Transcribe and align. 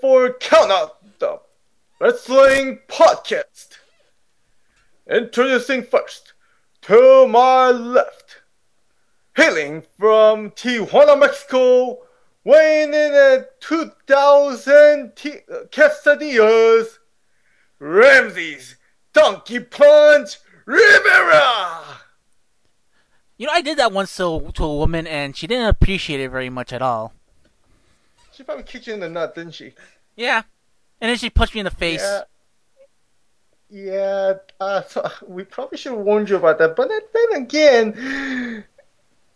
For 0.00 0.32
Count 0.32 0.70
Out 0.70 1.18
the 1.18 1.40
Wrestling 1.98 2.80
Podcast. 2.88 3.78
Introducing 5.10 5.82
first, 5.82 6.34
to 6.82 7.26
my 7.26 7.70
left, 7.70 8.42
hailing 9.36 9.82
from 9.98 10.50
Tijuana, 10.52 11.18
Mexico, 11.18 11.98
weighing 12.44 12.94
in 12.94 13.14
at 13.14 13.60
2,000 13.60 15.12
t- 15.16 15.40
quesadillas, 15.70 16.98
Ramses 17.78 18.76
Donkey 19.12 19.60
Punch 19.60 20.36
Rivera. 20.64 21.82
You 23.36 23.46
know, 23.46 23.52
I 23.52 23.62
did 23.62 23.78
that 23.78 23.92
once 23.92 24.14
to, 24.16 24.50
to 24.54 24.64
a 24.64 24.76
woman, 24.76 25.06
and 25.06 25.36
she 25.36 25.46
didn't 25.46 25.68
appreciate 25.68 26.20
it 26.20 26.30
very 26.30 26.50
much 26.50 26.72
at 26.72 26.82
all. 26.82 27.14
She 28.40 28.44
probably 28.44 28.64
kicked 28.64 28.86
you 28.86 28.94
in 28.94 29.00
the 29.00 29.08
nut, 29.10 29.34
didn't 29.34 29.52
she? 29.52 29.74
Yeah. 30.16 30.40
And 30.98 31.10
then 31.10 31.18
she 31.18 31.28
punched 31.28 31.54
me 31.54 31.60
in 31.60 31.66
the 31.66 31.70
face. 31.70 32.00
Yeah. 32.00 32.22
Yeah, 33.68 34.32
uh, 34.58 34.80
so 34.82 35.10
we 35.28 35.44
probably 35.44 35.76
should 35.76 35.92
have 35.92 36.00
warned 36.00 36.30
you 36.30 36.36
about 36.36 36.56
that, 36.56 36.74
but 36.74 36.88
then, 36.88 37.02
then 37.12 37.42
again, 37.42 38.64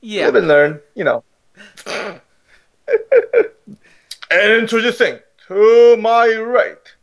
Yeah. 0.00 0.24
live 0.24 0.36
and 0.36 0.48
learn, 0.48 0.80
you 0.94 1.04
know. 1.04 1.22
and 1.86 2.20
introducing 4.30 5.18
to 5.48 5.98
my 5.98 6.34
right, 6.36 6.94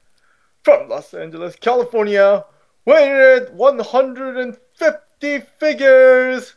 from 0.63 0.89
Los 0.89 1.13
Angeles, 1.13 1.55
California, 1.55 2.45
weighing 2.83 3.11
at 3.11 3.53
150 3.53 5.39
figures, 5.59 6.55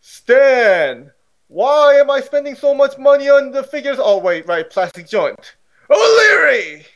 Stan. 0.00 1.12
Why 1.52 1.96
am 1.96 2.10
I 2.10 2.20
spending 2.22 2.54
so 2.54 2.72
much 2.72 2.96
money 2.96 3.28
on 3.28 3.50
the 3.50 3.62
figures? 3.62 3.98
Oh, 4.00 4.16
wait, 4.16 4.48
right, 4.48 4.70
plastic 4.70 5.06
joint. 5.06 5.56
O'Leary! 5.90 6.86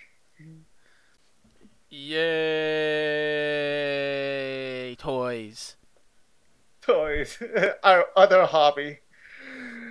Yay! 3.27 4.97
Toys. 4.97 5.77
Toys, 6.81 7.37
our 7.85 8.07
other 8.17 8.47
hobby. 8.47 9.01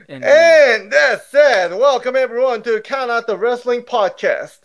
And, 0.09 0.23
And 0.25 0.91
that 0.91 1.27
said, 1.29 1.69
welcome 1.77 2.16
everyone 2.16 2.63
to 2.63 2.81
Count 2.81 3.11
Out 3.11 3.27
the 3.27 3.38
Wrestling 3.38 3.83
Podcast. 3.83 4.61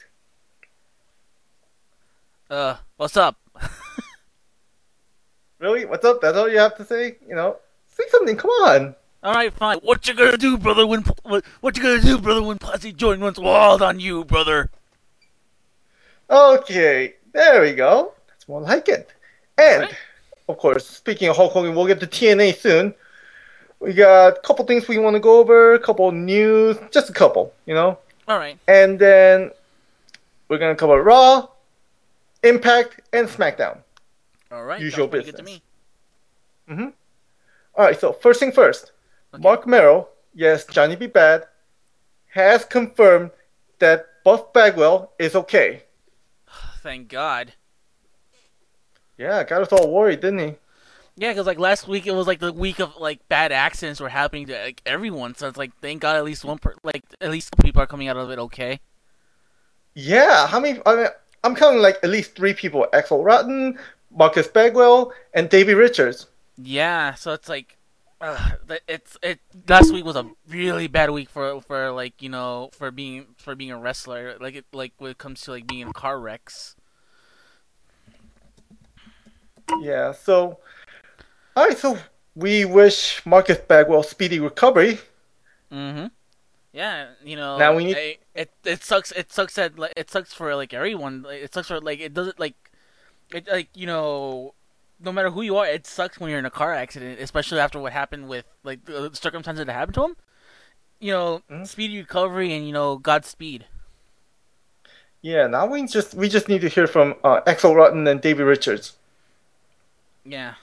uh, 2.49 2.77
what's 2.97 3.19
up? 3.19 3.37
Really? 5.59 5.85
What's 5.85 6.07
up? 6.07 6.23
That's 6.23 6.39
all 6.39 6.49
you 6.49 6.57
have 6.59 6.75
to 6.79 6.87
say? 6.87 7.19
You 7.29 7.35
know, 7.35 7.59
say 7.87 8.05
something. 8.09 8.35
Come 8.35 8.49
on. 8.51 8.95
All 9.23 9.35
right, 9.35 9.53
fine. 9.53 9.79
What 9.79 10.09
you 10.09 10.15
gonna 10.15 10.39
do, 10.39 10.57
brother? 10.57 10.87
When 10.87 11.03
what, 11.25 11.45
what 11.61 11.77
you 11.77 11.83
gonna 11.83 12.01
do, 12.01 12.19
brother? 12.19 12.43
When 12.43 12.59
Posse 12.59 12.93
Jordan 12.93 13.23
runs 13.23 13.39
wild 13.39 13.83
on 13.83 14.01
you, 14.01 14.25
brother? 14.25 14.71
Okay, 16.31 17.15
there 17.33 17.61
we 17.61 17.73
go. 17.73 18.13
That's 18.29 18.49
more 18.49 18.61
like 18.63 18.89
it. 18.89 19.11
And, 19.59 19.83
Alright. 19.83 19.97
of 20.49 20.57
course, 20.59 20.87
speaking 20.87 21.29
of 21.29 21.37
Hulk 21.37 21.53
Hogan, 21.53 21.75
we'll 21.75 21.87
get 21.87 22.01
to 22.01 22.07
TNA 22.07 22.57
soon. 22.57 22.95
We 23.81 23.95
got 23.95 24.39
a 24.39 24.41
couple 24.41 24.65
things 24.65 24.89
we 24.89 24.99
want 24.99 25.17
to 25.17 25.21
go 25.21 25.39
over, 25.39 25.75
a 25.75 25.79
couple 25.79 26.11
news, 26.13 26.79
just 26.91 27.11
a 27.11 27.13
couple, 27.13 27.53
you 27.67 27.75
know? 27.75 27.99
All 28.29 28.39
right. 28.39 28.59
And 28.69 28.99
then 28.99 29.51
we're 30.49 30.59
to 30.59 30.75
cover 30.77 31.03
Raw, 31.03 31.49
Impact, 32.43 33.01
and 33.13 33.27
SmackDown. 33.27 33.79
All 34.53 34.65
right. 34.65 34.81
Usual 34.81 35.05
sounds 35.07 35.11
pretty 35.11 35.27
good 35.27 35.37
to 35.39 35.43
business. 35.43 35.63
me. 36.69 36.75
Mm-hmm. 36.75 36.89
All 37.75 37.85
right, 37.85 37.99
so 37.99 38.13
first 38.13 38.41
thing 38.41 38.53
first. 38.53 38.93
Okay. 39.35 39.43
Marc 39.43 39.67
Mero, 39.67 40.09
yes, 40.35 40.65
Johnny 40.67 40.97
B. 40.97 41.07
Badd, 41.07 41.45
has 42.29 42.65
confirmed 42.65 43.31
that 43.79 44.07
Buff 44.25 44.53
Bagwell 44.53 45.13
is 45.19 45.35
okay. 45.35 45.85
Thank 46.83 47.09
God. 47.09 47.55
Yeah, 49.17 49.45
got 49.45 49.63
us 49.63 49.73
all 49.73 49.91
worried, 49.91 50.21
didn't 50.21 50.39
he? 50.39 50.55
Yeah, 51.17 51.33
because 51.33 51.47
like 51.47 51.59
last 51.59 51.87
week 51.87 52.07
it 52.07 52.13
was 52.13 52.27
like 52.27 52.39
the 52.39 52.53
week 52.53 52.79
of 52.79 52.97
like 52.97 53.21
bad 53.29 53.53
accidents 53.53 54.01
were 54.01 54.09
happening 54.09 54.47
to 54.47 54.59
like 54.59 54.81
everyone. 54.87 55.35
So 55.35 55.49
it's 55.49 55.59
like 55.59 55.73
thank 55.83 56.01
God 56.01 56.17
at 56.17 56.25
least 56.25 56.45
one 56.45 56.59
per 56.59 56.75
like 56.83 57.05
at 57.21 57.31
least 57.31 57.51
some 57.55 57.63
people 57.63 57.83
are 57.83 57.87
coming 57.87 58.09
out 58.09 58.17
of 58.17 58.31
it 58.31 58.39
okay. 58.39 58.81
Yeah, 59.95 60.47
how 60.47 60.61
many? 60.61 60.81
I 60.87 60.97
mean, 60.97 61.07
I'm 61.45 61.55
counting 61.55 61.83
like 61.83 61.99
at 62.03 62.11
least 62.11 62.37
three 62.37 62.55
people: 62.55 62.87
Axl 62.95 63.23
Rotten, 63.23 63.79
Marcus 64.11 64.47
Bagwell, 64.47 65.13
and 65.35 65.51
Davey 65.51 65.75
Richards. 65.75 66.27
Yeah, 66.57 67.15
so 67.15 67.33
it's 67.33 67.49
like, 67.49 67.77
uh, 68.23 68.51
it's 68.87 69.17
it. 69.23 69.41
Last 69.69 69.93
week 69.93 70.05
was 70.05 70.17
a 70.17 70.29
really 70.49 70.87
bad 70.89 71.11
week 71.11 71.31
for 71.31 71.61
for 71.63 71.91
like 71.91 72.21
you 72.21 72.29
know 72.29 72.71
for 72.73 72.91
being 72.91 73.29
for 73.39 73.55
being 73.55 73.71
a 73.71 73.79
wrestler. 73.79 74.37
Like 74.41 74.55
it 74.55 74.67
like 74.73 74.93
when 74.99 75.11
it 75.13 75.19
comes 75.19 75.41
to 75.43 75.53
like 75.53 75.67
being 75.67 75.81
in 75.81 75.93
car 75.93 76.21
wrecks. 76.21 76.77
Yeah, 79.81 80.13
so 80.13 80.59
all 81.57 81.67
right, 81.67 81.79
so 81.79 81.97
we 82.35 82.65
wish 82.65 83.25
Marcus 83.25 83.59
Bagwell 83.59 84.03
speedy 84.03 84.39
recovery. 84.41 84.99
Mm-hmm. 85.73 86.07
Yeah, 86.73 87.09
you 87.25 87.37
know. 87.37 87.59
Now 87.59 87.75
we 87.75 87.85
need- 87.85 87.97
I- 87.97 88.19
it. 88.35 88.51
It 88.65 88.85
sucks. 88.85 89.13
It 89.13 89.33
sucks 89.33 89.55
that 89.55 89.79
like, 89.79 89.93
it 89.97 90.11
sucks 90.11 90.33
for 90.33 90.55
like 90.55 90.73
everyone. 90.75 91.25
It 91.29 91.53
sucks 91.55 91.69
for 91.69 91.81
like 91.81 92.01
it 92.01 92.15
doesn't 92.15 92.39
like, 92.39 92.55
it 93.35 93.49
like 93.49 93.69
you 93.75 93.87
know, 93.87 94.55
no 95.03 95.13
matter 95.13 95.31
who 95.31 95.43
you 95.43 95.57
are, 95.57 95.67
it 95.67 95.87
sucks 95.87 96.19
when 96.21 96.31
you're 96.31 96.39
in 96.39 96.45
a 96.47 96.51
car 96.51 96.75
accident, 96.75 97.21
especially 97.21 97.59
after 97.61 97.79
what 97.81 97.93
happened 97.93 98.29
with 98.29 98.45
like 98.65 98.85
the 98.85 99.11
circumstances 99.15 99.65
that 99.67 99.73
happened 99.73 99.95
to 99.95 100.05
him. 100.05 100.17
You 100.99 101.13
know, 101.13 101.43
Mhm. 101.51 101.67
speedy 101.67 101.99
recovery 101.99 102.53
and 102.55 102.67
you 102.67 102.73
know 102.73 102.99
Godspeed. 102.99 103.67
Yeah, 105.23 105.47
now 105.47 105.67
we 105.67 105.87
just 105.87 106.15
we 106.15 106.29
just 106.29 106.49
need 106.49 106.61
to 106.63 106.69
hear 106.69 106.87
from 106.87 107.15
uh, 107.25 107.41
Axl 107.43 107.75
Rotten 107.75 108.07
and 108.07 108.21
Davey 108.21 108.43
Richards, 108.43 108.97
Yeah. 110.25 110.55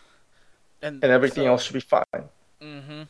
And 0.82 1.04
and 1.04 1.12
everything 1.12 1.46
else 1.48 1.64
should 1.64 1.74
be 1.74 1.80
fine. 1.80 2.30
Mm-hmm. 2.62 3.04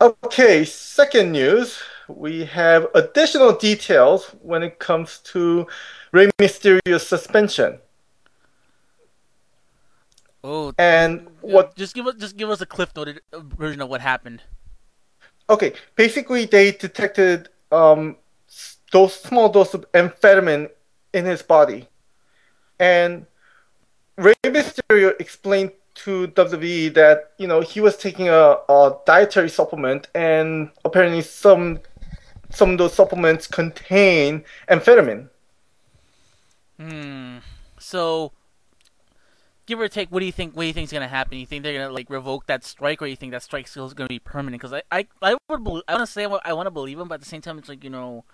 Okay, 0.00 0.64
second 0.64 1.32
news. 1.32 1.82
We 2.08 2.44
have 2.46 2.86
additional 2.94 3.52
details 3.52 4.34
when 4.42 4.62
it 4.62 4.78
comes 4.78 5.18
to 5.32 5.66
Rey 6.12 6.30
Mysterio's 6.38 7.06
suspension. 7.06 7.78
Oh. 10.42 10.72
And 10.78 11.28
what 11.40 11.76
Just 11.76 11.94
give 11.94 12.06
us 12.06 12.14
just 12.16 12.36
give 12.36 12.50
us 12.50 12.60
a 12.60 12.66
cliff 12.66 12.90
noted 12.96 13.20
uh, 13.32 13.40
version 13.40 13.80
of 13.82 13.88
what 13.88 14.00
happened. 14.00 14.42
Okay, 15.48 15.72
basically 15.96 16.46
they 16.46 16.72
detected 16.72 17.48
um 17.72 18.16
those 18.92 19.14
small 19.14 19.48
dose 19.48 19.74
of 19.74 19.90
amphetamine 19.92 20.70
in 21.12 21.24
his 21.24 21.42
body, 21.42 21.88
and 22.78 23.26
Rey 24.16 24.34
Mysterio 24.44 25.18
explained 25.20 25.72
to 25.94 26.28
WWE 26.28 26.94
that 26.94 27.32
you 27.38 27.46
know 27.46 27.60
he 27.60 27.80
was 27.80 27.96
taking 27.96 28.28
a, 28.28 28.56
a 28.68 28.96
dietary 29.06 29.50
supplement, 29.50 30.08
and 30.14 30.70
apparently 30.84 31.22
some 31.22 31.80
some 32.50 32.70
of 32.70 32.78
those 32.78 32.94
supplements 32.94 33.46
contain 33.46 34.44
amphetamine. 34.68 35.28
Hmm. 36.78 37.38
So, 37.78 38.32
give 39.70 39.80
or 39.80 39.88
take, 39.88 40.10
what 40.10 40.20
do 40.20 40.26
you 40.26 40.32
think? 40.32 40.54
What 40.54 40.62
do 40.62 40.66
you 40.66 40.72
think 40.72 40.86
is 40.86 40.92
gonna 40.92 41.08
happen? 41.08 41.38
You 41.38 41.46
think 41.46 41.62
they're 41.62 41.78
gonna 41.80 41.92
like 41.92 42.10
revoke 42.10 42.46
that 42.46 42.64
strike, 42.64 43.00
or 43.00 43.06
you 43.06 43.16
think 43.16 43.32
that 43.32 43.42
strike 43.42 43.68
still 43.68 43.86
is 43.86 43.94
gonna 43.94 44.08
be 44.08 44.18
permanent? 44.18 44.60
Because 44.60 44.72
I, 44.74 44.82
I, 44.90 45.06
I 45.22 45.36
would, 45.48 45.64
bel 45.64 45.82
I 45.88 45.94
want 45.94 46.06
to 46.06 46.12
say 46.12 46.24
I 46.24 46.52
want 46.52 46.66
to 46.66 46.70
believe 46.70 46.98
him, 46.98 47.08
but 47.08 47.14
at 47.14 47.20
the 47.20 47.26
same 47.26 47.40
time, 47.40 47.58
it's 47.58 47.68
like 47.68 47.84
you 47.84 47.90
know, 47.90 48.24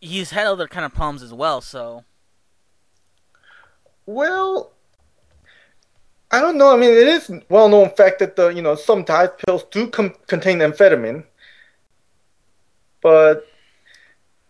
he's 0.00 0.30
had 0.30 0.46
other 0.46 0.66
kind 0.66 0.86
of 0.86 0.94
problems 0.94 1.22
as 1.22 1.32
well. 1.32 1.60
So, 1.60 2.04
Well, 4.06 4.72
I 6.30 6.40
don't 6.40 6.56
know. 6.56 6.72
I 6.72 6.78
mean, 6.78 6.90
it 6.90 7.06
is 7.06 7.30
well 7.50 7.68
known 7.68 7.90
fact 7.90 8.20
that 8.20 8.36
the 8.36 8.48
you 8.48 8.62
know 8.62 8.74
some 8.74 9.04
diet 9.04 9.36
pills 9.38 9.64
do 9.70 9.86
com- 9.88 10.14
contain 10.26 10.58
amphetamine, 10.58 11.24
but 13.02 13.46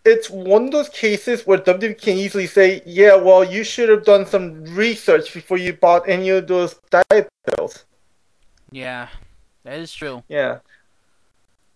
it's 0.05 0.31
one 0.31 0.67
of 0.67 0.71
those 0.73 0.89
cases 0.89 1.47
where 1.47 1.59
WWE 1.59 2.01
can 2.01 2.17
easily 2.17 2.47
say, 2.47 2.83
"Yeah, 2.87 3.17
well, 3.17 3.45
you 3.45 3.65
should 3.65 3.89
have 3.89 4.05
done 4.05 4.27
some 4.27 4.65
research 4.75 5.33
before 5.35 5.59
you 5.59 5.73
bought 5.75 6.09
any 6.09 6.31
of 6.31 6.47
those 6.47 6.75
diet 6.91 7.29
pills." 7.47 7.85
Yeah, 8.71 9.09
that 9.65 9.79
is 9.79 9.93
true. 9.93 10.23
Yeah, 10.29 10.59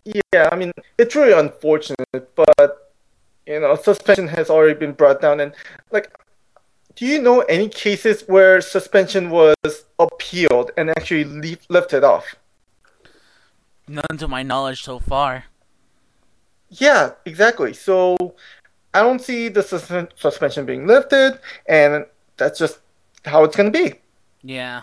yeah. 0.04 0.48
I 0.50 0.56
mean, 0.56 0.72
it's 0.98 1.14
really 1.14 1.32
unfortunate, 1.32 2.34
but 2.34 2.92
you 3.46 3.60
know, 3.60 3.76
suspension 3.76 4.28
has 4.28 4.48
already 4.48 4.78
been 4.78 4.92
brought 4.92 5.20
down, 5.20 5.40
and 5.40 5.52
like, 5.90 6.10
do 6.96 7.04
you 7.04 7.20
know 7.20 7.40
any 7.42 7.68
cases 7.68 8.22
where 8.26 8.60
suspension 8.60 9.28
was 9.28 9.84
appealed 9.98 10.70
and 10.76 10.88
actually 10.90 11.24
leave, 11.24 11.60
lifted 11.68 12.04
off? 12.04 12.36
None 13.86 14.16
to 14.16 14.28
my 14.28 14.42
knowledge 14.42 14.82
so 14.82 14.98
far. 14.98 15.44
Yeah, 16.80 17.12
exactly. 17.24 17.72
So 17.72 18.16
I 18.92 19.00
don't 19.02 19.20
see 19.20 19.48
the 19.48 19.62
sus- 19.62 20.08
suspension 20.16 20.66
being 20.66 20.86
lifted, 20.86 21.38
and 21.66 22.06
that's 22.36 22.58
just 22.58 22.78
how 23.24 23.44
it's 23.44 23.56
going 23.56 23.72
to 23.72 23.78
be. 23.78 23.94
Yeah. 24.42 24.82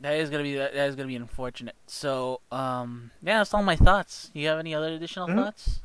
That 0.00 0.14
is 0.14 0.30
gonna 0.30 0.44
be 0.44 0.54
that 0.54 0.74
is 0.76 0.94
gonna 0.94 1.08
be 1.08 1.16
unfortunate. 1.16 1.74
So, 1.88 2.40
um, 2.52 3.10
yeah, 3.20 3.38
that's 3.38 3.52
all 3.52 3.64
my 3.64 3.74
thoughts. 3.74 4.30
You 4.32 4.46
have 4.46 4.60
any 4.60 4.72
other 4.72 4.92
additional 4.92 5.26
Mhm. 5.26 5.34
thoughts? 5.34 5.80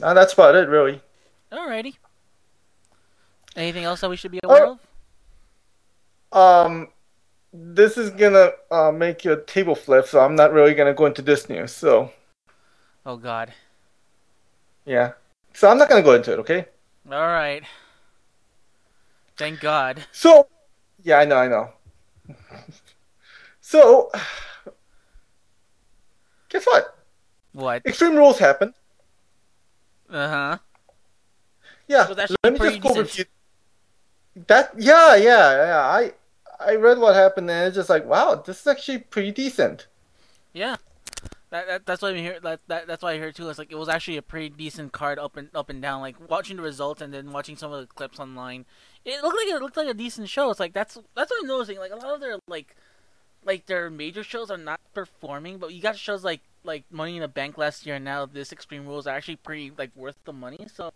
Uh, 0.00 0.14
that's 0.14 0.32
about 0.34 0.54
it, 0.54 0.68
really. 0.68 1.00
Alrighty. 1.50 1.96
Anything 3.56 3.82
else 3.82 4.02
that 4.02 4.08
we 4.08 4.14
should 4.16 4.30
be 4.30 4.38
aware 4.44 4.66
Oh. 4.66 4.78
of? 6.32 6.66
Um, 6.70 6.92
this 7.52 7.98
is 7.98 8.10
gonna 8.10 8.52
uh, 8.70 8.92
make 8.92 9.24
your 9.24 9.34
table 9.36 9.74
flip, 9.74 10.06
so 10.06 10.20
I'm 10.20 10.36
not 10.36 10.52
really 10.52 10.72
gonna 10.72 10.94
go 10.94 11.06
into 11.06 11.22
this 11.22 11.48
news. 11.48 11.72
So 11.72 12.12
Oh 13.04 13.16
God. 13.16 13.52
yeah, 14.84 15.12
so 15.52 15.68
I'm 15.68 15.78
not 15.78 15.88
gonna 15.88 16.02
go 16.02 16.14
into 16.14 16.32
it. 16.32 16.38
Okay. 16.40 16.66
All 17.10 17.26
right. 17.26 17.64
Thank 19.36 19.60
God. 19.60 20.04
So 20.12 20.48
yeah, 21.02 21.18
I 21.18 21.24
know, 21.24 21.36
I 21.36 21.48
know. 21.48 21.70
so 23.60 24.10
guess 26.48 26.64
what? 26.64 26.96
What? 27.52 27.82
Extreme 27.84 28.16
Rules 28.16 28.38
happened. 28.38 28.74
Uh 30.08 30.28
huh. 30.28 30.58
Yeah, 31.88 32.02
actually 32.02 32.36
let 32.44 32.52
me 32.52 32.58
just 32.58 32.80
go 32.80 32.90
over 32.90 33.02
decent. 33.02 33.28
That 34.46 34.72
yeah, 34.78 35.16
yeah, 35.16 35.66
yeah. 35.66 35.80
I 35.80 36.12
I 36.60 36.76
read 36.76 36.98
what 36.98 37.14
happened 37.14 37.50
and 37.50 37.66
it's 37.66 37.76
just 37.76 37.90
like, 37.90 38.06
wow, 38.06 38.36
this 38.36 38.60
is 38.60 38.66
actually 38.66 38.98
pretty 38.98 39.32
decent. 39.32 39.88
Yeah. 40.52 40.76
That, 41.52 41.66
that 41.66 41.86
that's 41.86 42.00
what 42.00 42.14
I 42.14 42.18
hear. 42.18 42.40
That, 42.40 42.60
that 42.68 42.86
that's 42.86 43.02
why 43.02 43.12
I 43.12 43.18
heard 43.18 43.36
too. 43.36 43.50
It's 43.50 43.58
like 43.58 43.70
it 43.70 43.76
was 43.76 43.90
actually 43.90 44.16
a 44.16 44.22
pretty 44.22 44.48
decent 44.48 44.92
card 44.92 45.18
up 45.18 45.36
and 45.36 45.50
up 45.54 45.68
and 45.68 45.82
down. 45.82 46.00
Like 46.00 46.16
watching 46.30 46.56
the 46.56 46.62
results 46.62 47.02
and 47.02 47.12
then 47.12 47.30
watching 47.30 47.56
some 47.56 47.70
of 47.70 47.80
the 47.80 47.86
clips 47.86 48.18
online, 48.18 48.64
it 49.04 49.22
looked 49.22 49.36
like 49.36 49.48
it 49.48 49.60
looked 49.60 49.76
like 49.76 49.86
a 49.86 49.92
decent 49.92 50.30
show. 50.30 50.50
It's 50.50 50.58
like 50.58 50.72
that's 50.72 50.98
that's 51.14 51.30
what 51.30 51.42
I'm 51.42 51.46
noticing. 51.46 51.78
Like 51.78 51.92
a 51.92 51.96
lot 51.96 52.14
of 52.14 52.20
their 52.20 52.38
like 52.48 52.74
like 53.44 53.66
their 53.66 53.90
major 53.90 54.22
shows 54.22 54.50
are 54.50 54.56
not 54.56 54.80
performing, 54.94 55.58
but 55.58 55.74
you 55.74 55.82
got 55.82 55.98
shows 55.98 56.24
like 56.24 56.40
like 56.64 56.84
Money 56.90 57.16
in 57.16 57.20
the 57.20 57.28
Bank 57.28 57.58
last 57.58 57.84
year 57.84 57.96
and 57.96 58.04
now 58.04 58.24
this 58.24 58.50
Extreme 58.50 58.86
Rules 58.86 59.06
are 59.06 59.14
actually 59.14 59.36
pretty 59.36 59.72
like 59.76 59.90
worth 59.94 60.16
the 60.24 60.32
money. 60.32 60.66
So 60.72 60.90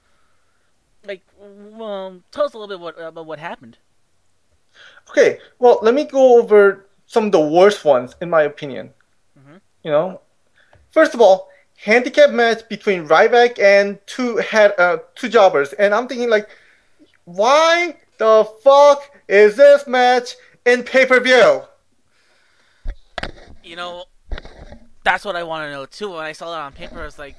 like, 1.04 1.22
um, 1.78 2.24
tell 2.30 2.44
us 2.46 2.54
a 2.54 2.58
little 2.58 2.68
bit 2.68 2.80
what, 2.80 2.98
about 2.98 3.26
what 3.26 3.38
happened. 3.38 3.76
Okay, 5.10 5.38
well, 5.58 5.80
let 5.82 5.92
me 5.92 6.04
go 6.04 6.38
over 6.40 6.86
some 7.06 7.26
of 7.26 7.32
the 7.32 7.40
worst 7.40 7.84
ones 7.84 8.16
in 8.22 8.30
my 8.30 8.42
opinion. 8.42 8.94
Mhm. 9.38 9.60
You 9.82 9.90
know, 9.90 10.20
first 10.96 11.14
of 11.14 11.20
all, 11.20 11.50
handicap 11.76 12.30
match 12.30 12.66
between 12.68 13.06
Ryback 13.06 13.58
and 13.60 13.98
two 14.06 14.40
uh, 14.40 14.98
two 15.14 15.28
jobbers, 15.28 15.72
and 15.74 15.94
I'm 15.94 16.08
thinking 16.08 16.30
like, 16.30 16.48
why 17.24 17.96
the 18.18 18.48
fuck 18.64 19.10
is 19.28 19.56
this 19.56 19.86
match 19.86 20.36
in 20.64 20.82
pay 20.82 21.04
per 21.04 21.20
view? 21.20 21.62
you 23.66 23.76
know, 23.76 24.04
that's 25.04 25.24
what 25.24 25.36
I 25.36 25.42
want 25.42 25.66
to 25.66 25.72
know 25.72 25.86
too. 25.86 26.10
When 26.10 26.20
I 26.24 26.32
saw 26.32 26.50
that 26.52 26.60
on 26.60 26.72
paper, 26.72 27.00
I 27.00 27.04
was 27.04 27.18
like, 27.18 27.36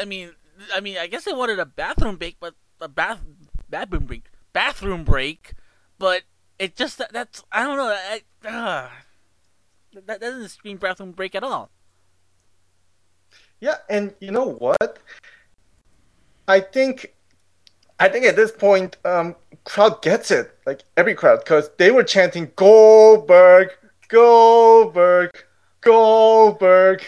I 0.00 0.04
mean, 0.04 0.32
I 0.74 0.80
mean, 0.80 0.96
I 0.96 1.06
guess 1.06 1.24
they 1.24 1.32
wanted 1.32 1.58
a 1.58 1.66
bathroom 1.66 2.16
break, 2.16 2.38
but 2.40 2.54
a 2.80 2.88
bath 2.88 3.20
bathroom 3.68 4.06
break, 4.06 4.24
bathroom 4.52 5.04
break, 5.04 5.52
but 5.98 6.22
it 6.58 6.74
just 6.74 6.98
that, 6.98 7.12
that's 7.12 7.44
I 7.52 7.64
don't 7.64 7.76
know. 7.76 7.94
I, 7.94 8.48
uh, 8.48 8.88
that, 9.92 10.06
that 10.06 10.20
doesn't 10.20 10.48
scream 10.48 10.78
bathroom 10.78 11.12
break 11.12 11.34
at 11.34 11.44
all. 11.44 11.70
Yeah, 13.62 13.76
and 13.88 14.12
you 14.18 14.32
know 14.32 14.54
what? 14.54 14.98
I 16.48 16.58
think, 16.58 17.14
I 18.00 18.08
think 18.08 18.24
at 18.24 18.34
this 18.34 18.50
point, 18.50 18.96
um, 19.04 19.36
crowd 19.62 20.02
gets 20.02 20.32
it. 20.32 20.58
Like 20.66 20.82
every 20.96 21.14
crowd, 21.14 21.38
because 21.44 21.70
they 21.78 21.92
were 21.92 22.02
chanting 22.02 22.50
Goldberg, 22.56 23.68
Goldberg, 24.08 25.30
Goldberg. 25.80 27.04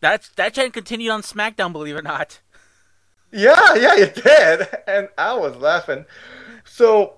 That's 0.00 0.28
that 0.36 0.54
chant 0.54 0.72
continued 0.72 1.10
on 1.10 1.22
SmackDown, 1.22 1.72
believe 1.72 1.96
it 1.96 1.98
or 1.98 2.02
not. 2.02 2.38
Yeah, 3.32 3.74
yeah, 3.74 3.96
it 3.96 4.14
did, 4.14 4.68
and 4.86 5.08
I 5.18 5.34
was 5.34 5.56
laughing. 5.56 6.04
So, 6.64 7.14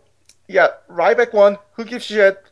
yeah, 0.48 0.68
Ryback 0.88 1.34
won. 1.34 1.58
Who 1.74 1.84
gives 1.84 2.06
shit? 2.06 2.42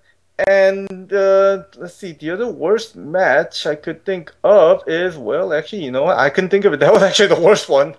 And 0.49 1.13
uh, 1.13 1.65
let's 1.77 1.95
see, 1.95 2.13
the 2.13 2.31
other 2.31 2.49
worst 2.49 2.97
match 2.97 3.67
I 3.67 3.77
could 3.77 4.05
think 4.05 4.33
of 4.43 4.83
is 4.89 5.17
well, 5.17 5.53
actually, 5.53 5.85
you 5.85 5.93
know 5.93 6.05
what? 6.05 6.19
I 6.19 6.31
couldn't 6.31 6.51
think 6.51 6.65
of 6.65 6.73
it. 6.73 6.81
That 6.85 6.93
was 6.93 7.03
actually 7.03 7.29
the 7.29 7.41
worst 7.41 7.69
one. 7.69 7.95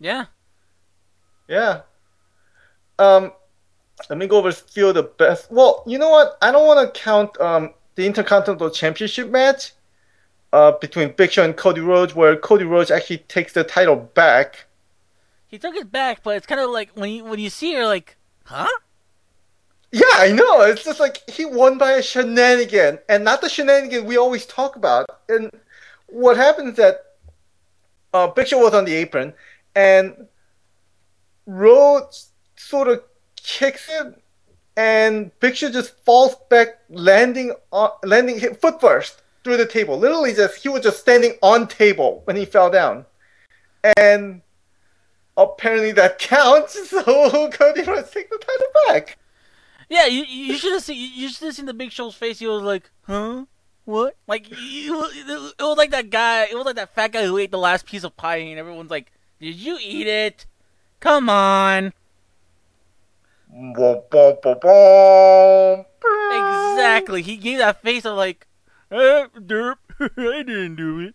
Yeah, 0.00 0.26
Yeah. 1.48 1.82
Um, 2.98 3.32
let 4.08 4.18
me 4.18 4.26
go 4.26 4.38
over 4.38 4.48
a 4.48 4.52
few 4.52 4.88
of 4.88 4.94
the 4.94 5.02
best. 5.02 5.50
Well, 5.50 5.82
you 5.86 5.98
know 5.98 6.10
what? 6.10 6.36
I 6.42 6.50
don't 6.52 6.66
want 6.66 6.94
to 6.94 7.00
count 7.00 7.38
um 7.40 7.74
the 7.96 8.06
Intercontinental 8.06 8.70
Championship 8.70 9.30
match 9.30 9.72
uh 10.52 10.72
between 10.72 11.12
Big 11.12 11.32
Show 11.32 11.44
and 11.44 11.56
Cody 11.56 11.80
Rhodes, 11.80 12.14
where 12.14 12.36
Cody 12.36 12.64
Rhodes 12.64 12.90
actually 12.90 13.18
takes 13.18 13.52
the 13.52 13.64
title 13.64 13.96
back. 13.96 14.66
he 15.46 15.58
took 15.58 15.76
it 15.76 15.92
back, 15.92 16.22
but 16.22 16.36
it's 16.36 16.46
kind 16.46 16.60
of 16.60 16.70
like 16.70 16.90
when 16.94 17.10
you 17.10 17.24
when 17.24 17.38
you 17.38 17.50
see 17.50 17.74
her, 17.74 17.86
like, 17.86 18.16
huh? 18.44 18.68
Yeah, 19.94 20.16
I 20.16 20.32
know. 20.32 20.62
It's 20.62 20.82
just 20.82 20.98
like 20.98 21.22
he 21.30 21.44
won 21.44 21.78
by 21.78 21.92
a 21.92 22.02
shenanigan, 22.02 22.98
and 23.08 23.22
not 23.22 23.40
the 23.40 23.48
shenanigan 23.48 24.06
we 24.06 24.16
always 24.16 24.44
talk 24.44 24.74
about. 24.74 25.06
And 25.28 25.52
what 26.08 26.36
happens 26.36 26.70
is 26.70 26.76
that 26.78 27.00
uh, 28.12 28.44
Show 28.44 28.58
was 28.58 28.74
on 28.74 28.86
the 28.86 28.94
apron, 28.96 29.34
and 29.76 30.26
Rhodes 31.46 32.30
sort 32.56 32.88
of 32.88 33.04
kicks 33.36 33.88
him, 33.88 34.16
and 34.76 35.30
Show 35.40 35.70
just 35.70 35.96
falls 36.04 36.34
back, 36.50 36.80
landing 36.88 37.54
on 37.70 37.90
landing 38.02 38.40
foot 38.56 38.80
first 38.80 39.22
through 39.44 39.58
the 39.58 39.66
table. 39.66 39.96
Literally, 39.96 40.34
just 40.34 40.60
he 40.60 40.68
was 40.68 40.82
just 40.82 40.98
standing 40.98 41.34
on 41.40 41.68
table 41.68 42.22
when 42.24 42.34
he 42.34 42.46
fell 42.46 42.68
down, 42.68 43.06
and 43.96 44.42
apparently 45.36 45.92
that 45.92 46.18
counts. 46.34 46.90
So 46.90 47.48
Cody 47.52 47.82
Rhodes 47.82 48.10
takes 48.10 48.30
the 48.30 48.38
title 48.38 48.72
back. 48.88 49.18
Yeah, 49.88 50.06
you 50.06 50.24
you 50.24 50.56
should 50.56 50.72
have 50.72 50.82
seen 50.82 51.10
you 51.14 51.28
should 51.28 51.46
have 51.46 51.54
seen 51.54 51.66
the 51.66 51.74
Big 51.74 51.92
Show's 51.92 52.14
face. 52.14 52.38
He 52.38 52.46
was 52.46 52.62
like, 52.62 52.90
huh? 53.02 53.44
What? 53.84 54.16
Like 54.26 54.48
you, 54.50 55.04
it 55.04 55.62
was 55.62 55.76
like 55.76 55.90
that 55.90 56.10
guy. 56.10 56.44
It 56.44 56.56
was 56.56 56.64
like 56.64 56.76
that 56.76 56.94
fat 56.94 57.12
guy 57.12 57.24
who 57.26 57.36
ate 57.38 57.50
the 57.50 57.58
last 57.58 57.86
piece 57.86 58.04
of 58.04 58.16
pie, 58.16 58.36
and 58.36 58.58
everyone's 58.58 58.90
like, 58.90 59.12
"Did 59.40 59.56
you 59.56 59.78
eat 59.80 60.06
it? 60.06 60.46
Come 61.00 61.28
on!" 61.28 61.92
Exactly. 66.32 67.22
He 67.22 67.36
gave 67.36 67.58
that 67.58 67.82
face 67.82 68.04
of 68.04 68.16
like, 68.16 68.46
eh, 68.90 69.26
"Derp, 69.36 69.76
I 70.00 70.42
didn't 70.42 70.76
do 70.76 71.00
it." 71.00 71.14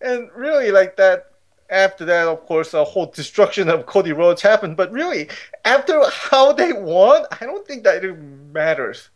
And 0.00 0.30
really, 0.34 0.70
like 0.70 0.96
that. 0.96 1.29
After 1.70 2.04
that, 2.06 2.26
of 2.26 2.44
course, 2.46 2.74
a 2.74 2.84
whole 2.84 3.06
destruction 3.06 3.68
of 3.68 3.86
Cody 3.86 4.12
Rhodes 4.12 4.42
happened. 4.42 4.76
But 4.76 4.90
really, 4.90 5.28
after 5.64 6.02
how 6.10 6.52
they 6.52 6.72
won, 6.72 7.24
I 7.40 7.46
don't 7.46 7.66
think 7.66 7.84
that 7.84 8.04
it 8.04 8.14
matters. 8.14 9.10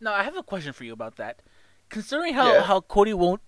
Now 0.00 0.14
I 0.14 0.22
have 0.22 0.36
a 0.36 0.42
question 0.42 0.72
for 0.72 0.84
you 0.84 0.92
about 0.94 1.16
that. 1.16 1.40
Considering 1.90 2.34
how, 2.34 2.52
Yeah. 2.54 2.62
how 2.62 2.80
Cody 2.80 3.12
won't 3.12 3.42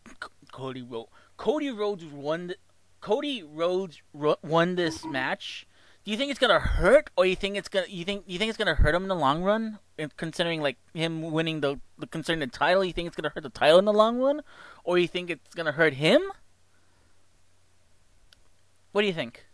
Cody 0.53 0.83
Rhodes 0.83 1.09
Cody 1.39 1.71
Rhodes 1.71 2.05
won 2.05 2.55
Cody 3.01 3.43
Rhodes 3.43 4.03
won 4.13 4.75
this 4.77 5.05
match, 5.05 5.67
do 6.05 6.11
you 6.11 6.17
think 6.17 6.31
it's 6.31 6.39
gonna 6.39 6.61
hurt, 6.61 7.11
or 7.17 7.25
you 7.25 7.35
think 7.35 7.57
it's 7.57 7.69
gonna 7.69 7.87
you 7.89 8.05
think 8.05 8.25
you 8.27 8.39
think 8.39 8.49
it's 8.51 8.59
gonna 8.59 8.75
hurt 8.75 8.95
him 8.95 9.03
in 9.05 9.09
the 9.09 9.17
long 9.17 9.43
run? 9.43 9.79
Considering 10.17 10.61
like 10.61 10.77
him 10.95 11.23
winning 11.23 11.61
the, 11.61 11.79
the 11.97 12.07
concerning 12.07 12.41
the 12.41 12.47
title, 12.49 12.85
you 12.85 12.93
think 12.93 13.07
it's 13.07 13.17
gonna 13.17 13.31
hurt 13.31 13.43
the 13.43 13.49
title 13.51 13.79
in 13.79 13.85
the 13.87 13.93
long 13.93 14.19
run, 14.19 14.43
or 14.85 14.99
you 14.99 15.09
think 15.09 15.31
it's 15.31 15.55
gonna 15.55 15.73
hurt 15.73 15.95
him? 15.95 16.21
What 18.93 19.03
do 19.03 19.07
you 19.09 19.13
think? 19.15 19.45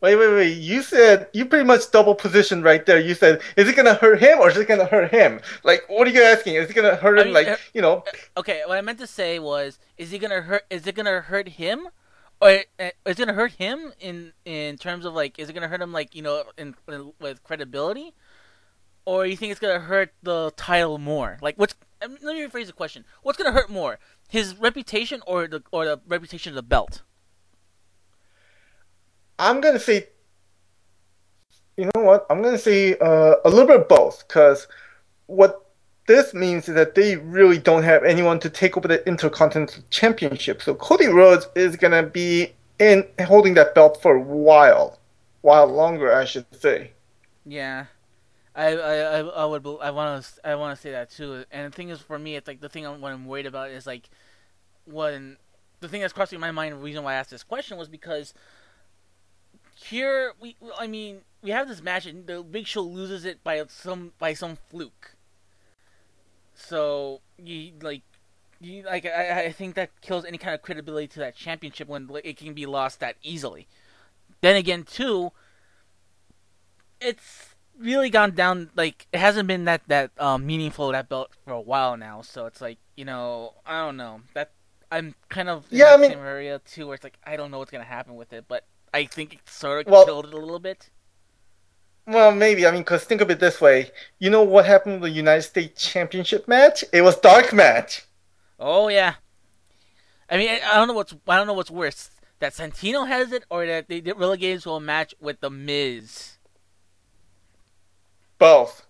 Wait, 0.00 0.14
wait, 0.14 0.32
wait. 0.32 0.56
You 0.58 0.82
said 0.82 1.28
you 1.32 1.44
pretty 1.44 1.64
much 1.64 1.90
double 1.90 2.14
positioned 2.14 2.62
right 2.62 2.86
there. 2.86 3.00
You 3.00 3.14
said, 3.14 3.40
is 3.56 3.68
it 3.68 3.74
gonna 3.74 3.94
hurt 3.94 4.20
him 4.20 4.38
or 4.38 4.48
is 4.48 4.56
it 4.56 4.68
gonna 4.68 4.84
hurt 4.84 5.10
him? 5.10 5.40
Like, 5.64 5.82
what 5.88 6.06
are 6.06 6.10
you 6.10 6.22
asking? 6.22 6.54
Is 6.54 6.70
it 6.70 6.74
gonna 6.74 6.94
hurt 6.94 7.18
I 7.18 7.22
him? 7.22 7.26
mean, 7.28 7.34
like, 7.34 7.48
uh, 7.48 7.56
you 7.74 7.82
know, 7.82 8.04
Okay, 8.36 8.62
what 8.66 8.78
I 8.78 8.80
meant 8.80 9.00
to 9.00 9.08
say 9.08 9.40
was, 9.40 9.78
is 9.96 10.12
he 10.12 10.18
gonna 10.18 10.42
hurt? 10.42 10.62
Is 10.70 10.86
it 10.86 10.94
gonna 10.94 11.20
hurt 11.20 11.48
him, 11.48 11.88
or 12.40 12.48
uh, 12.78 12.90
is 13.06 13.18
it 13.18 13.18
gonna 13.18 13.32
hurt 13.32 13.52
him 13.52 13.92
in 13.98 14.32
in 14.44 14.78
terms 14.78 15.04
of 15.04 15.14
like, 15.14 15.36
is 15.36 15.48
it 15.48 15.52
gonna 15.52 15.66
hurt 15.68 15.82
him 15.82 15.92
like 15.92 16.14
you 16.14 16.22
know 16.22 16.44
in, 16.56 16.76
in 16.86 17.12
with 17.20 17.42
credibility, 17.42 18.14
or 19.04 19.26
you 19.26 19.36
think 19.36 19.50
it's 19.50 19.60
gonna 19.60 19.80
hurt 19.80 20.12
the 20.22 20.52
title 20.56 20.98
more? 20.98 21.38
Like, 21.42 21.56
what's 21.56 21.74
um, 22.02 22.16
let 22.22 22.36
me 22.36 22.46
rephrase 22.46 22.66
the 22.66 22.72
question: 22.72 23.04
What's 23.22 23.36
gonna 23.36 23.52
hurt 23.52 23.68
more, 23.68 23.98
his 24.28 24.54
reputation 24.56 25.22
or 25.26 25.48
the 25.48 25.64
or 25.72 25.84
the 25.86 26.00
reputation 26.06 26.50
of 26.52 26.54
the 26.56 26.62
belt? 26.62 27.02
I'm 29.38 29.60
gonna 29.60 29.78
say, 29.78 30.08
you 31.76 31.90
know 31.94 32.02
what? 32.02 32.26
I'm 32.30 32.42
gonna 32.42 32.58
say 32.58 32.96
uh, 32.98 33.36
a 33.44 33.50
little 33.50 33.66
bit 33.66 33.80
of 33.80 33.88
both, 33.88 34.26
because 34.26 34.66
what 35.26 35.64
this 36.06 36.34
means 36.34 36.68
is 36.68 36.74
that 36.74 36.94
they 36.94 37.16
really 37.16 37.58
don't 37.58 37.82
have 37.82 38.02
anyone 38.04 38.40
to 38.40 38.50
take 38.50 38.76
over 38.76 38.88
the 38.88 39.06
Intercontinental 39.06 39.82
Championship. 39.90 40.62
So 40.62 40.74
Cody 40.74 41.06
Rhodes 41.06 41.48
is 41.54 41.76
gonna 41.76 42.02
be 42.02 42.52
in 42.78 43.06
holding 43.20 43.54
that 43.54 43.74
belt 43.74 44.00
for 44.00 44.16
a 44.16 44.20
while, 44.20 44.98
while 45.42 45.66
longer, 45.66 46.12
I 46.12 46.24
should 46.24 46.46
say. 46.52 46.92
Yeah. 47.44 47.86
I, 48.54 48.72
I, 48.76 49.18
I 49.20 49.44
would 49.44 49.64
I 49.80 49.90
want 49.92 50.24
to 50.24 50.48
I 50.48 50.56
want 50.56 50.76
to 50.76 50.82
say 50.82 50.90
that 50.90 51.10
too. 51.10 51.44
And 51.52 51.72
the 51.72 51.76
thing 51.76 51.90
is, 51.90 52.00
for 52.00 52.18
me, 52.18 52.34
it's 52.34 52.48
like 52.48 52.60
the 52.60 52.68
thing 52.68 52.84
I'm, 52.84 53.00
what 53.00 53.12
I'm 53.12 53.26
worried 53.26 53.46
about 53.46 53.70
is 53.70 53.86
like 53.86 54.10
when 54.84 55.36
the 55.78 55.88
thing 55.88 56.00
that's 56.00 56.12
crossing 56.12 56.40
my 56.40 56.50
mind. 56.50 56.72
The 56.74 56.78
reason 56.78 57.04
why 57.04 57.12
I 57.12 57.16
asked 57.16 57.30
this 57.30 57.44
question 57.44 57.78
was 57.78 57.88
because 57.88 58.34
here 59.84 60.32
we 60.40 60.56
I 60.78 60.86
mean 60.86 61.20
we 61.42 61.50
have 61.50 61.68
this 61.68 61.82
match 61.82 62.06
and 62.06 62.26
the 62.26 62.42
Big 62.42 62.66
Show 62.66 62.82
loses 62.82 63.24
it 63.24 63.42
by 63.44 63.62
some 63.68 64.12
by 64.18 64.34
some 64.34 64.56
fluke. 64.70 65.14
So 66.54 67.20
you 67.38 67.72
like 67.80 68.02
you 68.60 68.82
like 68.82 69.06
I, 69.06 69.44
I 69.44 69.52
think 69.52 69.74
that 69.76 69.90
kills 70.00 70.24
any 70.24 70.38
kind 70.38 70.54
of 70.54 70.62
credibility 70.62 71.06
to 71.08 71.20
that 71.20 71.36
championship 71.36 71.88
when 71.88 72.08
it 72.24 72.36
can 72.36 72.54
be 72.54 72.66
lost 72.66 73.00
that 73.00 73.16
easily. 73.22 73.66
Then 74.40 74.56
again, 74.56 74.84
too, 74.84 75.32
it's 77.00 77.54
really 77.78 78.10
gone 78.10 78.32
down 78.32 78.70
like 78.74 79.06
it 79.12 79.20
hasn't 79.20 79.46
been 79.46 79.64
that 79.66 79.82
that 79.86 80.10
um, 80.18 80.44
meaningful 80.46 80.90
that 80.92 81.08
belt 81.08 81.30
for 81.44 81.52
a 81.52 81.60
while 81.60 81.96
now. 81.96 82.22
So 82.22 82.46
it's 82.46 82.60
like 82.60 82.78
you 82.96 83.04
know 83.04 83.54
I 83.64 83.84
don't 83.84 83.96
know 83.96 84.22
that 84.34 84.50
I'm 84.90 85.14
kind 85.28 85.48
of 85.48 85.70
in 85.70 85.78
Yeah, 85.78 85.94
I 85.94 85.96
mean- 85.96 86.10
same 86.10 86.18
area 86.20 86.60
too, 86.64 86.86
where 86.86 86.94
it's 86.96 87.04
like 87.04 87.18
I 87.24 87.36
don't 87.36 87.50
know 87.52 87.58
what's 87.58 87.70
gonna 87.70 87.84
happen 87.84 88.16
with 88.16 88.32
it, 88.32 88.46
but 88.48 88.64
I 88.92 89.04
think 89.06 89.34
it 89.34 89.40
sort 89.48 89.86
of 89.86 89.92
Well- 89.92 90.04
killed 90.04 90.26
it 90.26 90.34
a 90.34 90.36
little 90.38 90.58
bit. 90.58 90.90
Well, 92.06 92.32
maybe. 92.32 92.66
I 92.66 92.70
mean, 92.70 92.80
because 92.82 93.04
think 93.04 93.20
of 93.20 93.30
it 93.30 93.38
this 93.38 93.60
way. 93.60 93.90
You 94.18 94.30
know 94.30 94.42
what 94.42 94.64
happened 94.64 95.02
with 95.02 95.10
the 95.10 95.16
United 95.16 95.42
States 95.42 95.86
Championship 95.86 96.48
match? 96.48 96.82
It 96.90 97.02
was 97.02 97.16
dark 97.16 97.52
match. 97.52 98.06
Oh 98.58 98.88
yeah. 98.88 99.14
I 100.30 100.36
mean, 100.38 100.48
I 100.50 100.74
don't 100.76 100.88
know 100.88 100.94
what's 100.94 101.14
I 101.26 101.36
don't 101.36 101.46
know 101.46 101.52
what's 101.52 101.70
worse 101.70 102.10
that 102.38 102.54
Santino 102.54 103.06
has 103.06 103.32
it 103.32 103.44
or 103.50 103.66
that 103.66 103.88
they 103.88 104.00
relegated 104.00 104.62
to 104.62 104.72
a 104.72 104.80
match 104.80 105.14
with 105.20 105.40
the 105.40 105.50
Miz. 105.50 106.38
Both. 108.38 108.86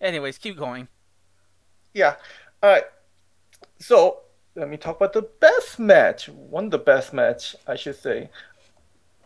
Anyways, 0.00 0.38
keep 0.38 0.56
going. 0.56 0.88
Yeah. 1.94 2.16
All 2.62 2.70
right. 2.70 2.84
So 3.78 4.18
let 4.54 4.68
me 4.68 4.76
talk 4.76 4.96
about 4.96 5.12
the 5.12 5.22
best 5.22 5.78
match. 5.78 6.28
One 6.28 6.66
of 6.66 6.70
the 6.70 6.78
best 6.78 7.12
match, 7.12 7.56
I 7.66 7.76
should 7.76 7.96
say. 7.96 8.30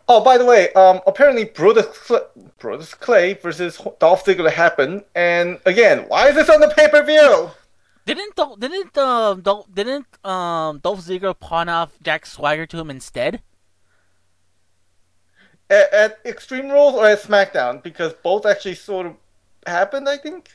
Oh, 0.09 0.23
by 0.23 0.37
the 0.37 0.45
way, 0.45 0.71
um, 0.73 1.01
apparently 1.05 1.45
Brodus 1.45 1.85
Clay, 1.85 2.21
Brodus 2.59 2.97
Clay 2.97 3.33
versus 3.33 3.81
Dolph 3.99 4.23
Ziggler 4.23 4.51
happened, 4.51 5.03
and 5.15 5.59
again, 5.65 6.05
why 6.07 6.29
is 6.29 6.35
this 6.35 6.49
on 6.49 6.61
the 6.61 6.69
pay 6.69 6.87
per 6.87 7.03
view? 7.03 7.51
Didn't 8.05 8.35
Dol- 8.35 8.55
didn't 8.55 8.97
um 8.97 9.41
didn't 9.73 10.07
um 10.25 10.79
Dolph 10.79 11.01
Ziggler 11.01 11.37
pawn 11.37 11.67
off 11.67 11.91
Jack 12.01 12.25
Swagger 12.25 12.65
to 12.65 12.79
him 12.79 12.89
instead? 12.89 13.41
At, 15.69 15.93
at 15.93 16.19
Extreme 16.25 16.69
Rules 16.69 16.95
or 16.95 17.05
at 17.05 17.21
SmackDown? 17.21 17.83
Because 17.83 18.13
both 18.13 18.45
actually 18.45 18.75
sort 18.75 19.07
of 19.07 19.17
happened, 19.65 20.07
I 20.07 20.15
think. 20.15 20.51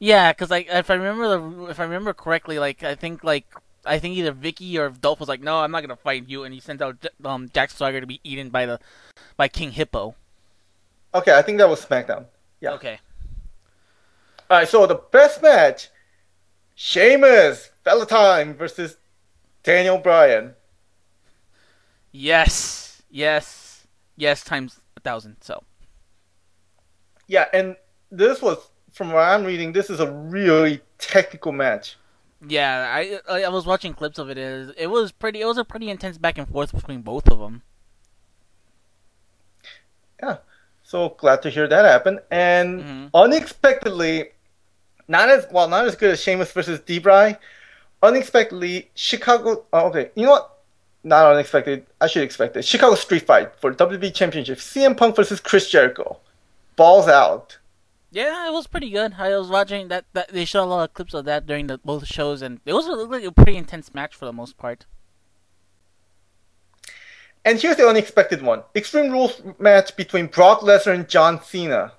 Yeah, 0.00 0.32
because 0.32 0.50
like 0.50 0.66
if 0.68 0.90
I 0.90 0.94
remember 0.94 1.28
the 1.28 1.66
if 1.66 1.78
I 1.78 1.84
remember 1.84 2.12
correctly, 2.12 2.58
like 2.58 2.82
I 2.82 2.96
think 2.96 3.22
like 3.22 3.46
I 3.84 3.98
think 3.98 4.16
either 4.16 4.32
Vickie 4.32 4.76
or 4.76 4.90
Dolph 4.90 5.20
was 5.20 5.28
like, 5.28 5.40
no, 5.40 5.58
I'm 5.60 5.70
not 5.70 5.82
gonna 5.82 5.96
fight 5.96 6.28
you, 6.28 6.44
and 6.44 6.52
he 6.52 6.60
sent 6.60 6.82
out 6.82 7.06
um 7.24 7.48
Jack 7.52 7.70
Swagger 7.70 8.00
to 8.00 8.06
be 8.06 8.20
eaten 8.24 8.50
by 8.50 8.66
the 8.66 8.80
by 9.36 9.48
King 9.48 9.72
Hippo. 9.72 10.14
Okay, 11.14 11.36
I 11.36 11.42
think 11.42 11.58
that 11.58 11.68
was 11.68 11.84
SmackDown. 11.84 12.26
Yeah. 12.60 12.72
Okay. 12.72 13.00
All 14.50 14.58
right, 14.58 14.68
so 14.68 14.86
the 14.86 15.00
best 15.10 15.42
match: 15.42 15.88
Sheamus, 16.74 17.70
Valentine 17.84 18.54
versus 18.54 18.96
Daniel 19.62 19.98
Bryan. 19.98 20.54
Yes. 22.12 23.02
Yes. 23.10 23.86
Yes. 24.16 24.42
Times 24.42 24.80
a 24.96 25.00
thousand. 25.00 25.36
So. 25.40 25.62
Yeah, 27.26 27.46
and 27.52 27.76
this 28.10 28.40
was, 28.40 28.56
from 28.92 29.12
what 29.12 29.20
I'm 29.20 29.44
reading, 29.44 29.72
this 29.72 29.90
is 29.90 30.00
a 30.00 30.10
really 30.10 30.80
technical 30.96 31.52
match. 31.52 31.96
Yeah, 32.46 32.86
I 33.28 33.44
I 33.44 33.48
was 33.48 33.66
watching 33.66 33.94
clips 33.94 34.18
of 34.18 34.30
it. 34.30 34.38
It 34.38 34.88
was, 34.90 35.10
pretty. 35.12 35.40
It 35.40 35.46
was 35.46 35.58
a 35.58 35.64
pretty 35.64 35.90
intense 35.90 36.18
back 36.18 36.38
and 36.38 36.48
forth 36.48 36.72
between 36.72 37.02
both 37.02 37.28
of 37.28 37.40
them. 37.40 37.62
Yeah, 40.22 40.38
so 40.82 41.10
glad 41.10 41.42
to 41.42 41.50
hear 41.50 41.66
that 41.68 41.84
happen. 41.84 42.20
And 42.30 42.80
Mhm. 42.82 43.10
unexpectedly, 43.14 44.30
not 45.06 45.28
as 45.28 45.46
well, 45.50 45.68
not 45.68 45.86
as 45.86 45.96
good 45.96 46.10
as 46.10 46.20
Sheamus 46.22 46.52
versus 46.52 46.80
Debray. 46.80 47.38
Unexpectedly, 48.02 48.90
Chicago. 48.94 49.64
Oh, 49.72 49.86
okay, 49.88 50.10
you 50.14 50.24
know 50.24 50.32
what? 50.32 50.54
Not 51.04 51.32
unexpected. 51.32 51.86
I 52.00 52.06
should 52.08 52.22
expect 52.22 52.56
it. 52.56 52.64
Chicago 52.64 52.94
Street 52.96 53.26
Fight 53.26 53.52
for 53.60 53.72
WWE 53.72 54.10
Championship. 54.12 54.58
CM 54.58 54.96
Punk 54.96 55.16
versus 55.16 55.40
Chris 55.40 55.68
Jericho. 55.70 56.18
Balls 56.76 57.08
out. 57.08 57.58
Yeah, 58.10 58.48
it 58.48 58.52
was 58.52 58.66
pretty 58.66 58.90
good. 58.90 59.14
I 59.18 59.36
was 59.36 59.48
watching 59.48 59.88
that. 59.88 60.06
that 60.14 60.30
they 60.30 60.44
showed 60.44 60.64
a 60.64 60.66
lot 60.66 60.88
of 60.88 60.94
clips 60.94 61.12
of 61.12 61.26
that 61.26 61.46
during 61.46 61.66
the 61.66 61.78
both 61.78 62.06
shows, 62.06 62.40
and 62.40 62.60
it 62.64 62.72
was 62.72 62.86
a, 62.86 62.92
looked 62.92 63.12
like 63.12 63.24
a 63.24 63.32
pretty 63.32 63.56
intense 63.56 63.92
match 63.92 64.14
for 64.14 64.24
the 64.24 64.32
most 64.32 64.56
part. 64.56 64.86
And 67.44 67.60
here's 67.60 67.76
the 67.76 67.86
unexpected 67.86 68.40
one: 68.40 68.62
Extreme 68.74 69.12
Rules 69.12 69.42
match 69.58 69.94
between 69.96 70.26
Brock 70.26 70.60
Lesnar 70.60 70.94
and 70.94 71.08
John 71.08 71.42
Cena. 71.42 71.92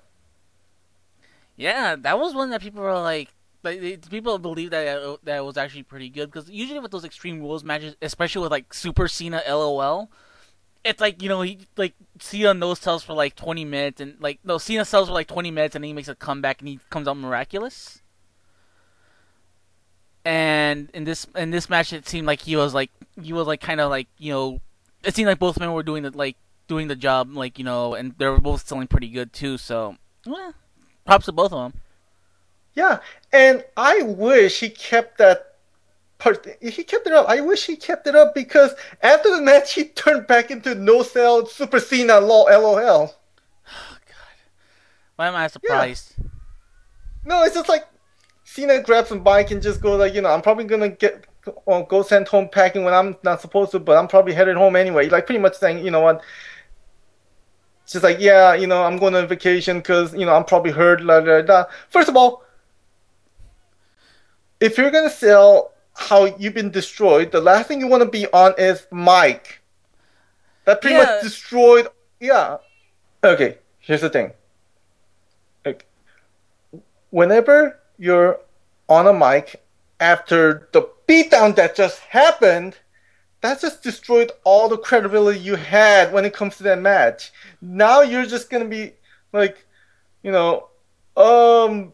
Yeah, 1.56 1.94
that 1.96 2.18
was 2.18 2.34
one 2.34 2.50
that 2.50 2.62
people 2.62 2.82
were 2.82 2.98
like, 2.98 3.32
like 3.62 4.08
people 4.10 4.38
believe 4.38 4.68
uh, 4.68 4.70
that 4.70 5.02
it, 5.02 5.24
that 5.26 5.44
was 5.44 5.56
actually 5.56 5.82
pretty 5.84 6.08
good 6.08 6.30
because 6.30 6.50
usually 6.50 6.80
with 6.80 6.90
those 6.90 7.04
Extreme 7.04 7.40
Rules 7.40 7.62
matches, 7.62 7.94
especially 8.02 8.42
with 8.42 8.50
like 8.50 8.74
Super 8.74 9.06
Cena 9.06 9.42
LOL, 9.46 10.10
it's 10.84 11.00
like 11.00 11.22
you 11.22 11.28
know 11.28 11.42
he 11.42 11.58
like 11.76 11.94
Cena 12.18 12.54
no 12.54 12.74
sells 12.74 13.02
for 13.02 13.12
like 13.12 13.36
twenty 13.36 13.64
minutes 13.64 14.00
and 14.00 14.16
like 14.20 14.38
no 14.44 14.58
Cena 14.58 14.84
sells 14.84 15.08
for 15.08 15.14
like 15.14 15.26
twenty 15.26 15.50
minutes 15.50 15.74
and 15.74 15.84
then 15.84 15.88
he 15.88 15.92
makes 15.92 16.08
a 16.08 16.14
comeback 16.14 16.60
and 16.60 16.68
he 16.68 16.80
comes 16.90 17.06
out 17.06 17.16
miraculous. 17.16 18.02
And 20.24 20.90
in 20.92 21.04
this 21.04 21.26
in 21.36 21.50
this 21.50 21.70
match, 21.70 21.92
it 21.92 22.08
seemed 22.08 22.26
like 22.26 22.42
he 22.42 22.56
was 22.56 22.74
like 22.74 22.90
he 23.20 23.32
was 23.32 23.46
like 23.46 23.60
kind 23.60 23.80
of 23.80 23.90
like 23.90 24.08
you 24.18 24.32
know, 24.32 24.60
it 25.02 25.14
seemed 25.14 25.28
like 25.28 25.38
both 25.38 25.58
men 25.58 25.72
were 25.72 25.82
doing 25.82 26.02
the 26.02 26.10
like 26.10 26.36
doing 26.68 26.88
the 26.88 26.96
job 26.96 27.34
like 27.34 27.58
you 27.58 27.64
know, 27.64 27.94
and 27.94 28.14
they 28.18 28.26
were 28.26 28.40
both 28.40 28.66
selling 28.66 28.86
pretty 28.86 29.08
good 29.08 29.32
too. 29.32 29.58
So, 29.58 29.96
well, 30.26 30.54
props 31.04 31.26
to 31.26 31.32
both 31.32 31.52
of 31.52 31.72
them. 31.72 31.80
Yeah, 32.74 33.00
and 33.32 33.64
I 33.76 34.02
wish 34.02 34.60
he 34.60 34.70
kept 34.70 35.18
that. 35.18 35.49
He 36.60 36.84
kept 36.84 37.06
it 37.06 37.12
up. 37.12 37.28
I 37.28 37.40
wish 37.40 37.66
he 37.66 37.76
kept 37.76 38.06
it 38.06 38.14
up 38.14 38.34
because 38.34 38.74
after 39.02 39.34
the 39.34 39.42
match, 39.42 39.74
he 39.74 39.84
turned 39.84 40.26
back 40.26 40.50
into 40.50 40.74
no 40.74 41.02
sell 41.02 41.46
Super 41.46 41.80
Cena. 41.80 42.20
Lol, 42.20 42.46
LOL. 42.46 43.14
Oh, 43.68 43.96
Why 45.16 45.28
am 45.28 45.34
I 45.34 45.46
surprised? 45.46 46.14
No, 47.24 47.42
it's 47.42 47.54
just 47.54 47.68
like 47.68 47.86
Cena 48.44 48.82
grabs 48.82 49.10
a 49.10 49.16
bike 49.16 49.50
and 49.50 49.62
just 49.62 49.80
goes 49.80 49.98
like, 49.98 50.14
you 50.14 50.20
know, 50.22 50.30
I'm 50.30 50.42
probably 50.42 50.64
gonna 50.64 50.88
get 50.88 51.24
well, 51.66 51.84
go 51.84 52.02
sent 52.02 52.28
home 52.28 52.48
packing 52.48 52.84
when 52.84 52.94
I'm 52.94 53.16
not 53.22 53.40
supposed 53.40 53.72
to, 53.72 53.78
but 53.78 53.96
I'm 53.96 54.08
probably 54.08 54.34
headed 54.34 54.56
home 54.56 54.76
anyway. 54.76 55.08
Like 55.08 55.26
pretty 55.26 55.40
much 55.40 55.54
saying, 55.56 55.84
you 55.84 55.90
know 55.90 56.00
what? 56.00 56.22
Just 57.86 58.04
like, 58.04 58.20
yeah, 58.20 58.54
you 58.54 58.66
know, 58.66 58.82
I'm 58.84 58.98
going 58.98 59.14
on 59.14 59.26
vacation 59.26 59.78
because 59.78 60.14
you 60.14 60.24
know 60.24 60.34
I'm 60.34 60.44
probably 60.44 60.70
hurt. 60.70 61.02
La, 61.02 61.18
la, 61.18 61.38
la. 61.38 61.64
First 61.88 62.08
of 62.08 62.16
all, 62.16 62.44
if 64.60 64.78
you're 64.78 64.90
gonna 64.90 65.10
sell 65.10 65.72
how 66.00 66.24
you've 66.38 66.54
been 66.54 66.70
destroyed, 66.70 67.30
the 67.30 67.40
last 67.40 67.68
thing 67.68 67.80
you 67.80 67.86
want 67.86 68.02
to 68.02 68.08
be 68.08 68.26
on 68.32 68.54
is 68.58 68.86
Mike. 68.90 69.60
That 70.64 70.80
pretty 70.80 70.96
Yeah. 70.96 71.04
much 71.04 71.22
destroyed. 71.22 71.88
Yeah. 72.18 72.58
Okay. 73.22 73.58
Here's 73.78 74.00
the 74.00 74.10
thing. 74.10 74.32
Like, 75.64 75.86
whenever 77.10 77.78
you're 77.98 78.40
on 78.88 79.06
a 79.06 79.12
mic 79.12 79.62
after 80.00 80.68
the 80.72 80.88
beatdown 81.06 81.54
that 81.56 81.76
just 81.76 81.98
happened, 82.00 82.78
that 83.42 83.60
just 83.60 83.82
destroyed 83.82 84.32
all 84.44 84.68
the 84.68 84.78
credibility 84.78 85.38
you 85.38 85.56
had 85.56 86.12
when 86.12 86.24
it 86.24 86.32
comes 86.32 86.56
to 86.58 86.62
that 86.64 86.78
match. 86.80 87.32
Now 87.60 88.00
you're 88.02 88.26
just 88.26 88.50
gonna 88.50 88.66
be 88.66 88.94
like, 89.32 89.66
you 90.22 90.32
know, 90.32 90.68
um, 91.16 91.92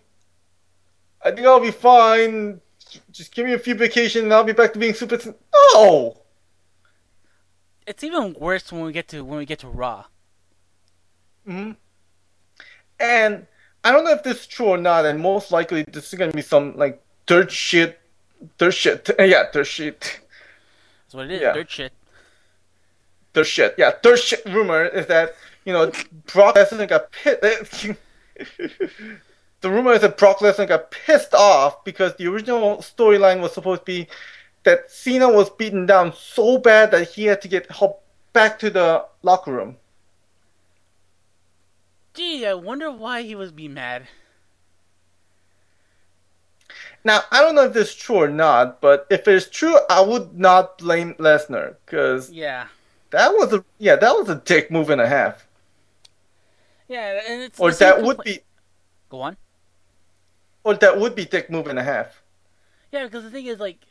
I 1.25 1.31
think 1.31 1.47
I'll 1.47 1.61
be 1.61 1.71
fine. 1.71 2.61
Just 3.11 3.35
give 3.35 3.47
me 3.47 3.53
a 3.53 3.59
few 3.59 3.75
vacation 3.75 4.25
and 4.25 4.33
I'll 4.33 4.45
be 4.45 4.53
back 4.53 4.73
to 4.75 4.79
being 4.79 4.95
super. 4.95 5.19
No. 5.75 6.17
It's 7.87 8.03
even 8.03 8.35
worse 8.39 8.73
when 8.73 8.83
we 8.83 8.93
get 8.93 9.09
to 9.09 9.25
when 9.25 9.39
we 9.39 9.47
get 9.47 9.61
to 9.61 9.69
Raw. 9.69 10.05
hmm 11.47 11.73
And 12.99 13.47
I 13.85 13.93
don't 13.93 14.05
know 14.05 14.13
if 14.13 14.23
this 14.23 14.41
is 14.41 14.47
true 14.47 14.67
or 14.67 14.79
not, 14.79 15.05
and 15.05 15.21
most 15.21 15.53
likely 15.53 15.85
this 15.85 16.13
is 16.13 16.19
gonna 16.19 16.33
be 16.33 16.43
some 16.43 16.77
like 16.77 17.01
dirt 17.27 17.51
shit, 17.53 18.01
dirt 18.59 18.75
shit. 18.75 19.09
Yeah, 19.19 19.45
dirt 19.53 19.67
shit. 19.67 20.21
That's 21.05 21.15
what 21.15 21.27
it 21.27 21.33
is. 21.33 21.41
Yeah. 21.43 21.53
Dirt 21.53 21.71
shit. 21.71 21.93
Dirt 23.33 23.47
shit. 23.47 23.75
Yeah, 23.79 23.93
dirt 24.03 24.19
shit. 24.19 24.45
Rumor 24.47 24.87
is 24.87 25.07
that 25.07 25.37
you 25.65 25.73
know 25.73 25.93
Brock 26.33 26.57
Lesnar 26.57 26.89
got 26.89 27.13
pissed. 27.13 27.87
The 29.61 29.71
rumor 29.71 29.93
is 29.93 30.03
that 30.03 30.19
Brock 30.19 30.39
Lesnar 30.39 30.69
got 30.69 30.91
pissed 30.91 31.35
off 31.35 31.85
because 31.85 32.15
the 32.17 32.27
original 32.27 32.79
storyline 32.79 33.41
was 33.41 33.53
supposed 33.53 33.83
to 33.83 33.87
be 33.87 34.09
that 34.65 34.91
Cena 34.91 35.29
was 35.29 35.51
beaten 35.51 35.87
down 35.87 36.13
so 36.13 36.59
bad 36.59 36.91
that 36.91 37.11
he 37.11 37.25
had 37.25 37.41
to 37.43 37.49
get 37.49 37.71
help 37.71 38.03
back 38.33 38.59
to 38.59 38.71
the 38.71 39.05
locker 39.23 39.53
room. 39.53 39.77
Gee, 42.15 42.47
I 42.47 42.55
wonder 42.55 42.91
why 42.91 43.23
he 43.23 43.35
was 43.35 43.53
be 43.53 43.69
mad. 43.69 44.09
Now, 47.05 47.21
I 47.31 47.41
don't 47.41 47.55
know 47.55 47.65
if 47.65 47.73
this 47.73 47.91
is 47.91 47.95
true 47.95 48.17
or 48.17 48.29
not, 48.29 48.81
but 48.81 49.07
if 49.11 49.29
it's 49.29 49.49
true, 49.49 49.79
I 49.89 50.01
would 50.01 50.37
not 50.39 50.79
blame 50.79 51.15
Lesnar 51.15 51.77
because 51.85 52.31
Yeah. 52.31 52.67
that 53.11 53.33
was 53.33 53.53
a 53.53 53.65
yeah, 53.79 53.97
that 53.97 54.13
was 54.17 54.29
a 54.29 54.35
dick 54.37 54.71
move 54.71 54.91
and 54.91 55.01
a 55.01 55.07
half. 55.07 55.47
Yeah, 56.89 57.21
and 57.29 57.43
it's 57.43 57.59
Or 57.61 57.71
that 57.73 58.03
would 58.03 58.23
be 58.23 58.41
Go 59.09 59.21
on. 59.21 59.37
Or 60.67 60.75
that 60.75 60.99
would 60.99 61.15
be 61.15 61.25
dick 61.25 61.49
move 61.49 61.69
and 61.69 61.79
a 61.79 61.83
half. 61.85 62.25
Yeah, 62.91 63.05
because 63.05 63.23
the 63.23 63.31
thing 63.31 63.47
is, 63.47 63.61
like, 63.61 63.87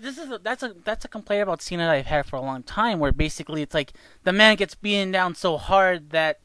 this 0.00 0.18
is 0.18 0.28
a, 0.28 0.38
that's 0.38 0.64
a 0.64 0.74
that's 0.84 1.04
a 1.04 1.08
complaint 1.08 1.44
about 1.44 1.62
Cena 1.62 1.84
that 1.84 1.92
I've 1.92 2.06
had 2.06 2.26
for 2.26 2.34
a 2.34 2.40
long 2.40 2.64
time, 2.64 2.98
where 2.98 3.12
basically 3.12 3.62
it's 3.62 3.72
like 3.72 3.92
the 4.24 4.32
man 4.32 4.56
gets 4.56 4.74
beaten 4.74 5.12
down 5.12 5.36
so 5.36 5.56
hard 5.56 6.10
that 6.10 6.40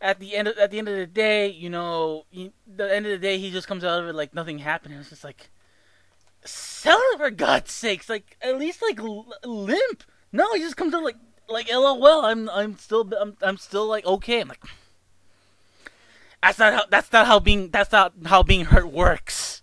at 0.00 0.20
the 0.20 0.34
end 0.34 0.48
of, 0.48 0.56
at 0.56 0.70
the 0.70 0.78
end 0.78 0.88
of 0.88 0.96
the 0.96 1.06
day, 1.06 1.48
you 1.48 1.68
know, 1.68 2.24
he, 2.30 2.50
the 2.66 2.90
end 2.92 3.04
of 3.04 3.12
the 3.12 3.18
day, 3.18 3.36
he 3.36 3.50
just 3.50 3.68
comes 3.68 3.84
out 3.84 4.02
of 4.02 4.08
it 4.08 4.14
like 4.14 4.34
nothing 4.34 4.58
happened. 4.58 4.94
It's 4.94 5.10
just 5.10 5.22
like, 5.22 5.50
sell 6.42 6.98
it 7.12 7.18
for 7.18 7.30
God's 7.30 7.70
sakes, 7.70 8.08
like 8.08 8.38
at 8.40 8.58
least 8.58 8.80
like 8.80 8.98
limp. 9.44 10.02
No, 10.32 10.54
he 10.54 10.60
just 10.60 10.78
comes 10.78 10.94
out 10.94 11.04
like 11.04 11.16
like 11.46 11.70
LOL. 11.70 12.24
I'm 12.24 12.48
I'm 12.48 12.78
still 12.78 13.12
I'm 13.20 13.36
I'm 13.42 13.58
still 13.58 13.86
like 13.86 14.06
okay. 14.06 14.40
I'm 14.40 14.48
like. 14.48 14.64
That's 16.42 16.58
not 16.58 16.72
how. 16.72 16.84
That's 16.90 17.12
not 17.12 17.26
how 17.26 17.40
being. 17.40 17.70
That's 17.70 17.92
not 17.92 18.12
how 18.26 18.42
being 18.42 18.66
hurt 18.66 18.90
works. 18.90 19.60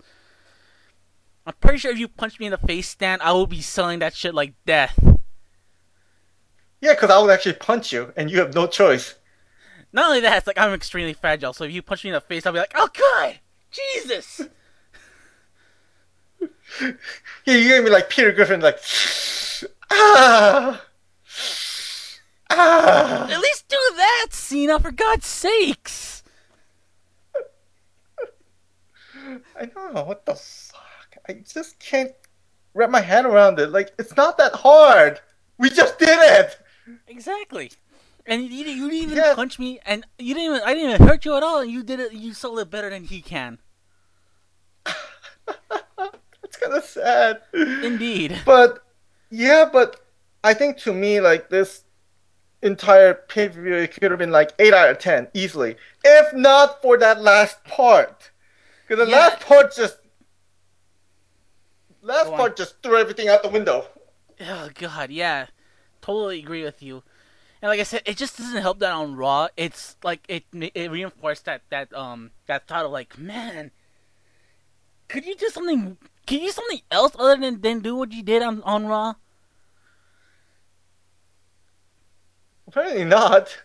I'm 1.46 1.53
pretty 1.60 1.77
sure 1.77 1.91
if 1.91 2.00
you 2.00 2.08
punch 2.08 2.39
me 2.39 2.48
in 2.48 2.51
the 2.51 2.58
face, 2.58 2.89
Stan, 2.89 3.22
I 3.22 3.32
will 3.32 3.48
be 3.48 3.62
selling 3.62 4.00
that 4.00 4.15
shit 4.15 4.34
like 4.34 4.53
death. 4.65 4.98
Yeah, 6.82 6.94
because 6.94 7.10
I 7.12 7.20
would 7.20 7.29
actually 7.29 7.53
punch 7.53 7.94
you, 7.94 8.12
and 8.17 8.29
you 8.32 8.39
have 8.39 8.53
no 8.53 8.67
choice. 8.67 9.15
Not 9.94 10.08
only 10.08 10.20
that, 10.22 10.38
it's 10.38 10.48
like 10.48 10.58
I'm 10.58 10.74
extremely 10.74 11.13
fragile. 11.13 11.53
So 11.53 11.63
if 11.63 11.72
you 11.72 11.82
punch 11.82 12.03
me 12.03 12.10
in 12.10 12.15
the 12.15 12.22
face, 12.22 12.46
I'll 12.46 12.53
be 12.53 12.60
like, 12.60 12.74
"Oh 12.75 12.89
God, 12.94 13.39
Jesus!" 13.72 14.41
Yeah, 17.46 17.55
you 17.55 17.70
gave 17.70 17.84
me 17.84 17.89
like 17.89 18.10
Peter 18.10 18.32
Griffin, 18.32 18.60
like 18.60 18.79
ah 19.91 20.84
ah. 22.50 23.27
At 23.29 23.39
least 23.39 23.67
do 23.70 23.77
that, 23.96 24.27
Cena, 24.32 24.79
for 24.79 24.91
God's 24.91 25.27
sakes. 25.27 26.14
I 29.60 29.65
know 29.75 30.03
what 30.03 30.25
the 30.25 30.36
fuck. 30.36 31.17
I 31.27 31.34
just 31.34 31.79
can't 31.79 32.12
wrap 32.74 32.89
my 32.89 33.01
head 33.01 33.25
around 33.25 33.60
it. 33.60 33.72
Like 33.72 33.94
it's 33.98 34.15
not 34.15 34.38
that 34.38 34.53
hard. 34.53 35.20
We 35.57 35.70
just 35.70 35.98
did 36.00 36.09
it. 36.09 36.57
Exactly. 37.07 37.72
And 38.25 38.44
you, 38.44 38.66
you, 38.66 38.90
didn't 38.90 38.94
even 38.94 39.18
Yeah. 39.18 39.35
punch 39.35 39.59
me, 39.59 39.79
and 39.85 40.05
you 40.18 40.33
didn't 40.33 40.55
even. 40.55 40.61
I 40.66 40.74
didn't 40.74 40.92
even 40.92 41.07
hurt 41.07 41.25
you 41.25 41.35
at 41.35 41.44
all, 41.44 41.59
and 41.61 41.70
you 41.72 41.83
did 41.83 42.00
it. 42.00 42.14
You 42.14 42.33
sold 42.33 42.59
it 42.59 42.70
better 42.72 42.90
than 42.90 43.03
he 43.03 43.22
can. 43.22 43.59
That's 44.85 46.57
kind 46.59 46.74
of 46.74 46.83
sad. 46.83 47.42
Indeed. 47.53 48.42
But 48.46 48.79
yeah, 49.29 49.70
but 49.72 50.01
I 50.44 50.53
think 50.53 50.77
to 50.79 50.94
me, 50.94 51.22
like 51.22 51.50
this 51.50 51.83
entire 52.61 53.14
pay 53.14 53.50
per 53.50 53.61
view, 53.61 53.75
it 53.75 53.92
could 53.94 54.09
have 54.11 54.20
been 54.20 54.31
like 54.31 54.51
eight 54.59 54.74
out 54.74 54.90
of 54.90 54.98
ten 55.00 55.27
easily, 55.33 55.77
if 56.03 56.33
not 56.33 56.81
for 56.81 56.98
that 56.98 57.22
last 57.22 57.64
part. 57.64 58.31
Because 58.87 59.05
the 59.05 59.05
Yeah. 59.05 59.11
last 59.11 59.39
part 59.41 59.74
just 59.75 59.98
last 62.01 62.31
Go 62.31 62.35
on. 62.35 62.37
part 62.37 62.55
just 62.55 62.81
threw 62.81 62.98
everything 62.98 63.27
out 63.27 63.43
the 63.43 63.50
window. 63.50 63.87
Oh 64.39 64.69
God, 64.74 65.11
yeah, 65.11 65.48
totally 66.01 66.39
agree 66.39 66.63
with 66.63 66.81
you. 66.83 67.03
And 67.61 67.69
like 67.69 67.79
I 67.79 67.83
said, 67.83 68.03
it 68.05 68.17
just 68.17 68.37
doesn't 68.37 68.61
help 68.61 68.79
that 68.79 68.91
on 68.93 69.15
Raw. 69.15 69.50
It's 69.57 69.98
like 70.03 70.24
it 70.29 70.45
it 70.53 70.91
reinforced 70.91 71.45
that 71.45 71.63
that 71.69 71.93
um 71.93 72.31
that 72.48 72.67
thought 72.67 72.85
of 72.85 72.91
like, 72.91 73.17
man, 73.17 73.71
could 75.07 75.25
you 75.25 75.35
do 75.35 75.50
something? 75.50 75.98
Can 76.27 76.39
you 76.41 76.48
do 76.48 76.51
something 76.51 76.81
else 76.91 77.15
other 77.17 77.37
than 77.41 77.61
than 77.61 77.79
do 77.79 77.95
what 77.95 78.11
you 78.11 78.21
did 78.24 78.41
on 78.43 78.61
on 78.63 78.85
Raw? 78.87 79.15
Apparently 82.67 83.05
not. 83.05 83.57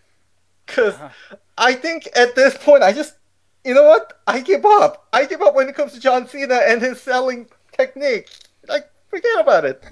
Because 0.67 1.01
Uh-huh. 1.01 1.11
I 1.59 1.75
think 1.75 2.09
at 2.17 2.35
this 2.37 2.57
point, 2.59 2.83
I 2.85 2.93
just, 2.93 3.17
you 3.65 3.75
know 3.75 3.85
what? 3.85 4.21
I 4.27 4.41
give 4.41 4.65
up. 4.65 5.09
I 5.13 5.27
give 5.27 5.43
up 5.43 5.55
when 5.55 5.69
it 5.69 5.75
comes 5.75 5.93
to 5.93 6.01
John 6.01 6.27
Cena 6.27 6.61
and 6.67 6.81
his 6.81 7.01
selling 7.01 7.49
technique. 7.77 8.29
Like, 8.69 8.91
forget 9.09 9.41
about 9.41 9.65
it. 9.65 9.85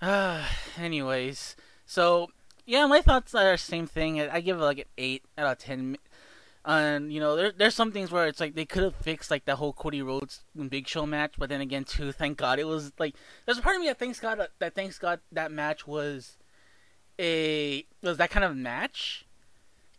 Ah, 0.00 0.48
anyways, 0.78 1.56
so 1.86 2.28
yeah, 2.66 2.86
my 2.86 3.00
thoughts 3.00 3.34
are 3.34 3.52
the 3.52 3.58
same 3.58 3.86
thing. 3.86 4.20
I 4.20 4.40
give 4.40 4.58
it 4.58 4.64
like 4.64 4.78
an 4.78 4.84
eight 4.98 5.24
out 5.38 5.52
of 5.52 5.58
ten. 5.58 5.96
And 6.64 7.12
you 7.12 7.20
know, 7.20 7.34
there 7.34 7.52
there's 7.52 7.74
some 7.74 7.90
things 7.90 8.12
where 8.12 8.26
it's 8.28 8.38
like 8.40 8.54
they 8.54 8.64
could 8.64 8.82
have 8.82 8.94
fixed 8.94 9.30
like 9.30 9.44
the 9.46 9.56
whole 9.56 9.72
Cody 9.72 10.02
Rhodes 10.02 10.42
Big 10.68 10.86
Show 10.86 11.06
match, 11.06 11.34
but 11.38 11.48
then 11.48 11.60
again, 11.60 11.84
too, 11.84 12.12
thank 12.12 12.38
God 12.38 12.58
it 12.58 12.66
was 12.66 12.92
like 12.98 13.16
there's 13.46 13.58
a 13.58 13.62
part 13.62 13.76
of 13.76 13.80
me 13.82 13.88
that 13.88 13.98
thanks 13.98 14.20
God 14.20 14.46
that 14.58 14.74
thanks 14.74 14.98
God 14.98 15.20
that 15.32 15.50
match 15.50 15.86
was 15.86 16.36
a 17.18 17.84
was 18.02 18.16
that 18.18 18.30
kind 18.30 18.44
of 18.44 18.56
match 18.56 19.26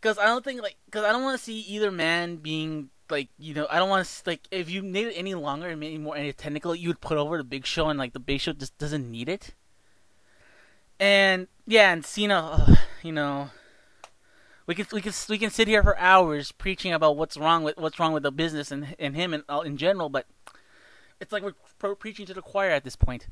because 0.04 0.18
I 0.18 0.26
don't 0.26 0.44
think 0.44 0.60
like 0.60 0.76
because 0.84 1.02
I 1.02 1.12
don't 1.12 1.22
want 1.22 1.38
to 1.38 1.42
see 1.42 1.60
either 1.60 1.90
man 1.90 2.36
being 2.36 2.90
like 3.08 3.30
you 3.38 3.54
know 3.54 3.66
I 3.70 3.78
don't 3.78 3.88
want 3.88 4.06
to 4.06 4.22
like 4.26 4.46
if 4.50 4.68
you 4.68 4.82
made 4.82 5.06
it 5.06 5.14
any 5.14 5.34
longer 5.34 5.68
and 5.68 5.80
made 5.80 5.94
it 5.94 5.98
more 5.98 6.14
any 6.14 6.30
technical, 6.34 6.74
you 6.74 6.88
would 6.88 7.00
put 7.00 7.16
over 7.16 7.38
the 7.38 7.44
Big 7.44 7.64
Show 7.64 7.88
and 7.88 7.98
like 7.98 8.12
the 8.12 8.20
Big 8.20 8.40
Show 8.40 8.52
just 8.52 8.76
doesn't 8.76 9.10
need 9.10 9.30
it. 9.30 9.54
And 11.00 11.48
yeah, 11.66 11.90
and 11.90 12.04
Cena, 12.04 12.66
ugh, 12.68 12.78
you 13.02 13.12
know, 13.12 13.48
we 14.66 14.74
can 14.74 14.86
we 14.92 15.00
can 15.00 15.14
we 15.30 15.38
can 15.38 15.48
sit 15.48 15.68
here 15.68 15.82
for 15.82 15.98
hours 15.98 16.52
preaching 16.52 16.92
about 16.92 17.16
what's 17.16 17.38
wrong 17.38 17.64
with 17.64 17.78
what's 17.78 17.98
wrong 17.98 18.12
with 18.12 18.24
the 18.24 18.30
business 18.30 18.70
and 18.70 18.94
and 18.98 19.16
him 19.16 19.32
and 19.32 19.42
uh, 19.48 19.60
in 19.60 19.78
general, 19.78 20.10
but 20.10 20.26
it's 21.18 21.32
like 21.32 21.42
we're 21.42 21.54
pro- 21.78 21.94
preaching 21.94 22.26
to 22.26 22.34
the 22.34 22.42
choir 22.42 22.68
at 22.68 22.84
this 22.84 22.94
point. 22.94 23.28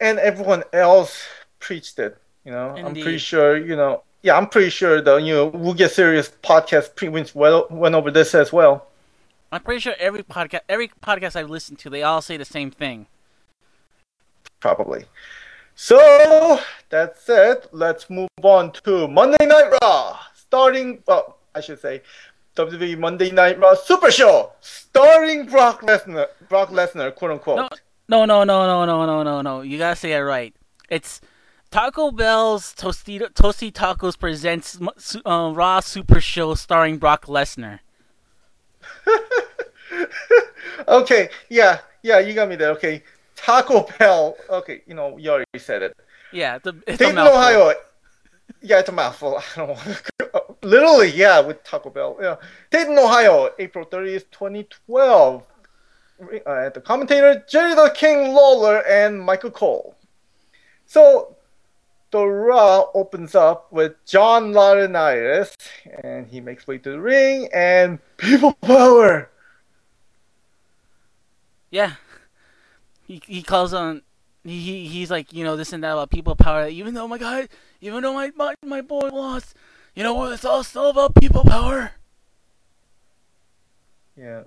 And 0.00 0.18
everyone 0.18 0.64
else 0.72 1.24
preached 1.60 2.00
it. 2.00 2.18
You 2.44 2.50
know, 2.50 2.74
I'm 2.76 2.94
pretty 2.94 3.18
sure, 3.18 3.56
you 3.56 3.76
know, 3.76 4.02
yeah, 4.22 4.36
I'm 4.36 4.48
pretty 4.48 4.70
sure 4.70 5.00
the, 5.00 5.16
you 5.16 5.34
know, 5.34 5.46
We'll 5.46 5.74
Get 5.74 5.90
Serious 5.90 6.30
podcast 6.42 7.34
well, 7.34 7.66
went 7.70 7.94
over 7.94 8.10
this 8.10 8.34
as 8.34 8.52
well. 8.52 8.86
I'm 9.50 9.62
pretty 9.62 9.80
sure 9.80 9.94
every 9.98 10.22
podcast 10.22 10.60
every 10.68 10.88
podcast 11.02 11.36
I've 11.36 11.50
listened 11.50 11.78
to, 11.80 11.90
they 11.90 12.02
all 12.02 12.22
say 12.22 12.36
the 12.36 12.44
same 12.44 12.70
thing. 12.70 13.06
Probably. 14.60 15.04
So, 15.74 16.60
that's 16.88 17.28
it. 17.28 17.66
Let's 17.72 18.08
move 18.08 18.28
on 18.42 18.72
to 18.84 19.08
Monday 19.08 19.44
Night 19.44 19.72
Raw. 19.82 20.20
Starting, 20.34 21.02
well, 21.06 21.38
I 21.54 21.60
should 21.60 21.80
say, 21.80 22.02
WWE 22.56 22.98
Monday 22.98 23.30
Night 23.30 23.58
Raw 23.58 23.74
Super 23.74 24.10
Show. 24.10 24.52
Starring 24.60 25.46
Brock 25.46 25.82
Lesnar, 25.82 26.28
Brock 26.48 26.70
Lesnar, 26.70 27.14
quote 27.14 27.32
unquote. 27.32 27.56
No, 28.08 28.24
no, 28.24 28.44
no, 28.44 28.44
no, 28.44 28.66
no, 28.66 28.86
no, 28.86 29.06
no, 29.06 29.22
no, 29.22 29.42
no. 29.42 29.62
You 29.62 29.78
gotta 29.78 29.96
say 29.96 30.12
it 30.12 30.18
right. 30.18 30.54
It's 30.88 31.20
Taco 31.72 32.10
Bell's 32.10 32.74
Tostito, 32.74 33.32
Toasty 33.32 33.72
Tacos 33.72 34.18
presents 34.18 34.78
uh, 35.24 35.50
Raw 35.54 35.80
Super 35.80 36.20
Show 36.20 36.54
starring 36.54 36.98
Brock 36.98 37.24
Lesnar. 37.24 37.78
okay, 40.86 41.30
yeah, 41.48 41.78
yeah, 42.02 42.18
you 42.18 42.34
got 42.34 42.50
me 42.50 42.56
there. 42.56 42.72
Okay, 42.72 43.02
Taco 43.36 43.88
Bell. 43.98 44.36
Okay, 44.50 44.82
you 44.86 44.92
know, 44.92 45.16
you 45.16 45.30
already 45.30 45.46
said 45.56 45.80
it. 45.80 45.96
Yeah, 46.30 46.56
it's 46.56 46.66
a, 46.66 46.74
it's 46.86 46.98
Dayton, 46.98 47.14
mouthful. 47.14 47.38
Ohio. 47.38 47.74
Yeah, 48.60 48.80
it's 48.80 48.90
a 48.90 48.92
mouthful. 48.92 49.38
I 49.56 49.56
don't 49.56 49.68
want 49.70 50.60
Literally, 50.62 51.10
yeah, 51.12 51.40
with 51.40 51.64
Taco 51.64 51.88
Bell. 51.88 52.18
Yeah. 52.20 52.36
Dayton, 52.70 52.98
Ohio, 52.98 53.48
April 53.58 53.86
30th, 53.86 54.26
2012. 54.30 55.42
Uh, 56.44 56.68
the 56.68 56.82
commentator, 56.84 57.42
Jerry 57.48 57.74
the 57.74 57.90
King 57.96 58.34
Lawler 58.34 58.86
and 58.86 59.18
Michael 59.18 59.50
Cole. 59.50 59.96
So 60.84 61.36
the 62.12 62.24
Raw 62.26 62.86
opens 62.94 63.34
up 63.34 63.72
with 63.72 63.94
John 64.06 64.52
Laurinaitis, 64.52 65.54
and 66.04 66.26
he 66.28 66.40
makes 66.40 66.66
way 66.66 66.78
to 66.78 66.92
the 66.92 67.00
ring, 67.00 67.48
and 67.52 67.98
people 68.18 68.52
power. 68.62 69.30
Yeah, 71.70 71.94
he 73.06 73.22
he 73.26 73.42
calls 73.42 73.74
on. 73.74 74.02
He 74.44 74.86
he's 74.86 75.10
like 75.10 75.32
you 75.32 75.44
know 75.44 75.56
this 75.56 75.72
and 75.72 75.82
that 75.84 75.92
about 75.92 76.10
people 76.10 76.36
power. 76.36 76.68
Even 76.68 76.94
though 76.94 77.08
my 77.08 77.18
guy, 77.18 77.48
even 77.80 78.02
though 78.02 78.14
my 78.14 78.30
my, 78.36 78.54
my 78.64 78.82
boy 78.82 79.08
lost, 79.08 79.54
you 79.94 80.02
know 80.02 80.14
what? 80.14 80.32
It's 80.32 80.44
all 80.44 80.62
still 80.64 80.90
about 80.90 81.14
people 81.14 81.44
power. 81.44 81.92
Yeah, 84.16 84.44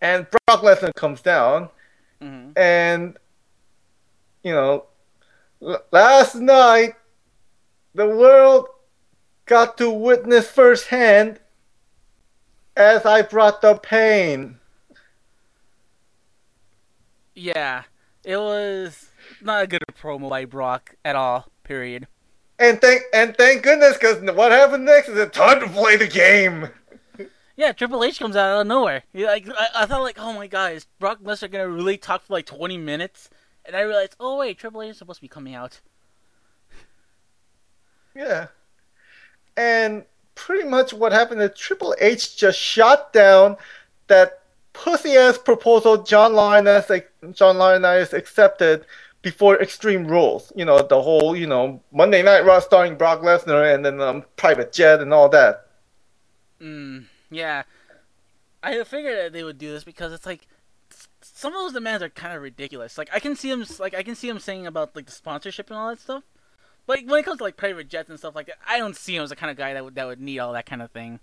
and 0.00 0.26
Brock 0.30 0.62
Lesnar 0.62 0.94
comes 0.94 1.20
down, 1.20 1.68
hmm 2.20 2.50
and 2.56 3.16
you 4.42 4.52
know, 4.52 4.86
last 5.60 6.34
night 6.34 6.94
the 7.94 8.06
world 8.06 8.68
got 9.46 9.76
to 9.78 9.90
witness 9.90 10.50
firsthand 10.50 11.40
as 12.76 13.04
I 13.04 13.22
brought 13.22 13.60
the 13.60 13.74
pain. 13.74 14.58
Yeah, 17.34 17.84
it 18.24 18.36
was 18.36 19.10
not 19.40 19.64
a 19.64 19.66
good 19.66 19.82
promo 20.00 20.28
by 20.28 20.44
Brock 20.44 20.94
at 21.04 21.16
all. 21.16 21.48
Period. 21.64 22.06
And 22.58 22.80
thank 22.80 23.02
and 23.12 23.36
thank 23.36 23.62
goodness, 23.62 23.96
because 23.96 24.20
what 24.34 24.50
happened 24.52 24.84
next 24.84 25.08
is 25.08 25.18
it's 25.18 25.36
time 25.36 25.60
to 25.60 25.68
play 25.68 25.96
the 25.96 26.06
game. 26.06 26.68
Yeah, 27.58 27.72
Triple 27.72 28.04
H 28.04 28.20
comes 28.20 28.36
out 28.36 28.60
of 28.60 28.68
nowhere. 28.68 29.02
He, 29.12 29.26
like 29.26 29.48
I, 29.48 29.82
I 29.82 29.86
thought, 29.86 30.02
like, 30.02 30.16
oh 30.16 30.32
my 30.32 30.46
god, 30.46 30.74
is 30.74 30.86
Brock 31.00 31.18
Lesnar 31.24 31.50
gonna 31.50 31.68
really 31.68 31.98
talk 31.98 32.22
for 32.22 32.32
like 32.34 32.46
twenty 32.46 32.78
minutes? 32.78 33.30
And 33.68 33.76
I 33.76 33.82
realized, 33.82 34.16
oh 34.18 34.38
wait, 34.38 34.58
Triple 34.58 34.80
H 34.80 34.92
is 34.92 34.98
supposed 34.98 35.18
to 35.18 35.22
be 35.22 35.28
coming 35.28 35.54
out. 35.54 35.80
Yeah. 38.16 38.46
And 39.58 40.04
pretty 40.34 40.66
much 40.66 40.94
what 40.94 41.12
happened 41.12 41.42
is 41.42 41.50
Triple 41.54 41.94
H 42.00 42.36
just 42.36 42.58
shot 42.58 43.12
down 43.12 43.58
that 44.06 44.40
pussy 44.72 45.16
ass 45.16 45.36
proposal 45.36 46.02
John 46.02 46.32
Laurinaitis 46.32 47.04
John 47.34 47.56
Laurinaitis 47.56 48.14
accepted 48.14 48.86
before 49.20 49.60
Extreme 49.60 50.06
Rules. 50.06 50.50
You 50.56 50.64
know, 50.64 50.80
the 50.80 51.02
whole, 51.02 51.36
you 51.36 51.46
know, 51.46 51.82
Monday 51.92 52.22
Night 52.22 52.46
Raw 52.46 52.60
starring 52.60 52.96
Brock 52.96 53.20
Lesnar 53.20 53.74
and 53.74 53.84
then 53.84 54.00
um, 54.00 54.24
private 54.36 54.72
jet 54.72 55.02
and 55.02 55.12
all 55.12 55.28
that. 55.28 55.66
Mm, 56.60 57.04
yeah. 57.30 57.64
I 58.62 58.82
figured 58.84 59.18
that 59.18 59.32
they 59.34 59.44
would 59.44 59.58
do 59.58 59.70
this 59.70 59.84
because 59.84 60.12
it's 60.12 60.26
like 60.26 60.46
some 61.38 61.54
of 61.54 61.60
those 61.60 61.72
demands 61.72 62.02
are 62.02 62.08
kind 62.08 62.34
of 62.34 62.42
ridiculous. 62.42 62.98
Like 62.98 63.10
I 63.14 63.20
can 63.20 63.36
see 63.36 63.48
him, 63.48 63.64
like 63.78 63.94
I 63.94 64.02
can 64.02 64.16
see 64.16 64.28
him 64.28 64.40
saying 64.40 64.66
about 64.66 64.96
like 64.96 65.06
the 65.06 65.12
sponsorship 65.12 65.70
and 65.70 65.78
all 65.78 65.88
that 65.88 66.00
stuff. 66.00 66.24
But 66.84 66.96
like, 66.96 67.08
when 67.08 67.20
it 67.20 67.24
comes 67.24 67.38
to 67.38 67.44
like 67.44 67.56
private 67.56 67.88
jets 67.88 68.10
and 68.10 68.18
stuff 68.18 68.34
like 68.34 68.46
that, 68.46 68.56
I 68.66 68.76
don't 68.78 68.96
see 68.96 69.14
him 69.14 69.22
as 69.22 69.30
the 69.30 69.36
kind 69.36 69.48
of 69.48 69.56
guy 69.56 69.72
that 69.72 69.84
would 69.84 69.94
that 69.94 70.06
would 70.08 70.20
need 70.20 70.40
all 70.40 70.52
that 70.54 70.66
kind 70.66 70.82
of 70.82 70.90
thing. 70.90 71.20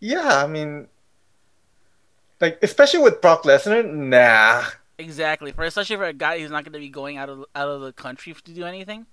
Yeah, 0.00 0.42
I 0.42 0.48
mean 0.48 0.88
like 2.40 2.58
especially 2.60 3.04
with 3.04 3.20
Brock 3.20 3.44
Lesnar, 3.44 3.88
nah. 3.88 4.64
Exactly. 4.98 5.52
For 5.52 5.62
especially 5.62 5.94
for 5.94 6.06
a 6.06 6.12
guy 6.12 6.40
who's 6.40 6.50
not 6.50 6.64
going 6.64 6.72
to 6.72 6.80
be 6.80 6.88
going 6.88 7.18
out 7.18 7.28
of 7.28 7.44
out 7.54 7.68
of 7.68 7.82
the 7.82 7.92
country 7.92 8.34
to 8.34 8.52
do 8.52 8.64
anything, 8.64 9.06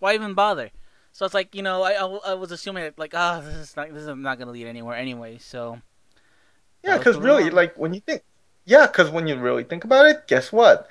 why 0.00 0.14
even 0.14 0.34
bother? 0.34 0.70
So 1.12 1.24
it's 1.24 1.34
like 1.34 1.54
you 1.54 1.62
know, 1.62 1.84
I, 1.84 1.92
I, 1.92 2.32
I 2.32 2.34
was 2.34 2.50
assuming 2.50 2.82
that 2.82 2.98
like 2.98 3.14
ah, 3.14 3.40
this 3.40 3.54
is 3.54 3.76
not 3.76 3.94
this 3.94 4.02
is 4.02 4.08
not 4.08 4.38
going 4.38 4.48
to 4.48 4.52
lead 4.52 4.66
anywhere 4.66 4.96
anyway. 4.96 5.38
So 5.38 5.80
Yeah, 6.82 6.98
because 6.98 7.16
really, 7.16 7.44
on. 7.44 7.52
like 7.52 7.76
when 7.76 7.94
you 7.94 8.00
think, 8.00 8.22
yeah, 8.64 8.86
because 8.86 9.10
when 9.10 9.26
you 9.26 9.36
really 9.36 9.64
think 9.64 9.84
about 9.84 10.06
it, 10.06 10.26
guess 10.26 10.52
what? 10.52 10.88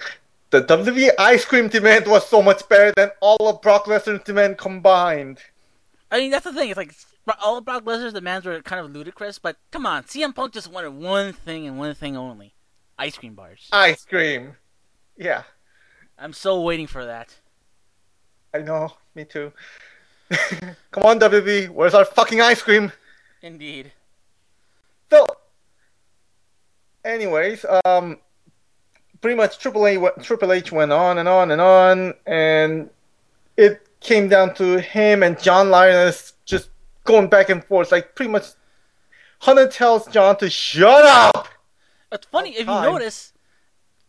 The 0.52 0.62
WWE 0.62 1.12
ice 1.20 1.46
cream 1.46 1.68
demand 1.68 2.08
was 2.08 2.28
so 2.28 2.42
much 2.42 2.68
better 2.70 2.92
than 2.96 3.12
all 3.22 3.48
of 3.48 3.62
Brock 3.62 3.86
Lesnar's 3.86 4.24
demand 4.24 4.58
combined. 4.58 5.40
I 6.12 6.20
mean 6.20 6.32
that's 6.32 6.46
the 6.46 6.54
thing. 6.54 6.70
It's 6.70 6.78
like 6.78 6.96
all 7.42 7.58
of 7.58 7.66
Brock 7.66 7.86
Lesnar's 7.86 8.14
demands 8.14 8.46
were 8.46 8.62
kind 8.62 8.84
of 8.84 8.92
ludicrous, 8.92 9.38
but 9.38 9.58
come 9.72 9.86
on, 9.86 10.04
CM 10.04 10.34
Punk 10.34 10.54
just 10.54 10.72
wanted 10.72 10.90
one 10.92 11.34
thing 11.34 11.68
and 11.68 11.78
one 11.78 11.94
thing 11.94 12.18
only: 12.18 12.54
ice 12.98 13.18
cream 13.18 13.36
bars. 13.36 13.70
Ice 13.72 14.06
cream. 14.06 14.56
Yeah, 15.16 15.44
I'm 16.18 16.34
so 16.34 16.62
waiting 16.62 16.88
for 16.88 17.06
that. 17.06 17.36
I 18.54 18.60
know. 18.60 18.94
Me 19.16 19.26
too. 19.26 19.52
Come 20.92 21.04
on, 21.04 21.20
WWE, 21.20 21.70
where's 21.70 21.94
our 21.94 22.06
fucking 22.06 22.40
ice 22.42 22.62
cream? 22.62 22.92
Indeed. 23.42 23.92
So, 25.10 25.26
anyways, 27.06 27.66
um, 27.86 28.18
pretty 29.22 29.36
much 29.36 29.60
Triple 29.60 29.86
H, 29.88 30.00
went- 30.00 30.24
Triple 30.24 30.52
H 30.54 30.72
went 30.72 30.92
on 30.92 31.18
and 31.18 31.28
on 31.28 31.52
and 31.52 31.62
on, 31.62 32.14
and 32.26 32.90
it 33.58 33.88
came 34.00 34.30
down 34.30 34.54
to 34.56 34.80
him 34.80 35.24
and 35.24 35.40
John 35.42 35.70
Linus 35.70 36.34
just 36.46 36.70
going 37.04 37.28
back 37.28 37.50
and 37.50 37.64
forth. 37.64 37.92
Like 37.92 38.16
pretty 38.16 38.32
much, 38.32 38.46
Hunter 39.40 39.68
tells 39.68 40.08
John 40.08 40.38
to 40.38 40.50
shut 40.50 41.06
up. 41.06 41.48
It's 42.12 42.26
funny 42.28 42.52
if 42.52 42.62
you 42.62 42.74
notice, 42.74 43.34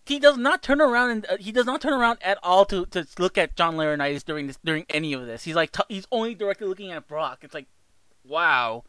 he 0.07 0.19
does 0.19 0.37
not 0.37 0.63
turn 0.63 0.81
around 0.81 1.11
and 1.11 1.27
uh, 1.27 1.37
he 1.39 1.53
does 1.53 1.67
not 1.67 1.81
turn 1.81 1.93
around 1.93 2.19
at 2.23 2.39
all 2.43 2.65
to, 2.67 2.87
to 2.87 3.07
look 3.19 3.37
at 3.37 3.57
John 3.57 3.77
Laurinaitis 3.77 4.25
during 4.25 4.47
this 4.47 4.59
during 4.65 4.87
any 4.91 5.13
of 5.13 5.27
this. 5.27 5.45
He's 5.45 5.55
like 5.55 5.71
t- 5.73 5.83
he's 5.89 6.07
only 6.11 6.35
directly 6.35 6.67
looking 6.67 6.91
at 6.91 7.07
Brock. 7.07 7.41
It's 7.43 7.55
like, 7.55 7.67
wow. 8.25 8.85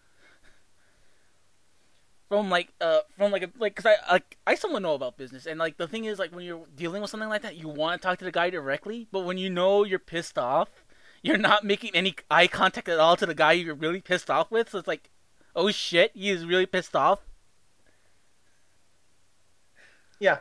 From 2.32 2.50
like 2.50 2.70
uh 2.80 3.00
from 3.17 3.34
like 3.34 3.44
a, 3.44 3.50
like 3.60 3.76
cause 3.76 3.86
I 3.86 3.98
like 4.10 4.38
I 4.48 4.56
somewhat 4.56 4.84
know 4.84 4.94
about 4.94 5.17
business 5.17 5.46
and 5.46 5.60
like 5.60 5.76
the 5.76 5.86
thing 5.86 6.06
is 6.06 6.17
like 6.17 6.34
when 6.34 6.46
you're 6.46 6.65
dealing 6.78 7.02
with 7.02 7.12
something 7.12 7.28
like 7.28 7.41
that 7.41 7.58
you 7.58 7.67
want 7.67 8.02
to 8.02 8.08
talk 8.08 8.20
to 8.20 8.24
the 8.24 8.32
guy 8.32 8.50
directly 8.50 9.06
but 9.12 9.26
when 9.26 9.38
you 9.38 9.50
know 9.50 9.84
you're 9.84 10.00
pissed 10.00 10.38
off 10.38 10.70
you're 11.22 11.38
not 11.38 11.65
making 11.65 11.91
any 11.94 12.15
eye 12.32 12.48
contact 12.48 12.88
at 12.88 13.00
all 13.00 13.17
to 13.17 13.26
the 13.26 13.36
guy 13.36 13.52
you're 13.52 13.76
really 13.76 14.00
pissed 14.00 14.30
off 14.30 14.50
with 14.50 14.70
so 14.70 14.78
it's 14.78 14.88
like 14.88 15.10
oh 15.58 15.72
shit 15.72 16.12
he 16.13 16.30
is 16.30 16.46
really 16.46 16.65
pissed 16.65 16.96
off. 16.96 17.20
Yeah, 20.22 20.38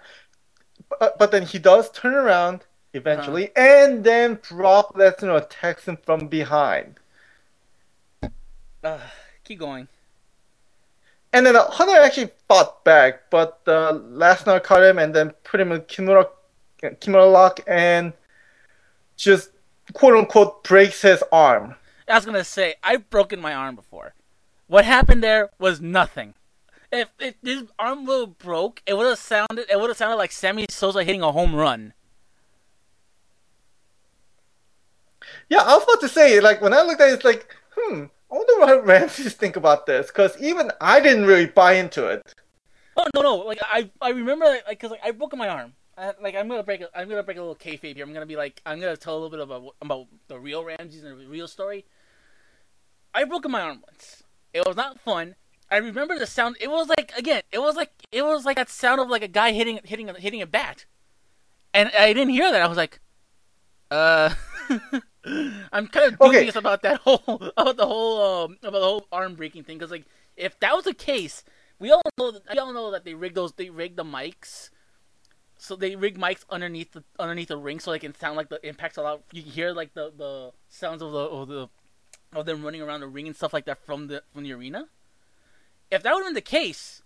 but, 1.01 1.19
but 1.19 1.33
then 1.33 1.43
he 1.45 1.59
does 1.59 1.91
turn 1.91 2.15
around 2.15 2.67
eventually, 2.95 3.51
and 3.57 4.05
then 4.05 4.39
drop 4.43 4.95
Brock 4.95 5.19
Lesnar 5.19 5.43
attacks 5.43 5.89
him 5.89 5.97
from 5.97 6.29
behind. 6.29 7.01
uh, 8.85 9.01
keep 9.43 9.59
going 9.59 9.89
And 11.33 11.47
then 11.47 11.57
uh, 11.57 11.71
Hunter 11.71 11.97
actually 11.97 12.31
fought 12.49 12.85
back, 12.85 13.31
but 13.31 13.61
uh, 13.67 13.93
Lesnar 13.93 14.63
caught 14.63 14.83
him 14.83 14.99
and 14.99 15.15
then 15.15 15.31
put 15.45 15.61
him 15.61 15.71
in 15.73 15.83
Kimura, 15.83 16.29
Kimura 16.83 17.31
lock 17.31 17.61
and 17.67 18.13
just 19.17 19.51
quote 19.93 20.17
unquote 20.17 20.65
breaks 20.65 21.03
his 21.03 21.23
arm. 21.31 21.77
I 22.09 22.15
was 22.15 22.27
gonna 22.27 22.43
say 22.43 22.75
I've 22.83 23.09
broken 23.11 23.41
my 23.41 23.55
arm 23.55 23.77
before. 23.77 24.15
What 24.67 24.85
happened 24.85 25.23
there 25.23 25.51
was 25.59 25.81
nothing. 25.81 26.35
If 26.91 27.09
if 27.21 27.37
his 27.43 27.65
arm 27.79 28.05
would 28.07 28.21
have 28.21 28.39
broke, 28.39 28.83
it 28.87 28.97
would 28.97 29.07
have 29.07 29.19
sounded 29.19 29.67
it 29.71 29.79
would 29.79 29.91
have 29.91 29.97
sounded 29.97 30.17
like 30.17 30.33
Sammy 30.33 30.67
Sosa 30.69 31.05
hitting 31.05 31.23
a 31.23 31.31
home 31.31 31.55
run. 31.55 31.93
Yeah, 35.49 35.63
I 35.63 35.75
was 35.75 35.83
about 35.85 36.01
to 36.01 36.09
say, 36.09 36.41
like, 36.41 36.61
when 36.61 36.73
I 36.73 36.83
looked 36.83 37.01
at 37.01 37.11
it, 37.11 37.15
it's 37.15 37.25
like, 37.25 37.55
hmm, 37.77 38.05
I 38.31 38.37
wonder 38.37 38.61
what 38.61 38.87
Ramses 38.87 39.35
think 39.35 39.57
about 39.57 39.87
this, 39.87 40.07
because 40.07 40.41
even 40.41 40.71
I 40.81 41.01
didn't 41.01 41.27
really 41.27 41.47
buy 41.47 41.73
into 41.73 42.07
it. 42.07 42.35
Oh 42.97 43.07
no 43.15 43.23
no! 43.23 43.37
Like 43.37 43.59
I 43.63 43.91
I 44.01 44.11
remember 44.11 44.45
like 44.45 44.67
because 44.69 44.91
like 44.91 45.01
I 45.05 45.11
broke 45.11 45.37
my 45.37 45.49
arm. 45.49 45.73
I, 45.97 46.13
like 46.23 46.35
I'm 46.35 46.49
gonna 46.49 46.63
break 46.63 46.81
a, 46.81 46.89
I'm 46.95 47.09
gonna 47.09 47.23
break 47.23 47.39
a 47.39 47.41
little 47.41 47.57
kayfabe 47.57 47.95
here. 47.95 48.05
I'm 48.05 48.13
gonna 48.13 48.27
be 48.27 48.37
like 48.37 48.61
I'm 48.65 48.79
gonna 48.79 48.97
tell 48.97 49.15
a 49.15 49.19
little 49.19 49.31
bit 49.31 49.41
about 49.41 49.75
about 49.81 50.07
the 50.29 50.39
real 50.39 50.65
Ramses 50.65 51.03
and 51.03 51.21
the 51.21 51.27
real 51.27 51.49
story. 51.49 51.87
I 53.15 53.25
broke 53.25 53.49
my 53.49 53.61
arm 53.61 53.83
once. 53.87 54.23
It 54.53 54.65
was 54.67 54.77
not 54.77 55.01
fun. 55.01 55.35
I 55.71 55.77
remember 55.79 56.19
the 56.19 56.27
sound. 56.27 56.57
It 56.61 56.71
was 56.71 56.89
like 56.89 57.13
again. 57.17 57.43
It 57.51 57.59
was 57.59 57.75
like 57.75 57.91
it 58.13 58.23
was 58.23 58.45
like 58.45 58.57
that 58.57 58.71
sound 58.71 59.01
of 59.01 59.09
like 59.09 59.23
a 59.23 59.29
guy 59.29 59.53
hitting 59.53 59.81
hitting 59.85 60.09
hitting 60.19 60.43
a 60.43 60.47
bat, 60.47 60.85
and 61.75 61.91
I 61.99 62.13
didn't 62.13 62.35
hear 62.35 62.51
that. 62.53 62.63
I 62.63 62.67
was 62.69 62.79
like, 62.79 63.01
uh. 63.91 64.35
I'm 65.73 65.87
kind 65.87 66.13
of 66.13 66.21
Okay. 66.21 66.21
dubious 66.21 66.57
about 66.57 66.83
that 66.83 67.01
whole 67.05 67.23
about 67.57 67.77
the 67.77 67.87
whole 67.87 68.45
um, 68.45 68.59
about 68.63 68.79
the 68.79 68.85
whole 68.85 69.07
arm 69.13 69.35
breaking 69.35 69.65
thing 69.65 69.79
because 69.79 69.91
like 69.91 70.07
if 70.37 70.59
that 70.61 70.75
was 70.75 70.85
the 70.85 70.95
case, 70.95 71.45
we 71.79 71.91
all 71.91 72.03
know 72.19 72.31
that 72.31 72.43
we 72.51 72.59
all 72.59 72.73
know 72.73 72.91
that 72.91 73.05
they 73.05 73.15
rig 73.15 73.35
those 73.35 73.53
they 73.53 73.71
rig 73.71 73.97
the 73.97 74.05
mics, 74.05 74.71
so 75.59 75.77
they 75.77 75.97
rig 75.97 76.19
mics 76.19 76.45
underneath 76.51 76.93
the 76.93 77.05
underneath 77.19 77.49
the 77.49 77.59
ring 77.59 77.81
so 77.81 77.91
they 77.91 77.99
can 77.99 78.15
sound 78.15 78.37
like 78.37 78.49
the 78.49 78.67
impacts 78.67 78.97
a 78.97 79.03
lot. 79.03 79.23
You 79.33 79.43
can 79.43 79.53
hear 79.53 79.73
like 79.73 79.95
the, 79.95 80.13
the 80.17 80.53
sounds 80.69 81.03
of 81.03 81.13
the 81.13 81.19
of 81.19 81.49
the 81.49 81.69
of 82.35 82.47
them 82.47 82.65
running 82.65 82.83
around 82.83 83.01
the 83.01 83.09
ring 83.09 83.27
and 83.27 83.37
stuff 83.37 83.53
like 83.53 83.67
that 83.67 83.85
from 83.85 84.07
the 84.09 84.23
from 84.33 84.45
the 84.45 84.53
arena. 84.53 84.89
If 85.91 86.03
that 86.03 86.13
would 86.15 86.21
have 86.21 86.29
been 86.29 86.35
the 86.35 86.41
case, 86.41 87.03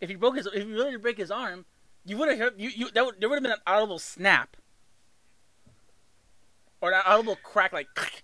if 0.00 0.08
he 0.08 0.16
broke 0.16 0.36
his 0.36 0.46
if 0.46 0.54
he 0.66 0.72
really 0.72 0.92
did 0.92 1.02
break 1.02 1.18
his 1.18 1.30
arm, 1.30 1.66
you 2.04 2.16
would 2.16 2.28
have 2.30 2.38
heard 2.38 2.54
you, 2.60 2.70
you 2.70 2.90
that 2.92 3.04
would, 3.04 3.20
there 3.20 3.28
would 3.28 3.36
have 3.36 3.42
been 3.42 3.52
an 3.52 3.62
audible 3.66 3.98
snap 3.98 4.56
or 6.86 6.92
an 6.92 7.02
audible 7.04 7.36
crack 7.42 7.72
like. 7.72 7.88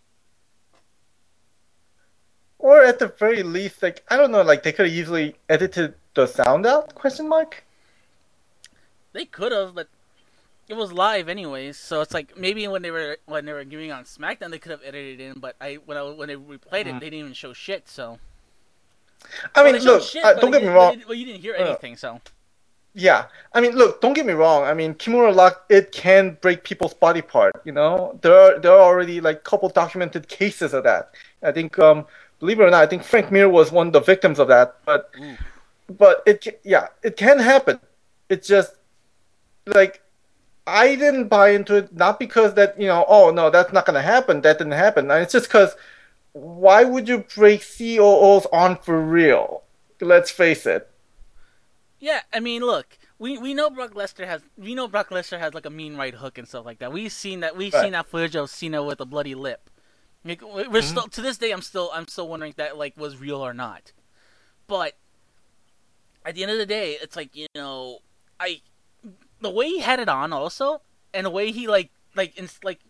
Or 2.58 2.80
at 2.84 3.00
the 3.00 3.08
very 3.08 3.42
least, 3.42 3.82
like, 3.82 4.04
I 4.08 4.16
don't 4.16 4.30
know, 4.30 4.42
like, 4.42 4.62
they 4.62 4.70
could 4.70 4.86
have 4.86 4.94
easily 4.94 5.34
edited 5.48 5.94
the 6.14 6.26
sound 6.28 6.64
out, 6.64 6.94
question 6.94 7.28
mark? 7.28 7.64
They 9.12 9.24
could 9.24 9.50
have, 9.50 9.74
but 9.74 9.88
it 10.68 10.74
was 10.74 10.92
live 10.92 11.28
anyways, 11.28 11.76
so 11.76 12.02
it's 12.02 12.14
like 12.14 12.38
maybe 12.38 12.68
when 12.68 12.82
they 12.82 12.92
were 12.92 13.18
when 13.26 13.46
they 13.46 13.52
were 13.52 13.64
giving 13.64 13.90
on 13.90 14.04
SmackDown, 14.04 14.52
they 14.52 14.60
could 14.60 14.70
have 14.70 14.80
edited 14.86 15.20
it 15.20 15.24
in. 15.24 15.40
But 15.40 15.56
I 15.60 15.74
when 15.84 15.98
I 15.98 16.02
when 16.02 16.28
they 16.28 16.36
replayed 16.36 16.86
it, 16.86 16.94
Mm. 16.94 17.00
they 17.00 17.10
didn't 17.10 17.18
even 17.18 17.32
show 17.32 17.52
shit. 17.52 17.88
So 17.88 18.20
I 19.56 19.64
mean, 19.64 19.74
showed 19.74 19.84
look, 19.84 20.02
shit, 20.04 20.24
uh, 20.24 20.34
don't 20.34 20.52
get 20.52 20.62
me 20.62 20.68
wrong. 20.68 21.02
Well, 21.04 21.14
you 21.14 21.26
didn't 21.26 21.40
hear 21.40 21.56
Uh, 21.56 21.64
anything, 21.64 21.96
so 21.96 22.20
Yeah, 22.94 23.26
I 23.54 23.60
mean, 23.62 23.72
look, 23.72 24.02
don't 24.02 24.12
get 24.12 24.26
me 24.26 24.34
wrong. 24.34 24.64
I 24.64 24.74
mean, 24.74 24.94
Kimura 24.94 25.34
Lock 25.34 25.64
it 25.70 25.92
can 25.92 26.36
break 26.42 26.62
people's 26.62 26.92
body 26.92 27.22
part. 27.22 27.54
You 27.64 27.72
know, 27.72 28.18
there 28.20 28.38
are 28.38 28.58
there 28.58 28.72
are 28.72 28.80
already 28.80 29.20
like 29.20 29.38
a 29.38 29.40
couple 29.40 29.68
documented 29.70 30.28
cases 30.28 30.74
of 30.74 30.84
that. 30.84 31.14
I 31.42 31.52
think, 31.52 31.78
um, 31.78 32.06
believe 32.38 32.60
it 32.60 32.64
or 32.64 32.70
not, 32.70 32.82
I 32.82 32.86
think 32.86 33.02
Frank 33.02 33.32
Mir 33.32 33.48
was 33.48 33.72
one 33.72 33.86
of 33.86 33.92
the 33.94 34.00
victims 34.00 34.38
of 34.38 34.48
that. 34.48 34.76
But 34.84 35.10
Ooh. 35.18 35.36
but 35.88 36.22
it 36.26 36.60
yeah, 36.64 36.88
it 37.02 37.16
can 37.16 37.38
happen. 37.38 37.80
It's 38.28 38.46
just 38.46 38.74
like 39.66 40.02
I 40.66 40.94
didn't 40.94 41.28
buy 41.28 41.50
into 41.50 41.76
it 41.76 41.94
not 41.94 42.18
because 42.18 42.54
that 42.54 42.78
you 42.78 42.86
know 42.86 43.04
oh 43.08 43.30
no 43.30 43.48
that's 43.50 43.72
not 43.72 43.86
gonna 43.86 44.02
happen 44.02 44.42
that 44.42 44.58
didn't 44.58 44.72
happen. 44.72 45.10
And 45.10 45.22
It's 45.22 45.32
just 45.32 45.48
because 45.48 45.74
why 46.32 46.84
would 46.84 47.08
you 47.08 47.24
break 47.34 47.62
COOs 47.62 48.46
on 48.52 48.76
for 48.76 49.00
real? 49.00 49.62
Let's 50.00 50.30
face 50.30 50.66
it. 50.66 50.91
Yeah. 52.02 52.20
I 52.32 52.40
mean, 52.40 52.62
look, 52.62 52.98
we 53.18 53.38
we 53.38 53.54
know 53.54 53.70
Brock 53.70 53.94
Lesnar 53.94 54.26
has 54.26 54.42
we 54.58 54.74
know 54.74 54.88
Brock 54.88 55.10
Lesnar 55.10 55.38
has 55.38 55.54
like 55.54 55.64
a 55.66 55.70
mean 55.70 55.96
right 55.96 56.14
hook 56.14 56.36
and 56.36 56.46
stuff 56.48 56.66
like 56.66 56.80
that. 56.80 56.92
We've 56.92 57.12
seen 57.12 57.40
that. 57.40 57.56
We've 57.56 57.72
Right. 57.72 57.82
seen 57.84 57.92
that 57.92 58.06
footage 58.06 58.34
of 58.36 58.50
Cena 58.50 58.82
with 58.82 59.00
a 59.00 59.06
bloody 59.06 59.34
lip. 59.36 59.70
Like, 60.24 60.42
we- 60.42 60.48
Mm-hmm. 60.62 60.72
we're 60.72 60.82
still 60.82 61.08
to 61.08 61.22
this 61.22 61.38
day. 61.38 61.52
I'm 61.52 61.62
still 61.62 61.90
I'm 61.94 62.08
still 62.08 62.28
wondering 62.28 62.50
if 62.50 62.56
that 62.56 62.76
like 62.76 62.96
was 62.96 63.16
real 63.18 63.40
or 63.40 63.54
not. 63.54 63.92
But 64.66 64.96
at 66.24 66.34
the 66.34 66.42
end 66.42 66.52
of 66.52 66.58
the 66.58 66.66
day, 66.66 66.98
it's 67.00 67.16
like 67.16 67.34
you 67.36 67.46
know, 67.54 68.00
I 68.40 68.60
the 69.40 69.50
way 69.50 69.68
he 69.68 69.78
had 69.80 69.98
it 70.00 70.08
on 70.08 70.32
also, 70.32 70.82
and 71.14 71.26
the 71.26 71.30
way 71.30 71.50
he 71.52 71.66
like 71.68 71.90
like 72.14 72.36
in, 72.36 72.48
like 72.62 72.80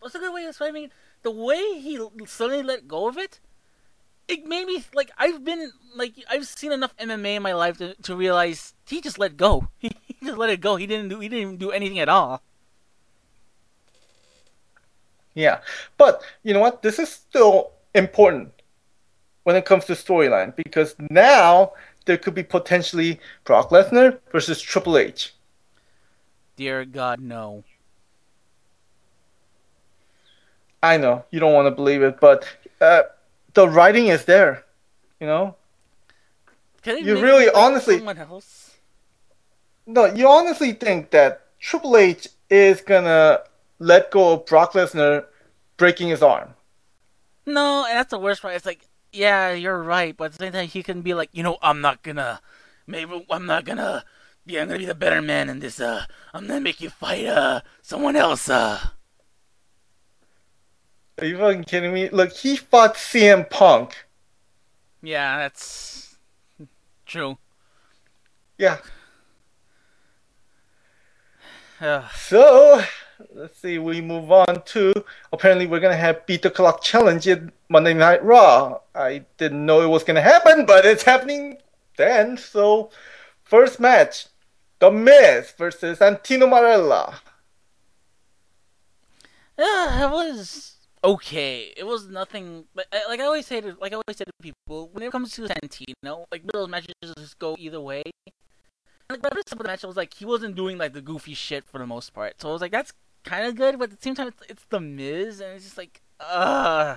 what's 0.00 0.14
a 0.14 0.18
good 0.18 0.32
way 0.34 0.44
of 0.44 0.50
describing 0.50 0.84
it? 0.84 0.92
The 1.22 1.30
way 1.30 1.78
he 1.80 1.98
suddenly 2.26 2.62
let 2.62 2.88
go 2.88 3.08
of 3.08 3.16
it, 3.16 3.40
it 4.32 4.46
made 4.46 4.66
me 4.66 4.82
like 4.94 5.10
I've 5.18 5.44
been 5.44 5.72
like 5.94 6.14
I've 6.28 6.46
seen 6.46 6.72
enough 6.72 6.96
MMA 6.96 7.36
in 7.36 7.42
my 7.42 7.52
life 7.52 7.78
to, 7.78 7.94
to 8.02 8.16
realize 8.16 8.74
he 8.86 9.00
just 9.00 9.18
let 9.18 9.36
go. 9.36 9.68
He, 9.78 10.26
just 10.26 10.38
let 10.38 10.50
it 10.50 10.60
go. 10.60 10.76
He 10.76 10.86
didn't 10.86 11.08
do 11.08 11.18
he 11.18 11.28
didn't 11.28 11.42
even 11.42 11.56
do 11.56 11.72
anything 11.72 11.98
at 11.98 12.08
all. 12.08 12.42
Yeah, 15.34 15.60
but 15.96 16.22
you 16.44 16.54
know 16.54 16.60
what? 16.60 16.82
This 16.82 16.98
is 16.98 17.08
still 17.08 17.72
important 17.94 18.52
when 19.42 19.56
it 19.56 19.64
comes 19.64 19.84
to 19.86 19.94
storyline 19.94 20.54
because 20.54 20.94
now 21.10 21.72
there 22.04 22.18
could 22.18 22.34
be 22.34 22.42
potentially 22.42 23.18
Brock 23.44 23.70
Lesnar 23.70 24.18
versus 24.30 24.60
Triple 24.60 24.96
H. 24.96 25.34
Dear 26.56 26.84
God, 26.84 27.20
no. 27.20 27.64
I 30.82 30.96
know 30.96 31.24
you 31.30 31.40
don't 31.40 31.54
want 31.54 31.66
to 31.66 31.70
believe 31.70 32.02
it, 32.02 32.20
but 32.20 32.46
uh, 32.80 33.02
the 33.54 33.68
writing 33.68 34.06
is 34.08 34.24
there. 34.24 34.64
You 35.20 35.26
know, 35.26 35.56
Can 36.82 37.04
You 37.04 37.20
really 37.22 37.48
honestly- 37.50 37.98
someone 37.98 38.18
else? 38.18 38.72
no, 39.86 40.06
you 40.06 40.28
honestly 40.28 40.72
think 40.72 41.10
that 41.10 41.46
Triple 41.60 41.96
H 41.96 42.28
is 42.50 42.80
gonna 42.80 43.40
let 43.78 44.10
go 44.10 44.32
of 44.32 44.46
Brock 44.46 44.72
Lesnar 44.72 45.26
breaking 45.76 46.08
his 46.08 46.22
arm? 46.22 46.54
No, 47.46 47.84
and 47.86 47.96
that's 47.96 48.10
the 48.10 48.18
worst 48.18 48.42
part. 48.42 48.54
It's 48.54 48.66
like, 48.66 48.86
yeah, 49.12 49.52
you're 49.52 49.82
right, 49.82 50.16
but 50.16 50.24
at 50.26 50.32
the 50.32 50.38
same 50.38 50.52
time, 50.52 50.68
he 50.68 50.82
can 50.82 51.02
be 51.02 51.14
like, 51.14 51.30
you 51.32 51.42
know, 51.42 51.58
I'm 51.62 51.80
not 51.80 52.02
gonna, 52.02 52.40
maybe 52.86 53.24
I'm 53.30 53.46
not 53.46 53.64
gonna, 53.64 54.04
yeah, 54.46 54.62
I'm 54.62 54.68
gonna 54.68 54.78
be 54.80 54.84
the 54.86 54.94
better 54.94 55.22
man 55.22 55.48
in 55.48 55.60
this. 55.60 55.78
Uh, 55.80 56.04
I'm 56.34 56.46
gonna 56.48 56.60
make 56.60 56.80
you 56.80 56.90
fight 56.90 57.26
uh 57.26 57.60
someone 57.82 58.16
else. 58.16 58.48
Uh, 58.48 58.80
Are 61.18 61.26
you 61.26 61.38
fucking 61.38 61.64
kidding 61.64 61.92
me? 61.92 62.08
Look, 62.10 62.32
he 62.32 62.56
fought 62.56 62.94
CM 62.94 63.48
Punk. 63.48 63.94
yeah, 65.02 65.38
that's 65.38 66.16
true. 67.06 67.38
Yeah. 68.58 68.78
Ugh. 71.80 72.04
So 72.16 72.82
let's 73.34 73.58
see. 73.58 73.78
We 73.78 74.00
move 74.00 74.30
on 74.32 74.62
to 74.66 74.92
apparently 75.32 75.66
we're 75.66 75.80
gonna 75.80 75.96
have 75.96 76.24
beat 76.26 76.42
the 76.42 76.50
clock 76.50 76.82
challenge 76.82 77.26
in 77.26 77.52
Monday 77.68 77.94
Night 77.94 78.24
Raw. 78.24 78.78
I 78.94 79.24
didn't 79.36 79.66
know 79.66 79.82
it 79.82 79.88
was 79.88 80.04
gonna 80.04 80.20
happen, 80.22 80.64
but 80.66 80.86
it's 80.86 81.02
happening 81.02 81.58
then. 81.96 82.36
So 82.36 82.90
first 83.42 83.80
match, 83.80 84.26
The 84.78 84.90
Miz 84.90 85.52
versus 85.58 85.98
Santino 85.98 86.48
Marella. 86.48 87.16
Yeah, 89.58 90.06
it 90.06 90.10
was 90.10 90.76
okay. 91.04 91.72
It 91.76 91.84
was 91.86 92.08
nothing. 92.08 92.64
But 92.74 92.86
uh, 92.92 92.98
like 93.08 93.20
I 93.20 93.24
always 93.24 93.46
say 93.46 93.60
to 93.60 93.76
like 93.80 93.92
I 93.92 93.96
always 93.96 94.16
say 94.16 94.24
to 94.24 94.32
people, 94.40 94.90
when 94.92 95.02
it 95.02 95.12
comes 95.12 95.32
to 95.32 95.42
Santino, 95.42 96.24
like 96.30 96.42
those 96.52 96.68
matches 96.68 96.94
just 97.16 97.38
go 97.38 97.56
either 97.58 97.80
way. 97.80 98.02
Like 99.10 99.22
the 99.22 99.30
rest 99.34 99.52
of 99.52 99.58
the 99.58 99.64
match, 99.64 99.84
I 99.84 99.86
was 99.86 99.96
like 99.96 100.14
he 100.14 100.24
wasn't 100.24 100.56
doing 100.56 100.78
like 100.78 100.92
the 100.94 101.02
goofy 101.02 101.34
shit 101.34 101.64
for 101.64 101.78
the 101.78 101.86
most 101.86 102.14
part. 102.14 102.40
So 102.40 102.48
I 102.48 102.52
was 102.52 102.62
like, 102.62 102.72
that's 102.72 102.92
kind 103.24 103.46
of 103.46 103.56
good, 103.56 103.78
but 103.78 103.92
at 103.92 103.98
the 103.98 104.02
same 104.02 104.14
time, 104.14 104.28
it's, 104.28 104.42
it's 104.48 104.64
the 104.70 104.80
Miz, 104.80 105.40
and 105.40 105.54
it's 105.54 105.64
just 105.64 105.78
like, 105.78 106.00
uh 106.18 106.96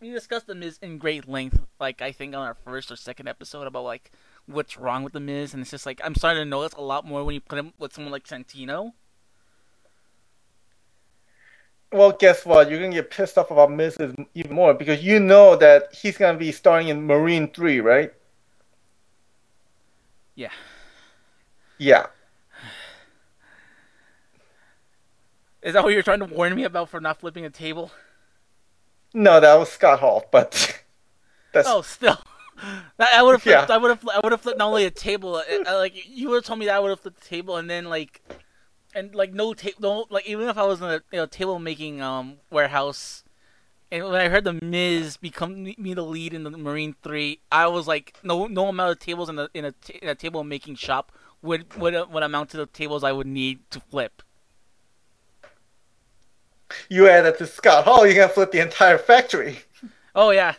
We 0.00 0.10
discussed 0.10 0.46
the 0.46 0.54
Miz 0.54 0.78
in 0.82 0.98
great 0.98 1.28
length, 1.28 1.60
like 1.78 2.02
I 2.02 2.12
think 2.12 2.34
on 2.34 2.42
our 2.42 2.54
first 2.54 2.90
or 2.90 2.96
second 2.96 3.28
episode 3.28 3.66
about 3.66 3.84
like 3.84 4.10
what's 4.46 4.76
wrong 4.76 5.02
with 5.02 5.12
the 5.12 5.20
Miz, 5.20 5.52
and 5.54 5.62
it's 5.62 5.70
just 5.70 5.86
like 5.86 6.00
I'm 6.02 6.14
starting 6.14 6.42
to 6.42 6.48
notice 6.48 6.74
a 6.74 6.82
lot 6.82 7.06
more 7.06 7.22
when 7.24 7.34
you 7.34 7.40
put 7.40 7.58
him 7.58 7.72
with 7.78 7.92
someone 7.92 8.12
like 8.12 8.26
Santino. 8.26 8.92
Well, 11.94 12.10
guess 12.10 12.44
what? 12.44 12.68
You're 12.68 12.80
gonna 12.80 12.92
get 12.92 13.08
pissed 13.08 13.38
off 13.38 13.52
about 13.52 13.70
Miz 13.70 13.96
even 14.34 14.52
more 14.52 14.74
because 14.74 15.04
you 15.04 15.20
know 15.20 15.54
that 15.54 15.94
he's 15.94 16.18
gonna 16.18 16.36
be 16.36 16.50
starring 16.50 16.88
in 16.88 17.06
Marine 17.06 17.46
Three, 17.52 17.80
right? 17.80 18.12
Yeah. 20.34 20.50
Yeah. 21.78 22.06
Is 25.62 25.74
that 25.74 25.84
what 25.84 25.92
you're 25.92 26.02
trying 26.02 26.18
to 26.18 26.24
warn 26.24 26.56
me 26.56 26.64
about 26.64 26.88
for 26.88 27.00
not 27.00 27.20
flipping 27.20 27.44
a 27.44 27.50
table? 27.50 27.92
No, 29.14 29.38
that 29.38 29.54
was 29.54 29.70
Scott 29.70 30.00
Hall, 30.00 30.24
but 30.32 30.82
that's 31.52 31.68
Oh, 31.68 31.82
still. 31.82 32.18
I 32.98 33.22
would 33.22 33.34
have 33.34 33.42
flipped. 33.42 33.68
Yeah. 33.68 33.74
I 33.74 33.78
would 33.78 33.90
have. 33.90 34.08
I 34.08 34.18
would 34.18 34.32
have 34.32 34.40
flipped 34.40 34.58
not 34.58 34.66
only 34.66 34.84
a 34.86 34.90
table. 34.90 35.36
uh, 35.36 35.76
like 35.78 35.94
you 36.08 36.28
would 36.30 36.38
have 36.38 36.44
told 36.44 36.58
me 36.58 36.66
that 36.66 36.74
I 36.74 36.80
would 36.80 36.90
have 36.90 36.98
flipped 36.98 37.20
the 37.20 37.28
table, 37.28 37.56
and 37.56 37.70
then 37.70 37.84
like, 37.84 38.20
and 38.94 39.14
like 39.14 39.32
no 39.32 39.54
table. 39.54 39.78
No, 39.80 40.06
like 40.10 40.26
even 40.26 40.48
if 40.48 40.56
I 40.58 40.64
was 40.64 40.80
in 40.80 40.86
a 40.86 41.02
you 41.12 41.18
know, 41.18 41.26
table 41.26 41.58
making 41.58 42.00
um 42.00 42.36
warehouse, 42.50 43.24
and 43.90 44.04
when 44.04 44.14
I 44.20 44.28
heard 44.28 44.44
the 44.44 44.52
Miz 44.54 45.16
become 45.16 45.64
me 45.64 45.94
the 45.94 46.02
lead 46.02 46.32
in 46.34 46.44
the 46.44 46.50
Marine 46.50 46.94
Three, 47.02 47.40
I 47.50 47.66
was 47.66 47.86
like, 47.86 48.14
no, 48.22 48.46
no 48.46 48.68
amount 48.68 48.92
of 48.92 48.98
tables 48.98 49.28
in 49.28 49.38
a 49.38 49.48
in 49.54 49.64
a, 49.64 49.74
in 50.02 50.08
a 50.08 50.14
table 50.14 50.44
making 50.44 50.76
shop 50.76 51.12
would 51.42 51.74
would 51.76 51.94
would 52.10 52.22
amount 52.22 52.50
to 52.50 52.56
the 52.56 52.66
tables 52.66 53.04
I 53.04 53.12
would 53.12 53.26
need 53.26 53.58
to 53.70 53.80
flip. 53.80 54.22
you 56.88 57.08
add 57.08 57.22
that 57.22 57.38
to 57.38 57.46
Scott 57.46 57.84
Hall, 57.84 58.06
you're 58.06 58.14
gonna 58.16 58.28
flip 58.28 58.50
the 58.52 58.60
entire 58.60 58.98
factory. 58.98 59.58
Oh 60.16 60.30
yeah. 60.30 60.54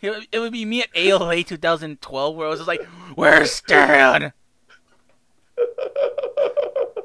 It 0.00 0.10
would- 0.10 0.28
it 0.30 0.38
would 0.38 0.52
be 0.52 0.64
me 0.64 0.82
at 0.82 0.88
ALA 0.94 1.42
2012 1.42 2.36
where 2.36 2.46
I 2.46 2.50
was 2.50 2.60
just 2.60 2.68
like, 2.68 2.84
"Where's 3.16 3.50
Stan?" 3.50 4.32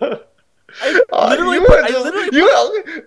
Uh, 1.11 1.29
literally 1.29 1.55
you 1.57 1.61
put- 1.65 1.69
were 1.79 1.83
I 1.83 1.89
just- 1.89 2.05
literally 2.05 2.37
you 2.37 3.03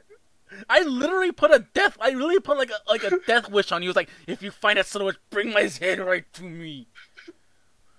I 0.69 0.83
literally 0.83 1.33
put 1.33 1.51
a 1.53 1.61
death. 1.75 1.97
I 2.01 2.11
really 2.11 2.41
put 2.41 2.57
like 2.59 2.71
a 2.71 2.79
like 2.91 3.05
a 3.05 3.19
death 3.27 3.51
wish 3.51 3.73
on 3.73 3.83
you. 3.83 3.87
It 3.87 3.91
was 3.91 3.97
like, 3.97 4.09
if 4.27 4.43
you 4.43 4.51
find 4.51 4.79
that 4.79 4.87
son 4.87 5.03
of 5.03 5.09
a 5.09 5.13
bitch, 5.13 5.17
bring 5.31 5.53
my 5.53 5.69
head 5.81 5.99
right 6.01 6.25
to 6.35 6.43
me. 6.43 6.87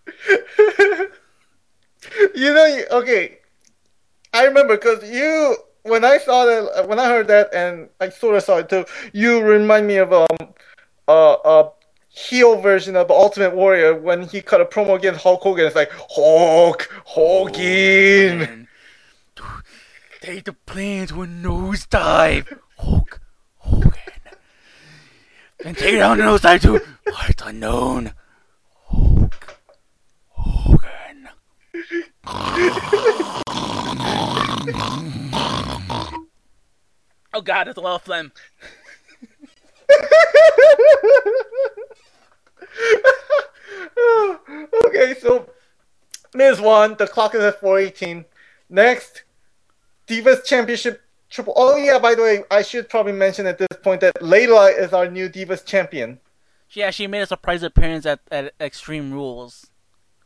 you 2.35 2.53
know, 2.53 2.81
okay. 2.91 3.37
I 4.33 4.45
remember 4.45 4.75
because 4.77 5.09
you, 5.09 5.55
when 5.83 6.03
I 6.03 6.17
saw 6.17 6.45
that, 6.45 6.87
when 6.87 6.99
I 6.99 7.05
heard 7.07 7.27
that, 7.27 7.53
and 7.53 7.89
I 7.99 8.09
sort 8.09 8.35
of 8.35 8.43
saw 8.43 8.57
it 8.57 8.69
too. 8.69 8.85
You 9.13 9.41
remind 9.41 9.87
me 9.87 9.97
of 9.97 10.11
um, 10.13 10.27
uh, 11.07 11.35
a 11.45 11.69
heel 12.09 12.59
version 12.59 12.95
of 12.95 13.11
Ultimate 13.11 13.55
Warrior 13.55 13.95
when 13.95 14.23
he 14.23 14.41
cut 14.41 14.61
a 14.61 14.65
promo 14.65 14.95
against 14.97 15.21
Hulk 15.21 15.41
Hogan. 15.41 15.65
It's 15.65 15.75
like 15.75 15.91
Hulk 16.09 16.89
Hogan. 17.05 18.41
And 18.41 18.67
take 20.23 20.45
the 20.45 20.53
plane 20.53 21.05
to 21.05 21.21
a 21.23 21.27
nosedive, 21.27 22.57
Hulk 22.77 23.19
Hogan, 23.57 23.91
and 25.65 25.77
take 25.77 25.95
it 25.95 25.97
down 25.97 26.17
the 26.17 26.23
nosedive 26.23 26.61
to 26.61 26.79
parts 27.11 27.43
unknown, 27.45 28.13
Hulk 28.85 29.57
Hogan. 30.29 31.27
Oh 37.33 37.41
God, 37.43 37.67
that's 37.67 37.77
a 37.77 37.81
lot 37.81 37.95
of 37.95 38.03
phlegm. 38.03 38.31
okay, 44.85 45.15
so 45.19 45.49
Miz 46.33 46.61
won. 46.61 46.95
The 46.95 47.07
clock 47.07 47.35
is 47.35 47.41
at 47.41 47.59
418. 47.59 48.23
Next, 48.69 49.22
Divas 50.07 50.43
Championship 50.45 51.01
Triple. 51.29 51.53
Oh 51.55 51.75
yeah, 51.77 51.97
by 51.99 52.15
the 52.15 52.21
way, 52.21 52.43
I 52.51 52.61
should 52.61 52.89
probably 52.89 53.13
mention 53.13 53.45
at 53.47 53.57
this 53.57 53.67
point 53.81 54.01
that 54.01 54.15
Layla 54.15 54.77
is 54.77 54.93
our 54.93 55.09
new 55.09 55.29
Divas 55.29 55.65
champion. 55.65 56.19
She 56.67 56.81
actually 56.83 57.07
made 57.07 57.21
a 57.21 57.27
surprise 57.27 57.63
appearance 57.63 58.05
at, 58.05 58.19
at 58.31 58.53
Extreme 58.59 59.13
Rules, 59.13 59.67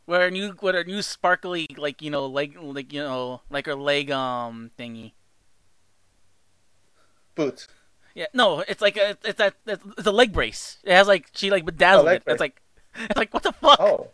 where 0.06 0.20
her 0.20 0.30
new 0.30 0.54
with 0.60 0.74
her 0.74 0.84
new 0.84 1.02
sparkly 1.02 1.66
like 1.76 2.02
you 2.02 2.10
know 2.10 2.26
leg 2.26 2.56
like 2.60 2.92
you 2.92 3.00
know 3.00 3.42
like 3.50 3.66
her 3.66 3.74
leg 3.74 4.10
um 4.10 4.70
thingy. 4.78 5.12
Boots. 7.34 7.68
Yeah, 8.14 8.26
no, 8.34 8.60
it's 8.66 8.80
like 8.82 8.96
a, 8.96 9.16
it's 9.24 9.38
a 9.40 9.52
it's 9.66 10.06
a 10.06 10.12
leg 10.12 10.32
brace. 10.32 10.78
It 10.82 10.92
has 10.92 11.06
like 11.06 11.28
she 11.34 11.50
like 11.50 11.64
bedazzled 11.64 12.06
Oh, 12.08 12.10
it. 12.10 12.24
brace. 12.24 12.34
It's 12.34 12.40
like 12.40 12.60
it's 12.96 13.16
like 13.18 13.32
what 13.32 13.42
the 13.44 13.52
fuck? 13.52 13.78
Oh. 13.80 14.08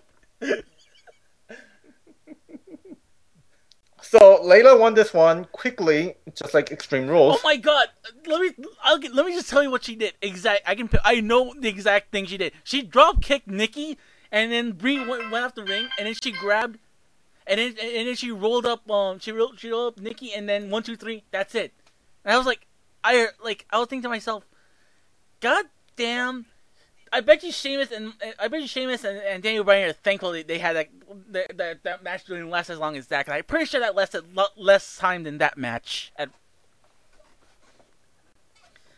So 4.14 4.38
Layla 4.44 4.78
won 4.78 4.94
this 4.94 5.12
one 5.12 5.44
quickly, 5.46 6.14
just 6.36 6.54
like 6.54 6.70
Extreme 6.70 7.08
Rules. 7.08 7.36
Oh 7.38 7.40
my 7.42 7.56
god! 7.56 7.88
Let 8.26 8.40
me 8.40 8.64
I'll 8.82 8.98
get, 8.98 9.12
let 9.12 9.26
me 9.26 9.34
just 9.34 9.50
tell 9.50 9.62
you 9.62 9.70
what 9.70 9.82
she 9.82 9.96
did. 9.96 10.14
Exact. 10.22 10.62
I 10.66 10.76
can 10.76 10.88
I 11.04 11.20
know 11.20 11.52
the 11.58 11.68
exact 11.68 12.12
thing 12.12 12.26
she 12.26 12.36
did. 12.36 12.52
She 12.62 12.82
drop 12.82 13.20
kicked 13.20 13.48
Nikki, 13.48 13.98
and 14.30 14.52
then 14.52 14.72
Brie 14.72 15.04
went, 15.04 15.30
went 15.32 15.44
off 15.44 15.54
the 15.56 15.64
ring, 15.64 15.88
and 15.98 16.06
then 16.06 16.14
she 16.14 16.30
grabbed, 16.30 16.78
and 17.46 17.58
then 17.58 17.74
and 17.82 18.06
then 18.06 18.14
she 18.14 18.30
rolled 18.30 18.66
up. 18.66 18.88
Um, 18.88 19.18
she 19.18 19.32
rolled 19.32 19.58
she 19.58 19.70
rolled 19.70 19.94
up 19.94 20.00
Nikki, 20.00 20.32
and 20.32 20.48
then 20.48 20.70
one 20.70 20.84
two 20.84 20.96
three. 20.96 21.24
That's 21.32 21.56
it. 21.56 21.72
And 22.24 22.32
I 22.32 22.38
was 22.38 22.46
like, 22.46 22.66
I 23.02 23.28
like 23.42 23.66
I 23.70 23.78
was 23.78 23.88
thinking 23.88 24.04
to 24.04 24.08
myself, 24.08 24.46
God 25.40 25.64
damn. 25.96 26.46
I 27.14 27.20
bet 27.20 27.44
you 27.44 27.52
Sheamus 27.52 27.92
and 27.92 28.12
I 28.40 28.48
bet 28.48 28.60
you 28.60 28.66
Sheamus 28.66 29.04
and, 29.04 29.18
and 29.18 29.40
Daniel 29.40 29.62
Bryan 29.62 29.90
are 29.90 29.92
thankful 29.92 30.32
they, 30.32 30.42
they 30.42 30.58
had 30.58 30.74
that, 30.74 30.88
that 31.30 31.56
that 31.56 31.82
that 31.84 32.02
match 32.02 32.24
didn't 32.24 32.50
last 32.50 32.70
as 32.70 32.78
long 32.80 32.96
as 32.96 33.06
that. 33.06 33.28
I'm 33.28 33.44
pretty 33.44 33.66
sure 33.66 33.78
that 33.80 33.94
lasted 33.94 34.34
lo- 34.34 34.46
less 34.56 34.96
time 34.96 35.22
than 35.22 35.38
that 35.38 35.56
match 35.56 36.12
at 36.16 36.30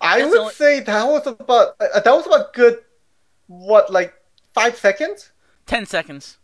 I 0.01 0.25
would 0.25 0.39
only- 0.39 0.55
say 0.55 0.81
that 0.81 1.05
was 1.07 1.27
about 1.27 1.77
uh, 1.79 2.01
that 2.01 2.11
was 2.11 2.27
about 2.27 2.55
good. 2.55 2.79
What 3.49 3.93
like 3.93 4.15
five 4.55 4.77
seconds? 4.77 5.33
ten 5.67 5.85
seconds. 5.85 6.39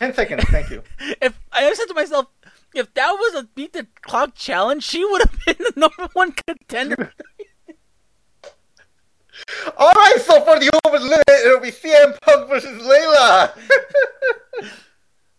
Ten 0.00 0.12
seconds. 0.12 0.44
Thank 0.44 0.70
you. 0.70 0.82
if 1.22 1.38
I 1.52 1.72
said 1.72 1.86
to 1.86 1.94
myself, 1.94 2.26
if 2.74 2.92
that 2.94 3.12
was 3.12 3.42
a 3.42 3.48
beat 3.54 3.74
the 3.74 3.86
clock 4.02 4.34
challenge, 4.34 4.82
she 4.82 5.04
would 5.04 5.22
have 5.22 5.38
been 5.46 5.56
the 5.58 5.72
number 5.76 6.08
one 6.14 6.32
contender. 6.32 7.12
All 9.76 9.92
right. 9.92 10.16
So 10.20 10.40
for 10.40 10.58
the 10.58 10.70
open 10.84 11.02
limit, 11.02 11.24
it'll 11.28 11.60
be 11.60 11.70
CM 11.70 12.20
Punk 12.20 12.48
versus 12.48 12.82
Layla. 12.82 13.52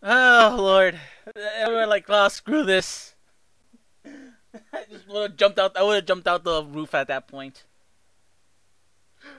oh 0.03 0.55
lord, 0.57 0.99
everyone 1.35 1.89
like, 1.89 2.05
oh 2.09 2.27
screw 2.27 2.63
this. 2.63 3.15
I 4.05 4.83
just 4.89 5.07
would 5.07 5.31
have 5.31 5.37
jumped 5.37 5.59
out. 5.59 5.77
I 5.77 5.83
would 5.83 5.95
have 5.95 6.05
jumped 6.05 6.27
out 6.27 6.43
the 6.43 6.63
roof 6.63 6.93
at 6.95 7.07
that 7.07 7.27
point. 7.27 7.63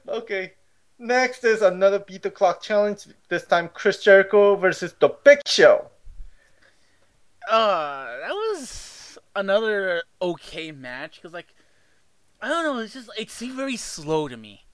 okay. 0.09 0.53
Next 0.99 1.43
is 1.43 1.63
another 1.63 1.99
beat 1.99 2.23
the 2.23 2.31
clock 2.31 2.63
challenge. 2.63 3.07
This 3.29 3.45
time 3.45 3.69
Chris 3.75 4.05
Jericho 4.05 4.55
versus 4.55 4.95
The 5.01 5.09
Big 5.25 5.41
Show. 5.47 5.91
Uh, 7.51 8.05
that 8.05 8.31
was 8.31 9.19
another 9.35 10.05
okay 10.21 10.71
match 10.71 11.17
because 11.17 11.33
like, 11.33 11.49
I 12.43 12.49
don't 12.49 12.65
know. 12.65 12.79
It's 12.83 12.95
just 12.95 13.11
it 13.19 13.31
seemed 13.31 13.57
very 13.57 13.77
slow 13.77 14.29
to 14.29 14.37
me. 14.37 14.67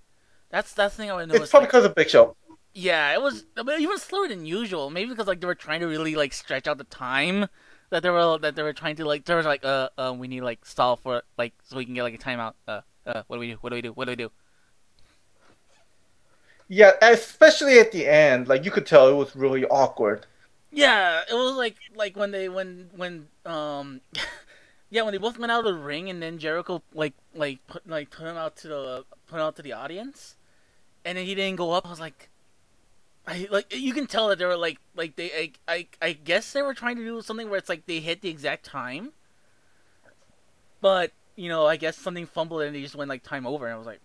That's 0.50 0.72
that's 0.74 0.96
the 0.96 1.02
thing 1.02 1.10
I 1.10 1.14
would 1.16 1.28
notice. 1.28 1.44
It's 1.44 1.50
probably 1.50 1.66
like- 1.66 1.70
because 1.70 1.84
of 1.84 1.94
Big 1.94 2.10
Show. 2.10 2.36
Yeah, 2.74 3.12
it 3.14 3.22
was 3.22 3.46
I 3.56 3.62
mean, 3.64 3.80
even 3.80 3.98
slower 3.98 4.28
than 4.28 4.46
usual. 4.46 4.90
Maybe 4.90 5.10
because 5.10 5.26
like 5.26 5.40
they 5.40 5.46
were 5.46 5.54
trying 5.54 5.80
to 5.80 5.86
really 5.86 6.14
like 6.16 6.32
stretch 6.32 6.68
out 6.68 6.78
the 6.78 6.84
time 6.84 7.48
that 7.90 8.02
they 8.02 8.10
were 8.10 8.38
that 8.38 8.54
they 8.56 8.62
were 8.62 8.72
trying 8.72 8.96
to 8.96 9.04
like 9.04 9.24
they 9.24 9.34
were 9.34 9.42
like 9.42 9.64
uh 9.64 9.88
uh 9.98 10.14
we 10.16 10.28
need 10.28 10.42
like 10.42 10.64
stall 10.64 10.96
for 10.96 11.22
like 11.36 11.54
so 11.64 11.76
we 11.76 11.84
can 11.84 11.94
get 11.94 12.04
like 12.04 12.14
a 12.14 12.18
timeout. 12.18 12.54
Uh 12.68 12.82
uh 13.06 13.22
what 13.26 13.36
do 13.36 13.40
we 13.40 13.48
do? 13.52 13.58
What 13.60 13.70
do 13.70 13.76
we 13.76 13.82
do? 13.82 13.92
What 13.92 14.04
do 14.06 14.12
we 14.12 14.16
do? 14.16 14.30
Yeah, 16.68 16.92
especially 17.02 17.78
at 17.78 17.92
the 17.92 18.06
end, 18.06 18.48
like 18.48 18.64
you 18.64 18.70
could 18.70 18.86
tell 18.86 19.08
it 19.08 19.14
was 19.14 19.34
really 19.34 19.64
awkward. 19.66 20.26
Yeah, 20.70 21.22
it 21.28 21.34
was 21.34 21.56
like 21.56 21.76
like 21.94 22.16
when 22.16 22.30
they 22.30 22.48
when 22.48 22.90
when 22.94 23.28
um 23.46 24.00
yeah 24.90 25.02
when 25.02 25.12
they 25.12 25.18
both 25.18 25.38
went 25.38 25.52
out 25.52 25.60
of 25.60 25.64
the 25.66 25.74
ring 25.74 26.08
and 26.08 26.22
then 26.22 26.38
Jericho 26.38 26.82
like 26.94 27.14
like 27.34 27.66
put 27.66 27.88
like 27.88 28.10
put 28.10 28.26
him 28.26 28.36
out 28.36 28.56
to 28.56 28.68
the 28.68 29.04
put 29.26 29.36
him 29.36 29.42
out 29.42 29.56
to 29.56 29.62
the 29.62 29.72
audience, 29.72 30.36
and 31.04 31.18
then 31.18 31.26
he 31.26 31.34
didn't 31.34 31.56
go 31.56 31.72
up. 31.72 31.86
I 31.86 31.90
was 31.90 32.00
like. 32.00 32.30
I 33.26 33.46
like 33.50 33.74
you 33.76 33.92
can 33.92 34.06
tell 34.06 34.28
that 34.28 34.38
they 34.38 34.46
were 34.46 34.56
like 34.56 34.78
like 34.96 35.16
they 35.16 35.30
I, 35.30 35.52
I 35.68 35.86
I 36.00 36.12
guess 36.12 36.54
they 36.54 36.62
were 36.62 36.72
trying 36.72 36.96
to 36.96 37.04
do 37.04 37.20
something 37.20 37.50
where 37.50 37.58
it's 37.58 37.68
like 37.68 37.84
they 37.84 38.00
hit 38.00 38.22
the 38.22 38.30
exact 38.30 38.64
time, 38.64 39.12
but 40.80 41.12
you 41.36 41.50
know 41.50 41.66
I 41.66 41.76
guess 41.76 41.98
something 41.98 42.24
fumbled 42.24 42.62
and 42.62 42.74
they 42.74 42.80
just 42.80 42.94
went 42.94 43.10
like 43.10 43.22
time 43.22 43.46
over 43.46 43.66
and 43.66 43.74
I 43.74 43.76
was 43.76 43.86
like, 43.86 44.00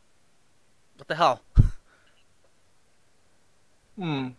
what 0.98 1.08
the 1.08 1.16
hell? 1.16 1.42
Hmm. 3.96 4.30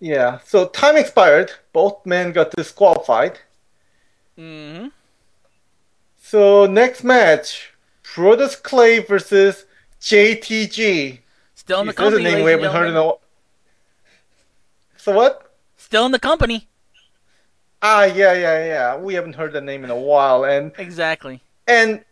Yeah. 0.00 0.38
So 0.44 0.68
time 0.68 0.96
expired. 0.96 1.52
Both 1.72 2.06
men 2.06 2.32
got 2.32 2.50
disqualified. 2.50 3.40
Mm-hmm. 4.38 4.88
So 6.26 6.64
next 6.64 7.04
match, 7.04 7.74
Brodus 8.02 8.56
Clay 8.60 9.00
versus 9.00 9.66
JTG. 10.00 11.18
Still 11.54 11.82
in 11.82 11.86
the 11.86 11.92
Jeez, 11.92 11.96
company. 11.96 12.24
name 12.24 12.44
we 12.46 12.50
haven't 12.50 12.72
heard 12.72 12.88
in 12.88 12.96
a. 12.96 13.12
So 14.96 15.12
what? 15.12 15.54
Still 15.76 16.06
in 16.06 16.12
the 16.12 16.18
company. 16.18 16.66
Ah, 17.82 18.04
yeah, 18.04 18.32
yeah, 18.32 18.64
yeah. 18.64 18.96
We 18.96 19.12
haven't 19.12 19.34
heard 19.34 19.52
the 19.52 19.60
name 19.60 19.84
in 19.84 19.90
a 19.90 19.96
while, 19.98 20.44
and 20.44 20.72
Exactly. 20.78 21.42
and 21.68 22.02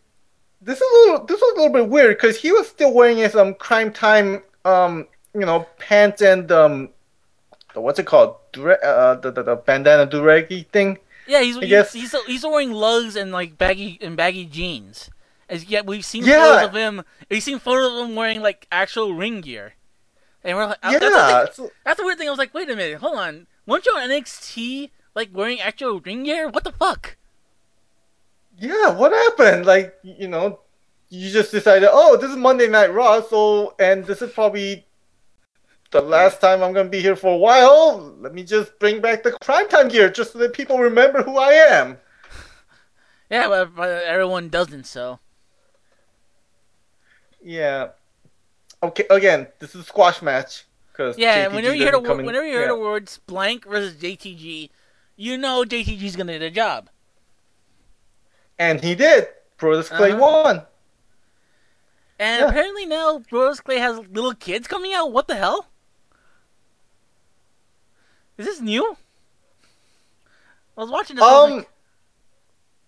this 0.61 0.79
is 0.79 0.83
a 0.83 1.09
little 1.09 1.25
this 1.25 1.41
was 1.41 1.53
a 1.57 1.61
little 1.61 1.73
bit 1.73 1.89
weird 1.89 2.15
because 2.15 2.39
he 2.39 2.51
was 2.51 2.67
still 2.67 2.93
wearing 2.93 3.17
his 3.17 3.35
um 3.35 3.55
crime 3.55 3.91
time 3.91 4.43
um 4.63 5.07
you 5.33 5.41
know 5.47 5.65
pants 5.79 6.21
and 6.21 6.51
um 6.51 6.89
what's 7.73 7.97
it 7.97 8.05
called 8.05 8.35
Dura- 8.51 8.79
uh, 8.83 9.15
the, 9.15 9.31
the 9.31 9.41
the 9.41 9.55
bandana 9.55 10.05
duragi 10.05 10.67
thing. 10.67 10.99
Yeah, 11.27 11.41
he's 11.41 11.57
he's, 11.57 11.93
he's 11.93 12.15
he's 12.25 12.43
wearing 12.43 12.71
lugs 12.71 13.15
and 13.15 13.31
like 13.31 13.57
baggy 13.57 13.97
and 14.01 14.15
baggy 14.17 14.45
jeans. 14.45 15.09
As 15.49 15.65
yet 15.65 15.85
we've 15.85 16.05
seen 16.05 16.23
Yeah. 16.25 16.43
photos 16.61 16.69
of 16.69 16.75
him. 16.75 17.03
We've 17.29 17.43
seen 17.43 17.59
photos 17.59 18.01
of 18.01 18.09
him 18.09 18.15
wearing 18.15 18.41
like 18.41 18.67
actual 18.71 19.13
ring 19.13 19.41
gear. 19.41 19.73
And 20.43 20.57
we're 20.57 20.65
like, 20.65 20.77
yeah, 20.83 20.99
that's, 20.99 21.55
the 21.57 21.63
thing- 21.63 21.71
that's 21.85 21.99
the 21.99 22.05
weird 22.05 22.17
thing. 22.17 22.27
I 22.27 22.31
was 22.31 22.37
like, 22.39 22.53
wait 22.53 22.69
a 22.69 22.75
minute, 22.75 22.99
hold 22.99 23.17
on. 23.17 23.47
Weren't 23.65 23.85
you 23.85 23.93
on 23.93 24.09
NXT 24.09 24.89
like 25.15 25.29
wearing 25.33 25.59
actual 25.61 25.99
ring 26.01 26.23
gear? 26.23 26.49
What 26.49 26.63
the 26.65 26.71
fuck? 26.73 27.15
yeah. 28.57 28.89
What 28.91 29.11
happened? 29.11 29.65
Like 29.65 29.95
you 30.03 30.27
know, 30.27 30.59
you 31.09 31.29
just 31.31 31.51
decided, 31.51 31.89
oh, 31.91 32.17
this 32.17 32.29
is 32.31 32.37
Monday 32.37 32.67
Night 32.67 32.93
Raw, 32.93 33.21
so 33.21 33.75
and 33.79 34.05
this 34.05 34.21
is 34.21 34.31
probably 34.31 34.85
the 35.93 36.01
last 36.01 36.41
time 36.41 36.61
I'm 36.61 36.73
gonna 36.73 36.89
be 36.89 36.99
here 37.01 37.15
for 37.15 37.33
a 37.33 37.37
while. 37.37 38.15
Let 38.19 38.33
me 38.33 38.43
just 38.43 38.77
bring 38.79 38.99
back 39.01 39.23
the 39.23 39.31
crime 39.41 39.67
time 39.69 39.87
gear 39.87 40.09
just 40.09 40.33
so 40.33 40.39
that 40.39 40.53
people 40.53 40.77
remember 40.79 41.23
who 41.23 41.37
I 41.37 41.51
am. 41.53 41.97
Yeah, 43.29 43.47
but, 43.75 44.03
everyone 44.03 44.49
doesn't. 44.49 44.83
So 44.85 45.19
Yeah. 47.41 47.89
Okay. 48.83 49.05
Again, 49.09 49.47
this 49.59 49.73
is 49.75 49.81
a 49.81 49.83
squash 49.85 50.21
match. 50.21 50.65
Cause 50.93 51.17
yeah, 51.17 51.47
JTG 51.47 51.55
whenever 51.55 51.73
you 51.75 51.83
hear 51.83 51.91
the 51.93 52.11
in- 52.11 52.25
whenever 52.25 52.45
you 52.45 52.51
hear 52.53 52.61
yeah. 52.63 52.67
the 52.67 52.77
words 52.77 53.19
blank 53.25 53.65
versus 53.65 53.95
JTG, 53.95 54.69
you 55.15 55.37
know 55.37 55.63
JTG's 55.63 56.15
gonna 56.15 56.33
do 56.33 56.39
the 56.39 56.51
job. 56.51 56.89
and 58.59 58.81
he 58.81 58.93
did. 58.93 59.27
Brodus 59.57 59.89
Clay 59.89 60.11
Uh-huh. 60.11 60.21
won. 60.21 60.65
And 62.19 62.41
Yeah. 62.41 62.49
apparently 62.49 62.85
now 62.85 63.17
Brodus 63.19 63.63
Clay 63.63 63.79
has 63.79 63.97
little 64.09 64.35
kids 64.35 64.67
coming 64.67 64.93
out. 64.93 65.11
What 65.11 65.27
the 65.27 65.35
hell? 65.35 65.65
Is 68.37 68.45
this 68.45 68.61
new? 68.61 68.95
I 70.77 70.81
was 70.81 70.89
watching 70.89 71.15
this. 71.15 71.23
Um, 71.23 71.51
like, 71.57 71.67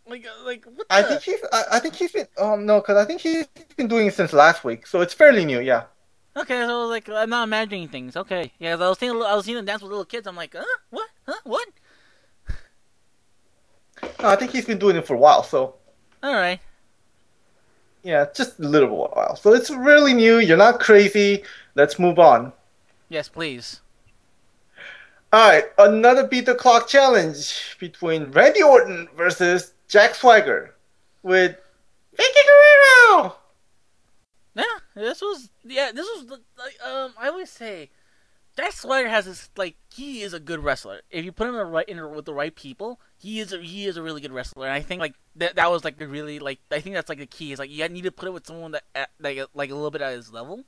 like, 0.07 0.25
uh, 0.25 0.45
like 0.45 0.65
what 0.65 0.87
I 0.89 1.03
think 1.03 1.21
he's. 1.21 1.39
I, 1.51 1.63
I 1.73 1.79
think 1.79 1.95
he's 1.95 2.11
been. 2.11 2.27
Um, 2.37 2.65
no, 2.65 2.79
because 2.79 2.97
I 2.97 3.05
think 3.05 3.21
he's 3.21 3.47
been 3.75 3.87
doing 3.87 4.07
it 4.07 4.13
since 4.13 4.33
last 4.33 4.63
week, 4.63 4.87
so 4.87 5.01
it's 5.01 5.13
fairly 5.13 5.45
new. 5.45 5.59
Yeah. 5.59 5.83
Okay, 6.37 6.65
so 6.65 6.79
I 6.79 6.81
was 6.81 6.89
like, 6.89 7.07
I'm 7.07 7.29
not 7.29 7.43
imagining 7.43 7.87
things. 7.87 8.17
Okay, 8.17 8.51
yeah, 8.59 8.73
I 8.73 8.75
was 8.75 8.99
seeing, 8.99 9.11
I 9.11 9.35
was 9.35 9.45
seeing 9.45 9.55
them 9.55 9.65
dance 9.65 9.81
with 9.81 9.89
little 9.89 10.03
kids. 10.03 10.27
I'm 10.27 10.35
like, 10.35 10.53
huh, 10.53 10.65
what, 10.89 11.09
huh, 11.25 11.39
what? 11.45 11.67
No, 14.21 14.27
I 14.27 14.35
think 14.35 14.51
he's 14.51 14.65
been 14.65 14.77
doing 14.77 14.97
it 14.97 15.07
for 15.07 15.13
a 15.13 15.17
while. 15.17 15.43
So 15.43 15.75
All 16.21 16.33
right. 16.33 16.59
yeah, 18.03 18.25
just 18.35 18.59
a 18.59 18.63
little 18.63 18.97
while. 18.97 19.37
So 19.37 19.53
it's 19.53 19.69
really 19.69 20.13
new. 20.13 20.39
You're 20.39 20.57
not 20.57 20.81
crazy. 20.81 21.43
Let's 21.75 21.97
move 21.99 22.19
on. 22.19 22.51
Yes, 23.07 23.29
please. 23.29 23.79
All 25.35 25.49
right, 25.49 25.65
another 25.77 26.25
beat 26.25 26.45
the 26.45 26.55
clock 26.55 26.87
challenge 26.87 27.75
between 27.77 28.31
Randy 28.31 28.63
Orton 28.63 29.09
versus 29.17 29.73
Jack 29.89 30.15
Swagger 30.15 30.73
with 31.23 31.57
Vickie 32.17 32.45
Guerrero. 32.47 33.35
Yeah, 34.55 34.63
this 34.95 35.19
was 35.19 35.49
yeah, 35.65 35.91
this 35.93 36.07
was 36.07 36.39
like 36.57 36.77
um 36.81 37.11
I 37.19 37.27
always 37.27 37.49
say 37.49 37.89
Jack 38.55 38.71
Swagger 38.71 39.09
has 39.09 39.25
this 39.25 39.49
like 39.57 39.75
he 39.93 40.21
is 40.21 40.33
a 40.33 40.39
good 40.39 40.63
wrestler. 40.63 41.01
If 41.11 41.25
you 41.25 41.33
put 41.33 41.49
him 41.49 41.55
in 41.55 41.59
the 41.59 41.65
right 41.65 41.89
in 41.89 42.11
with 42.11 42.23
the 42.23 42.33
right 42.33 42.55
people, 42.55 43.01
he 43.17 43.41
is 43.41 43.51
a, 43.51 43.57
he 43.57 43.87
is 43.87 43.97
a 43.97 44.01
really 44.01 44.21
good 44.21 44.31
wrestler. 44.31 44.67
And 44.67 44.73
I 44.73 44.79
think 44.79 45.01
like 45.01 45.15
that 45.35 45.57
that 45.57 45.69
was 45.69 45.83
like 45.83 45.97
the 45.97 46.07
really 46.07 46.39
like 46.39 46.59
I 46.71 46.79
think 46.79 46.95
that's 46.95 47.09
like 47.09 47.19
the 47.19 47.25
key 47.25 47.51
is 47.51 47.59
like 47.59 47.69
you 47.69 47.85
need 47.89 48.05
to 48.05 48.11
put 48.11 48.29
it 48.29 48.31
with 48.31 48.47
someone 48.47 48.71
that 48.71 48.83
at, 48.95 49.09
like 49.19 49.37
like 49.53 49.69
a 49.69 49.75
little 49.75 49.91
bit 49.91 50.01
at 50.01 50.13
his 50.13 50.31
level. 50.31 50.63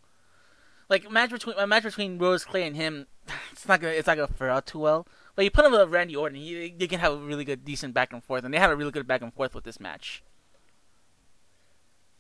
Like 0.90 1.06
a 1.06 1.10
match 1.10 1.32
between 1.32 1.56
a 1.58 1.68
match 1.68 1.84
between 1.84 2.18
Brodus 2.18 2.46
Clay 2.46 2.66
and 2.66 2.76
him, 2.76 3.08
it's 3.52 3.68
not 3.68 3.82
gonna 3.82 3.94
it's 3.94 4.08
not 4.08 4.18
gonna 4.18 4.28
fare 4.28 4.50
out 4.50 4.66
too 4.66 4.80
well. 4.80 5.08
But 5.36 5.46
you 5.46 5.52
put 5.52 5.66
him 5.66 5.72
with 5.72 5.90
Randy 5.90 6.16
Orton, 6.16 6.40
you, 6.40 6.74
they 6.76 6.88
can 6.88 7.00
have 7.00 7.14
a 7.14 7.18
really 7.18 7.46
good 7.46 7.64
decent 7.64 7.94
back 7.94 8.12
and 8.12 8.24
forth, 8.24 8.44
and 8.44 8.52
they 8.52 8.58
had 8.58 8.72
a 8.72 8.76
really 8.76 8.92
good 8.92 9.06
back 9.06 9.22
and 9.22 9.32
forth 9.32 9.54
with 9.54 9.66
this 9.66 9.80
match. 9.80 10.24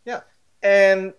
Yeah, 0.05 0.21
and 0.61 1.13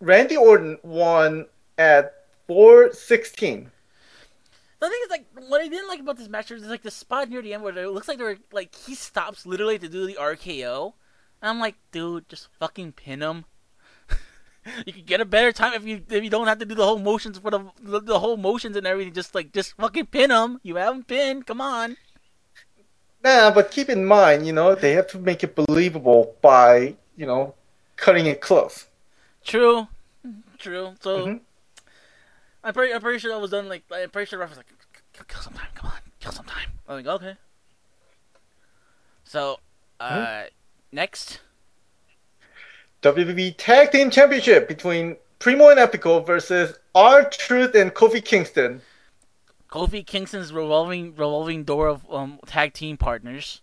Randy 0.00 0.36
Orton 0.36 0.78
won 0.82 1.46
at 1.76 2.24
four 2.46 2.92
sixteen. 2.92 3.70
The 4.80 4.88
thing 4.88 4.98
is, 5.04 5.10
like, 5.10 5.26
what 5.48 5.60
I 5.60 5.68
didn't 5.68 5.88
like 5.88 5.98
about 6.00 6.18
this 6.18 6.28
match 6.28 6.52
is 6.52 6.64
like 6.64 6.82
the 6.82 6.90
spot 6.90 7.28
near 7.28 7.42
the 7.42 7.52
end 7.52 7.64
where 7.64 7.76
it 7.76 7.90
looks 7.90 8.06
like 8.06 8.18
they're 8.18 8.38
like 8.52 8.74
he 8.74 8.94
stops 8.94 9.44
literally 9.44 9.78
to 9.78 9.88
do 9.88 10.06
the 10.06 10.14
RKO, 10.14 10.94
and 11.42 11.50
I'm 11.50 11.60
like, 11.60 11.76
dude, 11.92 12.28
just 12.28 12.48
fucking 12.58 12.92
pin 12.92 13.20
him. 13.20 13.44
You 14.86 14.92
could 14.92 15.06
get 15.06 15.20
a 15.20 15.24
better 15.24 15.52
time 15.52 15.74
if 15.74 15.84
you 15.84 16.02
if 16.10 16.24
you 16.24 16.30
don't 16.30 16.46
have 16.46 16.58
to 16.58 16.64
do 16.64 16.74
the 16.74 16.84
whole 16.84 16.98
motions 16.98 17.38
for 17.38 17.50
the 17.50 17.64
the, 17.80 18.00
the 18.00 18.18
whole 18.18 18.36
motions 18.36 18.76
and 18.76 18.86
everything. 18.86 19.12
Just 19.12 19.34
like 19.34 19.52
just 19.52 19.76
fucking 19.76 20.06
pin 20.06 20.30
them. 20.30 20.60
You 20.62 20.76
haven't 20.76 21.06
pinned. 21.06 21.46
Come 21.46 21.60
on. 21.60 21.96
Nah, 23.24 23.50
but 23.50 23.70
keep 23.70 23.88
in 23.88 24.04
mind, 24.04 24.46
you 24.46 24.52
know, 24.52 24.74
they 24.74 24.92
have 24.92 25.08
to 25.08 25.18
make 25.18 25.42
it 25.42 25.54
believable 25.54 26.36
by 26.40 26.94
you 27.16 27.26
know 27.26 27.54
cutting 27.96 28.26
it 28.26 28.40
close. 28.40 28.86
True, 29.44 29.88
true. 30.58 30.94
So 31.00 31.26
mm-hmm. 31.26 31.36
I'm 32.64 32.74
pretty, 32.74 32.94
I'm 32.94 33.00
pretty 33.00 33.18
sure 33.18 33.32
that 33.32 33.40
was 33.40 33.50
done. 33.50 33.68
Like 33.68 33.84
I'm 33.92 34.10
pretty 34.10 34.28
sure 34.28 34.38
the 34.38 34.40
ref 34.40 34.50
was 34.50 34.58
like, 34.58 35.28
kill 35.28 35.40
some 35.40 35.54
time. 35.54 35.68
Come 35.74 35.90
on, 35.90 36.00
kill 36.20 36.32
some 36.32 36.46
time. 36.46 36.70
I'm 36.88 36.96
like, 36.96 37.06
okay. 37.06 37.36
So, 39.24 39.60
uh, 40.00 40.10
mm-hmm. 40.10 40.46
next. 40.92 41.40
WWE 43.02 43.54
Tag 43.56 43.92
Team 43.92 44.10
Championship 44.10 44.66
between 44.68 45.16
Primo 45.38 45.68
and 45.68 45.78
Epico 45.78 46.26
versus 46.26 46.76
R-Truth 46.94 47.74
and 47.74 47.94
Kofi 47.94 48.24
Kingston. 48.24 48.80
Kofi 49.70 50.04
Kingston's 50.04 50.52
revolving 50.52 51.10
revolving 51.10 51.64
door 51.64 51.88
of 51.88 52.10
um, 52.10 52.40
tag 52.46 52.72
team 52.72 52.96
partners 52.96 53.60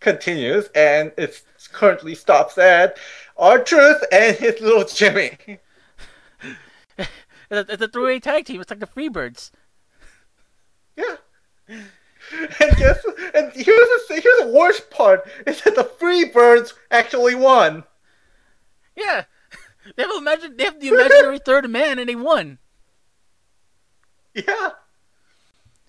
continues, 0.00 0.68
and 0.74 1.12
it 1.16 1.42
currently 1.72 2.14
stops 2.14 2.58
at 2.58 2.98
R-Truth 3.36 4.04
and 4.12 4.36
his 4.36 4.60
little 4.60 4.84
Jimmy. 4.84 5.38
it's, 6.98 7.08
a, 7.50 7.66
it's 7.68 7.82
a 7.82 7.88
three-way 7.88 8.20
tag 8.20 8.44
team. 8.44 8.60
It's 8.60 8.70
like 8.70 8.80
the 8.80 8.86
Freebirds. 8.86 9.50
Yeah. 10.96 11.16
And 12.32 12.76
guess, 12.76 13.04
and 13.34 13.52
here's 13.52 13.64
the 14.08 14.20
here's 14.20 14.40
the 14.40 14.52
worst 14.52 14.90
part 14.90 15.28
is 15.46 15.60
that 15.62 15.76
the 15.76 15.84
Freebirds 15.84 16.72
actually 16.90 17.34
won. 17.34 17.84
Yeah, 18.96 19.24
they 19.94 20.02
have 20.02 20.12
imagine 20.16 20.56
they 20.56 20.64
have 20.64 20.80
the 20.80 20.88
imaginary 20.88 21.38
third 21.38 21.70
man 21.70 21.98
and 21.98 22.08
they 22.08 22.16
won. 22.16 22.58
Yeah. 24.34 24.70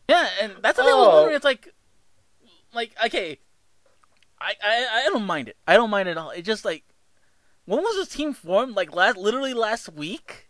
Yeah, 0.07 0.27
and 0.41 0.53
that's 0.61 0.77
what 0.77 0.88
oh. 0.88 0.89
I 0.89 0.99
was 0.99 1.13
wondering. 1.13 1.35
It's 1.35 1.45
like, 1.45 1.73
like 2.73 2.91
okay, 3.05 3.39
I, 4.39 4.53
I 4.63 5.03
I 5.05 5.09
don't 5.09 5.25
mind 5.25 5.49
it. 5.49 5.57
I 5.67 5.75
don't 5.75 5.89
mind 5.89 6.07
it 6.07 6.11
at 6.11 6.17
all. 6.17 6.29
It's 6.29 6.45
just 6.45 6.63
like, 6.63 6.83
when 7.65 7.81
was 7.81 7.95
this 7.95 8.15
team 8.15 8.33
formed? 8.33 8.75
Like 8.75 8.93
last, 8.95 9.17
literally 9.17 9.53
last 9.53 9.91
week. 9.91 10.46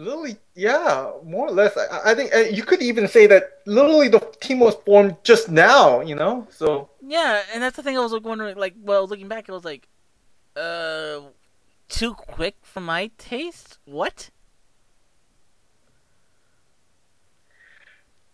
Literally, 0.00 0.36
yeah, 0.54 1.12
more 1.24 1.48
or 1.48 1.50
less. 1.50 1.76
I, 1.76 2.12
I 2.12 2.14
think 2.14 2.34
uh, 2.34 2.38
you 2.38 2.62
could 2.62 2.80
even 2.80 3.06
say 3.06 3.26
that 3.26 3.58
literally 3.66 4.08
the 4.08 4.20
team 4.40 4.58
was 4.58 4.74
formed 4.86 5.16
just 5.24 5.50
now. 5.50 6.00
You 6.00 6.14
know, 6.14 6.48
so 6.50 6.88
yeah, 7.02 7.42
and 7.52 7.62
that's 7.62 7.76
the 7.76 7.82
thing 7.82 7.98
I 7.98 8.00
was 8.00 8.10
like 8.12 8.24
wondering. 8.24 8.56
Like, 8.56 8.74
well, 8.80 9.06
looking 9.06 9.28
back, 9.28 9.46
it 9.46 9.52
was 9.52 9.64
like, 9.64 9.88
uh, 10.56 11.20
too 11.90 12.14
quick 12.14 12.56
for 12.62 12.80
my 12.80 13.10
taste. 13.18 13.76
What? 13.84 14.30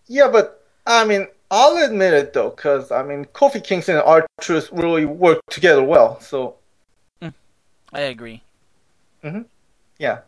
Yeah, 0.06 0.28
but 0.30 0.62
I 0.86 1.04
mean, 1.04 1.26
I'll 1.50 1.84
admit 1.84 2.14
it 2.14 2.32
though, 2.32 2.50
because 2.50 2.92
I 2.92 3.02
mean, 3.02 3.24
Kofi 3.24 3.62
Kingston 3.62 3.96
and 3.96 4.04
R-Truth 4.04 4.70
really 4.70 5.04
work 5.04 5.40
together 5.50 5.82
well. 5.82 6.20
So, 6.20 6.54
mm, 7.20 7.34
I 7.92 8.02
agree. 8.02 8.44
hmm 9.20 9.40
Yeah. 9.98 10.20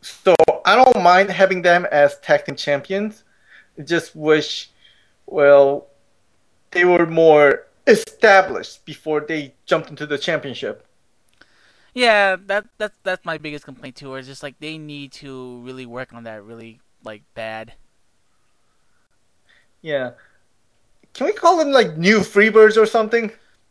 So 0.00 0.34
I 0.64 0.76
don't 0.76 1.02
mind 1.02 1.30
having 1.30 1.62
them 1.62 1.86
as 1.90 2.18
tag 2.20 2.46
team 2.46 2.56
champions. 2.56 3.24
I 3.78 3.82
just 3.82 4.16
wish, 4.16 4.70
well, 5.26 5.86
they 6.70 6.84
were 6.84 7.06
more 7.06 7.66
established 7.86 8.84
before 8.84 9.20
they 9.20 9.54
jumped 9.66 9.90
into 9.90 10.06
the 10.06 10.18
championship. 10.18 10.86
Yeah, 11.92 12.36
that 12.46 12.66
that's 12.78 12.96
that's 13.04 13.24
my 13.24 13.38
biggest 13.38 13.64
complaint 13.64 13.96
too. 13.96 14.14
Is 14.16 14.26
just 14.26 14.42
like 14.42 14.58
they 14.58 14.78
need 14.78 15.12
to 15.12 15.60
really 15.60 15.86
work 15.86 16.12
on 16.12 16.24
that 16.24 16.42
really 16.42 16.80
like 17.04 17.22
bad. 17.34 17.74
Yeah. 19.80 20.12
Can 21.12 21.26
we 21.26 21.32
call 21.32 21.58
them 21.58 21.70
like 21.70 21.96
new 21.96 22.18
Freebirds 22.20 22.76
or 22.76 22.86
something? 22.86 23.30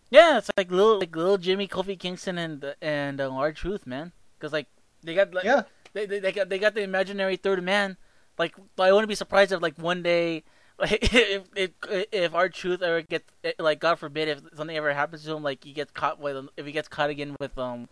Yeah, 0.09 0.37
it's 0.37 0.49
like 0.55 0.71
little 0.71 0.99
like 0.99 1.15
little 1.15 1.37
Jimmy, 1.37 1.67
Kofi 1.67 1.99
Kingston, 1.99 2.37
and 2.37 2.75
and 2.81 3.19
uh, 3.19 3.29
R-Truth, 3.29 3.85
man. 3.85 4.13
Because 4.37 4.53
like 4.53 4.67
they 5.03 5.15
got 5.15 5.33
like 5.33 5.43
yeah 5.43 5.63
they, 5.93 6.05
they, 6.05 6.19
they 6.19 6.31
got 6.31 6.49
they 6.49 6.59
got 6.59 6.73
the 6.73 6.81
imaginary 6.81 7.35
third 7.35 7.63
man. 7.63 7.97
Like 8.37 8.55
I 8.79 8.91
wouldn't 8.91 9.09
be 9.09 9.15
surprised 9.15 9.51
if 9.51 9.61
like 9.61 9.77
one 9.77 10.03
day 10.03 10.43
like 10.79 10.99
if 11.13 11.43
if 11.55 11.71
if 12.11 12.33
R-Truth 12.33 12.81
ever 12.81 13.01
gets 13.01 13.25
like 13.59 13.79
God 13.79 13.99
forbid 13.99 14.27
if 14.27 14.41
something 14.55 14.75
ever 14.75 14.93
happens 14.93 15.23
to 15.23 15.35
him 15.35 15.43
like 15.43 15.63
he 15.63 15.73
gets 15.73 15.91
caught 15.91 16.19
with 16.19 16.47
if 16.57 16.65
he 16.65 16.71
gets 16.71 16.87
caught 16.87 17.09
again 17.09 17.35
with 17.39 17.57
um 17.57 17.89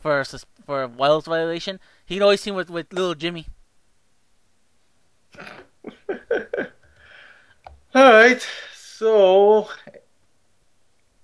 for 0.00 0.24
for 0.66 0.82
a 0.82 0.88
Wellness 0.88 1.24
violation 1.24 1.80
he 2.04 2.16
can 2.16 2.22
always 2.22 2.40
see 2.40 2.50
him 2.50 2.56
with 2.56 2.70
with 2.70 2.92
little 2.92 3.14
Jimmy. 3.14 3.46
All 7.94 8.12
right, 8.12 8.44
so 8.74 9.68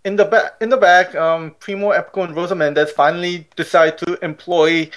in 0.04 0.16
the 0.16 0.24
back, 0.24 0.52
in 0.60 0.68
the 0.68 0.76
back, 0.76 1.14
um, 1.14 1.56
Primo, 1.58 1.90
Epico, 1.90 2.24
and 2.24 2.36
Rosa 2.36 2.54
Mendes 2.54 2.92
finally 2.92 3.48
decide 3.56 3.98
to 3.98 4.18
employ 4.24 4.88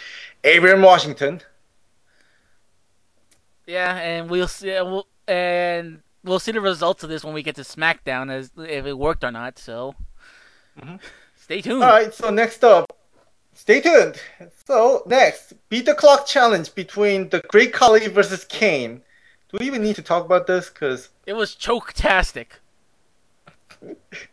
Abraham 0.44 0.82
Washington. 0.82 1.42
Yeah, 3.66 3.96
and 3.98 4.30
we'll 4.30 4.48
see. 4.48 4.70
We'll, 4.70 5.08
and 5.28 6.02
we'll 6.24 6.40
see 6.40 6.52
the 6.52 6.62
results 6.62 7.04
of 7.04 7.10
this 7.10 7.24
when 7.24 7.34
we 7.34 7.44
get 7.44 7.56
to 7.56 7.62
SmackDown, 7.62 8.32
as 8.32 8.52
if 8.58 8.86
it 8.86 8.98
worked 8.98 9.24
or 9.24 9.32
not. 9.32 9.58
So, 9.58 9.96
mm-hmm. 10.80 10.96
stay 11.36 11.62
tuned. 11.62 11.84
All 11.84 11.90
right. 11.90 12.14
So 12.14 12.30
next 12.30 12.64
up, 12.64 12.96
stay 13.54 13.82
tuned. 13.82 14.20
So 14.66 15.04
next, 15.06 15.54
beat 15.70 15.86
the 15.86 15.94
clock 15.94 16.26
challenge 16.26 16.76
between 16.76 17.30
the 17.30 17.42
Great 17.48 17.74
Khali 17.74 18.08
versus 18.08 18.44
Kane. 18.46 19.02
Do 19.52 19.58
we 19.60 19.68
even 19.68 19.84
need 19.84 19.96
to 19.98 20.02
talk 20.02 20.26
about 20.26 20.48
this? 20.48 20.70
Because 20.70 21.10
it 21.26 21.34
was 21.34 21.56
choke-tastic. 21.56 22.60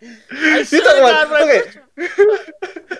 I 0.00 0.66
when, 0.70 1.42
okay. 1.42 1.62
I 1.96 2.06
first, 2.06 2.50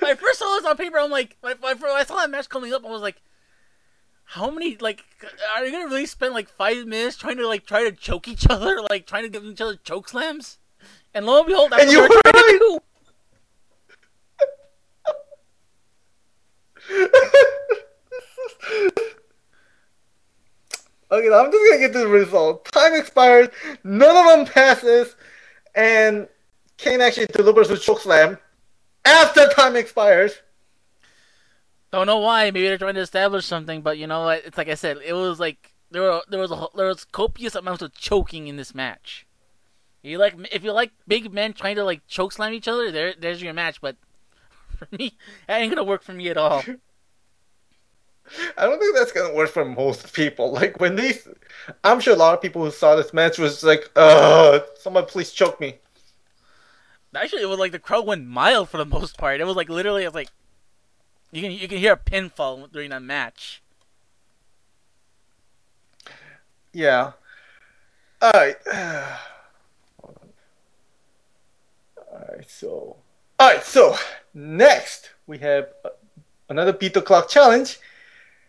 when 0.00 0.10
I 0.10 0.14
first 0.14 0.38
saw 0.38 0.56
this 0.56 0.64
on 0.64 0.76
paper, 0.76 0.98
I'm 0.98 1.10
like, 1.10 1.36
when 1.40 1.56
I 1.62 2.04
saw 2.04 2.16
that 2.16 2.30
match 2.30 2.48
coming 2.48 2.72
up, 2.72 2.84
I 2.84 2.88
was 2.88 3.02
like, 3.02 3.22
how 4.24 4.50
many 4.50 4.76
like 4.76 5.04
are 5.56 5.64
you 5.64 5.72
gonna 5.72 5.86
really 5.86 6.04
spend 6.04 6.34
like 6.34 6.50
five 6.50 6.86
minutes 6.86 7.16
trying 7.16 7.38
to 7.38 7.46
like 7.46 7.64
try 7.64 7.84
to 7.84 7.92
choke 7.92 8.28
each 8.28 8.46
other, 8.48 8.80
like 8.90 9.06
trying 9.06 9.22
to 9.22 9.28
give 9.28 9.44
each 9.44 9.60
other 9.60 9.76
choke 9.76 10.08
slams? 10.08 10.58
And 11.14 11.24
lo 11.24 11.38
and 11.38 11.46
behold, 11.46 11.70
that's 11.70 11.84
and 11.84 11.96
what 11.96 12.10
we're 12.10 12.20
trying 12.32 12.44
right. 12.44 12.58
to 12.58 12.80
do. 18.80 18.88
Okay, 21.10 21.32
I'm 21.32 21.50
just 21.50 21.64
gonna 21.70 21.78
get 21.78 21.94
the 21.94 22.06
result. 22.06 22.66
Time 22.66 22.94
expires, 22.94 23.48
none 23.82 24.14
of 24.14 24.26
them 24.26 24.44
passes, 24.44 25.16
and 25.74 26.28
Kane 26.78 27.00
actually 27.00 27.26
delivers 27.26 27.70
a 27.70 27.74
chokeslam 27.74 28.38
after 29.04 29.48
time 29.48 29.76
expires. 29.76 30.40
Don't 31.90 32.06
know 32.06 32.18
why. 32.18 32.44
Maybe 32.46 32.68
they're 32.68 32.78
trying 32.78 32.94
to 32.94 33.00
establish 33.00 33.44
something, 33.46 33.82
but 33.82 33.98
you 33.98 34.06
know 34.06 34.24
what? 34.24 34.44
It's 34.44 34.56
like 34.56 34.68
I 34.68 34.74
said. 34.74 34.98
It 35.04 35.12
was 35.12 35.40
like 35.40 35.74
there 35.90 36.02
were 36.02 36.22
there 36.28 36.40
was 36.40 36.52
a 36.52 36.66
there 36.74 36.86
was 36.86 37.04
copious 37.04 37.54
amounts 37.54 37.82
of 37.82 37.94
choking 37.94 38.46
in 38.46 38.56
this 38.56 38.74
match. 38.74 39.26
You 40.02 40.18
like 40.18 40.34
if 40.52 40.62
you 40.62 40.72
like 40.72 40.92
big 41.06 41.32
men 41.32 41.52
trying 41.52 41.76
to 41.76 41.84
like 41.84 42.06
choke 42.06 42.32
slam 42.32 42.52
each 42.52 42.68
other, 42.68 42.90
there 42.92 43.14
there's 43.18 43.42
your 43.42 43.54
match. 43.54 43.80
But 43.80 43.96
for 44.78 44.86
me, 44.96 45.16
that 45.46 45.60
ain't 45.60 45.74
gonna 45.74 45.84
work 45.84 46.02
for 46.02 46.12
me 46.12 46.28
at 46.28 46.36
all. 46.36 46.62
I 48.58 48.66
don't 48.66 48.78
think 48.78 48.94
that's 48.94 49.12
gonna 49.12 49.34
work 49.34 49.50
for 49.50 49.64
most 49.64 50.12
people. 50.12 50.52
Like 50.52 50.78
when 50.80 50.96
these, 50.96 51.26
I'm 51.82 51.98
sure 52.00 52.12
a 52.14 52.18
lot 52.18 52.34
of 52.34 52.42
people 52.42 52.62
who 52.62 52.70
saw 52.70 52.94
this 52.94 53.14
match 53.14 53.38
was 53.38 53.64
like, 53.64 53.90
"Uh, 53.96 54.60
someone 54.78 55.06
please 55.06 55.32
choke 55.32 55.58
me." 55.60 55.78
Actually, 57.14 57.42
it 57.42 57.48
was 57.48 57.58
like 57.58 57.72
the 57.72 57.78
crowd 57.78 58.06
went 58.06 58.26
mild 58.26 58.68
for 58.68 58.76
the 58.76 58.84
most 58.98 59.16
part. 59.18 59.40
It 59.40 59.44
was 59.44 59.56
like 59.56 59.68
literally, 59.68 60.04
it 60.04 60.08
was 60.08 60.14
like, 60.14 60.30
You 61.32 61.42
can 61.42 61.52
you 61.52 61.68
can 61.68 61.78
hear 61.78 61.92
a 61.92 61.96
pinfall 61.96 62.70
during 62.70 62.90
that 62.90 63.02
match. 63.02 63.62
Yeah. 66.72 67.12
All 68.20 68.30
right. 68.34 68.56
All 70.02 70.14
right. 72.30 72.48
So. 72.50 72.96
All 73.38 73.48
right. 73.48 73.62
So 73.64 73.96
next 74.34 75.10
we 75.26 75.38
have 75.38 75.68
uh, 75.84 75.90
another 76.48 76.72
beat 76.72 76.94
the 76.94 77.02
clock 77.02 77.28
challenge 77.28 77.78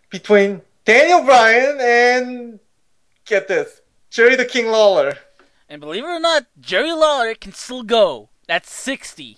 between 0.09 0.61
Daniel 0.85 1.23
Bryan 1.23 1.77
and 1.79 2.59
get 3.25 3.47
this 3.47 3.81
Jerry 4.09 4.35
the 4.35 4.45
King 4.45 4.67
Lawler. 4.67 5.17
And 5.67 5.79
believe 5.79 6.03
it 6.03 6.07
or 6.07 6.19
not, 6.19 6.47
Jerry 6.59 6.91
Lawler 6.91 7.35
can 7.35 7.53
still 7.53 7.83
go. 7.83 8.28
That's 8.49 8.71
sixty. 8.71 9.37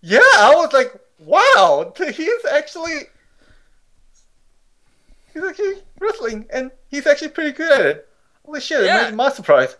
Yeah, 0.00 0.20
I 0.20 0.52
was 0.54 0.72
like, 0.72 0.94
wow, 1.18 1.92
he's 1.98 2.44
actually 2.48 2.98
he's 5.32 5.42
actually 5.42 5.74
wrestling, 5.98 6.46
and 6.50 6.70
he's 6.88 7.08
actually 7.08 7.30
pretty 7.30 7.50
good 7.50 7.72
at 7.72 7.84
it. 7.84 8.08
Holy 8.46 8.60
shit! 8.60 8.84
Yeah. 8.84 9.08
Yeah. 9.08 9.10
my 9.10 9.28
surprise. 9.30 9.76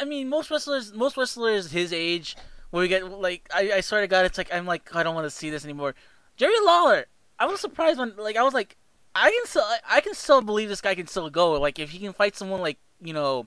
I 0.00 0.04
mean, 0.04 0.28
most 0.28 0.50
wrestlers, 0.50 0.92
most 0.92 1.16
wrestlers 1.16 1.70
his 1.70 1.92
age, 1.92 2.36
where 2.70 2.80
we 2.80 2.88
get 2.88 3.08
like, 3.08 3.48
I, 3.54 3.74
I 3.74 3.80
swear 3.80 4.00
to 4.00 4.08
God, 4.08 4.26
it's 4.26 4.36
like 4.36 4.52
I'm 4.52 4.66
like 4.66 4.96
I 4.96 5.04
don't 5.04 5.14
want 5.14 5.26
to 5.26 5.30
see 5.30 5.50
this 5.50 5.64
anymore. 5.64 5.94
Jerry 6.36 6.58
Lawler, 6.64 7.06
I 7.38 7.46
was 7.46 7.60
surprised 7.60 8.00
when 8.00 8.16
like 8.16 8.34
I 8.34 8.42
was 8.42 8.52
like, 8.52 8.76
I 9.14 9.30
can 9.30 9.46
still, 9.46 9.64
I 9.88 10.00
can 10.00 10.14
still 10.14 10.42
believe 10.42 10.70
this 10.70 10.80
guy 10.80 10.96
can 10.96 11.06
still 11.06 11.30
go. 11.30 11.52
Like 11.52 11.78
if 11.78 11.90
he 11.90 12.00
can 12.00 12.12
fight 12.12 12.34
someone 12.34 12.62
like 12.62 12.78
you 13.00 13.12
know, 13.12 13.46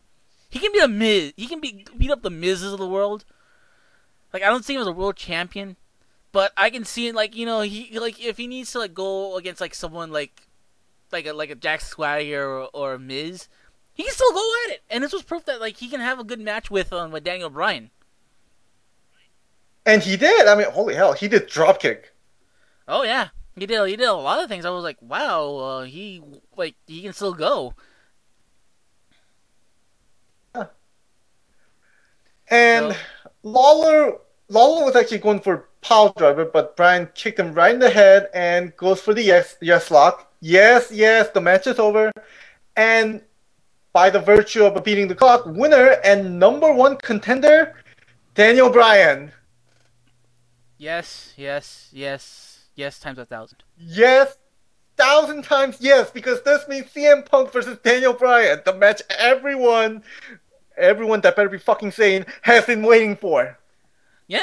he 0.50 0.60
can 0.60 0.72
be 0.72 0.80
a 0.80 0.88
Miz, 0.88 1.34
he 1.38 1.48
can 1.48 1.60
be 1.60 1.86
beat 1.98 2.12
up 2.12 2.22
the 2.22 2.32
Mizes 2.32 2.74
of 2.74 2.80
the 2.80 2.88
world. 2.88 3.26
Like 4.34 4.44
I 4.44 4.48
don't 4.48 4.66
see 4.66 4.76
him 4.76 4.82
as 4.82 4.88
a 4.88 4.92
world 4.92 5.16
champion, 5.16 5.76
but 6.32 6.52
I 6.58 6.70
can 6.70 6.86
see 6.86 7.08
it 7.08 7.16
like 7.16 7.36
you 7.36 7.46
know 7.46 7.62
he 7.62 7.98
like 8.00 8.24
if 8.24 8.38
he 8.38 8.48
needs 8.48 8.72
to 8.72 8.80
like 8.80 8.94
go 8.94 9.38
against 9.38 9.62
like 9.62 9.76
someone 9.76 10.12
like 10.12 10.48
like 11.12 11.26
a 11.26 11.34
like 11.34 11.50
a 11.50 11.56
Jack 11.56 11.82
Swagger 11.82 12.44
or, 12.44 12.70
or 12.74 12.94
a 12.94 13.00
Miz, 13.00 13.48
he 13.94 14.04
can 14.04 14.14
still 14.14 14.32
go 14.32 14.52
at 14.66 14.74
it. 14.74 14.82
And 14.90 15.04
this 15.04 15.14
was 15.14 15.24
proof 15.24 15.46
that 15.46 15.60
like 15.60 15.78
he 15.78 15.90
can 15.90 16.00
have 16.00 16.20
a 16.20 16.24
good 16.24 16.40
match 16.40 16.70
with 16.72 16.94
um, 16.94 17.12
with 17.12 17.24
Daniel 17.24 17.50
Bryan. 17.50 17.92
And 19.86 20.04
he 20.04 20.18
did. 20.18 20.48
I 20.48 20.56
mean, 20.56 20.70
holy 20.70 20.96
hell, 20.96 21.14
he 21.14 21.28
did 21.28 21.50
dropkick. 21.50 22.06
Oh 22.88 23.04
yeah, 23.04 23.30
he 23.56 23.66
did. 23.66 23.88
He 23.88 23.96
did 23.96 24.08
a 24.08 24.14
lot 24.14 24.44
of 24.44 24.50
things. 24.50 24.66
I 24.66 24.70
was 24.70 24.84
like, 24.84 24.98
wow, 25.02 25.56
uh, 25.56 25.84
he 25.84 26.22
like 26.56 26.76
he 26.88 27.02
can 27.02 27.14
still 27.14 27.34
go. 27.34 27.74
And 32.50 32.94
So- 32.94 33.00
Lawler 33.44 34.18
Lawler 34.52 34.84
was 34.86 34.96
actually 34.96 35.20
going 35.20 35.40
for 35.42 35.70
power 35.82 36.12
driver, 36.18 36.44
but 36.44 36.76
Bryan 36.76 37.08
kicked 37.14 37.40
him 37.40 37.54
right 37.54 37.74
in 37.74 37.80
the 37.80 37.90
head 37.90 38.30
and 38.34 38.76
goes 38.76 39.00
for 39.02 39.14
the 39.14 39.22
yes 39.24 39.56
yes 39.62 39.92
lock. 39.92 40.32
Yes, 40.42 40.92
yes, 40.92 41.30
the 41.30 41.42
match 41.42 41.68
is 41.68 41.80
over. 41.80 42.12
And 42.76 43.22
by 43.94 44.10
the 44.10 44.20
virtue 44.20 44.64
of 44.66 44.84
beating 44.84 45.08
the 45.08 45.16
clock, 45.16 45.46
winner 45.46 45.98
and 46.04 46.40
number 46.40 46.72
one 46.74 46.98
contender, 46.98 47.76
Daniel 48.36 48.70
Bryan. 48.70 49.32
Yes, 50.78 51.34
yes, 51.36 51.90
yes, 51.92 52.66
yes, 52.76 53.00
times 53.00 53.20
a 53.20 53.26
thousand. 53.26 53.64
Yes, 53.78 54.38
thousand 54.96 55.44
times 55.44 55.78
yes, 55.80 56.10
because 56.10 56.42
this 56.44 56.68
means 56.68 56.88
CM 56.88 57.26
Punk 57.26 57.52
versus 57.52 57.78
Daniel 57.84 58.14
Bryan, 58.14 58.62
the 58.66 58.74
match 58.74 59.02
everyone, 59.10 60.04
everyone 60.80 61.22
that 61.22 61.36
better 61.36 61.50
be 61.50 61.58
fucking 61.58 61.92
sane 61.92 62.26
has 62.44 62.66
been 62.66 62.84
waiting 62.84 63.16
for. 63.16 63.58
Yeah, 64.28 64.42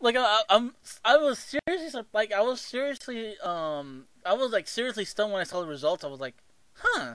like 0.00 0.16
I, 0.16 0.42
I'm, 0.48 0.74
I 1.04 1.16
was 1.16 1.38
seriously 1.38 2.02
like 2.12 2.32
I 2.32 2.40
was 2.40 2.60
seriously 2.60 3.38
um 3.38 4.04
I 4.24 4.34
was 4.34 4.52
like 4.52 4.68
seriously 4.68 5.04
stunned 5.04 5.32
when 5.32 5.40
I 5.40 5.44
saw 5.44 5.60
the 5.60 5.66
results. 5.66 6.04
I 6.04 6.08
was 6.08 6.20
like, 6.20 6.36
huh, 6.74 7.14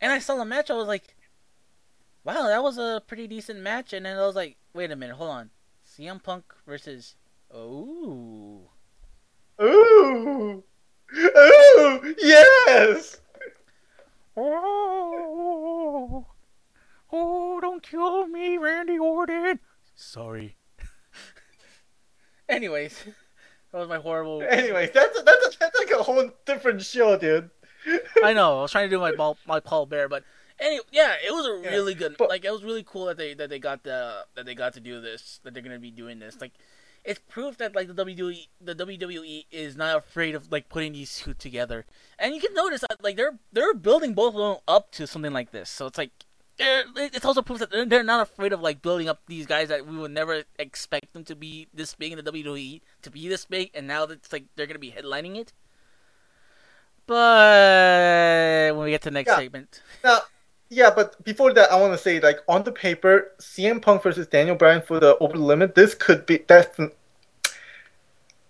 and 0.00 0.12
I 0.12 0.18
saw 0.18 0.36
the 0.36 0.44
match. 0.44 0.70
I 0.70 0.74
was 0.74 0.88
like, 0.88 1.16
wow, 2.24 2.46
that 2.48 2.62
was 2.62 2.78
a 2.78 3.02
pretty 3.06 3.26
decent 3.26 3.60
match. 3.60 3.92
And 3.92 4.06
then 4.06 4.16
I 4.16 4.26
was 4.26 4.36
like, 4.36 4.56
wait 4.74 4.90
a 4.90 4.96
minute, 4.96 5.16
hold 5.16 5.30
on, 5.30 5.50
CM 5.86 6.22
Punk 6.22 6.54
versus 6.66 7.14
oh. 7.52 8.70
Ooh, 9.58 10.62
ooh, 11.16 12.14
yes. 12.18 13.20
Oh, 14.36 16.26
oh, 17.12 17.60
don't 17.60 17.82
kill 17.82 18.26
me, 18.26 18.56
Randy 18.58 18.98
Orton. 18.98 19.60
Sorry. 19.94 20.56
Anyways, 22.48 23.04
that 23.72 23.78
was 23.78 23.88
my 23.88 23.96
horrible. 23.98 24.42
Anyways, 24.48 24.90
that's 24.92 25.20
that's 25.22 25.56
that's 25.56 25.78
like 25.78 25.90
a 25.90 26.02
whole 26.02 26.30
different 26.44 26.82
show, 26.82 27.18
dude. 27.18 27.50
I 28.22 28.32
know. 28.32 28.58
I 28.58 28.62
was 28.62 28.72
trying 28.72 28.88
to 28.88 28.94
do 28.96 29.00
my 29.00 29.12
Paul, 29.12 29.36
my 29.46 29.60
Paul 29.60 29.86
Bearer, 29.86 30.08
but 30.08 30.24
anyway, 30.60 30.84
yeah, 30.92 31.14
it 31.24 31.32
was 31.32 31.46
a 31.46 31.62
Yeah, 31.64 31.70
really 31.76 31.94
good. 31.94 32.16
but- 32.18 32.28
like, 32.28 32.44
it 32.44 32.50
was 32.50 32.62
really 32.64 32.84
cool 32.84 33.06
that 33.06 33.16
they 33.16 33.34
that 33.34 33.48
they 33.50 33.58
got 33.58 33.82
the 33.82 34.24
that 34.34 34.46
they 34.46 34.54
got 34.54 34.74
to 34.74 34.80
do 34.80 35.00
this. 35.00 35.40
That 35.42 35.54
they're 35.54 35.62
gonna 35.62 35.78
be 35.80 35.90
doing 35.90 36.18
this. 36.20 36.40
Like, 36.40 36.52
it's 37.04 37.20
proof 37.28 37.56
that 37.58 37.74
like 37.74 37.88
the 37.88 37.94
WWE 38.04 38.46
the 38.60 38.74
WWE 38.74 39.46
is 39.50 39.76
not 39.76 39.96
afraid 39.98 40.34
of 40.36 40.50
like 40.52 40.68
putting 40.68 40.92
these 40.92 41.16
two 41.16 41.34
together. 41.34 41.84
And 42.18 42.34
you 42.34 42.40
can 42.40 42.54
notice 42.54 42.82
that 42.82 43.02
like 43.02 43.16
they're 43.16 43.38
they're 43.52 43.74
building 43.74 44.14
both 44.14 44.34
of 44.34 44.40
them 44.40 44.56
up 44.68 44.92
to 44.92 45.06
something 45.08 45.32
like 45.32 45.50
this. 45.50 45.68
So 45.68 45.86
it's 45.86 45.98
like. 45.98 46.10
They're- 46.58 46.84
It's 46.96 47.24
also 47.24 47.42
proves 47.42 47.60
that 47.60 47.70
they're- 47.70 48.02
not 48.02 48.22
afraid 48.22 48.52
of 48.52 48.60
like 48.60 48.80
building 48.82 49.08
up 49.08 49.20
these 49.26 49.46
guys 49.46 49.68
that 49.68 49.86
we 49.86 49.96
would 49.96 50.10
never 50.10 50.44
expect 50.58 51.12
them 51.12 51.24
to 51.24 51.34
be 51.36 51.68
this 51.74 51.94
big 51.94 52.12
in 52.12 52.16
the 52.16 52.22
WWE 52.22 52.80
to 53.02 53.10
be 53.10 53.28
this 53.28 53.44
big, 53.44 53.70
and 53.74 53.86
now 53.86 54.04
it's 54.04 54.32
like 54.32 54.44
they're 54.56 54.66
gonna 54.66 54.78
be 54.78 54.92
headlining 54.92 55.36
it. 55.36 55.52
But 57.06 58.74
when 58.74 58.84
we 58.84 58.90
get 58.90 59.02
to 59.02 59.10
the 59.10 59.14
next 59.14 59.30
Yeah. 59.30 59.36
segment, 59.36 59.80
Now, 60.02 60.20
yeah, 60.68 60.90
but 60.90 61.22
before 61.24 61.52
that, 61.54 61.70
I 61.70 61.76
want 61.80 61.92
to 61.92 61.98
say, 61.98 62.18
like, 62.20 62.40
on 62.48 62.64
the 62.64 62.72
paper, 62.72 63.30
CM 63.38 63.80
Punk 63.80 64.02
versus 64.02 64.26
Daniel 64.26 64.56
Bryan 64.56 64.82
for 64.82 64.98
the 64.98 65.16
over 65.18 65.34
the 65.36 65.44
limit. 65.44 65.74
This 65.74 65.94
could 65.94 66.26
be 66.26 66.38
that's. 66.46 66.78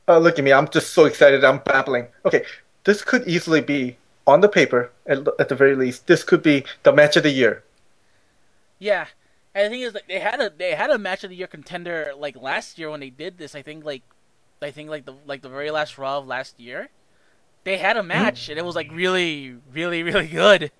Uh, 0.09 0.18
look 0.18 0.38
at 0.38 0.44
me! 0.44 0.52
I'm 0.52 0.68
just 0.68 0.92
so 0.94 1.04
excited. 1.04 1.44
I'm 1.44 1.59
babbling. 1.59 2.07
Okay, 2.24 2.44
this 2.84 3.02
could 3.02 3.26
easily 3.26 3.61
be 3.61 3.98
on 4.26 4.40
the 4.40 4.48
paper 4.48 4.90
at, 5.07 5.18
at 5.38 5.48
the 5.48 5.54
very 5.54 5.74
least. 5.74 6.07
This 6.07 6.22
could 6.24 6.42
be 6.42 6.64
the 6.84 6.92
match 6.92 7.16
of 7.16 7.24
the 7.24 7.30
year. 7.30 7.62
Yeah. 8.79 9.07
And 9.55 9.66
the 9.66 9.70
thing 9.70 9.81
is, 9.81 9.95
like, 9.95 10.07
they 10.07 10.18
had 10.18 10.41
a 10.41 10.51
they 10.51 10.74
had 10.74 10.91
a 10.91 10.99
match 10.99 11.24
of 11.24 11.31
the 11.31 11.37
year 11.37 11.47
contender 11.47 12.12
like 12.16 12.37
last 12.37 12.79
year 12.79 12.91
when 12.91 13.01
they 13.01 13.11
did 13.11 13.39
this. 13.39 13.55
I 13.55 13.62
think 13.62 13.85
like, 13.85 14.03
I 14.61 14.70
think 14.70 14.91
like 14.91 15.07
the 15.07 15.14
like 15.24 15.43
the 15.43 15.49
very 15.49 15.70
last 15.70 15.97
Raw 15.97 16.18
of 16.18 16.27
last 16.27 16.61
year, 16.61 16.91
they 17.64 17.79
had 17.79 17.97
a 17.97 18.03
hmm. 18.03 18.09
match 18.09 18.49
and 18.49 18.59
it 18.59 18.64
was 18.64 18.77
like 18.77 18.91
really, 18.93 19.57
really, 19.72 20.03
really 20.03 20.29
good. 20.29 20.70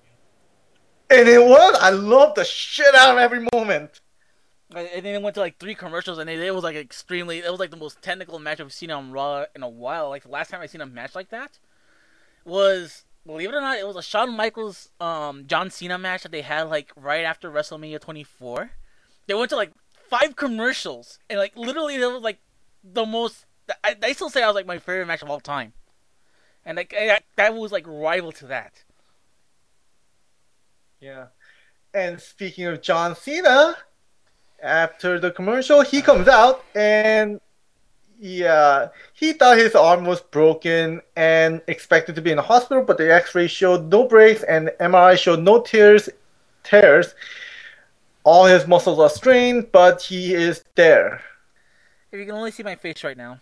And 1.09 1.27
it 1.27 1.41
was. 1.41 1.77
I 1.79 1.89
love 1.89 2.35
the 2.35 2.43
shit 2.43 2.93
out 2.93 3.11
of 3.11 3.17
every 3.17 3.47
moment. 3.53 4.01
And 4.75 5.05
then 5.05 5.15
it 5.15 5.21
went 5.21 5.35
to 5.35 5.39
like 5.39 5.57
three 5.57 5.75
commercials, 5.75 6.17
and 6.17 6.29
it, 6.29 6.39
it 6.39 6.53
was 6.53 6.63
like 6.63 6.75
extremely. 6.75 7.39
It 7.39 7.49
was 7.49 7.59
like 7.59 7.71
the 7.71 7.77
most 7.77 8.01
technical 8.01 8.37
match 8.37 8.59
I've 8.59 8.73
seen 8.73 8.91
on 8.91 9.11
Raw 9.11 9.45
in 9.55 9.63
a 9.63 9.69
while. 9.69 10.09
Like 10.09 10.23
the 10.23 10.29
last 10.29 10.51
time 10.51 10.59
I 10.59 10.65
seen 10.65 10.81
a 10.81 10.85
match 10.85 11.15
like 11.15 11.29
that 11.29 11.57
was, 12.43 13.05
believe 13.27 13.49
it 13.49 13.55
or 13.55 13.61
not, 13.61 13.77
it 13.77 13.85
was 13.85 13.97
a 13.97 14.01
Shawn 14.01 14.35
Michaels, 14.35 14.89
um, 14.99 15.45
John 15.45 15.69
Cena 15.69 15.97
match 15.97 16.23
that 16.23 16.31
they 16.31 16.41
had 16.41 16.63
like 16.63 16.91
right 16.95 17.23
after 17.23 17.51
WrestleMania 17.51 17.99
24. 17.99 18.71
They 19.27 19.33
went 19.33 19.49
to 19.49 19.55
like 19.55 19.73
five 20.09 20.35
commercials, 20.35 21.19
and 21.29 21.37
like 21.37 21.55
literally, 21.55 21.95
it 21.95 22.05
was 22.05 22.23
like 22.23 22.39
the 22.83 23.05
most. 23.05 23.45
I, 23.83 23.95
I 24.01 24.13
still 24.13 24.29
say 24.29 24.41
I 24.41 24.47
was 24.47 24.55
like 24.55 24.65
my 24.65 24.79
favorite 24.79 25.05
match 25.05 25.21
of 25.21 25.29
all 25.29 25.41
time, 25.41 25.73
and 26.65 26.77
like 26.77 26.95
I, 26.97 27.19
that 27.35 27.53
was 27.53 27.71
like 27.71 27.85
rival 27.85 28.31
to 28.33 28.47
that. 28.47 28.83
Yeah. 30.99 31.27
And 31.93 32.19
speaking 32.19 32.65
of 32.65 32.81
John 32.81 33.15
Cena, 33.15 33.77
after 34.61 35.19
the 35.19 35.31
commercial, 35.31 35.81
he 35.81 36.01
comes 36.01 36.27
out 36.27 36.63
and 36.75 37.39
yeah, 38.19 38.89
he 39.13 39.33
thought 39.33 39.57
his 39.57 39.75
arm 39.75 40.05
was 40.05 40.21
broken 40.21 41.01
and 41.15 41.61
expected 41.67 42.15
to 42.15 42.21
be 42.21 42.31
in 42.31 42.37
the 42.37 42.43
hospital, 42.43 42.83
but 42.83 42.97
the 42.97 43.13
X-ray 43.13 43.47
showed 43.47 43.91
no 43.91 44.07
breaks 44.07 44.43
and 44.43 44.71
MRI 44.79 45.17
showed 45.17 45.41
no 45.41 45.61
tears, 45.61 46.09
tears. 46.63 47.13
All 48.23 48.45
his 48.45 48.67
muscles 48.67 48.99
are 48.99 49.09
strained, 49.09 49.71
but 49.71 50.01
he 50.01 50.33
is 50.33 50.63
there. 50.75 51.21
If 52.11 52.19
you 52.19 52.25
can 52.25 52.35
only 52.35 52.51
see 52.51 52.63
my 52.63 52.75
face 52.75 53.03
right 53.03 53.17
now. 53.17 53.39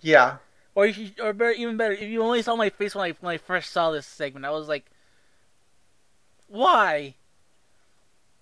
Yeah. 0.00 0.36
Or 0.74 0.86
you, 0.86 1.10
or 1.22 1.32
better, 1.32 1.52
even 1.52 1.76
better, 1.76 1.94
if 1.94 2.02
you 2.02 2.22
only 2.22 2.42
saw 2.42 2.56
my 2.56 2.70
face 2.70 2.94
when 2.94 3.10
I 3.10 3.14
when 3.20 3.34
I 3.34 3.38
first 3.38 3.70
saw 3.72 3.90
this 3.90 4.06
segment, 4.06 4.46
I 4.46 4.50
was 4.50 4.68
like, 4.68 4.86
"Why?" 6.48 7.14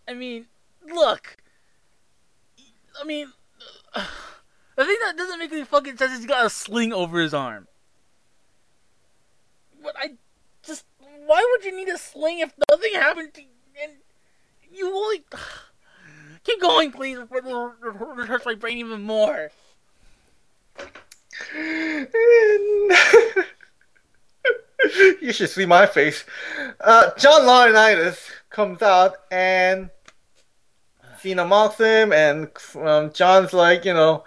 I 0.06 0.14
mean, 0.14 0.46
look. 0.86 1.36
I 3.00 3.04
mean, 3.04 3.32
the 3.94 4.84
thing 4.84 4.96
that 5.04 5.16
doesn't 5.16 5.38
make 5.38 5.52
any 5.52 5.64
fucking 5.64 5.96
sense 5.96 6.12
is 6.12 6.18
he's 6.18 6.26
got 6.26 6.46
a 6.46 6.50
sling 6.50 6.92
over 6.92 7.20
his 7.20 7.34
arm. 7.34 7.66
But 9.82 9.94
I 9.98 10.12
just, 10.62 10.84
why 11.26 11.46
would 11.50 11.64
you 11.64 11.76
need 11.76 11.88
a 11.88 11.98
sling 11.98 12.40
if 12.40 12.52
nothing 12.70 12.94
happened 12.94 13.34
to 13.34 13.42
and 13.82 13.92
you 14.72 14.94
only 14.94 15.24
keep 16.44 16.60
going, 16.60 16.92
please, 16.92 17.18
before 17.18 17.76
it 17.82 18.26
hurts 18.26 18.46
my 18.46 18.54
brain 18.54 18.78
even 18.78 19.02
more. 19.02 19.50
you 25.20 25.32
should 25.32 25.50
see 25.50 25.66
my 25.66 25.86
face. 25.86 26.24
Uh, 26.80 27.10
John 27.16 27.42
Laurinaitis 27.42 28.30
comes 28.50 28.82
out 28.82 29.16
and 29.30 29.90
Cena 31.20 31.44
mocks 31.44 31.78
him, 31.78 32.12
and 32.12 32.48
um, 32.76 33.12
John's 33.12 33.52
like, 33.52 33.84
you 33.84 33.94
know, 33.94 34.24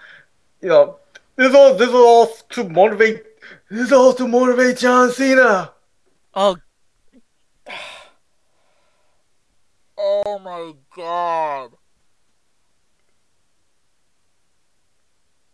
you 0.62 0.70
know, 0.70 0.98
this 1.36 1.50
is 1.50 1.56
all 1.56 1.76
this 1.76 1.90
is 1.90 1.96
all 1.96 2.28
to 2.50 2.70
motivate. 2.70 3.24
This 3.70 3.88
is 3.88 3.94
all 3.94 4.14
to 4.14 4.28
motivate 4.28 4.78
John 4.78 5.12
Cena. 5.12 5.72
Oh. 6.34 6.58
Oh 10.04 10.40
my 10.40 10.74
god. 10.96 11.72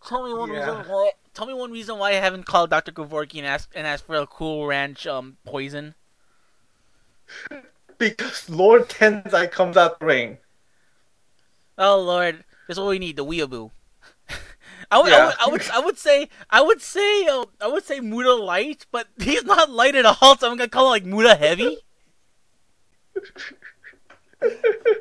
Tell 0.07 0.25
me 0.25 0.33
one 0.33 0.51
Yeah. 0.51 0.59
reason 0.59 0.87
why. 0.87 1.11
Tell 1.33 1.45
me 1.45 1.53
one 1.53 1.71
reason 1.71 1.97
why 1.97 2.11
I 2.11 2.13
haven't 2.13 2.45
called 2.45 2.69
Doctor 2.69 2.93
Kevorkian 2.93 3.39
and 3.39 3.47
asked 3.47 3.69
and 3.75 3.85
asked 3.85 4.05
for 4.05 4.15
a 4.15 4.25
Cool 4.25 4.65
Ranch 4.65 5.05
um 5.05 5.37
poison. 5.45 5.95
Because 7.97 8.49
Lord 8.49 8.87
Tensai 8.89 9.51
comes 9.51 9.75
out 9.75 9.99
the 9.99 10.05
ring. 10.05 10.37
Oh 11.77 11.99
lord, 12.01 12.43
that's 12.67 12.79
what 12.79 12.87
we 12.89 12.99
need—the 12.99 13.25
weeaboo. 13.25 13.71
I 14.91 14.99
would, 15.01 15.11
I 15.11 15.17
Yeah. 15.17 15.25
would, 15.27 15.35
I 15.39 15.47
would, 15.49 15.69
I 15.71 15.79
would 15.79 15.97
say, 15.97 16.29
I 16.49 16.61
would 16.61 16.81
say, 16.81 17.27
uh, 17.27 17.45
I 17.61 17.67
would 17.67 17.83
say 17.85 17.99
Muda 17.99 18.33
light, 18.35 18.85
but 18.91 19.07
he's 19.19 19.43
not 19.43 19.69
light 19.69 19.95
at 19.95 20.05
all. 20.05 20.37
So 20.37 20.49
I'm 20.49 20.57
gonna 20.57 20.67
call 20.69 20.87
it 20.87 20.89
like 20.89 21.05
Muda 21.05 21.35
heavy. 21.35 21.77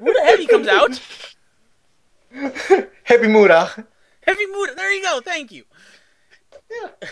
Muda 0.00 0.20
heavy 0.24 0.46
comes 0.46 0.68
out. 0.68 1.00
Heavy 3.04 3.28
Muda. 3.28 3.86
Heavy 4.22 4.46
Muda. 4.46 4.74
There 4.74 4.92
you 4.92 5.02
go. 5.02 5.20
Thank 5.24 5.52
you. 5.52 5.64
Yeah. 6.70 7.08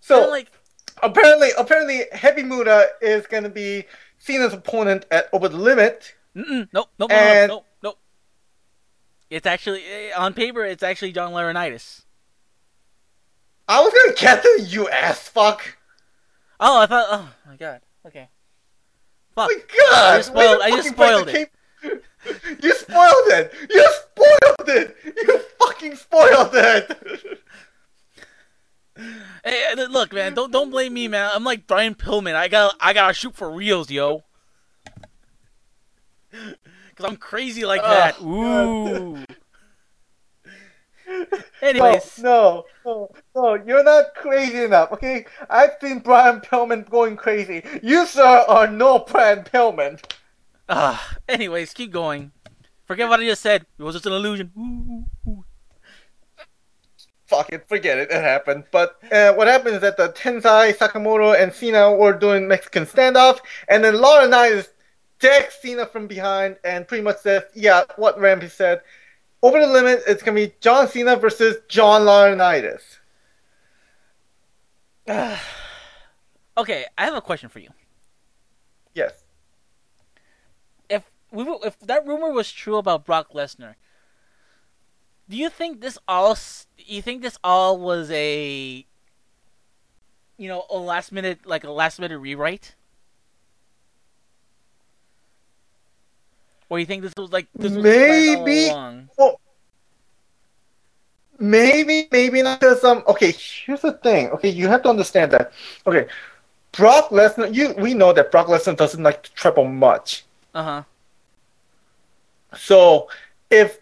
So 0.00 0.28
like, 0.28 0.48
apparently, 1.02 1.48
apparently, 1.58 2.02
Heavy 2.12 2.42
Muda 2.42 2.86
is 3.00 3.26
to 3.44 3.48
be 3.48 3.84
Cena's 4.18 4.52
opponent 4.52 5.06
at 5.10 5.28
Over 5.32 5.48
the 5.48 5.56
Limit. 5.56 6.14
mm-mm, 6.36 6.68
nope, 6.72 6.90
nope, 6.98 7.10
And- 7.10 7.48
nope, 7.48 7.64
nope. 7.64 7.66
It's 9.30 9.46
actually 9.46 9.84
eh, 9.84 10.10
on 10.16 10.34
paper. 10.34 10.64
It's 10.64 10.82
actually 10.82 11.12
John 11.12 11.32
Laurinaitis. 11.32 12.02
I 13.68 13.80
was 13.80 13.92
to 13.92 14.14
get 14.20 14.42
to 14.42 14.62
you 14.66 14.88
ass 14.88 15.28
fuck. 15.28 15.78
Oh, 16.58 16.82
I 16.82 16.86
thought. 16.86 17.06
Oh 17.10 17.30
my 17.46 17.56
god. 17.56 17.80
Okay. 18.04 18.28
Oh 19.36 19.46
Fuck. 19.46 19.50
my 19.50 19.76
god! 19.78 20.18
I 20.18 20.20
spoiled- 20.20 20.58
Way 20.60 20.70
to 20.70 20.74
I 20.74 20.76
just 20.76 20.88
spoiled 20.88 21.28
the 21.28 21.32
cape. 21.32 21.48
You 22.62 22.74
spoiled 22.74 23.28
it. 23.28 23.54
You 23.70 23.88
spoiled 23.94 24.68
it. 24.68 24.96
You 25.04 25.38
fucking 25.58 25.96
spoiled 25.96 26.50
it. 26.54 27.40
Hey, 29.42 29.64
eh, 29.70 29.86
look, 29.88 30.12
man. 30.12 30.34
Don't 30.34 30.52
don't 30.52 30.68
blame 30.68 30.92
me, 30.92 31.08
man. 31.08 31.30
I'm 31.32 31.42
like 31.44 31.66
Brian 31.66 31.94
Pillman. 31.94 32.34
I 32.34 32.48
got 32.48 32.74
I 32.80 32.92
gotta 32.92 33.14
shoot 33.14 33.34
for 33.34 33.50
reals, 33.50 33.90
yo. 33.90 34.24
Cause 37.00 37.10
I'm 37.10 37.16
crazy 37.16 37.64
like 37.64 37.80
that. 37.80 38.16
Oh, 38.20 39.16
Ooh. 39.16 39.24
No, 41.06 41.26
Anyways, 41.62 42.18
no, 42.18 42.64
no, 42.84 43.08
no, 43.34 43.54
you're 43.54 43.82
not 43.82 44.14
crazy 44.14 44.62
enough, 44.64 44.92
okay? 44.92 45.24
I've 45.48 45.70
seen 45.80 46.00
Brian 46.00 46.40
Pillman 46.40 46.88
going 46.90 47.16
crazy. 47.16 47.64
You, 47.82 48.04
sir, 48.06 48.44
are 48.46 48.66
no 48.66 48.98
Brian 48.98 49.44
Pillman. 49.44 49.98
ah, 50.68 51.16
anyways, 51.26 51.72
keep 51.72 51.90
going. 51.90 52.32
Forget 52.84 53.08
what 53.08 53.18
I 53.18 53.24
just 53.24 53.42
said. 53.42 53.64
It 53.78 53.82
was 53.82 53.94
just 53.94 54.06
an 54.06 54.12
illusion. 54.12 54.52
Ooh, 54.58 55.30
ooh. 55.30 55.44
Fuck 57.26 57.50
it, 57.52 57.66
forget 57.66 57.96
it, 57.96 58.10
it 58.10 58.22
happened. 58.22 58.64
But 58.70 59.02
uh, 59.10 59.32
what 59.32 59.48
happened 59.48 59.76
is 59.76 59.80
that 59.80 59.96
the 59.96 60.10
Tensai, 60.10 60.76
Sakamoto, 60.76 61.40
and 61.40 61.50
Cena 61.52 61.92
were 61.92 62.12
doing 62.12 62.46
Mexican 62.46 62.84
standoff, 62.84 63.40
and 63.68 63.82
then 63.82 63.94
Laurinaitis 63.94 64.68
decks 65.20 65.60
Cena 65.62 65.86
from 65.86 66.06
behind 66.06 66.56
and 66.64 66.88
pretty 66.88 67.02
much 67.02 67.18
says, 67.18 67.44
yeah, 67.54 67.84
what 67.96 68.18
Rampy 68.18 68.48
said. 68.48 68.80
Over 69.42 69.60
the 69.60 69.66
limit, 69.66 70.02
it's 70.06 70.22
gonna 70.22 70.34
be 70.34 70.52
John 70.60 70.88
Cena 70.88 71.16
versus 71.16 71.56
John 71.68 72.02
Laurinaitis. 72.02 72.98
Okay, 76.58 76.84
I 76.98 77.04
have 77.06 77.14
a 77.14 77.22
question 77.22 77.48
for 77.48 77.60
you. 77.60 77.70
Yes. 78.92 79.24
If 80.90 81.10
we 81.30 81.44
were, 81.44 81.56
if 81.64 81.78
that 81.80 82.06
rumor 82.06 82.32
was 82.32 82.52
true 82.52 82.76
about 82.76 83.06
Brock 83.06 83.32
Lesnar, 83.32 83.76
do 85.28 85.36
you 85.36 85.48
think 85.48 85.80
this 85.80 85.96
all? 86.06 86.36
You 86.76 87.00
think 87.00 87.22
this 87.22 87.38
all 87.42 87.78
was 87.78 88.10
a, 88.10 88.84
you 90.36 90.48
know, 90.48 90.66
a 90.68 90.76
last 90.76 91.12
minute 91.12 91.46
like 91.46 91.64
a 91.64 91.70
last 91.70 91.98
minute 91.98 92.18
rewrite? 92.18 92.74
Or 96.70 96.78
you 96.78 96.86
think 96.86 97.02
this 97.02 97.12
was 97.16 97.32
like 97.32 97.48
this 97.54 97.72
was 97.72 97.82
Maybe. 97.82 98.70
Well, 99.18 99.40
maybe, 101.38 102.08
maybe 102.12 102.42
not. 102.42 102.60
Because 102.60 102.82
um, 102.84 103.02
okay, 103.08 103.32
here's 103.32 103.82
the 103.82 103.92
thing. 103.92 104.30
Okay, 104.30 104.48
you 104.48 104.68
have 104.68 104.82
to 104.84 104.88
understand 104.88 105.32
that. 105.32 105.52
Okay, 105.86 106.06
Brock 106.72 107.10
Lesnar. 107.10 107.52
You, 107.52 107.74
we 107.76 107.92
know 107.92 108.12
that 108.12 108.30
Brock 108.30 108.46
Lesnar 108.46 108.76
doesn't 108.76 109.02
like 109.02 109.24
to 109.24 109.32
travel 109.34 109.64
much. 109.64 110.24
Uh 110.54 110.62
huh. 110.62 110.82
So 112.56 113.08
if 113.50 113.78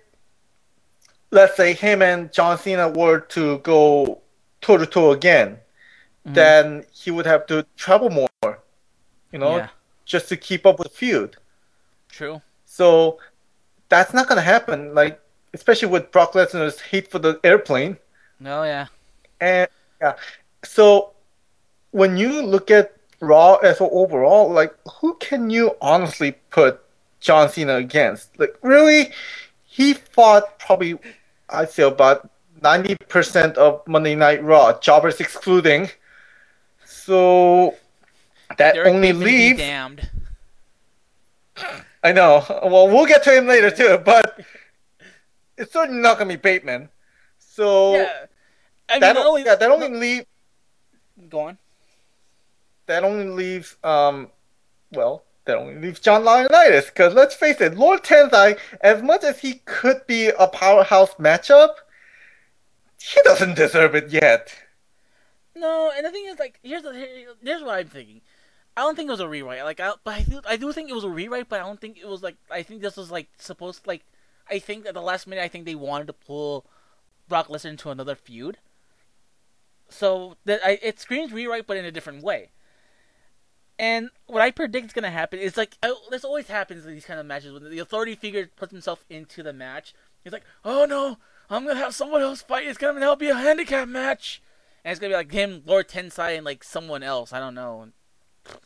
let's 1.31 1.57
say 1.57 1.75
him 1.75 2.01
and 2.01 2.33
John 2.33 2.57
Cena 2.57 2.89
were 2.89 3.21
to 3.21 3.59
go 3.59 4.19
toe 4.63 4.79
to 4.79 4.87
toe 4.87 5.13
again, 5.13 5.59
Mhm. 6.27 6.35
then 6.35 6.87
he 6.91 7.11
would 7.11 7.27
have 7.27 7.47
to 7.47 7.67
travel 7.77 8.09
more. 8.09 8.61
You 9.31 9.39
know, 9.39 9.57
Yeah. 9.57 9.69
just 10.07 10.29
to 10.31 10.39
keep 10.39 10.65
up 10.65 10.79
with 10.79 10.89
the 10.89 10.95
feud. 10.95 11.37
True. 12.09 12.41
So 12.79 13.19
that's 13.89 14.15
not 14.15 14.29
gonna 14.29 14.41
happen. 14.41 14.95
Like 14.95 15.21
especially 15.53 15.89
with 15.89 16.13
Brock 16.13 16.35
Lesnar's 16.35 16.81
hate 16.81 17.11
for 17.11 17.19
the 17.19 17.41
airplane. 17.43 17.97
No, 18.39 18.63
yeah. 18.63 18.87
And 19.41 19.69
yeah, 20.01 20.15
so 20.63 21.11
when 21.91 22.17
you 22.17 22.41
look 22.41 22.71
at 22.71 22.95
Raw 23.19 23.57
as 23.57 23.79
overall, 23.81 24.49
like 24.49 24.73
who 25.01 25.15
can 25.15 25.51
you 25.51 25.75
honestly 25.81 26.33
put 26.51 26.81
John 27.19 27.49
Cena 27.49 27.75
against? 27.75 28.39
Like 28.39 28.57
really, 28.63 29.11
he 29.65 29.95
fought 29.95 30.61
probably 30.61 31.01
I'd 31.49 31.71
say 31.71 31.83
about 31.83 32.31
ninety 32.63 32.95
percent 33.09 33.57
of 33.59 33.83
Monday 33.89 34.15
Night 34.15 34.45
Raw, 34.45 34.79
jobbers 34.79 35.19
excluding. 35.19 35.91
So 36.85 37.75
that 38.57 38.75
Derek 38.75 38.87
only 38.87 39.13
leaves. 39.13 39.59
damned. 39.59 40.09
I 42.03 42.13
know. 42.13 42.45
Well, 42.49 42.89
we'll 42.89 43.07
get 43.07 43.23
to 43.25 43.37
him 43.37 43.47
later 43.47 43.71
too, 43.71 43.99
but 44.05 44.41
it's 45.57 45.73
certainly 45.73 46.01
not 46.01 46.19
gonna 46.19 46.29
be 46.29 46.37
Bateman. 46.37 46.89
So 47.39 47.97
Yeah. 47.97 48.27
I 48.89 48.95
mean, 48.95 49.01
that, 49.01 49.17
only, 49.19 49.45
yeah, 49.45 49.55
that 49.57 49.71
only 49.71 49.89
leave 49.89 50.25
go 51.29 51.41
on. 51.41 51.59
that 52.87 53.05
only 53.05 53.27
leaves 53.27 53.77
um 53.85 54.31
well 54.93 55.25
that 55.45 55.57
only 55.59 55.75
leaves 55.75 56.01
John 56.01 56.23
Laurinaitis 56.23 56.87
because 56.87 57.15
let's 57.15 57.35
face 57.35 57.61
it, 57.61 57.77
Lord 57.77 58.03
Tensai, 58.03 58.59
as 58.81 59.03
much 59.03 59.25
as 59.25 59.41
he 59.41 59.55
could 59.65 60.07
be 60.07 60.29
a 60.29 60.47
powerhouse 60.47 61.15
matchup, 61.15 61.75
he 63.01 63.21
doesn't 63.25 63.55
deserve 63.57 63.95
it 63.95 64.11
yet. 64.11 64.55
No, 65.57 65.91
and 65.95 66.07
the 66.07 66.11
thing 66.13 66.27
is, 66.27 66.39
like, 66.39 66.61
here's 66.63 66.83
the 66.83 66.93
here's 67.43 67.63
what 67.63 67.75
I'm 67.75 67.89
thinking. 67.89 68.21
I 68.79 68.83
don't 68.83 68.95
think 68.95 69.09
it 69.09 69.11
was 69.11 69.19
a 69.19 69.29
rewrite. 69.29 69.65
Like, 69.65 69.81
I, 69.81 69.95
but 70.05 70.15
I 70.15 70.23
do, 70.23 70.41
I 70.49 70.57
do 70.57 70.73
think 70.73 70.89
it 70.89 70.95
was 70.95 71.03
a 71.03 71.11
rewrite. 71.11 71.49
But 71.49 71.61
I 71.61 71.65
don't 71.65 71.81
think 71.81 71.99
it 71.99 72.07
was 72.07 72.23
like. 72.23 72.37
I 72.49 72.63
think 72.63 72.81
this 72.81 72.97
was 72.97 73.11
like 73.11 73.29
supposed. 73.37 73.89
Like, 73.89 74.05
I 74.49 74.61
think 74.61 74.87
at 74.87 74.95
the 74.95 75.03
last 75.03 75.27
minute, 75.27 75.43
I 75.43 75.49
think 75.49 75.65
they 75.65 75.75
wanted 75.75 76.07
to 76.07 76.13
pull 76.13 76.65
Brock 77.29 77.49
Lesnar 77.49 77.71
into 77.71 77.91
another 77.91 78.15
feud. 78.15 78.59
So 79.89 80.37
that 80.45 80.61
I, 80.65 80.79
it 80.81 81.01
screams 81.01 81.33
rewrite, 81.33 81.67
but 81.67 81.77
in 81.77 81.85
a 81.85 81.91
different 81.91 82.23
way. 82.23 82.51
And 83.81 84.11
what 84.27 84.43
I 84.43 84.53
predict 84.53 84.87
is 84.87 84.93
gonna 84.93 85.11
happen 85.11 85.41
is 85.41 85.57
like 85.57 85.77
I, 85.83 85.93
this 86.11 86.25
always 86.25 86.47
happens 86.47 86.87
in 86.87 86.93
these 86.95 87.05
kind 87.05 87.19
of 87.19 87.27
matches 87.27 87.53
when 87.53 87.69
the 87.69 87.81
authority 87.81 88.15
figure 88.15 88.49
puts 88.55 88.71
himself 88.71 89.05
into 89.11 89.43
the 89.43 89.53
match. 89.53 89.93
He's 90.23 90.33
like, 90.33 90.45
"Oh 90.65 90.85
no, 90.85 91.19
I'm 91.51 91.67
gonna 91.67 91.81
have 91.81 91.97
someone 91.97 92.23
else 92.23 92.43
fight. 92.43 92.69
It's 92.69 92.79
gonna 92.79 93.01
help 93.01 93.19
be 93.19 93.29
a 93.29 93.35
handicap 93.35 93.89
match." 93.89 94.41
And 94.85 94.93
it's 94.93 95.01
gonna 95.01 95.15
be 95.15 95.17
like 95.17 95.33
him, 95.33 95.65
Lord 95.67 95.89
Tensai, 95.89 96.37
and 96.37 96.45
like 96.45 96.63
someone 96.63 97.03
else. 97.03 97.33
I 97.33 97.41
don't 97.41 97.55
know. 97.57 97.89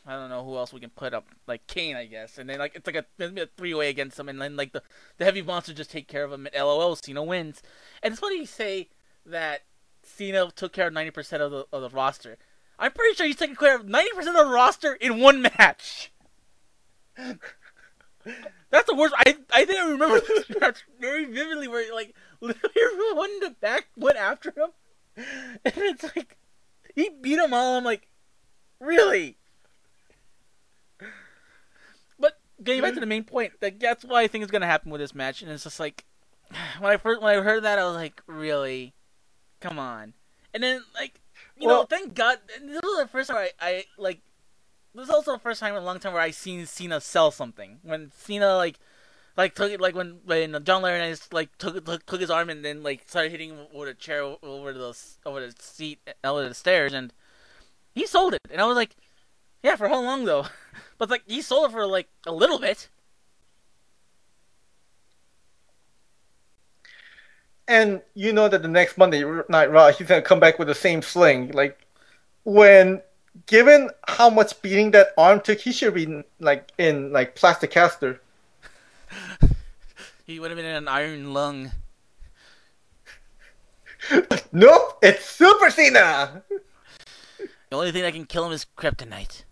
I 0.06 0.12
don't 0.12 0.30
know 0.30 0.44
who 0.44 0.56
else 0.56 0.72
we 0.72 0.80
can 0.80 0.90
put 0.90 1.14
up, 1.14 1.26
like 1.46 1.66
Kane, 1.66 1.96
I 1.96 2.06
guess. 2.06 2.38
And 2.38 2.48
then 2.48 2.58
like 2.58 2.74
it's 2.74 2.86
like 2.86 2.96
a 2.96 3.04
a 3.18 3.46
three 3.56 3.74
way 3.74 3.88
against 3.88 4.18
him, 4.18 4.28
and 4.28 4.40
then 4.40 4.56
like 4.56 4.72
the 4.72 4.82
the 5.18 5.24
heavy 5.24 5.42
monster 5.42 5.72
just 5.72 5.90
take 5.90 6.08
care 6.08 6.24
of 6.24 6.32
him. 6.32 6.46
And 6.46 6.54
LOL, 6.54 6.96
Cena 6.96 7.22
wins. 7.22 7.62
And 8.02 8.12
it's 8.12 8.20
funny 8.20 8.38
you 8.38 8.46
say 8.46 8.88
that 9.26 9.62
Cena 10.02 10.50
took 10.54 10.72
care 10.72 10.88
of 10.88 10.92
ninety 10.92 11.10
percent 11.10 11.42
of 11.42 11.50
the 11.50 11.66
of 11.72 11.82
the 11.82 11.90
roster. 11.90 12.36
I'm 12.78 12.92
pretty 12.92 13.14
sure 13.14 13.26
he's 13.26 13.36
taking 13.36 13.56
care 13.56 13.76
of 13.76 13.88
ninety 13.88 14.10
percent 14.14 14.36
of 14.36 14.46
the 14.46 14.52
roster 14.52 14.94
in 14.94 15.20
one 15.20 15.42
match. 15.42 16.10
That's 18.70 18.88
the 18.88 18.94
worst. 18.94 19.14
I 19.18 19.36
I 19.52 19.64
think 19.64 19.78
I 19.78 19.90
remember 19.90 20.20
this 20.20 20.50
match 20.60 20.84
very 21.00 21.24
vividly, 21.24 21.68
where 21.68 21.92
like 21.94 22.14
literally 22.40 22.74
everyone 22.92 23.30
in 23.30 23.40
the 23.40 23.56
back 23.60 23.88
went 23.96 24.16
after 24.16 24.50
him. 24.50 24.70
and 25.64 25.74
it's 25.76 26.04
like 26.16 26.36
he 26.94 27.10
beat 27.20 27.36
them 27.36 27.52
all. 27.52 27.76
I'm 27.76 27.84
like, 27.84 28.08
really? 28.80 29.36
But 32.18 32.38
getting 32.64 32.82
back 32.82 32.94
to 32.94 33.00
the 33.00 33.06
main 33.06 33.24
point, 33.24 33.52
like 33.60 33.78
that's 33.80 34.04
why 34.04 34.22
I 34.22 34.28
think 34.28 34.44
is 34.44 34.50
gonna 34.50 34.66
happen 34.66 34.90
with 34.90 35.00
this 35.00 35.14
match, 35.14 35.42
and 35.42 35.50
it's 35.50 35.64
just 35.64 35.80
like 35.80 36.04
when 36.80 36.92
I 36.92 36.96
first 36.96 37.22
when 37.22 37.36
I 37.36 37.42
heard 37.42 37.64
that, 37.64 37.78
I 37.78 37.84
was 37.84 37.96
like, 37.96 38.22
really? 38.26 38.94
Come 39.60 39.78
on. 39.78 40.14
And 40.54 40.62
then 40.62 40.82
like 40.94 41.20
you 41.58 41.68
know, 41.68 41.84
thank 41.84 42.14
God 42.14 42.38
this 42.60 42.80
was 42.82 43.02
the 43.04 43.08
first 43.08 43.30
time 43.30 43.38
I, 43.38 43.50
I 43.60 43.84
like 43.96 44.20
this 44.94 45.04
is 45.04 45.10
also 45.10 45.32
the 45.32 45.38
first 45.38 45.60
time 45.60 45.74
in 45.74 45.82
a 45.82 45.84
long 45.84 45.98
time 45.98 46.12
where 46.12 46.22
I 46.22 46.30
seen 46.30 46.66
Cena 46.66 47.00
sell 47.00 47.30
something. 47.30 47.78
When 47.82 48.10
Cena 48.14 48.56
like 48.56 48.78
like 49.36 49.54
took 49.54 49.70
it 49.70 49.80
like 49.80 49.94
when 49.94 50.20
when 50.24 50.52
John 50.64 50.82
Laurinaitis 50.82 51.32
like 51.32 51.56
took, 51.58 51.84
took 51.84 52.04
took 52.04 52.20
his 52.20 52.30
arm 52.30 52.50
and 52.50 52.64
then 52.64 52.82
like 52.82 53.08
started 53.08 53.30
hitting 53.30 53.50
him 53.50 53.66
with 53.72 53.88
a 53.88 53.94
chair 53.94 54.22
over 54.42 54.72
the 54.72 54.96
over 55.24 55.40
the 55.46 55.54
seat 55.58 56.00
over 56.22 56.48
the 56.48 56.54
stairs 56.54 56.92
and 56.92 57.12
he 57.94 58.06
sold 58.06 58.34
it 58.34 58.40
and 58.50 58.60
I 58.60 58.64
was 58.66 58.76
like, 58.76 58.96
yeah, 59.62 59.76
for 59.76 59.88
how 59.88 60.00
long 60.00 60.24
though? 60.24 60.46
but 60.98 61.10
like 61.10 61.22
he 61.26 61.42
sold 61.42 61.70
it 61.70 61.72
for 61.72 61.86
like 61.86 62.08
a 62.26 62.32
little 62.32 62.58
bit. 62.58 62.88
And 67.68 68.02
you 68.14 68.32
know 68.32 68.48
that 68.48 68.62
the 68.62 68.68
next 68.68 68.98
Monday 68.98 69.24
Night 69.48 69.70
Raw, 69.70 69.92
he's 69.92 70.06
gonna 70.06 70.20
come 70.20 70.40
back 70.40 70.58
with 70.58 70.68
the 70.68 70.74
same 70.74 71.00
sling. 71.00 71.52
Like, 71.52 71.78
when 72.44 73.00
given 73.46 73.88
how 74.08 74.28
much 74.30 74.60
beating 74.62 74.90
that 74.90 75.08
arm 75.16 75.40
took, 75.40 75.60
he 75.60 75.72
should 75.72 75.94
be 75.94 76.22
like 76.40 76.70
in 76.76 77.12
like 77.12 77.34
plastic 77.34 77.70
caster. 77.70 78.20
He 80.24 80.38
would 80.38 80.50
have 80.50 80.56
been 80.56 80.66
in 80.66 80.76
an 80.76 80.88
iron 80.88 81.34
lung. 81.34 81.72
Nope, 84.52 84.98
it's 85.02 85.24
Super 85.24 85.70
Cena. 85.70 86.42
The 86.48 87.76
only 87.76 87.92
thing 87.92 88.02
that 88.02 88.12
can 88.12 88.26
kill 88.26 88.46
him 88.46 88.52
is 88.52 88.66
kryptonite. 88.76 89.44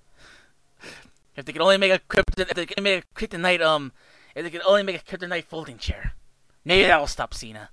If 1.41 1.47
they 1.47 1.53
could 1.55 1.63
only 1.63 1.79
make 1.79 1.91
a 1.91 1.99
krypton, 1.99 2.43
if 2.43 2.55
they 2.55 2.67
could 2.67 2.83
make 2.83 3.03
a 3.03 3.19
kryptonite, 3.19 3.63
um, 3.63 3.93
if 4.35 4.45
they 4.45 4.51
could 4.51 4.61
only 4.67 4.83
make 4.83 4.97
a 4.97 4.99
kryptonite 5.03 5.45
folding 5.45 5.79
chair, 5.79 6.13
maybe 6.67 6.87
that 6.87 7.01
will 7.01 7.07
stop 7.07 7.33
Cena. 7.33 7.71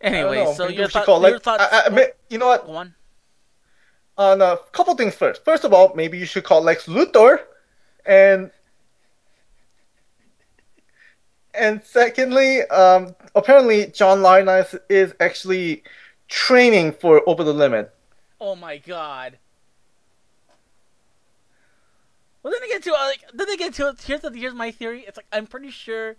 Anyway, 0.00 0.50
so 0.56 0.68
your, 0.68 0.88
thought, 0.88 1.04
call, 1.04 1.20
your 1.20 1.32
like, 1.32 1.42
thoughts? 1.42 1.62
I, 1.70 1.80
I, 1.80 1.86
admit- 1.86 2.16
you 2.30 2.38
know 2.38 2.46
what? 2.46 2.64
Go 2.66 2.76
on. 2.76 2.94
On 4.16 4.40
a 4.40 4.56
couple 4.72 4.94
things 4.94 5.14
first. 5.14 5.44
First 5.44 5.64
of 5.64 5.74
all, 5.74 5.92
maybe 5.94 6.18
you 6.18 6.24
should 6.24 6.44
call 6.44 6.62
Lex 6.62 6.86
Luthor, 6.86 7.40
and 8.06 8.50
and 11.52 11.82
secondly, 11.84 12.62
um, 12.62 13.14
apparently 13.34 13.88
John 13.88 14.20
Laurinaitis 14.20 14.80
is 14.88 15.14
actually 15.20 15.82
training 16.28 16.92
for 16.92 17.22
Over 17.28 17.44
the 17.44 17.52
Limit. 17.52 17.94
Oh 18.40 18.56
my 18.56 18.78
god. 18.78 19.36
Well, 22.86 23.14
then 23.32 23.46
they 23.46 23.56
get 23.56 23.74
to 23.74 23.74
uh, 23.84 23.86
like, 23.86 23.96
then 23.96 23.96
they 23.96 23.96
get 23.96 24.04
to 24.04 24.06
here's 24.06 24.20
the, 24.20 24.30
here's 24.30 24.54
my 24.54 24.70
theory. 24.70 25.04
It's 25.06 25.16
like 25.16 25.26
I'm 25.32 25.46
pretty 25.46 25.70
sure. 25.70 26.16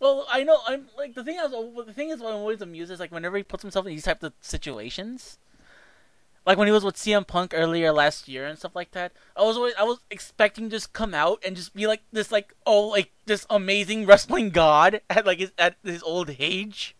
Well, 0.00 0.26
I 0.30 0.42
know 0.42 0.58
I'm 0.66 0.86
like 0.96 1.14
the 1.14 1.22
thing 1.22 1.38
I 1.38 1.46
was 1.46 1.86
the 1.86 1.92
thing 1.92 2.10
is 2.10 2.20
what 2.20 2.32
I'm 2.32 2.40
always 2.40 2.60
amused 2.60 2.90
is 2.90 3.00
like 3.00 3.12
whenever 3.12 3.36
he 3.36 3.42
puts 3.42 3.62
himself 3.62 3.86
in 3.86 3.92
these 3.92 4.04
types 4.04 4.24
of 4.24 4.32
situations, 4.40 5.38
like 6.44 6.58
when 6.58 6.66
he 6.66 6.72
was 6.72 6.84
with 6.84 6.96
CM 6.96 7.26
Punk 7.26 7.52
earlier 7.54 7.92
last 7.92 8.26
year 8.26 8.46
and 8.46 8.58
stuff 8.58 8.74
like 8.74 8.90
that. 8.92 9.12
I 9.36 9.42
was 9.42 9.56
always 9.56 9.74
I 9.78 9.84
was 9.84 9.98
expecting 10.10 10.70
just 10.70 10.92
come 10.92 11.14
out 11.14 11.42
and 11.46 11.54
just 11.54 11.74
be 11.74 11.86
like 11.86 12.02
this 12.12 12.32
like 12.32 12.54
oh 12.66 12.88
like 12.88 13.12
this 13.26 13.46
amazing 13.48 14.06
wrestling 14.06 14.50
god 14.50 15.00
at 15.08 15.24
like 15.24 15.38
his 15.38 15.52
at 15.56 15.76
his 15.84 16.02
old 16.02 16.34
age. 16.38 16.96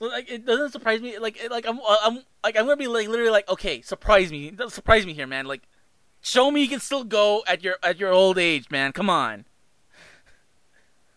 Like 0.00 0.30
it 0.30 0.46
doesn't 0.46 0.72
surprise 0.72 1.00
me. 1.00 1.18
Like 1.18 1.42
it, 1.42 1.50
like 1.50 1.66
I'm 1.66 1.80
I'm 1.86 2.22
like 2.44 2.56
I'm 2.56 2.64
gonna 2.64 2.76
be 2.76 2.86
like 2.86 3.08
literally 3.08 3.30
like 3.30 3.48
okay, 3.48 3.80
surprise 3.80 4.30
me, 4.30 4.52
surprise 4.68 5.06
me 5.06 5.14
here, 5.14 5.26
man. 5.26 5.46
Like 5.46 5.62
show 6.20 6.50
me 6.50 6.62
you 6.62 6.68
can 6.68 6.80
still 6.80 7.04
go 7.04 7.42
at 7.46 7.62
your 7.62 7.76
at 7.82 7.98
your 7.98 8.12
old 8.12 8.38
age, 8.38 8.70
man. 8.70 8.92
Come 8.92 9.10
on. 9.10 9.44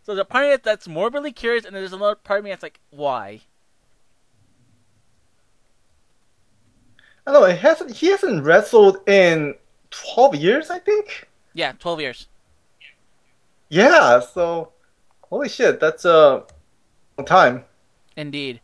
So 0.04 0.14
there's 0.16 0.24
a 0.24 0.26
part 0.26 0.46
of 0.46 0.52
me 0.52 0.58
that's 0.64 0.88
morbidly 0.88 1.32
curious, 1.32 1.66
and 1.66 1.76
there's 1.76 1.94
another 1.94 2.16
part 2.16 2.40
of 2.40 2.44
me 2.44 2.50
that's 2.50 2.64
like, 2.64 2.80
why? 2.90 3.42
I 7.26 7.32
don't 7.32 7.42
know. 7.42 7.48
It 7.48 7.60
hasn't. 7.60 7.92
He 7.92 8.08
hasn't 8.08 8.44
wrestled 8.44 9.08
in 9.08 9.56
twelve 9.92 10.36
years, 10.36 10.72
I 10.72 10.80
think. 10.80 11.30
Yeah, 11.54 11.74
twelve 11.74 12.02
years. 12.02 12.28
Yeah. 13.70 14.20
So, 14.22 14.72
holy 15.30 15.50
shit, 15.50 15.80
that's 15.80 16.04
uh, 16.04 16.42
a 16.42 17.22
long 17.22 17.26
time. 17.26 17.66
Indeed. 18.18 18.60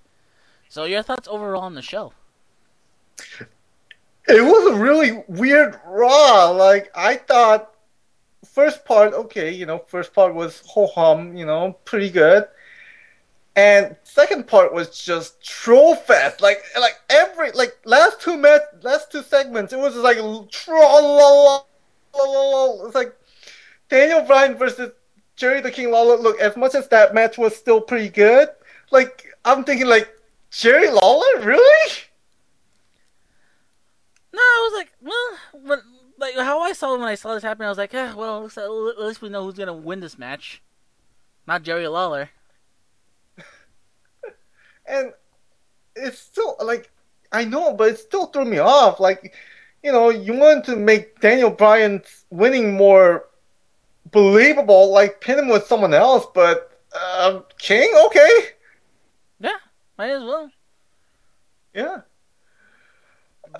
So 0.69 0.83
your 0.85 1.03
thoughts 1.03 1.27
overall 1.27 1.63
on 1.63 1.75
the 1.75 1.81
show? 1.81 2.13
It 4.27 4.41
was 4.43 4.73
a 4.73 4.77
really 4.77 5.23
weird 5.27 5.79
Raw. 5.85 6.49
Like 6.49 6.91
I 6.95 7.15
thought, 7.15 7.73
first 8.45 8.83
part, 8.85 9.13
okay, 9.13 9.51
you 9.51 9.65
know, 9.65 9.79
first 9.87 10.13
part 10.13 10.35
was 10.35 10.61
ho 10.67 10.87
hum, 10.87 11.37
you 11.37 11.45
know, 11.45 11.77
pretty 11.85 12.09
good. 12.09 12.47
And 13.55 13.95
second 14.03 14.47
part 14.47 14.73
was 14.73 15.03
just 15.03 15.43
troll 15.43 15.95
fest. 15.95 16.41
Like 16.41 16.61
like 16.79 16.99
every 17.09 17.51
like 17.51 17.77
last 17.85 18.21
two 18.21 18.37
met 18.37 18.83
last 18.83 19.11
two 19.11 19.23
segments, 19.23 19.73
it 19.73 19.79
was 19.79 19.93
just 19.93 20.03
like 20.03 20.17
troll. 20.51 21.65
It's 22.85 22.95
like 22.95 23.15
Daniel 23.89 24.21
Bryan 24.21 24.57
versus 24.57 24.91
Jerry 25.35 25.61
the 25.61 25.71
King 25.71 25.91
Lawler. 25.91 26.17
Look, 26.17 26.39
as 26.39 26.57
much 26.57 26.75
as 26.75 26.87
that 26.89 27.13
match 27.13 27.37
was 27.37 27.55
still 27.55 27.79
pretty 27.79 28.09
good, 28.09 28.49
like 28.91 29.25
I'm 29.45 29.63
thinking 29.63 29.87
like 29.87 30.09
Jerry 30.51 30.89
Lawler, 30.89 31.39
really? 31.41 31.91
No, 34.33 34.39
I 34.39 34.69
was 34.69 34.77
like, 34.77 34.91
well, 35.01 35.63
but 35.65 35.79
like 36.19 36.35
how 36.35 36.59
I 36.61 36.73
saw 36.73 36.97
when 36.97 37.07
I 37.07 37.15
saw 37.15 37.33
this 37.33 37.43
happen, 37.43 37.65
I 37.65 37.69
was 37.69 37.77
like, 37.77 37.93
eh, 37.93 38.13
well, 38.13 38.43
looks 38.43 38.57
at 38.57 38.69
least 38.69 39.21
we 39.21 39.29
know 39.29 39.43
who's 39.43 39.55
gonna 39.55 39.73
win 39.73 39.99
this 39.99 40.17
match. 40.17 40.61
Not 41.47 41.63
Jerry 41.63 41.87
Lawler. 41.87 42.29
and 44.85 45.13
it's 45.95 46.19
still 46.19 46.55
like 46.61 46.91
I 47.31 47.45
know, 47.45 47.73
but 47.73 47.89
it 47.89 47.99
still 47.99 48.27
threw 48.27 48.45
me 48.45 48.57
off. 48.59 48.99
Like, 48.99 49.33
you 49.83 49.91
know, 49.91 50.09
you 50.09 50.33
want 50.33 50.65
to 50.65 50.75
make 50.75 51.19
Daniel 51.19 51.49
Bryan's 51.49 52.25
winning 52.29 52.73
more 52.75 53.25
believable, 54.11 54.91
like 54.91 55.21
pin 55.21 55.39
him 55.39 55.47
with 55.49 55.65
someone 55.65 55.93
else, 55.93 56.25
but 56.33 56.79
um, 57.19 57.43
King, 57.57 57.91
okay, 58.05 58.29
Yeah, 59.39 59.57
might 59.97 60.11
as 60.11 60.23
well. 60.23 60.49
yeah. 61.73 62.01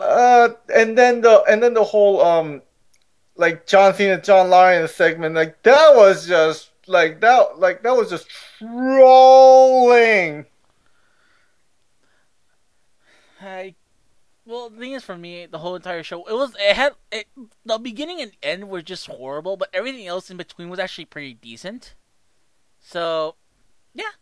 Uh, 0.02 0.50
and 0.74 0.98
then 0.98 1.22
the 1.22 1.44
and 1.50 1.62
then 1.62 1.74
the 1.74 1.84
whole 1.84 2.22
um, 2.22 2.62
like 3.36 3.68
John 3.68 3.94
Cena, 3.94 4.22
John 4.22 4.50
Lyon 4.50 4.88
segment, 4.88 5.36
like 5.36 5.62
that 5.64 5.96
was 5.96 6.28
just 6.28 6.72
like 6.88 7.22
that, 7.22 7.60
like 7.60 7.84
that 7.84 7.96
was 7.96 8.10
just 8.10 8.28
trolling. 8.60 10.46
I 13.42 13.76
well, 14.48 14.70
the 14.70 14.78
thing 14.80 14.94
is, 14.94 15.04
for 15.04 15.18
me, 15.18 15.46
the 15.46 15.58
whole 15.58 15.76
entire 15.76 16.04
show, 16.04 16.24
it 16.24 16.34
was 16.34 16.56
it 16.58 16.76
had 16.76 16.94
it, 17.12 17.28
the 17.66 17.78
beginning 17.78 18.22
and 18.22 18.32
end 18.42 18.70
were 18.70 18.82
just 18.82 19.08
horrible, 19.08 19.58
but 19.58 19.70
everything 19.74 20.08
else 20.08 20.32
in 20.32 20.38
between 20.38 20.70
was 20.70 20.80
actually 20.80 21.06
pretty 21.06 21.34
decent. 21.34 21.96
So, 22.80 23.36
yeah, 23.94 24.16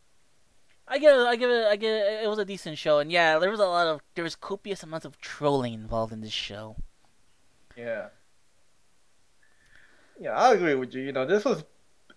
I 0.88 1.00
give 1.00 1.20
it, 1.20 1.26
I 1.26 1.36
give 1.36 1.50
it, 1.50 1.66
I 1.66 1.76
give 1.76 1.94
it. 1.94 2.24
It 2.24 2.30
was 2.30 2.40
a 2.40 2.46
decent 2.46 2.78
show, 2.78 3.00
and 3.00 3.12
yeah, 3.12 3.40
there 3.40 3.50
was 3.50 3.60
a 3.60 3.66
lot 3.66 3.88
of 3.88 4.02
there 4.14 4.24
was 4.24 4.36
copious 4.36 4.84
amounts 4.84 5.06
of 5.06 5.20
trolling 5.20 5.74
involved 5.74 6.14
in 6.14 6.22
this 6.22 6.32
show. 6.32 6.76
Yeah. 7.76 8.08
Yeah, 10.20 10.32
I 10.32 10.54
agree 10.54 10.76
with 10.76 10.94
you. 10.94 11.02
You 11.02 11.12
know, 11.12 11.26
this 11.26 11.44
was 11.44 11.64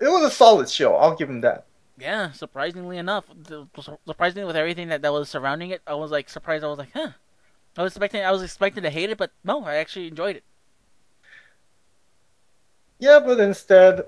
it 0.01 0.09
was 0.09 0.25
a 0.25 0.31
solid 0.31 0.69
show. 0.69 0.95
I'll 0.95 1.17
give 1.17 1.31
him 1.31 1.41
that. 1.41 1.65
Yeah, 1.99 2.31
surprisingly 2.31 2.97
enough, 2.97 3.25
surprisingly 4.07 4.47
with 4.47 4.57
everything 4.57 4.89
that, 4.89 5.03
that 5.03 5.13
was 5.13 5.29
surrounding 5.29 5.71
it, 5.71 5.83
I 5.85 5.95
was 5.95 6.13
like 6.13 6.29
surprised. 6.29 6.63
I 6.63 6.69
was 6.69 6.79
like, 6.79 6.93
huh. 6.95 7.11
I 7.77 7.83
was 7.83 7.93
expecting, 7.93 8.23
I 8.25 8.31
was 8.31 8.43
expecting 8.43 8.83
to 8.85 8.91
hate 8.91 9.11
it, 9.11 9.19
but 9.19 9.33
no, 9.45 9.65
I 9.65 9.77
actually 9.77 10.09
enjoyed 10.09 10.37
it. 10.37 10.45
Yeah, 12.99 13.21
but 13.21 13.41
instead, 13.41 14.03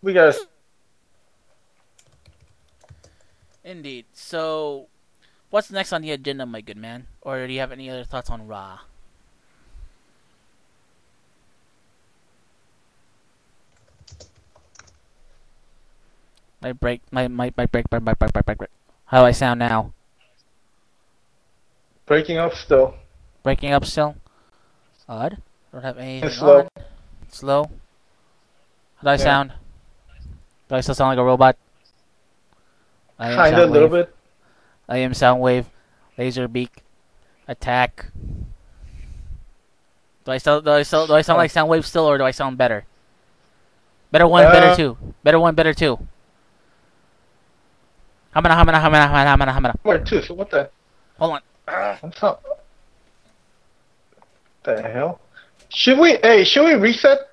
we 0.00 0.12
got 0.12 0.34
Indeed. 3.64 4.06
So, 4.12 4.88
what's 5.50 5.70
next 5.70 5.92
on 5.92 6.02
the 6.02 6.10
agenda, 6.12 6.46
my 6.46 6.60
good 6.60 6.76
man? 6.76 7.06
Or 7.22 7.46
do 7.46 7.52
you 7.52 7.60
have 7.60 7.72
any 7.72 7.88
other 7.90 8.04
thoughts 8.04 8.30
on 8.30 8.46
Raw? 8.46 8.80
My 16.62 16.72
break, 16.72 17.02
my 17.10 17.26
my 17.28 17.52
my 17.56 17.66
break, 17.66 17.90
my 17.90 17.98
my 17.98 18.14
break, 18.14 18.34
my 18.34 18.40
break, 18.42 18.58
break. 18.58 18.70
How 19.06 19.20
do 19.22 19.26
I 19.26 19.32
sound 19.32 19.58
now? 19.58 19.92
breaking 22.06 22.36
up 22.36 22.54
still. 22.54 22.94
Breaking 23.42 23.72
up 23.72 23.84
still? 23.84 24.16
Odd. 25.08 25.38
Don't 25.72 25.82
have 25.82 25.98
anything 25.98 26.28
It's 26.28 26.36
slow. 26.36 26.60
on. 26.60 26.68
Slow. 27.28 27.64
How 28.96 29.02
do 29.02 29.08
I 29.08 29.16
Yeah. 29.16 29.24
sound? 29.24 29.52
Do 30.68 30.76
I 30.76 30.80
still 30.80 30.94
sound 30.94 31.08
like 31.10 31.18
a 31.18 31.24
robot? 31.24 31.56
I 33.22 33.30
am 33.30 33.36
Kinda, 33.54 33.64
a 33.64 33.66
little 33.66 33.88
Soundwave. 33.88 33.92
bit. 33.92 34.14
I 34.88 34.96
am 34.98 35.12
Soundwave. 35.12 35.66
Laserbeak. 36.18 36.70
Attack. 37.46 38.06
Do 40.24 40.32
I 40.32 40.38
still 40.38 40.60
do 40.60 40.70
I 40.70 40.82
still 40.82 41.06
do 41.06 41.14
I 41.14 41.22
sound 41.22 41.38
like 41.38 41.52
Soundwave 41.52 41.84
still, 41.84 42.04
or 42.06 42.18
do 42.18 42.24
I 42.24 42.30
sound 42.32 42.58
better? 42.58 42.84
Better 44.10 44.26
one, 44.26 44.44
better 44.44 44.68
Uh, 44.68 44.76
two. 44.76 44.96
Better 45.22 45.38
one, 45.38 45.54
better 45.54 45.72
two. 45.74 45.98
Hamana, 48.34 48.56
hamana, 48.56 48.80
hamana, 48.80 49.06
hamana, 49.08 49.36
hamana, 49.36 49.52
hamana. 49.54 49.74
Where 49.82 49.98
too? 49.98 50.22
So 50.22 50.34
what 50.34 50.50
the? 50.50 50.70
Hold 51.18 51.40
on. 51.66 51.96
What's 52.00 52.22
up? 52.22 52.42
The 54.64 54.82
hell? 54.82 55.20
Should 55.68 55.98
we? 55.98 56.18
Hey, 56.22 56.44
should 56.44 56.64
we 56.64 56.74
reset? 56.74 57.31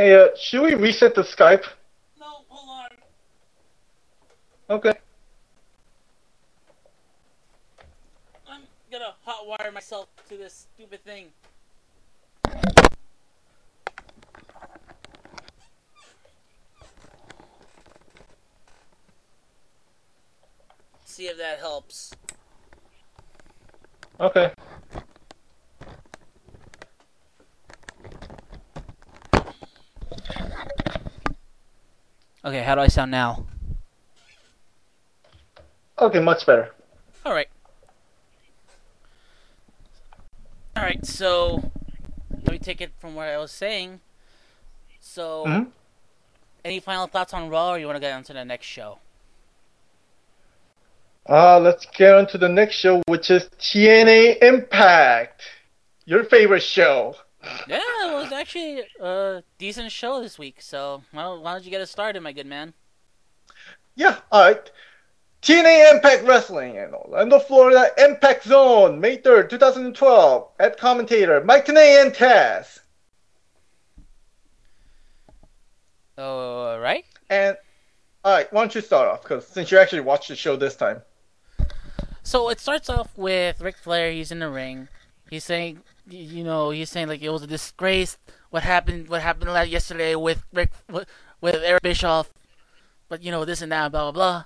Hey, 0.00 0.14
uh, 0.14 0.28
should 0.34 0.62
we 0.62 0.72
reset 0.72 1.14
the 1.14 1.20
Skype? 1.20 1.66
No, 2.18 2.26
hold 2.48 2.88
on. 4.70 4.78
Okay. 4.78 4.94
I'm 8.48 8.62
gonna 8.90 9.12
hotwire 9.28 9.74
myself 9.74 10.08
to 10.30 10.38
this 10.38 10.68
stupid 10.74 11.04
thing. 11.04 11.26
See 21.04 21.26
if 21.26 21.36
that 21.36 21.58
helps. 21.58 22.14
Okay. 24.18 24.50
Okay, 32.44 32.62
how 32.62 32.74
do 32.74 32.80
I 32.80 32.88
sound 32.88 33.10
now? 33.10 33.46
Okay, 35.98 36.20
much 36.20 36.46
better. 36.46 36.70
All 37.26 37.32
right. 37.32 37.48
All 40.76 40.82
right, 40.82 41.04
so 41.04 41.70
let 42.30 42.52
me 42.52 42.58
take 42.58 42.80
it 42.80 42.92
from 42.98 43.14
where 43.14 43.34
I 43.34 43.38
was 43.38 43.50
saying. 43.50 44.00
So, 45.00 45.44
hmm 45.46 45.62
any 46.64 46.80
final 46.80 47.06
thoughts 47.06 47.32
on 47.32 47.48
Raw, 47.48 47.72
or 47.72 47.78
you 47.78 47.86
want 47.86 47.96
to 47.96 48.00
get 48.00 48.12
on 48.12 48.22
to 48.24 48.32
the 48.32 48.44
next 48.44 48.66
show? 48.66 48.98
Uh, 51.28 51.58
let's 51.58 51.86
get 51.96 52.14
on 52.14 52.26
to 52.28 52.38
the 52.38 52.48
next 52.48 52.76
show, 52.76 53.02
which 53.06 53.30
is 53.30 53.44
TNA 53.58 54.42
Impact. 54.42 55.42
Your 56.04 56.24
favorite 56.24 56.62
show. 56.62 57.14
Yeah, 57.66 57.80
it 58.06 58.14
was 58.14 58.32
actually 58.32 58.82
a 59.00 59.42
decent 59.58 59.90
show 59.92 60.20
this 60.20 60.38
week. 60.38 60.60
So, 60.60 61.02
well, 61.12 61.42
why 61.42 61.52
don't 61.52 61.64
you 61.64 61.70
get 61.70 61.80
us 61.80 61.90
started, 61.90 62.20
my 62.20 62.32
good 62.32 62.46
man? 62.46 62.74
Yeah, 63.94 64.18
alright. 64.32 64.70
TNA 65.42 65.94
Impact 65.94 66.24
Wrestling 66.24 66.76
in 66.76 66.92
Orlando, 66.92 67.38
Florida, 67.38 67.88
Impact 67.96 68.44
Zone, 68.44 69.00
May 69.00 69.16
3rd, 69.16 69.48
2012. 69.48 70.48
At 70.60 70.78
commentator, 70.78 71.42
Mike 71.42 71.64
Tenay 71.64 72.02
and 72.02 72.12
Taz. 72.12 72.80
All 76.18 76.78
right. 76.78 77.06
And, 77.30 77.56
alright, 78.22 78.52
why 78.52 78.60
don't 78.60 78.74
you 78.74 78.82
start 78.82 79.08
off? 79.08 79.22
Because 79.22 79.46
since 79.46 79.70
you 79.70 79.78
actually 79.78 80.00
watched 80.00 80.28
the 80.28 80.36
show 80.36 80.56
this 80.56 80.76
time. 80.76 81.00
So 82.22 82.50
it 82.50 82.60
starts 82.60 82.90
off 82.90 83.16
with 83.16 83.62
Ric 83.62 83.78
Flair. 83.78 84.12
He's 84.12 84.30
in 84.30 84.40
the 84.40 84.50
ring. 84.50 84.88
He's 85.30 85.44
saying, 85.44 85.80
you 86.12 86.44
know, 86.44 86.70
he's 86.70 86.90
saying 86.90 87.08
like 87.08 87.22
it 87.22 87.30
was 87.30 87.42
a 87.42 87.46
disgrace. 87.46 88.18
What 88.50 88.62
happened? 88.62 89.08
What 89.08 89.22
happened 89.22 89.50
yesterday 89.70 90.14
with 90.14 90.42
Rick 90.52 90.72
with 90.90 91.08
with 91.40 91.56
Eric 91.56 91.82
Bischoff? 91.82 92.30
But 93.08 93.22
you 93.22 93.30
know 93.30 93.44
this 93.44 93.62
and 93.62 93.72
that, 93.72 93.92
blah 93.92 94.10
blah 94.10 94.12
blah. 94.12 94.44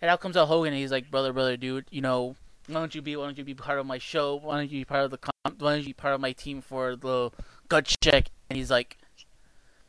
And 0.00 0.10
out 0.10 0.20
comes 0.20 0.36
out 0.36 0.48
Hogan. 0.48 0.72
And 0.72 0.80
he's 0.80 0.92
like, 0.92 1.10
brother, 1.10 1.32
brother, 1.32 1.56
dude, 1.56 1.86
you 1.90 2.00
know, 2.00 2.36
why 2.66 2.74
don't 2.74 2.94
you 2.94 3.02
be 3.02 3.16
why 3.16 3.24
don't 3.24 3.38
you 3.38 3.44
be 3.44 3.54
part 3.54 3.78
of 3.78 3.86
my 3.86 3.98
show? 3.98 4.36
Why 4.36 4.56
don't 4.56 4.70
you 4.70 4.80
be 4.80 4.84
part 4.84 5.04
of 5.04 5.10
the 5.10 5.18
why 5.58 5.72
don't 5.72 5.80
you 5.80 5.86
be 5.86 5.92
part 5.92 6.14
of 6.14 6.20
my 6.20 6.32
team 6.32 6.60
for 6.60 6.96
the 6.96 7.30
gut 7.68 7.96
check? 8.02 8.30
And 8.48 8.56
he's 8.56 8.70
like, 8.70 8.98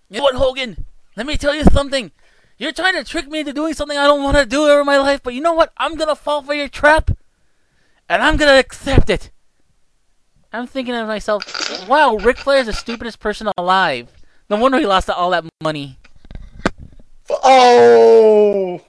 you 0.09 0.17
know 0.17 0.23
what, 0.23 0.35
Hogan? 0.35 0.85
Let 1.15 1.25
me 1.25 1.37
tell 1.37 1.55
you 1.55 1.63
something. 1.63 2.11
You're 2.57 2.71
trying 2.71 2.95
to 2.95 3.03
trick 3.03 3.27
me 3.29 3.41
into 3.41 3.53
doing 3.53 3.73
something 3.73 3.97
I 3.97 4.05
don't 4.05 4.23
want 4.23 4.37
to 4.37 4.45
do 4.45 4.67
in 4.67 4.85
my 4.85 4.97
life, 4.97 5.21
but 5.21 5.33
you 5.33 5.41
know 5.41 5.53
what? 5.53 5.73
I'm 5.77 5.95
gonna 5.95 6.15
fall 6.15 6.41
for 6.41 6.53
your 6.53 6.67
trap, 6.67 7.11
and 8.09 8.23
I'm 8.23 8.37
gonna 8.37 8.57
accept 8.57 9.09
it. 9.09 9.31
I'm 10.57 10.65
thinking 10.65 10.95
to 10.95 11.05
myself, 11.05 11.87
wow, 11.87 12.15
Ric 12.15 12.37
Flair 12.37 12.59
is 12.59 12.65
the 12.65 12.73
stupidest 12.73 13.19
person 13.19 13.47
alive. 13.59 14.11
No 14.49 14.57
wonder 14.57 14.79
he 14.79 14.87
lost 14.87 15.07
all 15.07 15.29
that 15.29 15.45
money. 15.61 15.99
Oh! 17.29 18.81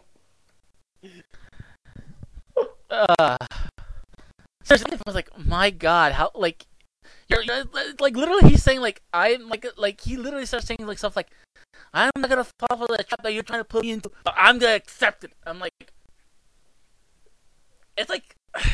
Uh, 2.90 3.36
seriously, 4.62 4.96
I 4.96 5.02
was 5.04 5.14
like, 5.14 5.28
my 5.36 5.68
God, 5.68 6.12
how 6.12 6.30
like, 6.34 6.64
you're, 7.28 7.42
you're 7.42 7.64
like 8.00 8.16
literally 8.16 8.48
he's 8.48 8.62
saying 8.62 8.80
like 8.80 9.02
I'm 9.12 9.50
like 9.50 9.66
like 9.76 10.00
he 10.00 10.16
literally 10.16 10.46
starts 10.46 10.66
saying 10.66 10.78
like 10.80 10.96
stuff 10.96 11.16
like, 11.16 11.28
I'm 11.92 12.10
not 12.16 12.30
gonna 12.30 12.44
fall 12.44 12.78
for 12.78 12.86
the 12.86 13.04
trap 13.04 13.22
that 13.22 13.34
you're 13.34 13.42
trying 13.42 13.60
to 13.60 13.64
put 13.64 13.82
me 13.82 13.90
into. 13.90 14.10
But 14.24 14.32
I'm 14.38 14.58
gonna 14.58 14.74
accept 14.74 15.24
it. 15.24 15.32
I'm 15.46 15.58
like, 15.58 15.92
it's 17.96 18.08
like. 18.08 18.34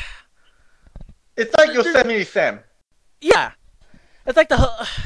It's 1.37 1.53
like 1.59 1.75
Yosemite 1.75 2.23
Sam. 2.23 2.61
Yeah, 3.25 3.53
it's 4.27 4.37
like 4.37 4.51
the. 4.51 4.59
whole- 4.59 4.87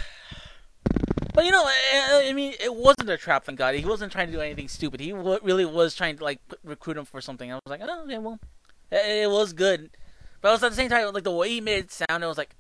But 1.35 1.45
you 1.45 1.53
know, 1.53 1.63
I, 1.65 2.25
I 2.27 2.33
mean, 2.33 2.55
it 2.59 2.75
wasn't 2.75 3.09
a 3.11 3.17
trap. 3.17 3.45
Thank 3.45 3.59
God, 3.61 3.77
he 3.77 3.85
wasn't 3.85 4.11
trying 4.11 4.27
to 4.27 4.33
do 4.33 4.41
anything 4.41 4.67
stupid. 4.67 4.99
He 4.99 5.13
w- 5.13 5.39
really 5.45 5.65
was 5.65 5.95
trying 5.95 6.17
to 6.17 6.25
like 6.25 6.41
recruit 6.65 6.97
him 6.97 7.05
for 7.05 7.21
something. 7.21 7.53
I 7.53 7.55
was 7.55 7.63
like, 7.67 7.81
oh, 7.81 8.03
okay, 8.03 8.19
well, 8.19 8.41
it, 8.91 9.23
it 9.23 9.31
was 9.31 9.53
good. 9.53 9.91
But 10.41 10.49
it 10.49 10.53
was 10.53 10.65
at 10.65 10.71
the 10.71 10.75
same 10.77 10.89
time, 10.91 11.15
like 11.15 11.23
the 11.23 11.31
way 11.31 11.49
he 11.51 11.61
made 11.61 11.85
it 11.85 11.93
sound, 11.93 12.25
it 12.25 12.27
was 12.27 12.39
like, 12.39 12.57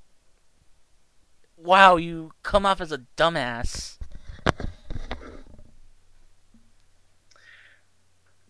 wow, 1.56 1.96
you 1.96 2.30
come 2.44 2.64
off 2.64 2.80
as 2.80 2.92
a 2.92 2.98
dumbass. 3.16 3.98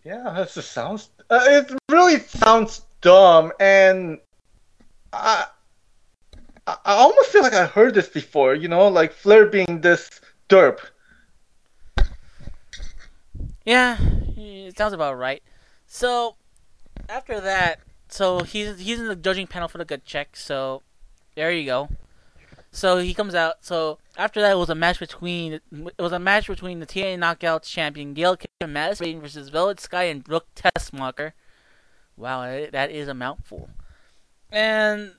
Yeah, 0.04 0.24
that 0.34 0.52
just 0.52 0.72
sounds. 0.72 1.08
Uh, 1.30 1.40
it 1.46 1.72
really 1.90 2.18
sounds 2.18 2.82
dumb, 3.00 3.52
and 3.58 4.18
I, 5.14 5.46
I 6.88 6.94
almost 6.94 7.28
feel 7.28 7.42
like 7.42 7.52
I 7.52 7.66
heard 7.66 7.92
this 7.92 8.08
before. 8.08 8.54
You 8.54 8.66
know, 8.66 8.88
like 8.88 9.12
Flair 9.12 9.44
being 9.44 9.82
this 9.82 10.22
derp. 10.48 10.78
Yeah, 13.66 13.98
it 14.38 14.78
sounds 14.78 14.94
about 14.94 15.18
right. 15.18 15.42
So 15.86 16.36
after 17.10 17.42
that, 17.42 17.80
so 18.08 18.40
he's 18.40 18.78
he's 18.78 18.98
in 18.98 19.06
the 19.06 19.16
judging 19.16 19.46
panel 19.46 19.68
for 19.68 19.76
the 19.76 19.84
gut 19.84 20.06
check. 20.06 20.34
So 20.34 20.82
there 21.34 21.52
you 21.52 21.66
go. 21.66 21.90
So 22.72 22.96
he 22.96 23.12
comes 23.12 23.34
out. 23.34 23.56
So 23.60 23.98
after 24.16 24.40
that, 24.40 24.52
it 24.52 24.58
was 24.58 24.70
a 24.70 24.74
match 24.74 24.98
between 24.98 25.52
it 25.52 25.62
was 25.98 26.12
a 26.12 26.18
match 26.18 26.46
between 26.46 26.80
the 26.80 26.86
TNA 26.86 27.18
Knockouts 27.18 27.64
champion 27.64 28.14
Gail 28.14 28.34
Kim 28.34 28.72
Madison 28.72 29.20
versus 29.20 29.50
Velvet 29.50 29.78
Sky 29.78 30.04
and 30.04 30.24
Brooke 30.24 30.48
Tessmacher. 30.56 31.32
Wow, 32.16 32.66
that 32.72 32.90
is 32.90 33.08
a 33.08 33.14
mouthful. 33.14 33.68
And 34.50 35.12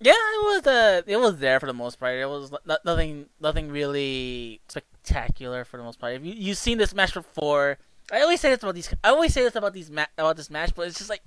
yeah, 0.00 0.12
it 0.12 0.44
was 0.44 0.66
uh, 0.66 1.02
it 1.06 1.16
was 1.16 1.38
there 1.38 1.58
for 1.60 1.66
the 1.66 1.74
most 1.74 1.98
part. 1.98 2.14
It 2.16 2.28
was 2.28 2.52
no- 2.66 2.78
nothing 2.84 3.26
nothing 3.40 3.70
really 3.70 4.60
spectacular 4.68 5.64
for 5.64 5.78
the 5.78 5.82
most 5.82 5.98
part. 5.98 6.14
If 6.14 6.24
you 6.24 6.34
you've 6.34 6.58
seen 6.58 6.78
this 6.78 6.94
match 6.94 7.14
before, 7.14 7.78
I 8.12 8.20
always 8.20 8.40
say 8.40 8.50
this 8.50 8.62
about 8.62 8.74
these. 8.74 8.92
I 9.02 9.08
always 9.08 9.32
say 9.32 9.42
this 9.42 9.56
about 9.56 9.72
these 9.72 9.90
ma- 9.90 10.06
about 10.18 10.36
this 10.36 10.50
match, 10.50 10.74
but 10.74 10.86
it's 10.86 10.98
just 10.98 11.10
like 11.10 11.22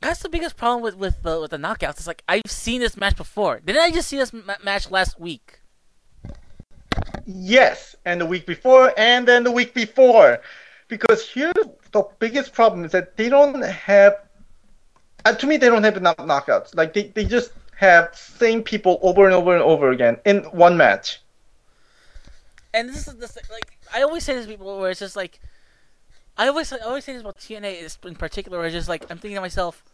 that's 0.00 0.20
the 0.22 0.28
biggest 0.28 0.56
problem 0.56 0.82
with 0.82 0.96
with 0.96 1.22
the 1.22 1.40
with 1.40 1.50
the 1.50 1.56
knockouts. 1.56 1.98
It's 1.98 2.06
like 2.06 2.22
I've 2.28 2.42
seen 2.46 2.80
this 2.80 2.96
match 2.96 3.16
before. 3.16 3.60
Didn't 3.60 3.82
I 3.82 3.90
just 3.90 4.08
see 4.08 4.18
this 4.18 4.32
ma- 4.32 4.54
match 4.62 4.90
last 4.90 5.18
week? 5.18 5.60
Yes, 7.24 7.96
and 8.04 8.20
the 8.20 8.26
week 8.26 8.46
before, 8.46 8.92
and 8.96 9.26
then 9.26 9.44
the 9.44 9.50
week 9.50 9.74
before, 9.74 10.38
because 10.88 11.28
here's 11.28 11.52
the 11.92 12.02
biggest 12.18 12.52
problem 12.52 12.84
is 12.84 12.92
that 12.92 13.16
they 13.16 13.28
don't 13.28 13.62
have. 13.62 14.16
Uh, 15.24 15.32
to 15.34 15.46
me, 15.46 15.56
they 15.56 15.68
don't 15.68 15.84
have 15.84 15.96
enough 15.96 16.16
knockouts. 16.16 16.74
Like 16.74 16.92
they, 16.94 17.04
they 17.08 17.24
just 17.24 17.52
have 17.76 18.14
same 18.14 18.62
people 18.62 18.98
over 19.02 19.24
and 19.24 19.34
over 19.34 19.54
and 19.54 19.62
over 19.62 19.90
again 19.90 20.16
in 20.24 20.44
one 20.44 20.76
match. 20.76 21.20
And 22.74 22.88
this 22.88 23.06
is 23.06 23.14
this 23.16 23.36
like 23.50 23.78
I 23.92 24.02
always 24.02 24.24
say 24.24 24.34
this 24.34 24.46
to 24.46 24.50
people 24.50 24.78
where 24.78 24.90
it's 24.90 25.00
just 25.00 25.16
like 25.16 25.40
I 26.38 26.48
always 26.48 26.72
I 26.72 26.78
always 26.78 27.04
say 27.04 27.12
this 27.12 27.20
about 27.20 27.38
TNA 27.38 27.98
in 28.06 28.14
particular. 28.14 28.58
Where 28.58 28.66
it's 28.66 28.74
just 28.74 28.88
like 28.88 29.02
I'm 29.10 29.18
thinking 29.18 29.34
to 29.34 29.40
myself, 29.40 29.84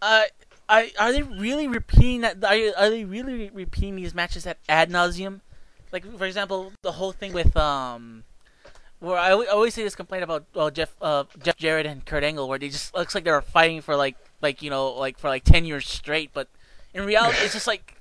uh, 0.00 0.22
I 0.68 0.92
are 0.98 1.12
they 1.12 1.22
really 1.22 1.68
repeating 1.68 2.22
that? 2.22 2.42
Are, 2.42 2.84
are 2.84 2.90
they 2.90 3.04
really 3.04 3.50
repeating 3.50 3.96
these 3.96 4.14
matches 4.14 4.46
at 4.46 4.58
ad 4.68 4.90
nauseum? 4.90 5.40
Like 5.92 6.04
for 6.16 6.24
example, 6.24 6.72
the 6.82 6.92
whole 6.92 7.12
thing 7.12 7.32
with 7.32 7.56
um 7.56 8.24
where 9.04 9.18
I, 9.18 9.32
always 9.32 9.74
see 9.74 9.82
this 9.82 9.94
complaint 9.94 10.24
about 10.24 10.44
well, 10.54 10.70
Jeff 10.70 10.94
uh, 11.02 11.24
Jeff 11.42 11.56
Jarrett 11.56 11.86
and 11.86 12.04
Kurt 12.04 12.24
Angle, 12.24 12.48
where 12.48 12.58
they 12.58 12.68
just 12.68 12.94
looks 12.94 13.14
like 13.14 13.24
they're 13.24 13.40
fighting 13.42 13.80
for 13.82 13.96
like 13.96 14.16
like 14.42 14.62
you 14.62 14.70
know 14.70 14.92
like 14.92 15.18
for 15.18 15.28
like 15.28 15.44
ten 15.44 15.64
years 15.64 15.86
straight, 15.86 16.30
but 16.32 16.48
in 16.94 17.04
reality, 17.04 17.38
it's 17.42 17.52
just 17.52 17.66
like 17.66 17.96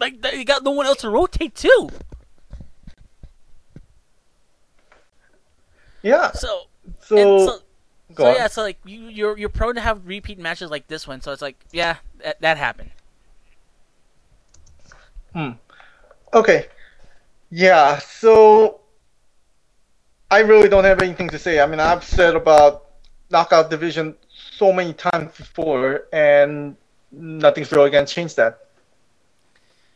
like 0.00 0.22
they 0.22 0.44
got 0.44 0.62
no 0.62 0.70
one 0.70 0.86
else 0.86 1.00
to 1.02 1.10
rotate 1.10 1.54
to. 1.56 1.88
Yeah. 6.02 6.30
So 6.32 6.68
So, 7.00 7.46
so, 7.46 7.58
go 8.14 8.24
so 8.24 8.30
on. 8.30 8.34
yeah, 8.36 8.46
so 8.48 8.62
like 8.62 8.78
you 8.84 9.08
you're 9.08 9.36
you're 9.38 9.48
prone 9.48 9.74
to 9.74 9.80
have 9.80 10.06
repeat 10.06 10.38
matches 10.38 10.70
like 10.70 10.86
this 10.88 11.06
one. 11.08 11.20
So 11.20 11.32
it's 11.32 11.42
like 11.42 11.56
yeah, 11.72 11.96
that, 12.22 12.40
that 12.40 12.56
happened. 12.58 12.90
Okay. 16.34 16.66
Yeah, 17.50 17.98
so 17.98 18.80
I 20.30 20.40
really 20.40 20.68
don't 20.68 20.84
have 20.84 21.02
anything 21.02 21.28
to 21.30 21.38
say. 21.38 21.60
I 21.60 21.66
mean, 21.66 21.80
I've 21.80 22.02
said 22.02 22.34
about 22.34 22.86
knockout 23.30 23.70
division 23.70 24.16
so 24.28 24.72
many 24.72 24.92
times 24.92 25.36
before, 25.36 26.06
and 26.12 26.76
nothing's 27.12 27.70
really 27.72 27.90
gonna 27.90 28.06
change 28.06 28.34
that. 28.34 28.66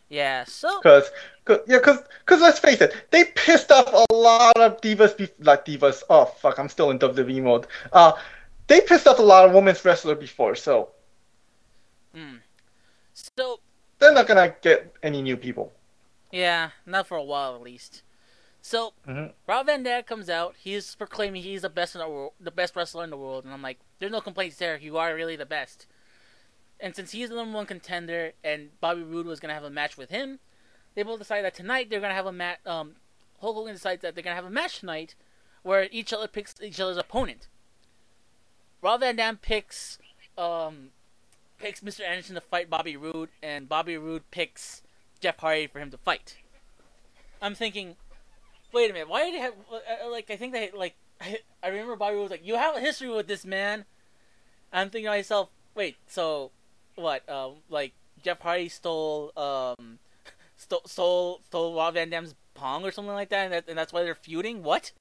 Yeah. 0.09 0.45
So 0.45 0.81
Cause, 0.81 1.11
cause 1.45 1.61
yeah, 1.67 1.79
cause, 1.79 1.99
cause 2.27 2.41
let's 2.41 2.59
face 2.59 2.81
it, 2.81 2.95
they 3.11 3.25
pissed 3.25 3.71
off 3.71 3.93
a 3.93 4.15
lot 4.15 4.57
of 4.57 4.81
divas, 4.81 5.17
be- 5.17 5.31
like 5.41 5.65
divas. 5.65 6.03
Oh 6.11 6.27
fuck, 6.27 6.59
I'm 6.59 6.69
still 6.69 6.91
in 6.91 6.99
WWE 6.99 7.43
mode. 7.43 7.67
Uh, 7.93 8.13
they 8.67 8.81
pissed 8.81 9.07
off 9.09 9.19
a 9.19 9.23
lot 9.23 9.49
of 9.49 9.55
women's 9.55 9.85
wrestlers 9.85 10.19
before, 10.19 10.55
so 10.55 10.91
hmm. 12.15 12.37
so 13.15 13.61
they're 13.99 14.13
not 14.13 14.27
gonna 14.27 14.55
get 14.63 14.95
any 15.03 15.23
new 15.23 15.37
people. 15.37 15.73
yeah, 16.31 16.71
not 16.87 17.07
for 17.07 17.17
a 17.17 17.23
while 17.23 17.55
at 17.57 17.63
least. 17.63 18.03
So 18.63 18.93
Mhm. 19.07 19.33
Rob 19.47 19.67
Van 19.67 19.83
Dam 19.83 20.03
comes 20.05 20.29
out. 20.29 20.55
He's 20.59 20.95
proclaiming 20.95 21.43
he's 21.43 21.63
the 21.63 21.71
best 21.71 21.95
in 21.95 22.01
the 22.01 22.09
world, 22.09 22.35
the 22.39 22.51
best 22.51 22.77
wrestler 22.77 23.05
in 23.05 23.11
the 23.11 23.17
world, 23.17 23.45
and 23.45 23.53
I'm 23.55 23.63
like, 23.63 23.79
there's 23.99 24.13
no 24.13 24.21
complaints 24.21 24.57
there. 24.59 24.77
You 24.77 24.99
are 24.99 25.15
really 25.15 25.37
the 25.37 25.47
best. 25.47 25.87
And 26.79 26.95
since 26.95 27.13
he's 27.13 27.29
the 27.31 27.37
number 27.37 27.57
one 27.57 27.67
contender, 27.67 28.33
and 28.45 28.79
Bobby 28.81 29.03
Roode 29.03 29.27
was 29.27 29.41
gonna 29.41 29.55
have 29.55 29.65
a 29.65 29.71
match 29.71 29.97
with 29.97 30.11
him, 30.11 30.41
they 30.95 31.03
both 31.03 31.19
decide 31.19 31.43
that 31.43 31.55
tonight 31.55 31.89
they're 31.91 32.01
gonna 32.01 32.15
have 32.15 32.27
a 32.27 32.33
match. 32.33 32.59
Um, 32.67 32.97
Hulk 33.41 33.57
Hogan 33.57 33.75
decides 33.75 34.03
that 34.03 34.15
they're 34.15 34.25
gonna 34.25 34.37
have 34.37 34.45
a 34.45 34.51
match 34.51 34.81
tonight, 34.81 35.15
where 35.63 35.89
each 35.91 36.13
other 36.13 36.29
picks 36.29 36.61
each 36.61 36.81
other's 36.81 36.97
opponent. 36.97 37.49
Rob 38.83 39.01
Van 39.01 39.17
Dam 39.17 39.37
picks, 39.37 39.99
um, 40.39 40.93
picks 41.59 41.81
Mr. 41.81 42.01
Anderson 42.01 42.35
to 42.35 42.41
fight 42.41 42.71
Bobby 42.71 42.97
Roode, 42.97 43.31
and 43.43 43.69
Bobby 43.69 43.97
Roode 43.99 44.31
picks 44.31 44.83
Jeff 45.21 45.39
Hardy 45.39 45.67
for 45.67 45.81
him 45.81 45.91
to 45.91 45.99
fight. 45.99 46.37
I'm 47.43 47.55
thinking, 47.55 47.97
wait 48.73 48.91
a 48.91 48.93
minute, 48.93 49.09
why 49.09 49.25
did 49.25 49.35
they 49.35 49.39
have 49.39 49.55
uh, 49.73 50.11
like 50.11 50.31
I 50.31 50.37
think 50.37 50.53
they 50.53 50.71
like 50.71 50.95
I 51.21 51.69
remember 51.69 51.97
Bobby 51.97 52.17
was 52.17 52.31
like, 52.31 52.47
you 52.47 52.57
have 52.57 52.77
a 52.77 52.81
history 52.81 53.09
with 53.09 53.27
this 53.27 53.45
man. 53.45 53.85
I'm 54.73 54.91
thinking 54.91 55.07
to 55.07 55.11
myself, 55.11 55.51
wait, 55.75 55.97
so 56.07 56.51
what? 56.95 57.29
Um, 57.29 57.55
like 57.69 57.93
Jeff 58.23 58.41
Hardy 58.41 58.69
stole 58.69 59.33
um 59.37 59.99
stole 60.57 60.83
stole 60.87 61.41
stole 61.47 61.75
Rob 61.75 61.95
Van 61.95 62.11
Dam's 62.11 62.35
pong 62.55 62.85
or 62.85 62.91
something 62.91 63.15
like 63.15 63.31
that, 63.31 63.45
and, 63.45 63.53
that, 63.53 63.65
and 63.69 63.79
that's 63.79 63.93
why 63.93 64.03
they're 64.03 64.15
feuding. 64.15 64.63
What? 64.63 64.93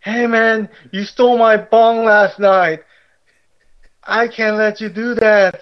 Hey 0.00 0.26
man, 0.26 0.68
you 0.92 1.04
stole 1.04 1.36
my 1.36 1.58
bong 1.58 2.04
last 2.04 2.38
night. 2.38 2.84
I 4.02 4.28
can't 4.28 4.56
let 4.56 4.80
you 4.80 4.88
do 4.88 5.14
that. 5.16 5.60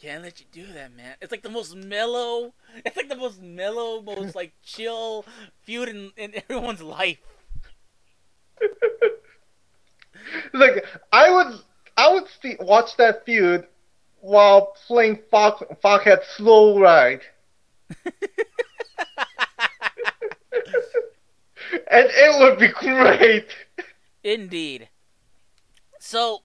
Can't 0.00 0.22
let 0.22 0.38
you 0.38 0.46
do 0.52 0.72
that, 0.74 0.96
man. 0.96 1.16
It's 1.20 1.32
like 1.32 1.42
the 1.42 1.50
most 1.50 1.74
mellow. 1.74 2.54
It's 2.86 2.96
like 2.96 3.08
the 3.08 3.16
most 3.16 3.42
mellow, 3.42 4.00
most 4.00 4.36
like 4.36 4.52
chill 4.62 5.24
feud 5.62 5.88
in, 5.88 6.12
in 6.16 6.34
everyone's 6.36 6.82
life. 6.82 7.18
like 10.52 10.84
I 11.12 11.30
would, 11.30 11.60
I 11.96 12.12
would 12.12 12.24
see, 12.40 12.56
watch 12.60 12.96
that 12.98 13.24
feud 13.24 13.66
while 14.20 14.72
playing 14.86 15.18
Fox, 15.30 15.62
Foghat 15.82 16.20
Slow 16.36 16.78
Ride, 16.78 17.22
and 21.90 22.06
it 22.10 22.40
would 22.40 22.58
be 22.58 22.68
great. 22.68 23.48
Indeed. 24.22 24.88
So, 25.98 26.42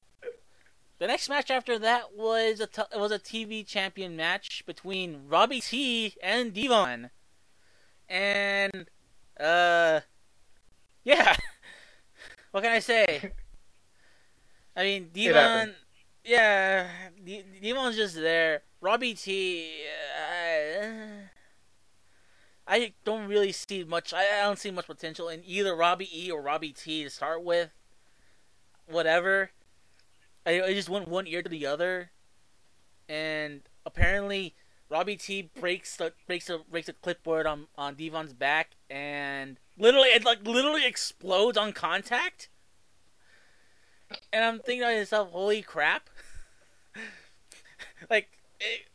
the 1.04 1.08
next 1.08 1.28
match 1.28 1.52
after 1.52 1.78
that 1.78 2.16
was 2.16 2.62
a 2.62 2.68
t- 2.68 2.82
was 2.96 3.12
a 3.12 3.20
TV 3.20 3.68
champion 3.68 4.16
match 4.16 4.64
between 4.66 5.28
Robbie 5.28 5.60
T 5.60 6.16
and 6.24 6.54
Devon, 6.54 7.10
and 8.08 8.86
uh, 9.38 10.00
yeah. 11.04 11.36
what 12.52 12.64
can 12.64 12.72
I 12.72 12.80
say? 12.80 13.34
I 14.78 14.84
mean, 14.84 15.10
Devon. 15.14 15.76
Yeah, 16.24 16.88
De- 17.22 17.44
Devon's 17.62 17.98
just 17.98 18.16
there. 18.16 18.62
Robbie 18.80 19.16
T. 19.16 19.82
Uh, 20.18 20.88
I 22.66 22.94
don't 23.04 23.28
really 23.28 23.52
see 23.52 23.84
much. 23.84 24.14
I 24.14 24.40
I 24.40 24.44
don't 24.44 24.58
see 24.58 24.72
much 24.72 24.88
potential 24.88 25.28
in 25.28 25.44
either 25.46 25.76
Robbie 25.76 26.08
E 26.18 26.32
or 26.32 26.42
Robbie 26.42 26.72
T 26.72 27.04
to 27.04 27.10
start 27.10 27.44
with. 27.44 27.72
Whatever. 28.88 29.52
I, 30.46 30.62
I 30.62 30.74
just 30.74 30.90
went 30.90 31.08
one 31.08 31.28
ear 31.28 31.42
to 31.42 31.50
the 31.50 31.66
other, 31.66 32.12
and 33.08 33.62
apparently 33.86 34.56
Robbie 34.90 35.16
T 35.16 35.50
breaks 35.60 35.96
the 35.98 36.14
breaks 36.28 36.50
a 36.50 36.60
breaks 36.70 36.90
a 36.90 36.94
clipboard 36.94 37.46
on 37.46 37.68
on 37.78 37.96
Devon's 37.96 38.34
back, 38.34 38.72
and 38.90 39.58
literally 39.78 40.10
it 40.10 40.24
like 40.24 40.46
literally 40.46 40.86
explodes 40.86 41.58
on 41.58 41.74
contact. 41.74 42.50
And 44.32 44.46
I'm 44.46 44.60
thinking 44.60 44.82
to 44.82 45.00
myself, 45.00 45.32
holy 45.32 45.62
crap! 45.62 46.10
like 48.10 48.30
it, 48.60 48.88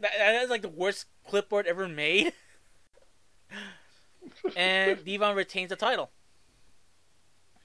that, 0.00 0.12
that 0.18 0.42
is 0.42 0.50
like 0.50 0.62
the 0.62 0.68
worst 0.68 1.06
clipboard 1.26 1.66
ever 1.66 1.88
made. 1.88 2.32
and 4.56 5.04
Devon 5.04 5.34
retains 5.34 5.70
the 5.70 5.76
title. 5.76 6.10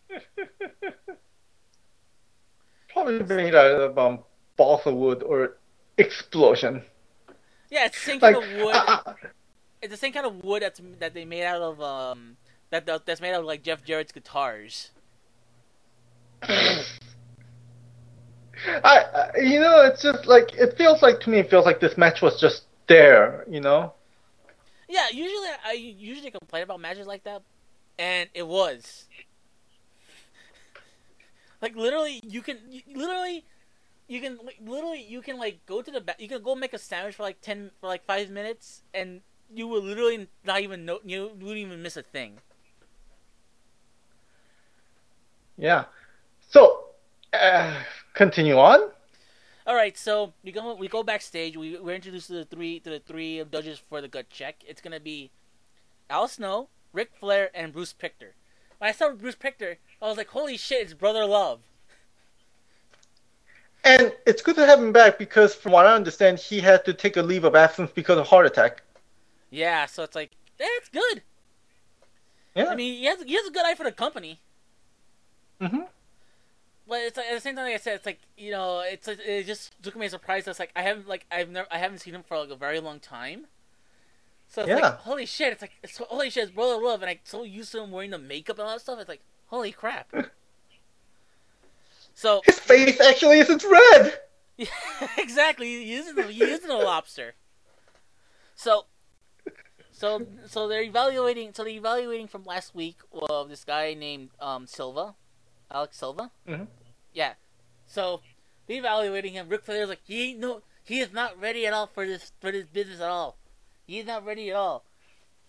Probably 3.03 3.35
made 3.35 3.55
out 3.55 3.81
of 3.81 3.97
um, 3.97 4.19
balsa 4.57 4.93
wood 4.93 5.23
or 5.23 5.57
explosion. 5.97 6.83
Yeah, 7.69 7.85
it's 7.85 7.97
the 8.03 8.11
same 8.11 8.19
Like, 8.19 8.33
kind 8.35 8.43
of 8.45 8.61
wood. 8.65 8.75
I- 8.75 9.13
it's 9.81 9.91
the 9.91 9.97
same 9.97 10.11
kind 10.11 10.25
of 10.25 10.43
wood 10.43 10.61
that's 10.61 10.81
that 10.99 11.13
they 11.13 11.23
made 11.23 11.45
out 11.45 11.61
of 11.61 11.81
um 11.81 12.35
that 12.69 12.85
that- 12.85 13.05
that's 13.05 13.21
made 13.21 13.31
out 13.33 13.39
of 13.39 13.45
like 13.45 13.63
Jeff 13.63 13.85
Jarrett's 13.85 14.11
guitars. 14.11 14.91
I, 16.41 16.73
I, 18.83 19.31
you 19.41 19.59
know, 19.61 19.85
it's 19.85 20.01
just 20.01 20.25
like 20.25 20.53
it 20.55 20.77
feels 20.77 21.01
like 21.01 21.21
to 21.21 21.29
me. 21.29 21.39
It 21.39 21.49
feels 21.49 21.65
like 21.65 21.79
this 21.79 21.97
match 21.97 22.21
was 22.21 22.39
just 22.41 22.63
there. 22.87 23.45
You 23.49 23.61
know. 23.61 23.93
Yeah, 24.89 25.07
usually 25.13 25.47
I 25.65 25.71
usually 25.73 26.31
complain 26.31 26.63
about 26.63 26.81
matches 26.81 27.07
like 27.07 27.23
that, 27.23 27.43
and 27.97 28.29
it 28.33 28.45
was 28.45 29.05
like 31.61 31.75
literally 31.75 32.21
you 32.23 32.41
can 32.41 32.57
you, 32.69 32.81
literally 32.95 33.45
you 34.07 34.21
can 34.21 34.37
like, 34.43 34.57
literally 34.65 35.03
you 35.03 35.21
can 35.21 35.37
like 35.37 35.65
go 35.65 35.81
to 35.81 35.91
the 35.91 36.01
back 36.01 36.19
you 36.19 36.27
can 36.27 36.41
go 36.41 36.55
make 36.55 36.73
a 36.73 36.77
sandwich 36.77 37.15
for 37.15 37.23
like 37.23 37.41
ten 37.41 37.71
for 37.79 37.87
like 37.87 38.05
five 38.05 38.29
minutes 38.29 38.83
and 38.93 39.21
you 39.53 39.67
will 39.67 39.81
literally 39.81 40.27
not 40.45 40.61
even 40.61 40.85
know 40.85 40.99
you 41.03 41.31
wouldn't 41.39 41.57
even 41.57 41.81
miss 41.81 41.97
a 41.97 42.03
thing. 42.03 42.39
Yeah. 45.57 45.85
So, 46.49 46.85
uh, 47.33 47.73
continue 48.13 48.57
on. 48.57 48.91
All 49.67 49.75
right, 49.75 49.97
so 49.97 50.33
we 50.43 50.51
go 50.51 50.73
we 50.75 50.87
go 50.87 51.03
backstage. 51.03 51.57
We 51.57 51.77
we're 51.77 51.95
introduced 51.95 52.27
to 52.27 52.33
the 52.33 52.45
three 52.45 52.79
to 52.79 52.89
the 52.89 52.99
three 52.99 53.43
judges 53.51 53.81
for 53.89 54.01
the 54.01 54.07
gut 54.07 54.29
check. 54.29 54.63
It's 54.65 54.81
gonna 54.81 54.99
be 54.99 55.31
Al 56.09 56.27
Snow, 56.27 56.69
Ric 56.93 57.11
Flair, 57.19 57.51
and 57.53 57.71
Bruce 57.71 57.93
Prichard. 57.93 58.33
When 58.79 58.89
I 58.89 58.93
saw 58.93 59.11
Bruce 59.13 59.35
Prichard, 59.35 59.77
I 60.01 60.07
was 60.07 60.17
like, 60.17 60.29
"Holy 60.29 60.57
shit, 60.57 60.81
it's 60.81 60.93
Brother 60.93 61.25
Love." 61.25 61.61
And 63.83 64.13
it's 64.25 64.41
good 64.41 64.55
to 64.55 64.65
have 64.65 64.79
him 64.79 64.93
back 64.93 65.17
because, 65.17 65.53
from 65.53 65.73
what 65.73 65.85
I 65.85 65.93
understand, 65.93 66.39
he 66.39 66.61
had 66.61 66.85
to 66.85 66.93
take 66.93 67.17
a 67.17 67.21
leave 67.21 67.43
of 67.43 67.55
absence 67.55 67.91
because 67.91 68.17
of 68.17 68.27
heart 68.27 68.45
attack. 68.45 68.83
Yeah, 69.51 69.85
so 69.85 70.03
it's 70.03 70.15
like 70.15 70.31
that's 70.57 70.89
good. 70.89 71.23
Yeah. 72.55 72.65
I 72.69 72.75
mean, 72.75 72.95
he 72.95 73.05
has 73.05 73.21
he 73.23 73.33
has 73.35 73.47
a 73.47 73.51
good 73.51 73.65
eye 73.65 73.75
for 73.75 73.83
the 73.83 73.91
company, 73.91 74.41
hmm 75.61 75.85
but 76.87 76.99
it's 77.01 77.17
like, 77.17 77.27
at 77.27 77.35
the 77.35 77.41
same 77.41 77.55
time, 77.55 77.65
like 77.65 77.75
I 77.75 77.77
said, 77.77 77.95
it's 77.95 78.05
like 78.05 78.19
you 78.37 78.51
know, 78.51 78.79
it's 78.79 79.07
it 79.07 79.45
just 79.45 79.81
took 79.83 79.95
me 79.95 80.07
a 80.07 80.09
surprise. 80.09 80.47
It's 80.47 80.59
like 80.59 80.71
I 80.75 80.81
haven't 80.81 81.07
like 81.07 81.25
I've 81.31 81.49
never 81.49 81.67
I 81.71 81.77
haven't 81.77 81.99
seen 81.99 82.15
him 82.15 82.23
for 82.23 82.37
like 82.39 82.49
a 82.49 82.55
very 82.55 82.79
long 82.79 82.99
time. 82.99 83.47
So 84.49 84.61
it's 84.63 84.69
Yeah. 84.69 84.75
like 84.77 84.97
holy 84.99 85.25
shit! 85.27 85.53
It's 85.53 85.61
like 85.61 85.71
it's, 85.83 85.97
holy 85.97 86.29
shit! 86.31 86.43
It's 86.45 86.51
Brother 86.51 86.81
Love, 86.83 87.01
and 87.03 87.09
I'm 87.11 87.19
so 87.23 87.43
used 87.43 87.71
to 87.73 87.81
him 87.83 87.91
wearing 87.91 88.09
the 88.11 88.17
makeup 88.17 88.57
and 88.57 88.67
all 88.67 88.73
that 88.73 88.81
stuff. 88.81 88.99
It's 88.99 89.07
like 89.09 89.21
holy 89.47 89.71
crap. 89.71 90.11
So 92.15 92.41
His 92.45 92.59
face 92.59 92.99
actually 92.99 93.39
isn't 93.39 93.63
red. 93.63 94.19
Yeah, 94.57 94.67
exactly. 95.17 95.67
He 95.85 95.93
isn't. 95.93 96.19
A, 96.19 96.23
he 96.23 96.43
isn't 96.43 96.69
a 96.69 96.75
lobster. 96.77 97.33
So, 98.55 98.87
so 99.93 100.27
so 100.45 100.67
they're 100.67 100.83
evaluating. 100.83 101.53
So 101.53 101.63
they're 101.63 101.71
evaluating 101.71 102.27
from 102.27 102.43
last 102.43 102.75
week 102.75 102.97
of 103.29 103.47
this 103.47 103.63
guy 103.63 103.93
named 103.93 104.31
um, 104.41 104.67
Silva, 104.67 105.15
Alex 105.71 105.95
Silva. 105.97 106.31
Mhm. 106.45 106.67
Yeah. 107.13 107.35
So 107.87 108.19
they're 108.67 108.79
evaluating 108.79 109.31
him. 109.33 109.47
Ric 109.47 109.63
Flair's 109.63 109.87
like 109.87 110.01
he 110.03 110.31
ain't 110.31 110.39
no, 110.39 110.61
he 110.83 110.99
is 110.99 111.13
not 111.13 111.39
ready 111.39 111.65
at 111.65 111.71
all 111.71 111.87
for 111.87 112.05
this 112.05 112.33
for 112.41 112.51
this 112.51 112.65
business 112.65 112.99
at 112.99 113.07
all. 113.09 113.37
He's 113.89 114.05
not 114.05 114.25
ready 114.25 114.49
at 114.49 114.55
all. 114.55 114.85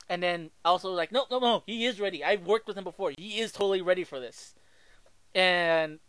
And 0.09 0.23
then 0.23 0.51
also 0.65 0.91
like 0.91 1.13
no 1.13 1.27
no 1.31 1.39
no 1.39 1.63
he 1.67 1.85
is 1.85 2.01
ready. 2.01 2.25
I've 2.25 2.47
worked 2.47 2.67
with 2.67 2.77
him 2.77 2.85
before. 2.85 3.13
He 3.17 3.39
is 3.39 3.53
totally 3.53 3.83
ready 3.83 4.05
for 4.05 4.19
this. 4.19 4.55
And 5.35 6.01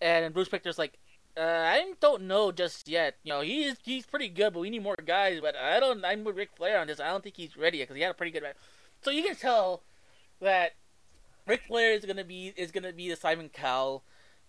and 0.00 0.32
Bruce 0.34 0.48
Prichard's 0.48 0.78
like. 0.78 0.98
Uh, 1.36 1.42
I 1.42 1.92
don't 2.00 2.22
know 2.22 2.50
just 2.50 2.88
yet. 2.88 3.14
You 3.22 3.32
know, 3.32 3.40
he's 3.40 3.76
he's 3.84 4.04
pretty 4.04 4.28
good, 4.28 4.52
but 4.52 4.60
we 4.60 4.68
need 4.68 4.82
more 4.82 4.96
guys. 5.06 5.40
But 5.40 5.54
I 5.54 5.78
don't. 5.78 6.04
I'm 6.04 6.24
with 6.24 6.36
Ric 6.36 6.50
Flair 6.56 6.80
on 6.80 6.88
this. 6.88 6.98
I 6.98 7.08
don't 7.08 7.22
think 7.22 7.36
he's 7.36 7.56
ready 7.56 7.78
because 7.78 7.94
he 7.94 8.02
had 8.02 8.10
a 8.10 8.14
pretty 8.14 8.32
good 8.32 8.42
match. 8.42 8.56
So 9.00 9.12
you 9.12 9.22
can 9.22 9.36
tell 9.36 9.84
that 10.40 10.72
Ric 11.46 11.62
Flair 11.68 11.92
is 11.92 12.04
gonna 12.04 12.24
be 12.24 12.52
is 12.56 12.72
gonna 12.72 12.92
be 12.92 13.08
the 13.08 13.16
Simon 13.16 13.48
Cowell, 13.48 14.02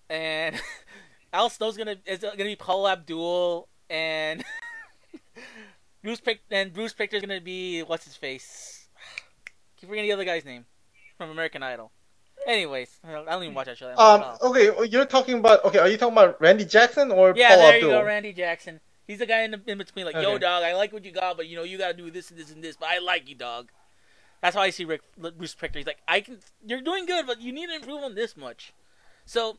and 0.09 0.59
Al 1.33 1.49
Snow's 1.49 1.77
gonna 1.77 1.97
is 2.05 2.19
gonna 2.19 2.35
be 2.35 2.55
Paula 2.55 2.93
Abdul, 2.93 3.69
and 3.89 4.43
Bruce 6.03 6.19
Pick 6.19 6.41
and 6.49 6.73
Bruce 6.73 6.93
Prichard's 6.93 7.21
gonna 7.21 7.41
be 7.41 7.81
what's 7.81 8.05
his 8.05 8.15
face. 8.15 8.87
Keep 9.77 9.89
forgetting 9.89 10.09
the 10.09 10.13
other 10.13 10.25
guy's 10.25 10.45
name 10.45 10.65
from 11.17 11.29
American 11.29 11.63
Idol. 11.63 11.91
Anyways, 12.47 12.99
I 13.03 13.11
don't 13.11 13.43
even 13.43 13.53
watch 13.53 13.67
that 13.67 13.77
show. 13.77 13.87
that. 13.87 13.99
Um. 13.99 14.23
Okay, 14.41 14.87
you're 14.87 15.05
talking 15.05 15.37
about. 15.39 15.63
Okay, 15.65 15.77
are 15.77 15.87
you 15.87 15.97
talking 15.97 16.13
about 16.13 16.41
Randy 16.41 16.65
Jackson 16.65 17.11
or 17.11 17.33
Yeah, 17.35 17.49
Paul 17.49 17.57
there 17.57 17.73
Abdul? 17.75 17.89
you 17.89 17.95
go, 17.95 18.03
Randy 18.03 18.33
Jackson. 18.33 18.79
He's 19.07 19.19
the 19.19 19.25
guy 19.25 19.41
in, 19.41 19.51
the, 19.51 19.61
in 19.67 19.77
between, 19.77 20.05
like, 20.05 20.15
yo, 20.15 20.37
dog, 20.37 20.63
I 20.63 20.73
like 20.73 20.93
what 20.93 21.03
you 21.03 21.11
got, 21.11 21.35
but 21.35 21.47
you 21.47 21.57
know, 21.57 21.63
you 21.63 21.77
gotta 21.77 21.93
do 21.93 22.09
this 22.09 22.29
and 22.31 22.39
this 22.39 22.51
and 22.51 22.63
this. 22.63 22.77
But 22.77 22.89
I 22.89 22.99
like 22.99 23.27
you, 23.27 23.35
dog. 23.35 23.69
That's 24.41 24.55
how 24.55 24.61
I 24.61 24.69
see 24.71 24.85
Rick 24.85 25.01
Bruce 25.17 25.53
Prichard. 25.53 25.75
He's 25.77 25.85
like, 25.85 25.99
I 26.07 26.21
can, 26.21 26.39
you're 26.65 26.81
doing 26.81 27.05
good, 27.05 27.27
but 27.27 27.41
you 27.41 27.51
need 27.51 27.67
to 27.67 27.75
improve 27.75 28.03
on 28.03 28.15
this 28.15 28.35
much. 28.35 28.73
So 29.25 29.57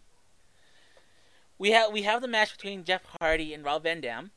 we 1.59 1.71
have 1.71 1.93
we 1.93 2.03
have 2.03 2.21
the 2.21 2.29
match 2.29 2.57
between 2.57 2.83
Jeff 2.83 3.03
Hardy 3.21 3.55
and 3.55 3.65
Rob 3.65 3.85
Van 3.85 4.01
Dam, 4.01 4.33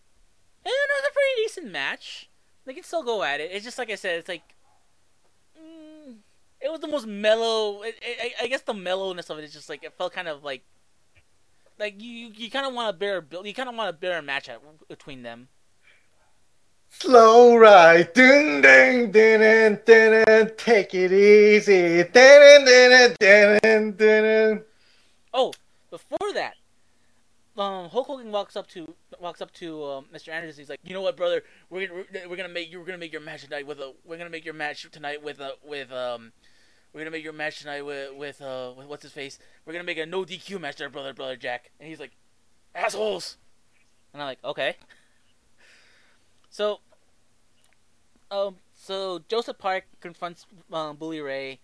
and 0.66 0.74
it 0.74 1.02
was 1.02 1.10
a 1.10 1.14
pretty 1.14 1.44
decent 1.44 1.72
match. 1.72 2.30
They 2.66 2.74
can 2.74 2.84
still 2.84 3.04
go 3.04 3.24
at 3.24 3.40
it. 3.40 3.52
It's 3.52 3.64
just 3.64 3.78
like 3.78 3.92
I 3.92 3.96
said, 3.96 4.20
it's 4.20 4.30
like. 4.30 4.44
Mm, 5.60 6.16
it 6.60 6.72
was 6.72 6.80
the 6.80 6.88
most 6.88 7.06
mellow. 7.06 7.84
It, 7.84 7.96
it, 8.02 8.34
I 8.40 8.46
I 8.46 8.48
guess 8.48 8.62
the 8.62 8.74
mellowness 8.74 9.30
of 9.30 9.38
it 9.38 9.44
is 9.44 9.54
just 9.54 9.70
like 9.70 9.84
it 9.84 9.94
felt 9.94 10.14
kind 10.14 10.28
of 10.28 10.44
like 10.44 10.64
like 11.80 12.02
you 12.02 12.32
you 12.36 12.50
kind 12.50 12.66
of 12.66 12.74
want 12.74 12.94
to 12.94 12.98
bear 12.98 13.18
a 13.18 13.22
build. 13.22 13.46
You 13.46 13.54
kind 13.54 13.70
of 13.70 13.76
want 13.76 13.90
a 13.90 13.94
better 13.94 14.22
match 14.22 14.50
at, 14.50 14.60
between 14.88 15.24
them. 15.24 15.50
Slow 16.90 17.58
ride, 17.58 18.14
dun 18.14 18.62
dun 18.62 19.12
dun 19.12 19.80
dun. 19.86 20.52
Take 20.58 20.94
it 20.94 21.12
easy, 21.12 22.04
dun 22.04 22.66
dun 22.66 22.92
dun 22.92 23.16
dun 23.20 23.92
dun 23.92 24.24
dun. 24.24 24.64
Oh, 25.34 25.54
before 25.90 26.34
that, 26.34 26.56
um, 27.58 27.90
Hulk 27.90 28.08
Hogan 28.08 28.32
walks 28.32 28.56
up 28.56 28.68
to 28.70 28.94
walks 29.20 29.42
up 29.42 29.52
to 29.54 29.84
um, 29.86 30.06
Mr. 30.14 30.30
Anderson. 30.30 30.62
He's 30.62 30.70
like, 30.70 30.80
you 30.84 30.94
know 30.94 31.02
what, 31.02 31.16
brother? 31.16 31.44
We're 31.70 31.88
gonna 31.88 32.04
we're 32.30 32.36
gonna 32.36 32.50
make 32.50 32.72
you're 32.72 32.84
gonna 32.84 32.98
make 32.98 33.12
your 33.14 33.22
match 33.22 33.44
tonight 33.44 33.66
with 33.66 33.80
a 33.80 33.94
we're 34.04 34.18
gonna 34.18 34.30
make 34.30 34.46
your 34.46 34.54
match 34.54 34.88
tonight 34.92 35.24
with 35.24 35.40
a 35.40 35.54
with 35.64 35.92
um. 35.92 36.32
We're 36.94 37.02
gonna 37.02 37.12
make 37.12 37.26
your 37.26 37.34
match 37.34 37.60
tonight 37.60 37.82
with 37.82 38.16
with 38.16 38.42
uh 38.42 38.72
with 38.78 38.88
what's 38.88 39.04
his 39.04 39.12
face. 39.12 39.38
We're 39.66 39.74
gonna 39.74 39.84
make 39.84 39.98
a 39.98 40.06
no 40.06 40.24
DQ 40.24 40.62
match 40.62 40.78
there, 40.78 40.90
brother, 40.90 41.14
brother 41.14 41.36
Jack. 41.36 41.72
And 41.80 41.90
he's 41.90 42.00
like, 42.00 42.12
assholes. 42.74 43.38
And 44.14 44.22
I'm 44.22 44.28
like, 44.28 44.44
okay. 44.44 44.76
So, 46.56 46.80
um, 48.32 48.56
so 48.74 49.22
Joseph 49.28 49.58
Park 49.58 49.84
confronts 50.00 50.46
um, 50.72 50.96
Bully 50.96 51.20
Ray, 51.20 51.60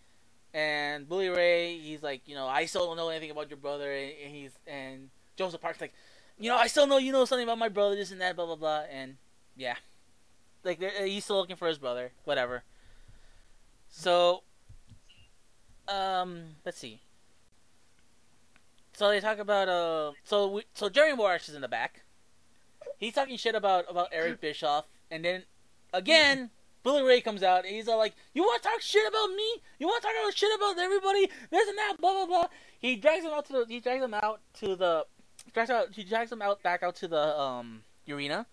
and 0.54 1.08
Bully 1.08 1.30
Ray, 1.30 1.78
he's 1.78 2.04
like, 2.04 2.28
you 2.28 2.36
know, 2.36 2.46
I 2.46 2.66
still 2.66 2.88
don't 2.88 2.98
know 2.98 3.08
anything 3.08 3.32
about 3.32 3.50
your 3.50 3.56
brother, 3.56 3.90
and 3.90 4.12
and 4.22 4.36
he's 4.36 4.52
and 4.68 5.10
Joseph 5.42 5.60
Park's 5.60 5.82
like, 5.82 5.94
you 6.38 6.50
know, 6.50 6.56
I 6.56 6.68
still 6.68 6.86
know 6.86 7.00
you 7.00 7.12
know 7.12 7.26
something 7.26 7.44
about 7.44 7.58
my 7.58 7.70
brother, 7.70 7.96
this 7.96 8.12
and 8.12 8.22
that, 8.22 8.36
blah 8.36 8.46
blah 8.46 8.56
blah, 8.56 8.84
and 8.92 9.16
yeah, 9.56 9.76
like 10.64 10.80
he's 11.04 11.24
still 11.24 11.38
looking 11.38 11.56
for 11.56 11.68
his 11.68 11.80
brother, 11.80 12.12
whatever. 12.26 12.64
So, 13.90 14.44
um, 15.88 16.44
let's 16.64 16.78
see. 16.78 17.02
So 18.94 19.10
they 19.10 19.20
talk 19.20 19.40
about 19.40 19.68
uh, 19.68 20.12
so 20.24 20.48
we, 20.48 20.64
so 20.76 20.90
Jerry 20.90 21.16
Morris 21.16 21.50
is 21.50 21.56
in 21.56 21.62
the 21.62 21.68
back. 21.68 22.04
He's 23.00 23.14
talking 23.14 23.36
shit 23.38 23.56
about 23.56 23.86
about 23.90 24.10
Eric 24.12 24.42
Bischoff, 24.42 24.86
and 25.10 25.26
then 25.26 25.44
again, 25.92 26.52
Bully 26.84 27.02
Ray 27.02 27.22
comes 27.22 27.42
out 27.42 27.66
and 27.66 27.76
he's 27.76 27.88
all 27.88 27.98
like, 27.98 28.14
"You 28.36 28.44
want 28.44 28.62
to 28.62 28.70
talk 28.70 28.82
shit 28.82 29.08
about 29.08 29.30
me? 29.30 29.62
You 29.80 29.88
want 29.88 30.04
to 30.04 30.08
talk 30.08 30.16
about 30.22 30.38
shit 30.38 30.56
about 30.56 30.78
everybody? 30.78 31.30
This 31.50 31.68
and 31.68 31.78
that, 31.80 31.96
blah 32.00 32.14
blah 32.14 32.26
blah." 32.28 32.48
He 32.78 32.96
drags 32.96 33.26
him 33.26 33.32
out 33.32 33.46
to 33.48 33.54
the 33.54 33.66
he 33.68 33.80
drags 33.80 34.04
him 34.04 34.14
out 34.14 34.42
to 34.60 34.76
the 34.76 35.06
drags 35.54 35.70
out 35.70 35.94
he 35.94 36.04
drags 36.04 36.32
him 36.32 36.42
out 36.42 36.62
back 36.64 36.84
out 36.84 36.96
to 36.98 37.08
the 37.08 37.40
um 37.40 37.84
arena, 38.10 38.46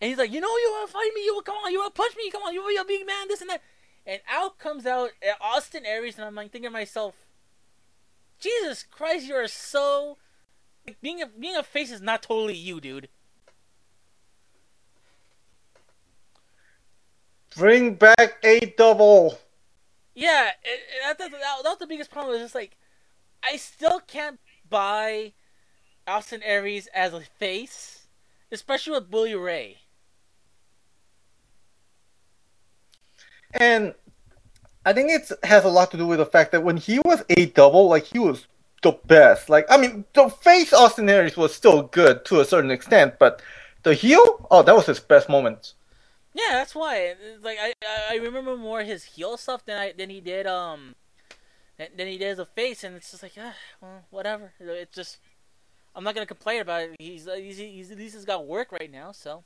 and 0.00 0.08
he's 0.08 0.18
like, 0.18 0.32
"You 0.32 0.40
know, 0.40 0.48
you 0.48 0.70
want 0.70 0.88
to 0.88 0.92
fight 0.92 1.10
me? 1.14 1.24
You 1.24 1.34
want 1.34 1.46
come 1.46 1.56
on, 1.56 1.72
you 1.72 1.78
want 1.78 1.94
to 1.94 2.00
punch 2.00 2.16
me? 2.16 2.30
Come 2.30 2.42
on, 2.42 2.54
you 2.54 2.66
be 2.66 2.76
a 2.76 2.84
big 2.84 3.06
man? 3.06 3.28
This 3.28 3.40
and 3.40 3.50
that." 3.50 3.62
And 4.06 4.20
out 4.26 4.58
comes 4.58 4.86
out 4.86 5.10
uh, 5.22 5.34
Austin 5.40 5.84
Aries, 5.84 6.16
and 6.16 6.24
I'm 6.24 6.34
like 6.34 6.50
thinking 6.50 6.70
to 6.70 6.72
myself, 6.72 7.14
Jesus 8.40 8.82
Christ, 8.82 9.26
you 9.26 9.34
are 9.34 9.48
so 9.48 10.16
like, 10.86 11.00
being 11.02 11.20
a 11.20 11.26
being 11.26 11.56
a 11.56 11.62
face 11.62 11.90
is 11.90 12.00
not 12.00 12.22
totally 12.22 12.54
you, 12.54 12.80
dude. 12.80 13.08
Bring 17.56 17.94
back 17.94 18.38
a 18.42 18.60
double. 18.78 19.38
Yeah, 20.14 20.48
it, 20.48 20.54
it, 20.64 20.82
that, 21.04 21.18
that, 21.18 21.30
that, 21.30 21.40
that 21.40 21.68
was 21.68 21.78
the 21.78 21.86
biggest 21.86 22.10
problem. 22.10 22.36
Is 22.36 22.42
just 22.42 22.54
like 22.54 22.76
I 23.42 23.56
still 23.56 24.00
can't 24.00 24.40
buy 24.70 25.32
Austin 26.08 26.42
Aries 26.42 26.88
as 26.88 27.12
a 27.12 27.20
face, 27.20 28.06
especially 28.50 28.94
with 28.94 29.10
Bully 29.10 29.34
Ray. 29.34 29.78
And 33.52 33.94
I 34.84 34.92
think 34.92 35.10
it 35.10 35.30
has 35.44 35.64
a 35.64 35.68
lot 35.68 35.90
to 35.90 35.96
do 35.96 36.06
with 36.06 36.18
the 36.18 36.26
fact 36.26 36.52
that 36.52 36.64
when 36.64 36.76
he 36.76 36.98
was 37.00 37.22
a 37.30 37.46
double, 37.46 37.88
like 37.88 38.04
he 38.04 38.18
was 38.18 38.46
the 38.82 38.92
best. 39.06 39.48
Like 39.48 39.66
I 39.70 39.76
mean, 39.76 40.04
the 40.14 40.28
face 40.28 40.72
Austin 40.72 41.08
Aries 41.08 41.36
was 41.36 41.54
still 41.54 41.82
good 41.82 42.24
to 42.26 42.40
a 42.40 42.44
certain 42.44 42.70
extent, 42.70 43.18
but 43.18 43.42
the 43.82 43.94
heel, 43.94 44.46
oh, 44.50 44.62
that 44.62 44.74
was 44.74 44.86
his 44.86 45.00
best 45.00 45.28
moment. 45.28 45.74
Yeah, 46.34 46.52
that's 46.52 46.74
why. 46.74 47.14
Like 47.42 47.58
I, 47.60 47.74
I 48.10 48.16
remember 48.16 48.56
more 48.56 48.82
his 48.82 49.04
heel 49.04 49.36
stuff 49.36 49.64
than 49.64 49.78
I 49.78 49.92
than 49.92 50.10
he 50.10 50.20
did 50.20 50.46
um 50.46 50.94
than 51.76 51.88
than 51.96 52.06
he 52.06 52.18
did 52.18 52.28
as 52.28 52.38
a 52.38 52.46
face, 52.46 52.84
and 52.84 52.96
it's 52.96 53.10
just 53.10 53.22
like 53.22 53.32
ah, 53.38 53.54
well, 53.80 54.04
whatever. 54.10 54.52
It's 54.60 54.94
just 54.94 55.18
I'm 55.98 56.04
not 56.04 56.14
gonna 56.14 56.26
complain 56.26 56.60
about 56.60 56.82
it. 56.82 56.96
He's 57.00 57.26
uh, 57.26 57.34
he's, 57.34 57.58
he's 57.58 57.90
at 57.90 57.98
least 57.98 58.14
he's 58.14 58.24
got 58.24 58.46
work 58.46 58.70
right 58.70 58.90
now, 58.90 59.10
so 59.10 59.42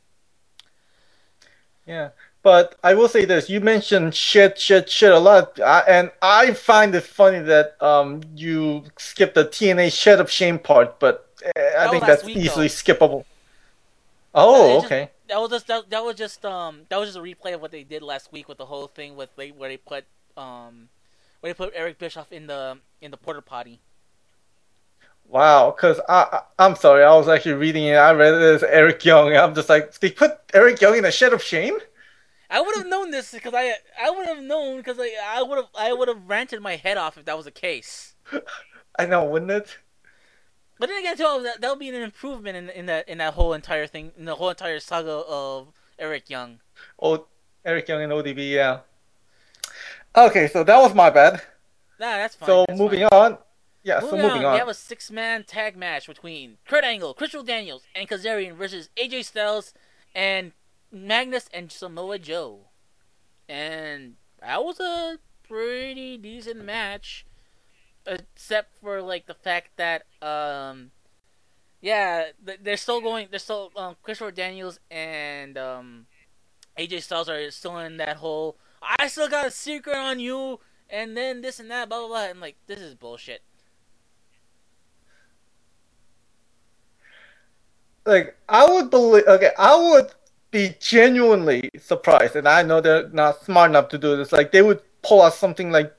Yeah, 1.86 2.10
but 2.42 2.76
I 2.84 2.92
will 2.92 3.08
say 3.08 3.24
this: 3.24 3.48
you 3.48 3.60
mentioned 3.60 4.14
shit, 4.14 4.58
shit, 4.58 4.90
shit 4.90 5.12
a 5.12 5.18
lot, 5.18 5.58
I, 5.58 5.80
and 5.88 6.10
I 6.20 6.52
find 6.52 6.94
it 6.94 7.04
funny 7.04 7.40
that 7.40 7.82
um 7.82 8.20
you 8.36 8.84
skipped 8.98 9.34
the 9.34 9.46
TNA 9.46 9.92
shed 9.92 10.20
of 10.20 10.30
shame 10.30 10.58
part, 10.58 11.00
but 11.00 11.26
uh, 11.44 11.48
I 11.56 11.60
That 11.84 11.90
think 11.90 12.04
that's 12.06 12.24
week, 12.24 12.36
easily 12.36 12.68
though. 12.68 12.74
skippable. 12.74 13.24
Oh, 14.34 14.74
just- 14.74 14.86
okay. 14.86 15.10
that 15.28 15.40
was 15.40 15.50
just 15.50 15.66
that, 15.68 15.88
that 15.88 16.04
was 16.04 16.16
just 16.16 16.44
um 16.44 16.82
that 16.90 16.98
was 16.98 17.08
just 17.08 17.18
a 17.18 17.22
replay 17.22 17.54
of 17.54 17.62
what 17.62 17.70
they 17.70 17.82
did 17.82 18.02
last 18.02 18.30
week 18.30 18.46
with 18.46 18.58
the 18.58 18.66
whole 18.66 18.88
thing 18.88 19.16
with 19.16 19.34
they, 19.36 19.52
where 19.52 19.70
they 19.70 19.78
put 19.78 20.04
um 20.36 20.90
where 21.40 21.50
they 21.52 21.56
put 21.56 21.72
Eric 21.74 21.98
Bischoff 21.98 22.30
in 22.30 22.46
the 22.46 22.78
in 23.00 23.10
the 23.10 23.16
porter 23.16 23.40
potty. 23.40 23.80
Wow, 25.32 25.70
because 25.70 25.98
I, 26.10 26.26
I 26.30 26.42
I'm 26.58 26.76
sorry, 26.76 27.02
I 27.02 27.14
was 27.14 27.26
actually 27.26 27.54
reading 27.54 27.84
it. 27.84 27.94
I 27.94 28.12
read 28.12 28.34
it 28.34 28.42
as 28.42 28.62
Eric 28.62 29.02
Young. 29.02 29.28
and 29.28 29.38
I'm 29.38 29.54
just 29.54 29.70
like, 29.70 29.98
they 29.98 30.10
put 30.10 30.32
Eric 30.52 30.78
Young 30.82 30.98
in 30.98 31.06
a 31.06 31.10
shed 31.10 31.32
of 31.32 31.42
shame. 31.42 31.78
I 32.50 32.60
would 32.60 32.76
have 32.76 32.86
known 32.86 33.10
this 33.10 33.32
because 33.32 33.54
I 33.54 33.72
I 33.98 34.10
would 34.10 34.26
have 34.26 34.42
known 34.42 34.76
because 34.76 34.98
I 35.00 35.10
I 35.24 35.42
would 35.42 35.56
have 35.56 35.68
I 35.74 35.94
would 35.94 36.08
have 36.08 36.28
ranted 36.28 36.60
my 36.60 36.76
head 36.76 36.98
off 36.98 37.16
if 37.16 37.24
that 37.24 37.34
was 37.34 37.46
the 37.46 37.50
case. 37.50 38.12
I 38.98 39.06
know, 39.06 39.24
wouldn't 39.24 39.50
it? 39.50 39.78
But 40.78 40.90
then 40.90 40.98
again, 40.98 41.16
too, 41.16 41.42
that 41.44 41.62
that 41.62 41.70
would 41.70 41.78
be 41.78 41.88
an 41.88 41.94
improvement 41.94 42.58
in 42.58 42.68
in 42.68 42.84
that 42.86 43.08
in 43.08 43.16
that 43.16 43.32
whole 43.32 43.54
entire 43.54 43.86
thing 43.86 44.12
in 44.18 44.26
the 44.26 44.34
whole 44.34 44.50
entire 44.50 44.80
saga 44.80 45.22
of 45.26 45.68
Eric 45.98 46.28
Young. 46.28 46.60
Oh, 47.00 47.24
Eric 47.64 47.88
Young 47.88 48.02
and 48.02 48.12
ODB, 48.12 48.50
yeah. 48.50 48.80
Okay, 50.14 50.46
so 50.48 50.62
that 50.62 50.76
was 50.76 50.94
my 50.94 51.08
bad. 51.08 51.40
Nah, 51.98 52.18
that's 52.18 52.34
fine. 52.34 52.46
so 52.46 52.64
that's 52.68 52.78
moving 52.78 53.08
fine. 53.08 53.32
on. 53.32 53.38
Yeah, 53.82 54.00
so 54.00 54.06
Moving 54.06 54.22
moving 54.22 54.38
on, 54.40 54.44
on. 54.46 54.52
we 54.52 54.58
have 54.58 54.68
a 54.68 54.74
six-man 54.74 55.44
tag 55.44 55.76
match 55.76 56.06
between 56.06 56.58
Kurt 56.66 56.84
Angle, 56.84 57.14
Christopher 57.14 57.44
Daniels, 57.44 57.82
and 57.96 58.08
Kazarian 58.08 58.54
versus 58.54 58.90
AJ 58.96 59.24
Styles 59.24 59.74
and 60.14 60.52
Magnus 60.92 61.48
and 61.52 61.72
Samoa 61.72 62.18
Joe. 62.18 62.68
And 63.48 64.14
that 64.40 64.64
was 64.64 64.78
a 64.78 65.18
pretty 65.46 66.16
decent 66.16 66.64
match, 66.64 67.26
except 68.06 68.78
for 68.80 69.02
like 69.02 69.26
the 69.26 69.34
fact 69.34 69.70
that 69.76 70.04
um, 70.22 70.92
yeah, 71.80 72.26
they're 72.40 72.76
still 72.76 73.00
going. 73.00 73.28
They're 73.30 73.40
still 73.40 73.72
um, 73.76 73.96
Christopher 74.02 74.30
Daniels 74.30 74.78
and 74.90 75.58
um, 75.58 76.06
AJ 76.78 77.02
Styles 77.02 77.28
are 77.28 77.50
still 77.50 77.78
in 77.78 77.96
that 77.96 78.18
whole 78.18 78.56
I 78.82 79.06
still 79.06 79.28
got 79.28 79.46
a 79.46 79.50
secret 79.50 79.96
on 79.96 80.18
you, 80.20 80.60
and 80.90 81.16
then 81.16 81.40
this 81.40 81.60
and 81.60 81.70
that, 81.70 81.88
blah 81.88 82.00
blah 82.00 82.08
blah. 82.08 82.24
And 82.24 82.40
like, 82.40 82.56
this 82.66 82.80
is 82.80 82.94
bullshit. 82.94 83.42
Like 88.04 88.36
I 88.48 88.66
would 88.68 88.90
believe. 88.90 89.24
Okay, 89.26 89.50
I 89.58 89.76
would 89.76 90.12
be 90.50 90.74
genuinely 90.80 91.70
surprised, 91.78 92.36
and 92.36 92.48
I 92.48 92.62
know 92.62 92.80
they're 92.80 93.08
not 93.08 93.42
smart 93.44 93.70
enough 93.70 93.88
to 93.90 93.98
do 93.98 94.16
this. 94.16 94.32
Like 94.32 94.52
they 94.52 94.62
would 94.62 94.80
pull 95.02 95.22
out 95.22 95.34
something 95.34 95.70
like 95.70 95.94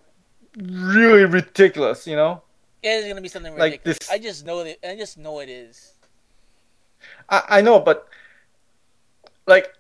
really 0.58 1.26
ridiculous, 1.26 2.06
you 2.06 2.16
know? 2.16 2.42
It 2.84 2.90
is 2.90 3.08
gonna 3.08 3.22
be 3.22 3.28
something 3.30 3.54
Like 3.58 3.72
ridiculous. 3.72 3.98
this- 4.00 4.10
I 4.12 4.20
just 4.20 4.46
know 4.46 4.64
that. 4.64 4.78
I 4.88 4.96
just 4.96 5.18
know 5.18 5.40
it 5.40 5.50
is. 5.50 5.94
I, 7.30 7.44
I 7.50 7.62
know, 7.62 7.80
but 7.80 8.08
like 9.48 9.74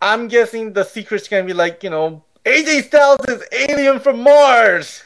I'm 0.00 0.28
guessing 0.28 0.72
the 0.72 0.84
secret's 0.84 1.28
gonna 1.28 1.44
be 1.44 1.52
like, 1.54 1.82
you 1.84 1.90
know, 1.90 2.24
AJ 2.44 2.84
Styles 2.84 3.24
is 3.28 3.42
alien 3.52 4.00
from 4.00 4.20
Mars. 4.22 5.02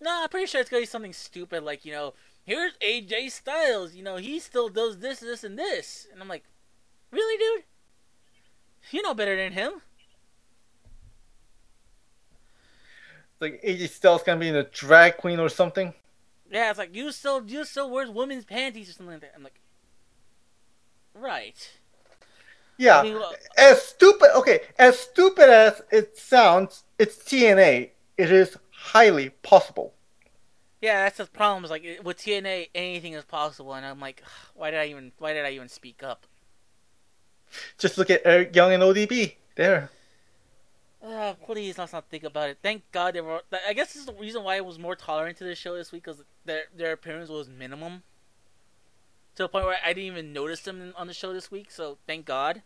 No, 0.00 0.22
I'm 0.22 0.28
pretty 0.28 0.46
sure 0.46 0.60
it's 0.60 0.70
gonna 0.70 0.82
be 0.82 0.86
something 0.86 1.12
stupid 1.14 1.64
like 1.64 1.84
you 1.84 1.92
know, 1.92 2.14
here's 2.48 2.72
AJ 2.78 3.30
Styles. 3.30 3.94
You 3.94 4.02
know, 4.02 4.16
he 4.16 4.40
still 4.40 4.70
does 4.70 4.98
this, 4.98 5.20
this, 5.20 5.44
and 5.44 5.58
this, 5.58 6.06
and 6.10 6.20
I'm 6.20 6.28
like, 6.28 6.44
really, 7.12 7.36
dude? 7.36 7.64
You 8.90 9.02
know 9.02 9.14
better 9.14 9.36
than 9.36 9.52
him. 9.52 9.82
It's 13.32 13.40
Like 13.40 13.62
AJ 13.62 13.90
Styles 13.90 14.22
gonna 14.22 14.40
be 14.40 14.48
in 14.48 14.56
a 14.56 14.64
drag 14.64 15.18
queen 15.18 15.38
or 15.38 15.50
something. 15.50 15.92
Yeah, 16.50 16.70
it's 16.70 16.78
like 16.78 16.94
you 16.94 17.12
still 17.12 17.44
you 17.46 17.64
still 17.64 17.90
wears 17.90 18.08
women's 18.08 18.46
panties 18.46 18.88
or 18.88 18.92
something 18.94 19.12
like 19.12 19.20
that. 19.20 19.32
I'm 19.36 19.44
like, 19.44 19.60
right. 21.14 21.70
Yeah. 22.78 23.00
I 23.00 23.02
mean, 23.02 23.14
well, 23.14 23.34
As 23.58 23.82
stupid 23.82 24.30
okay, 24.36 24.60
as 24.78 24.98
stupid 24.98 25.50
as 25.50 25.82
it 25.90 26.16
sounds, 26.16 26.84
it's 26.98 27.16
TNA. 27.16 27.90
It 28.16 28.32
is 28.32 28.56
highly 28.70 29.30
possible. 29.42 29.92
Yeah, 30.80 31.04
that's 31.04 31.18
the 31.18 31.26
problem. 31.26 31.64
Is 31.64 31.70
like 31.70 32.00
with 32.04 32.18
TNA, 32.18 32.70
anything 32.74 33.14
is 33.14 33.24
possible, 33.24 33.74
and 33.74 33.84
I'm 33.84 34.00
like, 34.00 34.22
why 34.54 34.70
did 34.70 34.80
I 34.80 34.86
even 34.86 35.12
why 35.18 35.32
did 35.32 35.44
I 35.44 35.50
even 35.50 35.68
speak 35.68 36.02
up? 36.02 36.26
Just 37.78 37.98
look 37.98 38.10
at 38.10 38.22
Eric 38.24 38.54
Young 38.54 38.72
and 38.72 38.82
ODB. 38.82 39.34
There. 39.56 39.90
Uh, 41.02 41.34
please 41.34 41.78
let's 41.78 41.92
not 41.92 42.08
think 42.08 42.24
about 42.24 42.48
it. 42.48 42.58
Thank 42.62 42.82
God 42.92 43.14
they 43.14 43.20
were. 43.20 43.40
I 43.66 43.72
guess 43.72 43.92
this 43.92 44.00
is 44.00 44.06
the 44.06 44.14
reason 44.14 44.42
why 44.42 44.56
I 44.56 44.60
was 44.60 44.78
more 44.78 44.96
tolerant 44.96 45.38
to 45.38 45.44
this 45.44 45.58
show 45.58 45.76
this 45.76 45.92
week 45.92 46.04
because 46.04 46.22
their 46.44 46.64
their 46.74 46.92
appearance 46.92 47.28
was 47.28 47.48
minimum. 47.48 48.02
To 49.36 49.44
the 49.44 49.48
point 49.48 49.66
where 49.66 49.76
I 49.84 49.92
didn't 49.92 50.12
even 50.12 50.32
notice 50.32 50.60
them 50.60 50.92
on 50.96 51.06
the 51.06 51.14
show 51.14 51.32
this 51.32 51.50
week. 51.50 51.70
So 51.70 51.98
thank 52.06 52.26
God. 52.26 52.62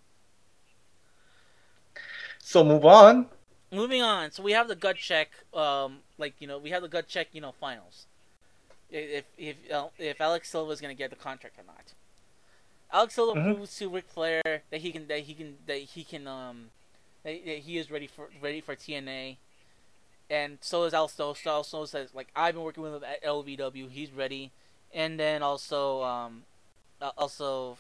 So 2.38 2.64
move 2.64 2.84
on. 2.86 3.26
Moving 3.70 4.02
on. 4.02 4.30
So 4.32 4.42
we 4.42 4.52
have 4.52 4.68
the 4.68 4.76
gut 4.76 4.96
check. 4.96 5.30
Um, 5.52 5.98
like 6.22 6.34
you 6.40 6.46
know, 6.46 6.56
we 6.58 6.70
have 6.70 6.80
the 6.82 6.88
gut 6.88 7.06
check. 7.08 7.28
You 7.32 7.42
know, 7.42 7.52
finals. 7.52 8.06
If 8.90 9.24
if 9.36 9.56
uh, 9.70 9.88
if 9.98 10.20
Alex 10.20 10.50
Silva 10.50 10.72
is 10.72 10.80
gonna 10.80 10.94
get 10.94 11.10
the 11.10 11.16
contract 11.16 11.58
or 11.58 11.64
not. 11.66 11.92
Alex 12.90 13.14
Silva 13.14 13.38
Mhm. 13.40 13.56
proves 13.56 13.76
to 13.78 13.88
Ric 13.88 14.06
Flair 14.06 14.42
that 14.70 14.80
he 14.80 14.92
can 14.92 15.08
that 15.08 15.20
he 15.20 15.34
can 15.34 15.56
that 15.66 15.78
he 15.78 16.04
can 16.04 16.26
um 16.26 16.70
that, 17.24 17.44
that 17.44 17.58
he 17.66 17.76
is 17.78 17.90
ready 17.90 18.06
for 18.06 18.30
ready 18.40 18.60
for 18.60 18.74
TNA. 18.76 19.36
And 20.30 20.58
so 20.60 20.84
is 20.84 20.94
also 20.94 21.34
also 21.46 21.84
says 21.84 22.14
like 22.14 22.28
I've 22.36 22.54
been 22.54 22.64
working 22.64 22.82
with 22.82 22.94
him 22.94 23.04
at 23.04 23.22
OVW. 23.24 23.90
He's 23.90 24.10
ready. 24.12 24.52
And 24.94 25.18
then 25.18 25.42
also 25.42 26.02
um 26.02 26.44
uh, 27.00 27.12
also 27.18 27.78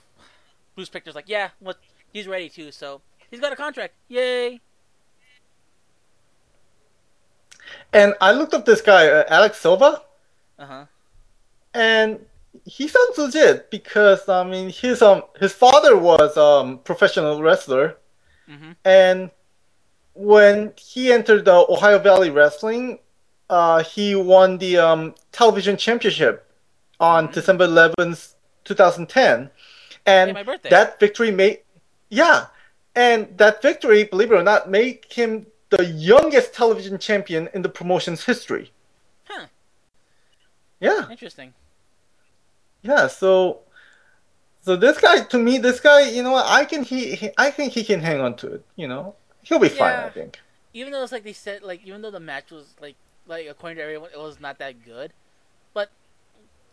Bruce 0.74 0.88
Prichard's 0.88 1.14
like 1.14 1.28
yeah 1.28 1.50
what 1.60 1.78
he's 2.12 2.26
ready 2.26 2.48
too. 2.48 2.72
So 2.72 3.02
he's 3.30 3.40
got 3.40 3.52
a 3.52 3.56
contract. 3.56 3.94
Yay! 4.08 4.60
And 7.92 8.14
I 8.20 8.32
looked 8.32 8.54
up 8.54 8.64
this 8.64 8.80
guy, 8.80 9.08
uh, 9.08 9.24
Alex 9.28 9.58
Silva, 9.58 10.02
Uh 10.58 10.66
huh. 10.66 10.84
and 11.74 12.24
he 12.64 12.86
sounds 12.88 13.16
legit 13.18 13.70
because 13.70 14.28
I 14.28 14.44
mean 14.44 14.68
his 14.70 15.00
um 15.02 15.22
his 15.40 15.52
father 15.52 15.96
was 15.96 16.36
um 16.36 16.78
professional 16.78 17.42
wrestler, 17.42 17.96
Mhm. 18.48 18.76
and 18.84 19.30
when 20.14 20.72
he 20.76 21.12
entered 21.12 21.44
the 21.46 21.54
Ohio 21.68 21.98
Valley 21.98 22.28
Wrestling, 22.30 22.98
uh, 23.48 23.82
he 23.82 24.14
won 24.14 24.58
the 24.58 24.76
um 24.78 25.14
television 25.32 25.76
championship 25.76 26.46
on 27.00 27.28
Mhm. 27.28 27.32
December 27.32 27.64
eleventh, 27.64 28.34
two 28.64 28.74
thousand 28.74 29.08
ten, 29.08 29.50
and 30.06 30.36
Hey, 30.36 30.58
that 30.70 31.00
victory 31.00 31.30
made 31.30 31.60
yeah, 32.10 32.46
and 32.94 33.36
that 33.38 33.62
victory, 33.62 34.04
believe 34.04 34.30
it 34.30 34.34
or 34.34 34.42
not, 34.42 34.68
made 34.68 35.06
him 35.10 35.46
the 35.76 35.84
youngest 35.84 36.52
television 36.54 36.98
champion 36.98 37.48
in 37.54 37.62
the 37.62 37.68
promotion's 37.68 38.24
history. 38.24 38.70
Huh. 39.24 39.46
Yeah. 40.80 41.10
Interesting. 41.10 41.54
Yeah, 42.82 43.06
so 43.06 43.60
so 44.60 44.76
this 44.76 44.98
guy 45.00 45.22
to 45.24 45.38
me, 45.38 45.58
this 45.58 45.80
guy, 45.80 46.08
you 46.08 46.22
know 46.22 46.34
I 46.34 46.64
can 46.64 46.82
he, 46.82 47.14
he 47.14 47.30
I 47.38 47.50
think 47.50 47.72
he 47.72 47.84
can 47.84 48.00
hang 48.00 48.20
on 48.20 48.36
to 48.36 48.54
it, 48.54 48.64
you 48.76 48.88
know. 48.88 49.14
He'll 49.42 49.58
be 49.58 49.68
fine, 49.68 49.98
I 49.98 50.10
think. 50.10 50.38
even 50.72 50.92
though 50.92 51.02
it's 51.02 51.12
like 51.12 51.24
they 51.24 51.32
said 51.32 51.62
like 51.62 51.84
even 51.84 52.02
though 52.02 52.10
the 52.10 52.20
match 52.20 52.50
was 52.50 52.74
like 52.80 52.96
like 53.26 53.46
according 53.46 53.76
to 53.76 53.82
everyone 53.82 54.10
it 54.12 54.18
was 54.18 54.40
not 54.40 54.58
that 54.58 54.84
good 54.84 55.12
but 55.74 55.90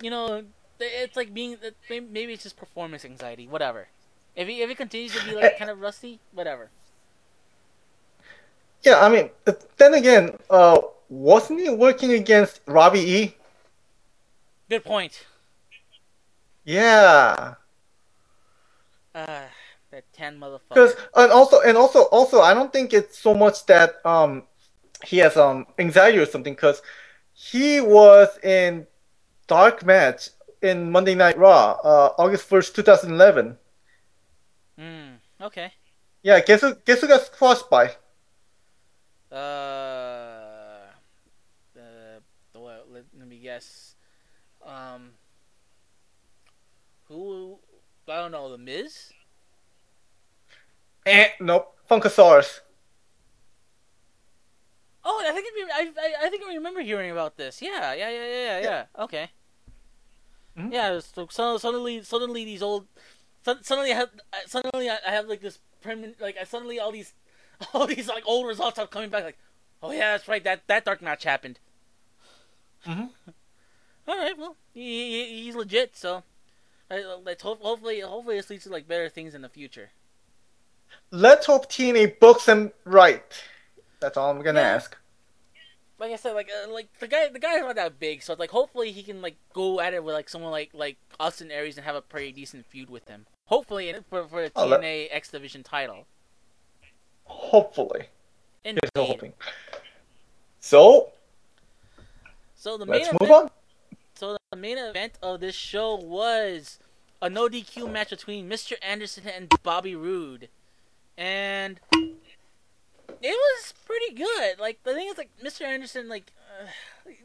you 0.01 0.09
know 0.09 0.43
it's 0.80 1.17
like 1.17 1.34
being 1.34 1.57
maybe 1.89 2.34
it's 2.34 2.43
just 2.43 2.57
performance 2.57 3.03
anxiety 3.03 3.47
whatever 3.47 3.88
if 4.35 4.47
he 4.47 4.61
if 4.61 4.69
it 4.69 4.77
continues 4.77 5.13
to 5.13 5.23
be 5.26 5.35
like 5.35 5.53
eh. 5.53 5.57
kind 5.57 5.69
of 5.69 5.80
rusty 5.80 6.19
whatever 6.31 6.69
Yeah, 8.84 8.99
I 8.99 9.10
mean, 9.10 9.30
then 9.77 9.93
again, 9.93 10.38
uh 10.49 10.80
wasn't 11.10 11.60
he 11.61 11.69
working 11.69 12.11
against 12.14 12.61
Robbie 12.68 12.99
E? 13.18 13.35
good 14.69 14.84
point 14.85 15.26
Yeah. 16.65 17.56
uh 19.15 19.47
that 19.91 20.03
tan 20.14 20.39
Cuz 20.73 20.95
and 21.15 21.31
also 21.31 21.61
and 21.61 21.77
also 21.77 22.03
also 22.03 22.41
I 22.41 22.53
don't 22.53 22.72
think 22.72 22.93
it's 22.93 23.18
so 23.18 23.34
much 23.34 23.65
that 23.65 24.06
um 24.06 24.43
he 25.03 25.18
has 25.19 25.35
um 25.38 25.65
anxiety 25.80 26.19
or 26.19 26.26
something 26.26 26.56
cuz 26.56 26.81
he 27.34 27.81
was 27.81 28.38
in 28.43 28.85
dark 29.47 29.85
match 29.85 30.30
in 30.61 30.91
Monday 30.91 31.15
Night 31.15 31.38
Raw, 31.38 31.80
uh 31.84 32.14
August 32.18 32.47
1st, 32.49 32.76
2011. 32.76 33.57
Hmm. 34.77 35.19
okay 35.41 35.72
Yeah, 36.23 36.39
guess 36.41 36.61
who 36.61 36.76
guess 36.85 37.01
who 37.01 37.07
got 37.07 37.22
squashed 37.22 37.69
by? 37.69 37.95
Uh 39.31 39.35
uh 41.77 42.19
let, 42.56 43.06
let 43.18 43.27
me 43.27 43.38
guess 43.39 43.95
um 44.65 45.11
who 47.07 47.60
I 48.07 48.15
don't 48.18 48.31
know 48.31 48.49
the 48.49 48.57
Miz 48.57 49.11
Eh, 51.06 51.30
nope. 51.39 51.76
Funkasaurus. 51.89 52.61
Oh, 55.03 55.23
I 55.26 55.31
think 55.31 55.47
I, 55.73 55.91
I, 55.97 56.26
I 56.27 56.30
think 56.30 56.43
I 56.43 56.53
remember 56.53 56.81
hearing 56.81 57.10
about 57.10 57.38
this. 57.38 57.61
Yeah, 57.61 57.93
yeah, 57.93 58.10
yeah, 58.10 58.26
yeah, 58.26 58.60
yeah. 58.60 58.60
yeah. 58.61 58.84
Okay. 59.03 59.30
Mhm. 60.57 60.73
Yeah, 60.73 60.99
so, 60.99 61.57
suddenly, 61.57 62.03
suddenly 62.03 62.43
these 62.45 62.61
old, 62.61 62.88
sud- 63.43 63.65
suddenly 63.65 63.91
I 63.91 63.95
have, 63.95 64.10
suddenly 64.45 64.89
I 64.89 64.97
I 65.07 65.11
have 65.11 65.27
like 65.27 65.41
this 65.41 65.60
permanent, 65.81 66.19
like 66.19 66.35
I 66.38 66.43
suddenly 66.43 66.80
all 66.80 66.91
these, 66.91 67.14
all 67.73 67.88
these 67.88 68.07
like 68.07 68.23
old 68.26 68.48
results 68.48 68.80
are 68.80 68.88
coming 68.88 69.10
back. 69.10 69.23
Like, 69.23 69.38
oh 69.84 69.91
yeah, 69.91 70.11
that's 70.11 70.27
right. 70.27 70.44
That 70.44 70.68
that 70.68 70.86
dark 70.86 71.02
match 71.02 71.23
happened. 71.23 71.60
Mhm. 72.86 73.10
All 74.07 74.18
right, 74.18 74.36
well, 74.38 74.56
he, 74.73 75.26
he, 75.27 75.44
he's 75.44 75.56
legit. 75.56 75.95
So, 75.95 76.23
let's 76.90 77.44
hope, 77.44 77.61
hopefully, 77.61 77.99
hopefully 77.99 78.38
this 78.38 78.49
leads 78.49 78.64
to 78.64 78.72
like 78.72 78.88
better 78.88 79.07
things 79.07 79.36
in 79.36 79.44
the 79.44 79.49
future. 79.49 79.91
Let's 81.11 81.45
hope 81.45 81.69
TNA 81.69 82.19
books 82.19 82.48
him 82.48 82.72
right. 82.86 83.44
That's 83.99 84.18
all 84.18 84.31
I'm 84.31 84.41
gonna 84.41 84.61
Yeah. 84.61 84.68
ask. 84.76 84.98
like 85.99 86.11
I 86.11 86.15
said, 86.15 86.34
like 86.34 86.49
uh, 86.65 86.72
like 86.72 86.88
the 86.99 87.07
guy 87.07 87.27
the 87.30 87.38
guy's 87.38 87.61
not 87.61 87.76
that 87.76 87.99
big, 87.99 88.23
so 88.23 88.34
like 88.40 88.49
hopefully 88.49 88.91
he 88.91 89.03
can 89.03 89.22
like 89.22 89.36
go 89.53 89.80
at 89.80 89.94
it 89.94 90.03
with 90.03 90.15
like 90.15 90.30
someone 90.30 90.49
like 90.52 90.72
like 90.73 90.98
Austin 91.19 91.52
Aries 91.52 91.77
and 91.77 91.86
have 91.86 91.95
a 91.95 92.02
pretty 92.02 92.31
decent 92.31 92.65
feud 92.65 92.90
with 92.90 93.07
him. 93.07 93.27
Hopefully, 93.45 93.94
for 94.10 94.26
for 94.27 94.41
the 94.44 94.52
Oh, 94.56 94.69
that- 94.69 94.81
TNA 94.81 95.10
X 95.11 95.30
Division 95.30 95.61
title. 95.61 96.07
Hopefully. 97.30 98.07
Here's 98.64 98.77
Indeed. 98.95 99.07
hoping. 99.07 99.34
So 100.60 101.11
So 102.56 102.77
the 102.77 102.85
main 102.85 103.01
event, 103.01 103.22
move 103.22 103.31
on. 103.31 103.49
so 104.15 104.38
the 104.51 104.57
main 104.57 104.77
event 104.77 105.14
of 105.23 105.39
this 105.39 105.56
show 105.56 105.95
was 105.95 106.80
a 107.22 107.30
no 107.30 107.47
DQ 107.47 107.89
match 107.91 108.10
between 108.10 108.49
Mr. 108.49 108.73
Anderson 108.81 109.23
and 109.27 109.49
Bobby 109.64 109.95
Roode, 109.95 110.49
and 111.18 111.80
it 111.93 112.18
was 113.22 113.73
pretty 113.85 114.14
good. 114.14 114.60
Like 114.60 114.84
the 114.84 114.93
thing 114.93 115.07
is, 115.07 115.18
like 115.18 115.30
Mr. 115.43 115.61
Anderson, 115.61 116.10
like. 116.10 116.31
Uh, 116.61 116.68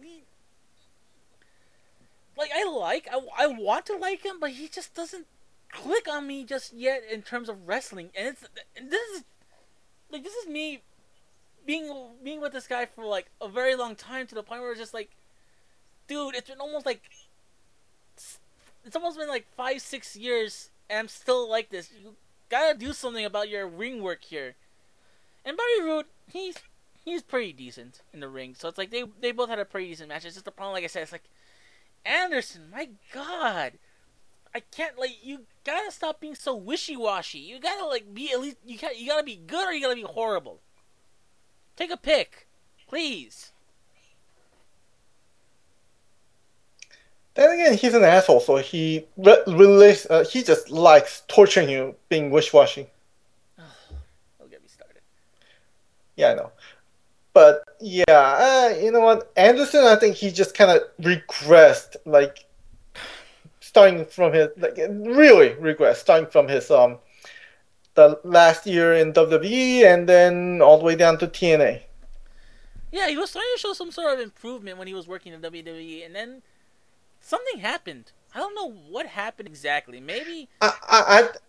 he, 0.01 0.23
like 2.37 2.51
I 2.57 2.65
like, 2.65 3.09
I, 3.13 3.21
I 3.45 3.47
want 3.47 3.87
to 3.87 3.97
like 3.97 4.25
him, 4.25 4.41
but 4.41 4.51
he 4.51 4.69
just 4.69 4.95
doesn't 4.95 5.27
click 5.71 6.09
on 6.09 6.27
me 6.27 6.45
just 6.45 6.73
yet 6.73 7.03
in 7.11 7.23
terms 7.23 7.49
of 7.49 7.69
wrestling. 7.69 8.11
And 8.17 8.29
it's 8.29 8.45
and 8.77 8.91
this 8.91 9.09
is 9.17 9.25
like 10.15 10.25
this 10.25 10.35
is 10.35 10.49
me 10.49 10.81
being 11.67 11.93
being 12.23 12.41
with 12.41 12.53
this 12.53 12.67
guy 12.67 12.87
for 12.87 13.05
like 13.05 13.27
a 13.41 13.49
very 13.49 13.75
long 13.75 13.97
time 13.97 14.27
to 14.29 14.35
the 14.35 14.43
point 14.43 14.63
where 14.63 14.71
it's 14.71 14.81
just 14.81 14.95
like, 14.95 15.11
dude, 16.09 16.35
it's 16.35 16.49
been 16.49 16.61
almost 16.61 16.87
like 16.87 17.03
it's 18.85 18.97
almost 18.97 19.19
been 19.19 19.29
like 19.29 19.47
five 19.57 19.81
six 19.81 20.17
years 20.17 20.71
and 20.89 21.01
I'm 21.01 21.09
still 21.09 21.51
like 21.51 21.71
this. 21.71 21.91
You 22.01 22.15
gotta 22.49 22.79
do 22.79 22.93
something 22.93 23.25
about 23.25 23.49
your 23.49 23.67
ring 23.67 24.03
work 24.03 24.25
here. 24.25 24.55
And 25.45 25.57
Bobby 25.57 25.89
Roode, 25.89 26.07
he's 26.33 26.57
he's 27.05 27.23
pretty 27.23 27.53
decent 27.53 28.01
in 28.13 28.21
the 28.21 28.29
ring. 28.29 28.55
So 28.57 28.69
it's 28.69 28.79
like 28.79 28.91
they 28.91 29.05
they 29.21 29.33
both 29.33 29.49
had 29.49 29.59
a 29.59 29.65
pretty 29.65 29.89
decent 29.89 30.09
match. 30.09 30.25
It's 30.25 30.35
just 30.35 30.45
the 30.45 30.53
problem, 30.53 30.75
like 30.75 30.85
I 30.85 30.89
said, 30.89 31.03
it's 31.03 31.13
like 31.13 31.29
Anderson, 32.07 32.71
my 32.71 32.91
God, 33.13 33.73
I 34.55 34.61
can't 34.61 34.99
like 34.99 35.19
you 35.23 35.41
gotta 35.65 35.91
stop 35.91 36.21
being 36.21 36.37
so 36.37 36.55
wishy 36.55 36.97
washy. 36.97 37.39
You 37.39 37.59
gotta 37.59 37.87
like 37.87 38.15
be 38.15 38.33
at 38.33 38.41
least 38.41 38.57
you 38.65 38.79
got 38.79 38.99
you 38.99 39.09
gotta 39.09 39.25
be 39.25 39.37
good 39.37 39.67
or 39.67 39.73
you 39.73 39.83
gotta 39.83 39.97
be 39.97 40.03
horrible. 40.03 40.61
Take 41.77 41.91
a 41.91 41.97
pick, 41.97 42.47
please. 42.87 43.51
Then 47.35 47.51
again, 47.51 47.77
he's 47.77 47.95
an 47.95 48.05
asshole, 48.05 48.39
so 48.39 48.57
he 48.57 49.07
re- 49.17 49.43
release, 49.49 50.07
uh, 50.09 50.25
he 50.25 50.45
just 50.45 50.71
likes 50.71 51.25
torturing 51.27 51.69
you, 51.69 51.97
being 52.09 52.31
wishy-washy. 52.31 52.87
Don't 54.39 54.51
get 54.53 54.63
me 54.63 54.69
started. 54.69 55.01
Yeah, 56.15 56.31
I 56.31 56.35
know. 56.35 56.53
But 57.33 57.65
yeah, 57.81 58.05
uh, 58.09 58.77
you 58.81 58.93
know 58.93 59.01
what? 59.01 59.33
Anderson, 59.37 59.83
I 59.83 59.97
think 59.97 60.15
he 60.15 60.31
just 60.31 60.55
kind 60.55 60.71
of 60.71 60.83
regressed, 61.01 61.97
like 62.07 62.45
starting 63.65 64.05
from 64.05 64.33
his 64.33 64.49
like 64.59 64.77
really 64.77 65.51
regressed, 65.51 65.97
starting 65.97 66.29
from 66.31 66.49
his 66.49 66.71
um 66.71 66.99
the 67.95 68.21
last 68.25 68.67
year 68.67 68.95
in 68.95 69.13
WWE 69.13 69.85
and 69.87 70.09
then 70.09 70.61
all 70.61 70.79
the 70.79 70.85
way 70.85 70.97
down 70.97 71.17
to 71.19 71.27
TNA. 71.27 71.83
Yeah, 72.93 73.09
he 73.09 73.17
was 73.17 73.31
starting 73.31 73.51
to 73.55 73.61
show 73.61 73.73
some 73.73 73.91
sort 73.91 74.13
of 74.13 74.21
improvement 74.21 74.79
when 74.79 74.87
he 74.87 74.95
was 74.95 75.09
working 75.09 75.33
in 75.33 75.41
WWE, 75.41 76.05
and 76.05 76.15
then 76.15 76.43
something 77.21 77.59
happened. 77.61 78.13
I 78.35 78.39
don't 78.39 78.55
know 78.55 78.71
what 78.71 79.07
happened 79.07 79.49
exactly. 79.49 80.01
Maybe 80.01 80.49
I 80.61 80.73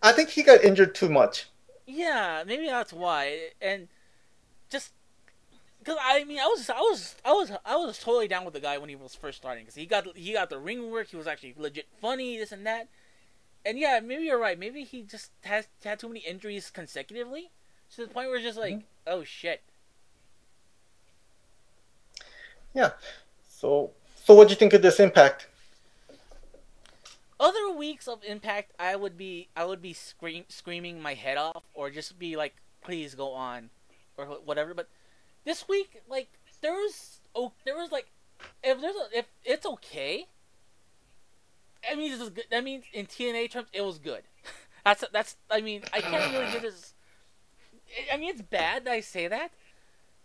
I 0.02 0.10
I 0.10 0.12
think 0.14 0.30
he 0.30 0.44
got 0.44 0.64
injured 0.64 0.96
too 0.96 1.10
much. 1.10 1.48
Yeah, 1.86 2.44
maybe 2.46 2.68
that's 2.68 2.94
why. 2.94 3.50
And 3.62 3.88
because 5.86 6.00
I 6.04 6.24
mean, 6.24 6.40
I 6.40 6.46
was 6.46 6.70
I 6.70 6.80
was 6.80 7.16
I 7.24 7.32
was 7.32 7.52
I 7.64 7.76
was 7.76 8.00
totally 8.00 8.28
down 8.28 8.44
with 8.44 8.56
the 8.56 8.60
guy 8.60 8.78
when 8.80 8.90
he 8.90 8.96
was 8.96 9.14
first 9.14 9.38
starting 9.38 9.64
because 9.64 9.76
he 9.76 9.86
got 9.86 10.18
he 10.18 10.34
got 10.34 10.50
the 10.50 10.58
ring 10.58 10.90
work. 10.90 11.10
He 11.10 11.16
was 11.16 11.28
actually 11.28 11.54
legit 11.58 11.88
funny, 12.02 12.38
this 12.38 12.52
and 12.52 12.66
that. 12.66 12.88
And 13.66 13.78
yeah, 13.78 14.00
maybe 14.04 14.24
you're 14.24 14.40
right. 14.40 14.58
Maybe 14.58 14.84
he 14.84 15.04
just 15.04 15.32
has 15.44 15.68
had 15.84 16.00
too 16.00 16.08
many 16.08 16.22
injuries 16.22 16.72
consecutively 16.72 17.52
to 17.96 18.02
the 18.02 18.08
point 18.08 18.30
where 18.30 18.38
it's 18.38 18.46
just 18.46 18.58
like, 18.58 18.74
mm-hmm. 18.74 18.84
oh 19.08 19.24
shit. 19.24 19.62
Yeah. 22.74 22.92
So 23.48 23.92
so 24.16 24.34
what 24.34 24.48
do 24.48 24.54
you 24.54 24.58
think 24.58 24.74
of 24.74 24.82
this 24.82 25.00
impact? 25.00 25.48
Other 27.40 27.70
weeks 27.70 28.08
of 28.08 28.24
impact, 28.24 28.72
I 28.80 28.96
would 28.96 29.18
be 29.18 29.50
I 29.56 29.66
would 29.66 29.84
be 29.84 29.94
scream, 29.94 30.46
screaming 30.48 31.00
my 31.00 31.14
head 31.14 31.38
off 31.38 31.64
or 31.76 31.92
just 31.92 32.18
be 32.18 32.36
like, 32.36 32.56
please 32.82 33.14
go 33.14 33.34
on, 33.34 33.70
or 34.18 34.26
whatever. 34.26 34.74
But 34.74 34.90
this 35.46 35.68
week, 35.70 36.02
like 36.10 36.30
there 36.62 36.74
was 36.74 37.22
oh 37.34 37.54
there 37.64 37.76
was 37.76 37.92
like 37.92 38.08
if 38.64 38.82
there's 38.82 38.96
a, 38.96 39.18
if 39.20 39.26
it's 39.44 39.66
okay. 39.66 40.28
I 41.90 41.96
mean, 41.96 42.12
this 42.12 42.30
good. 42.30 42.46
That 42.50 42.64
means 42.64 42.84
in 42.94 43.06
TNA 43.06 43.52
terms, 43.52 43.68
it 43.72 43.82
was 43.82 44.00
good. 44.00 44.24
that's 44.86 45.04
that's. 45.14 45.38
I 45.50 45.62
mean, 45.62 45.84
I 45.94 46.02
can't 46.02 46.34
really 46.34 46.52
give 46.52 46.64
this. 46.64 46.94
I 48.12 48.18
mean, 48.18 48.32
it's 48.32 48.42
bad 48.42 48.86
that 48.86 48.92
I 48.92 49.02
say 49.02 49.28
that, 49.28 49.52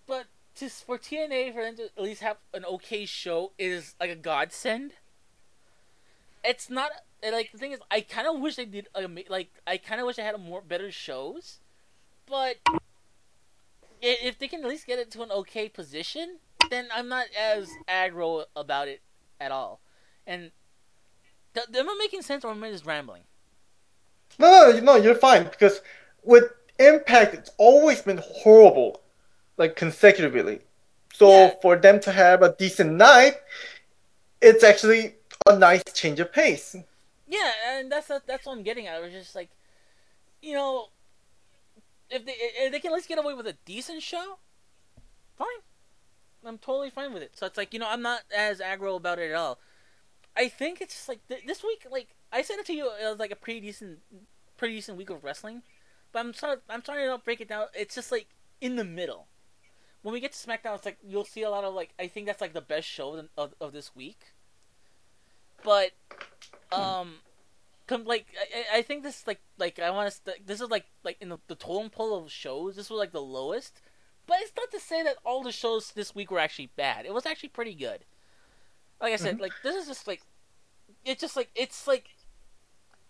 but 0.06 0.24
just 0.56 0.84
for 0.84 0.98
TNA 0.98 1.54
for 1.54 1.62
them 1.62 1.76
to 1.76 1.84
at 1.84 2.02
least 2.02 2.22
have 2.22 2.38
an 2.52 2.64
okay 2.64 3.04
show 3.04 3.52
is 3.58 3.94
like 4.00 4.10
a 4.10 4.16
godsend. 4.16 4.92
It's 6.42 6.70
not 6.70 6.90
like 7.22 7.52
the 7.52 7.58
thing 7.58 7.72
is, 7.72 7.80
I 7.90 8.00
kind 8.00 8.26
of 8.26 8.40
wish 8.40 8.56
they 8.56 8.64
did 8.64 8.88
like 9.28 9.50
I 9.66 9.76
kind 9.76 10.00
of 10.00 10.06
wish 10.06 10.18
I 10.18 10.22
had 10.22 10.40
more 10.40 10.62
better 10.62 10.90
shows, 10.90 11.58
but 12.26 12.56
if 14.02 14.38
they 14.38 14.48
can 14.48 14.62
at 14.62 14.68
least 14.68 14.86
get 14.86 14.98
it 14.98 15.10
to 15.12 15.22
an 15.22 15.30
okay 15.30 15.68
position, 15.68 16.38
then 16.70 16.88
I'm 16.94 17.08
not 17.08 17.26
as 17.38 17.68
aggro 17.88 18.44
about 18.56 18.88
it 18.88 19.00
at 19.40 19.52
all. 19.52 19.80
And 20.26 20.50
th- 21.54 21.66
am 21.74 21.88
I 21.88 21.96
making 21.98 22.22
sense 22.22 22.44
or 22.44 22.50
am 22.50 22.62
I 22.62 22.70
just 22.70 22.86
rambling? 22.86 23.22
No, 24.38 24.70
no, 24.70 24.80
no, 24.80 24.96
you're 24.96 25.14
fine 25.14 25.44
because 25.44 25.80
with 26.22 26.44
Impact, 26.78 27.34
it's 27.34 27.50
always 27.58 28.00
been 28.00 28.22
horrible, 28.24 29.02
like 29.58 29.76
consecutively. 29.76 30.60
So 31.12 31.28
yeah. 31.28 31.54
for 31.60 31.76
them 31.76 32.00
to 32.00 32.12
have 32.12 32.42
a 32.42 32.54
decent 32.58 32.92
night, 32.92 33.34
it's 34.40 34.64
actually 34.64 35.16
a 35.46 35.58
nice 35.58 35.82
change 35.92 36.20
of 36.20 36.32
pace. 36.32 36.74
Yeah, 37.28 37.50
and 37.68 37.92
that's 37.92 38.08
that's 38.26 38.46
what 38.46 38.56
I'm 38.56 38.62
getting 38.62 38.86
at. 38.86 38.98
It 38.98 39.04
was 39.04 39.12
just 39.12 39.34
like, 39.34 39.50
you 40.40 40.54
know, 40.54 40.88
if 42.10 42.26
they 42.26 42.32
if 42.32 42.72
they 42.72 42.80
can 42.80 42.92
at 42.92 42.94
least 42.94 43.08
get 43.08 43.18
away 43.18 43.34
with 43.34 43.46
a 43.46 43.56
decent 43.64 44.02
show, 44.02 44.38
fine. 45.36 45.46
I'm 46.44 46.58
totally 46.58 46.90
fine 46.90 47.12
with 47.12 47.22
it. 47.22 47.36
So 47.36 47.46
it's 47.46 47.56
like 47.56 47.72
you 47.72 47.80
know 47.80 47.88
I'm 47.88 48.02
not 48.02 48.22
as 48.36 48.60
aggro 48.60 48.96
about 48.96 49.18
it 49.18 49.30
at 49.30 49.36
all. 49.36 49.58
I 50.36 50.48
think 50.48 50.80
it's 50.80 50.94
just 50.94 51.08
like 51.08 51.26
th- 51.28 51.44
this 51.46 51.62
week, 51.62 51.86
like 51.90 52.14
I 52.32 52.42
said 52.42 52.58
it 52.58 52.66
to 52.66 52.72
you, 52.72 52.86
it 52.86 53.08
was 53.08 53.18
like 53.18 53.32
a 53.32 53.36
pretty 53.36 53.60
decent, 53.60 53.98
pretty 54.56 54.74
decent 54.74 54.96
week 54.96 55.10
of 55.10 55.24
wrestling. 55.24 55.62
But 56.12 56.20
I'm 56.20 56.34
sorry, 56.34 56.58
I'm 56.68 56.82
trying 56.82 57.08
to 57.08 57.18
break 57.18 57.40
it 57.40 57.48
down. 57.48 57.66
It's 57.74 57.94
just 57.94 58.10
like 58.12 58.28
in 58.60 58.76
the 58.76 58.84
middle. 58.84 59.26
When 60.02 60.14
we 60.14 60.20
get 60.20 60.32
to 60.32 60.38
SmackDown, 60.38 60.76
it's 60.76 60.86
like 60.86 60.98
you'll 61.06 61.24
see 61.24 61.42
a 61.42 61.50
lot 61.50 61.64
of 61.64 61.74
like 61.74 61.90
I 61.98 62.06
think 62.06 62.26
that's 62.26 62.40
like 62.40 62.52
the 62.52 62.60
best 62.60 62.88
show 62.88 63.26
of 63.36 63.54
of 63.60 63.72
this 63.72 63.94
week. 63.94 64.32
But, 65.62 65.90
um, 66.72 67.16
like 68.04 68.26
I, 68.72 68.78
I 68.78 68.82
think 68.82 69.02
this 69.02 69.26
like 69.26 69.40
like 69.58 69.78
I 69.78 69.90
want 69.90 70.12
to 70.12 70.34
this 70.44 70.60
is 70.60 70.68
like 70.68 70.86
like 71.04 71.16
in 71.20 71.28
the, 71.30 71.38
the 71.48 71.54
totem 71.54 71.90
pole 71.90 72.16
of 72.16 72.30
shows 72.30 72.76
this 72.76 72.90
was 72.90 72.98
like 72.98 73.12
the 73.12 73.20
lowest, 73.20 73.80
but 74.26 74.38
it's 74.40 74.52
not 74.56 74.70
to 74.70 74.80
say 74.80 75.02
that 75.02 75.16
all 75.24 75.42
the 75.42 75.52
shows 75.52 75.92
this 75.92 76.14
week 76.14 76.30
were 76.30 76.38
actually 76.38 76.70
bad. 76.76 77.06
It 77.06 77.14
was 77.14 77.26
actually 77.26 77.50
pretty 77.50 77.74
good. 77.74 78.04
Like 79.00 79.12
I 79.12 79.16
said, 79.16 79.34
mm-hmm. 79.34 79.42
like 79.42 79.52
this 79.62 79.76
is 79.76 79.88
just 79.88 80.06
like 80.06 80.22
it's 81.04 81.20
just 81.20 81.36
like 81.36 81.50
it's 81.54 81.86
like 81.86 82.08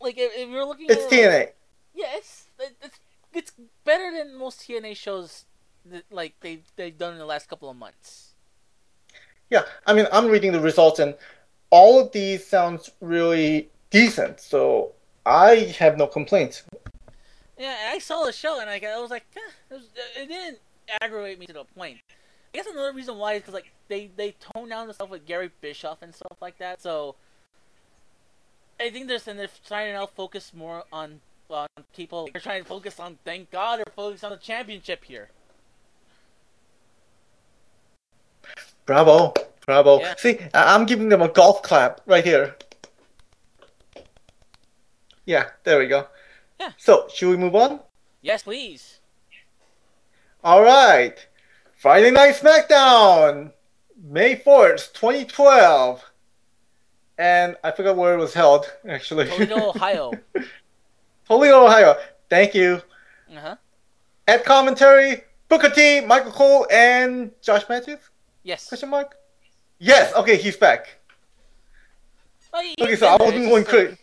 like 0.01 0.17
if, 0.17 0.33
if 0.37 0.49
you're 0.49 0.65
looking 0.65 0.87
it's 0.89 1.05
at 1.05 1.11
TNA. 1.11 1.39
Like, 1.39 1.57
yeah, 1.95 2.07
it's 2.15 2.49
it's 2.83 3.01
it's 3.33 3.53
better 3.85 4.11
than 4.17 4.37
most 4.37 4.61
TNA 4.61 4.97
shows 4.97 5.45
that 5.87 6.05
like 6.11 6.35
they 6.41 6.63
they've 6.77 6.97
done 6.97 7.13
in 7.13 7.19
the 7.19 7.27
last 7.27 7.49
couple 7.49 7.69
of 7.69 7.77
months. 7.77 8.35
Yeah, 9.49 9.63
I 9.87 9.95
mean 9.95 10.07
I'm 10.13 10.29
reading 10.29 10.53
the 10.53 10.61
results 10.61 11.01
and 11.01 11.15
all 11.71 12.01
of 12.01 12.13
these 12.13 12.47
sounds 12.47 12.91
really 13.01 13.71
decent. 13.91 14.41
So 14.41 14.93
I 15.27 15.75
have 15.79 15.99
no 15.99 16.07
complaints. 16.07 16.63
Yeah, 17.59 17.77
I 17.89 17.99
saw 17.99 18.25
the 18.25 18.33
show 18.33 18.61
and 18.61 18.71
I, 18.71 18.81
I 18.87 18.99
was 18.99 19.11
like, 19.11 19.27
eh, 19.37 19.41
it, 19.71 19.75
was, 19.75 19.89
it, 20.17 20.29
didn't 20.29 20.59
aggravate 21.03 21.39
me 21.39 21.47
to 21.47 21.53
the 21.53 21.65
point. 21.65 21.99
I 22.09 22.57
guess 22.57 22.67
another 22.67 22.93
reason 22.93 23.19
why 23.19 23.35
is 23.35 23.43
because 23.43 23.55
like 23.55 23.71
they 23.89 24.11
they 24.17 24.35
tone 24.55 24.71
down 24.71 24.89
the 24.89 24.95
stuff 24.95 25.11
with 25.11 25.27
Gary 25.27 25.51
Bischoff 25.61 26.03
and 26.03 26.15
stuff 26.15 26.39
like 26.41 26.59
that. 26.59 26.81
So 26.81 27.17
I 28.81 28.91
think 28.91 29.09
they're 29.09 29.21
and 29.27 29.39
they're 29.39 29.49
trying 29.67 29.89
to 29.89 29.93
now 29.93 30.07
focus 30.07 30.53
more 30.55 30.85
on 30.93 31.21
on 31.51 31.69
people. 31.95 32.29
They're 32.33 32.41
trying 32.41 32.63
to 32.63 32.69
focus 32.69 32.99
on 32.99 33.19
thank 33.25 33.51
God 33.51 33.79
they're 33.79 33.93
focused 33.95 34.25
on 34.25 34.31
the 34.31 34.37
championship 34.39 35.05
here. 35.05 35.29
Bravo, 38.87 39.35
bravo! 39.67 40.01
Yeah. 40.01 40.15
See, 40.17 40.39
I'm 40.55 40.87
giving 40.87 41.09
them 41.09 41.23
a 41.23 41.29
golf 41.29 41.63
clap 41.63 42.01
right 42.07 42.25
here. 42.25 42.57
Yeah, 45.25 45.49
there 45.65 45.79
we 45.79 45.87
go. 45.87 46.07
Yeah. 46.59 46.73
So, 46.77 47.09
should 47.13 47.31
we 47.31 47.37
move 47.37 47.55
on? 47.55 47.81
Yes, 48.23 48.43
please. 48.43 49.01
All 50.43 50.63
right. 50.63 51.15
Friday 51.77 52.11
Night 52.11 52.35
SmackDown, 52.35 53.53
May 54.03 54.37
4th, 54.37 54.93
2012. 54.93 56.05
And 57.19 57.57
I 57.63 57.71
forgot 57.71 57.97
where 57.97 58.15
it 58.15 58.19
was 58.19 58.35
held, 58.35 58.71
actually. 58.89 59.27
Toledo, 59.27 59.69
Ohio. 59.75 60.13
Toledo, 61.27 61.67
Ohio. 61.67 61.97
Thank 62.29 62.55
you. 62.55 62.83
Uh 63.35 63.41
huh. 63.41 63.57
At 64.27 64.45
commentary, 64.45 65.23
Booker 65.49 65.71
T, 65.71 66.01
Michael 66.01 66.33
Cole, 66.33 66.67
and 66.71 67.33
Josh 67.43 67.65
Matthews? 67.69 67.99
Yes. 68.43 68.69
Question 68.69 68.89
mark? 68.91 69.17
Yes, 69.79 70.15
okay, 70.15 70.37
he's 70.37 70.57
back. 70.57 70.99
Oh, 72.53 72.75
okay, 72.81 72.97
so 72.97 73.07
I 73.09 73.17
wasn't 73.17 73.49
going 73.49 73.65
crazy. 73.65 73.97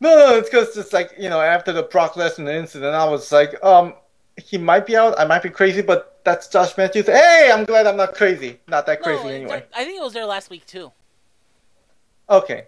No, 0.00 0.14
no, 0.14 0.36
it's 0.36 0.48
because 0.48 0.76
it's 0.76 0.92
like 0.92 1.14
you 1.18 1.28
know 1.28 1.40
after 1.40 1.72
the 1.72 1.82
Brock 1.82 2.14
Lesnar 2.14 2.54
incident, 2.54 2.94
I 2.94 3.08
was 3.08 3.32
like, 3.32 3.62
um, 3.64 3.94
he 4.36 4.58
might 4.58 4.86
be 4.86 4.96
out. 4.96 5.18
I 5.18 5.24
might 5.24 5.42
be 5.42 5.50
crazy, 5.50 5.82
but 5.82 6.20
that's 6.24 6.48
Josh 6.48 6.76
Matthews. 6.76 7.06
Hey, 7.06 7.50
I'm 7.52 7.64
glad 7.64 7.86
I'm 7.86 7.96
not 7.96 8.14
crazy. 8.14 8.60
Not 8.68 8.86
that 8.86 9.02
crazy 9.02 9.28
no, 9.28 9.34
anyway. 9.34 9.64
I 9.74 9.84
think 9.84 9.98
it 9.98 10.02
was 10.02 10.12
there 10.12 10.26
last 10.26 10.50
week 10.50 10.66
too. 10.66 10.92
Okay. 12.28 12.66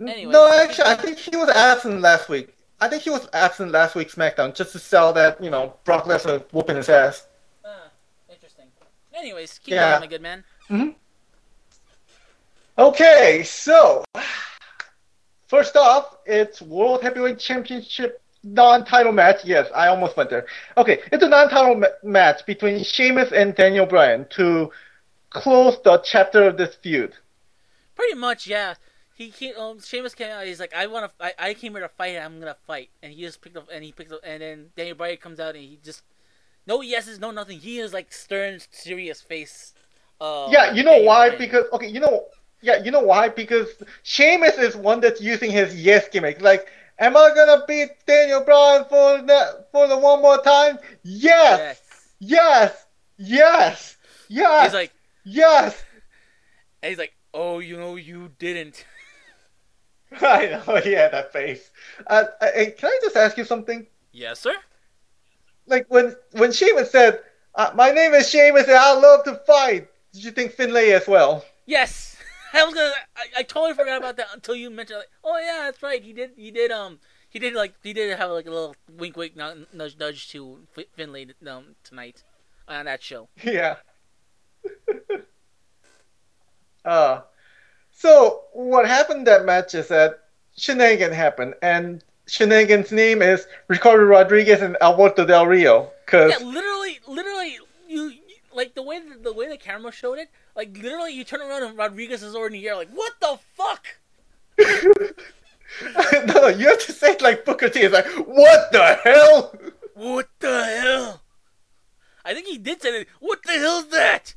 Anyway, 0.00 0.32
no, 0.32 0.50
actually, 0.50 0.90
I 0.90 0.96
think 0.96 1.18
he 1.18 1.36
was 1.36 1.48
absent 1.50 2.00
last 2.00 2.28
week. 2.28 2.54
I 2.80 2.88
think 2.88 3.04
he 3.04 3.10
was 3.10 3.28
absent 3.32 3.70
last 3.70 3.94
week's 3.94 4.16
SmackDown 4.16 4.54
just 4.54 4.72
to 4.72 4.80
sell 4.80 5.12
that 5.12 5.42
you 5.42 5.50
know 5.50 5.74
Brock 5.84 6.04
Lesnar 6.06 6.42
whooping 6.52 6.76
his 6.76 6.88
ass. 6.88 7.28
Ah, 7.64 7.90
interesting. 8.28 8.66
Anyways, 9.14 9.60
keep 9.60 9.74
Yeah. 9.74 9.90
going, 9.90 10.00
my 10.00 10.06
good 10.08 10.22
man. 10.22 10.44
hmm 10.68 10.88
Okay, 12.78 13.44
so 13.44 14.02
first 15.52 15.76
off, 15.76 16.16
it's 16.24 16.62
World 16.62 17.02
Heavyweight 17.02 17.38
Championship 17.38 18.20
non-title 18.42 19.12
match. 19.12 19.44
Yes, 19.44 19.68
I 19.74 19.86
almost 19.88 20.16
went 20.16 20.30
there. 20.30 20.46
Okay, 20.76 21.00
it's 21.12 21.22
a 21.22 21.28
non-title 21.28 21.76
ma- 21.76 21.98
match 22.02 22.44
between 22.46 22.82
Sheamus 22.82 23.30
and 23.32 23.54
Daniel 23.54 23.86
Bryan 23.86 24.26
to 24.30 24.70
close 25.30 25.76
the 25.84 25.98
chapter 25.98 26.42
of 26.48 26.56
this 26.56 26.74
feud. 26.82 27.12
Pretty 27.94 28.14
much, 28.14 28.46
yeah. 28.46 28.74
He 29.14 29.30
came. 29.30 29.54
Um, 29.56 29.78
Sheamus 29.78 30.14
came 30.14 30.30
out. 30.30 30.46
He's 30.46 30.58
like, 30.58 30.74
I 30.74 30.86
want 30.86 31.02
to. 31.06 31.24
I, 31.26 31.50
I 31.50 31.54
came 31.54 31.72
here 31.72 31.82
to 31.82 31.88
fight. 31.88 32.16
I'm 32.16 32.40
gonna 32.40 32.56
fight. 32.66 32.88
And 33.02 33.12
he 33.12 33.20
just 33.22 33.42
picked 33.42 33.56
up. 33.58 33.68
And 33.72 33.84
he 33.84 33.92
picked 33.92 34.10
up. 34.10 34.20
And 34.24 34.40
then 34.42 34.70
Daniel 34.74 34.96
Bryan 34.96 35.18
comes 35.18 35.38
out 35.38 35.54
and 35.54 35.62
he 35.62 35.78
just 35.84 36.02
no 36.66 36.80
yeses, 36.80 37.20
no 37.20 37.30
nothing. 37.30 37.58
He 37.60 37.78
is 37.78 37.92
like 37.92 38.10
stern, 38.10 38.58
serious 38.70 39.20
face. 39.20 39.74
Uh, 40.20 40.48
Yeah, 40.50 40.72
you 40.72 40.82
know 40.82 40.92
Daniel 40.92 41.06
why? 41.12 41.28
Bryan. 41.28 41.38
Because 41.38 41.64
okay, 41.74 41.88
you 41.88 42.00
know, 42.00 42.24
yeah, 42.62 42.82
you 42.82 42.90
know 42.90 43.02
why? 43.02 43.28
Because 43.28 43.68
Sheamus 44.04 44.56
is 44.56 44.76
one 44.76 45.00
that's 45.00 45.20
using 45.20 45.50
his 45.50 45.74
yes 45.80 46.08
gimmick. 46.08 46.40
Like, 46.40 46.68
am 46.98 47.16
I 47.16 47.32
gonna 47.34 47.64
beat 47.66 47.90
Daniel 48.06 48.42
Bryan 48.42 48.84
for 48.84 49.20
the 49.22 49.66
for 49.72 49.88
the 49.88 49.98
one 49.98 50.22
more 50.22 50.40
time? 50.42 50.78
Yes, 51.02 51.80
yes. 52.20 52.86
yes, 53.18 53.18
yes, 53.18 53.96
yes, 54.28 54.64
He's 54.64 54.74
like, 54.74 54.92
yes. 55.24 55.84
and 56.82 56.90
he's 56.90 56.98
like, 56.98 57.12
oh, 57.34 57.58
you 57.58 57.76
know, 57.76 57.96
you 57.96 58.30
didn't. 58.38 58.84
I 60.20 60.46
know, 60.66 60.80
yeah, 60.84 61.08
that 61.08 61.32
face. 61.32 61.70
Uh, 62.06 62.24
uh, 62.40 62.46
hey, 62.54 62.72
can 62.72 62.88
I 62.90 62.98
just 63.02 63.16
ask 63.16 63.36
you 63.36 63.44
something? 63.44 63.86
Yes, 64.12 64.40
sir. 64.40 64.54
Like 65.66 65.86
when 65.88 66.14
when 66.32 66.52
Sheamus 66.52 66.90
said, 66.90 67.20
uh, 67.54 67.70
"My 67.74 67.90
name 67.90 68.14
is 68.14 68.28
Sheamus 68.28 68.68
and 68.68 68.76
I 68.76 68.92
love 68.94 69.24
to 69.24 69.36
fight," 69.46 69.88
did 70.12 70.24
you 70.24 70.30
think 70.30 70.52
Finlay 70.52 70.90
as 70.92 71.06
well? 71.08 71.44
Yes. 71.66 72.11
I 72.52 72.64
was 72.64 72.74
gonna. 72.74 72.92
I, 73.16 73.40
I 73.40 73.42
totally 73.42 73.74
forgot 73.74 73.98
about 73.98 74.16
that 74.16 74.28
until 74.34 74.54
you 74.54 74.70
mentioned. 74.70 74.98
Like, 74.98 75.10
oh 75.24 75.38
yeah, 75.38 75.62
that's 75.64 75.82
right. 75.82 76.02
He 76.02 76.12
did. 76.12 76.32
He 76.36 76.50
did. 76.50 76.70
Um. 76.70 76.98
He 77.28 77.38
did 77.38 77.54
like. 77.54 77.74
He 77.82 77.92
did 77.92 78.16
have 78.18 78.30
like 78.30 78.46
a 78.46 78.50
little 78.50 78.76
wink, 78.90 79.16
wink, 79.16 79.36
nudge, 79.36 79.96
nudge 79.98 80.28
to 80.30 80.58
F- 80.76 80.84
Finlay 80.94 81.28
um, 81.46 81.74
tonight 81.82 82.22
on 82.68 82.84
that 82.86 83.02
show. 83.02 83.28
Yeah. 83.42 83.76
uh, 86.84 87.22
so 87.90 88.42
what 88.52 88.86
happened 88.86 89.26
that 89.26 89.44
match 89.44 89.74
is 89.74 89.88
that 89.88 90.20
shenanigan 90.56 91.12
happened, 91.12 91.54
and 91.62 92.04
shenanigan's 92.26 92.92
name 92.92 93.22
is 93.22 93.46
Ricardo 93.68 94.04
Rodriguez 94.04 94.62
and 94.62 94.76
Alberto 94.80 95.24
Del 95.24 95.46
Rio. 95.46 95.90
Cause 96.06 96.30
Yeah, 96.30 96.46
literally, 96.46 97.00
literally, 97.08 97.58
like 98.54 98.74
the 98.74 98.82
way 98.82 99.00
the, 99.00 99.18
the 99.18 99.32
way 99.32 99.48
the 99.48 99.56
camera 99.56 99.92
showed 99.92 100.18
it. 100.18 100.28
Like 100.56 100.76
literally, 100.76 101.12
you 101.12 101.24
turn 101.24 101.40
around 101.40 101.62
and 101.62 101.76
Rodriguez 101.76 102.22
is 102.22 102.34
already 102.34 102.56
in 102.56 102.62
the 102.62 102.68
air. 102.68 102.76
Like 102.76 102.90
what 102.90 103.12
the 103.20 103.38
fuck? 103.54 103.86
no, 106.26 106.48
you 106.48 106.68
have 106.68 106.84
to 106.86 106.92
say 106.92 107.12
it 107.12 107.22
like 107.22 107.44
Booker 107.44 107.68
T. 107.68 107.80
It's 107.80 107.94
like, 107.94 108.06
what 108.26 108.72
the 108.72 108.98
hell? 109.02 109.54
What 109.94 110.28
the 110.40 110.64
hell? 110.64 111.22
I 112.24 112.34
think 112.34 112.46
he 112.46 112.58
did 112.58 112.82
say 112.82 112.98
that. 112.98 113.06
What 113.20 113.42
the 113.42 113.52
hell's 113.52 113.88
that? 113.88 114.34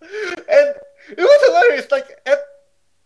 And 0.00 0.74
it 1.10 1.18
was 1.18 1.46
hilarious. 1.46 1.90
Like 1.90 2.08
at, 2.26 2.38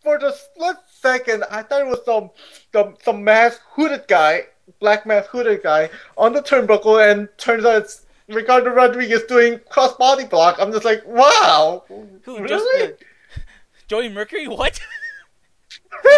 for 0.02 0.18
the 0.18 0.32
split 0.32 0.76
second, 0.88 1.44
I 1.50 1.62
thought 1.62 1.82
it 1.82 1.86
was 1.86 2.04
some 2.04 2.30
some 2.72 2.96
some 3.02 3.24
masked 3.24 3.62
hooded 3.70 4.06
guy, 4.08 4.44
black 4.80 5.06
masked 5.06 5.30
hooded 5.30 5.62
guy 5.62 5.90
on 6.16 6.32
the 6.32 6.42
turnbuckle, 6.42 7.10
and 7.10 7.28
turns 7.38 7.64
out 7.64 7.82
it's 7.82 8.05
Ricardo 8.28 8.70
Rodriguez 8.70 9.22
doing 9.24 9.60
cross 9.70 9.94
body 9.96 10.24
block. 10.24 10.56
I'm 10.58 10.72
just 10.72 10.84
like, 10.84 11.06
wow, 11.06 11.84
Who 11.88 12.36
really? 12.36 12.48
just 12.48 12.66
uh, 12.82 12.88
Joey 13.88 14.08
Mercury? 14.08 14.48
What? 14.48 14.80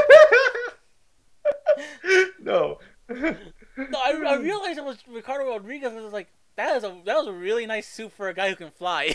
no. 2.41 2.79
No, 3.79 3.97
I, 3.97 4.11
I 4.27 4.35
realized 4.39 4.77
it 4.77 4.85
was 4.85 4.99
Ricardo 5.09 5.51
Rodriguez. 5.51 5.93
I 5.93 6.01
was 6.01 6.13
like, 6.13 6.27
that 6.57 6.77
is 6.77 6.83
a 6.83 6.97
that 7.05 7.17
was 7.17 7.29
a 7.29 7.33
really 7.33 7.65
nice 7.65 7.87
suit 7.87 8.11
for 8.11 8.29
a 8.29 8.35
guy 8.35 8.51
who 8.51 8.57
can 8.57 8.73
fly. 8.73 9.15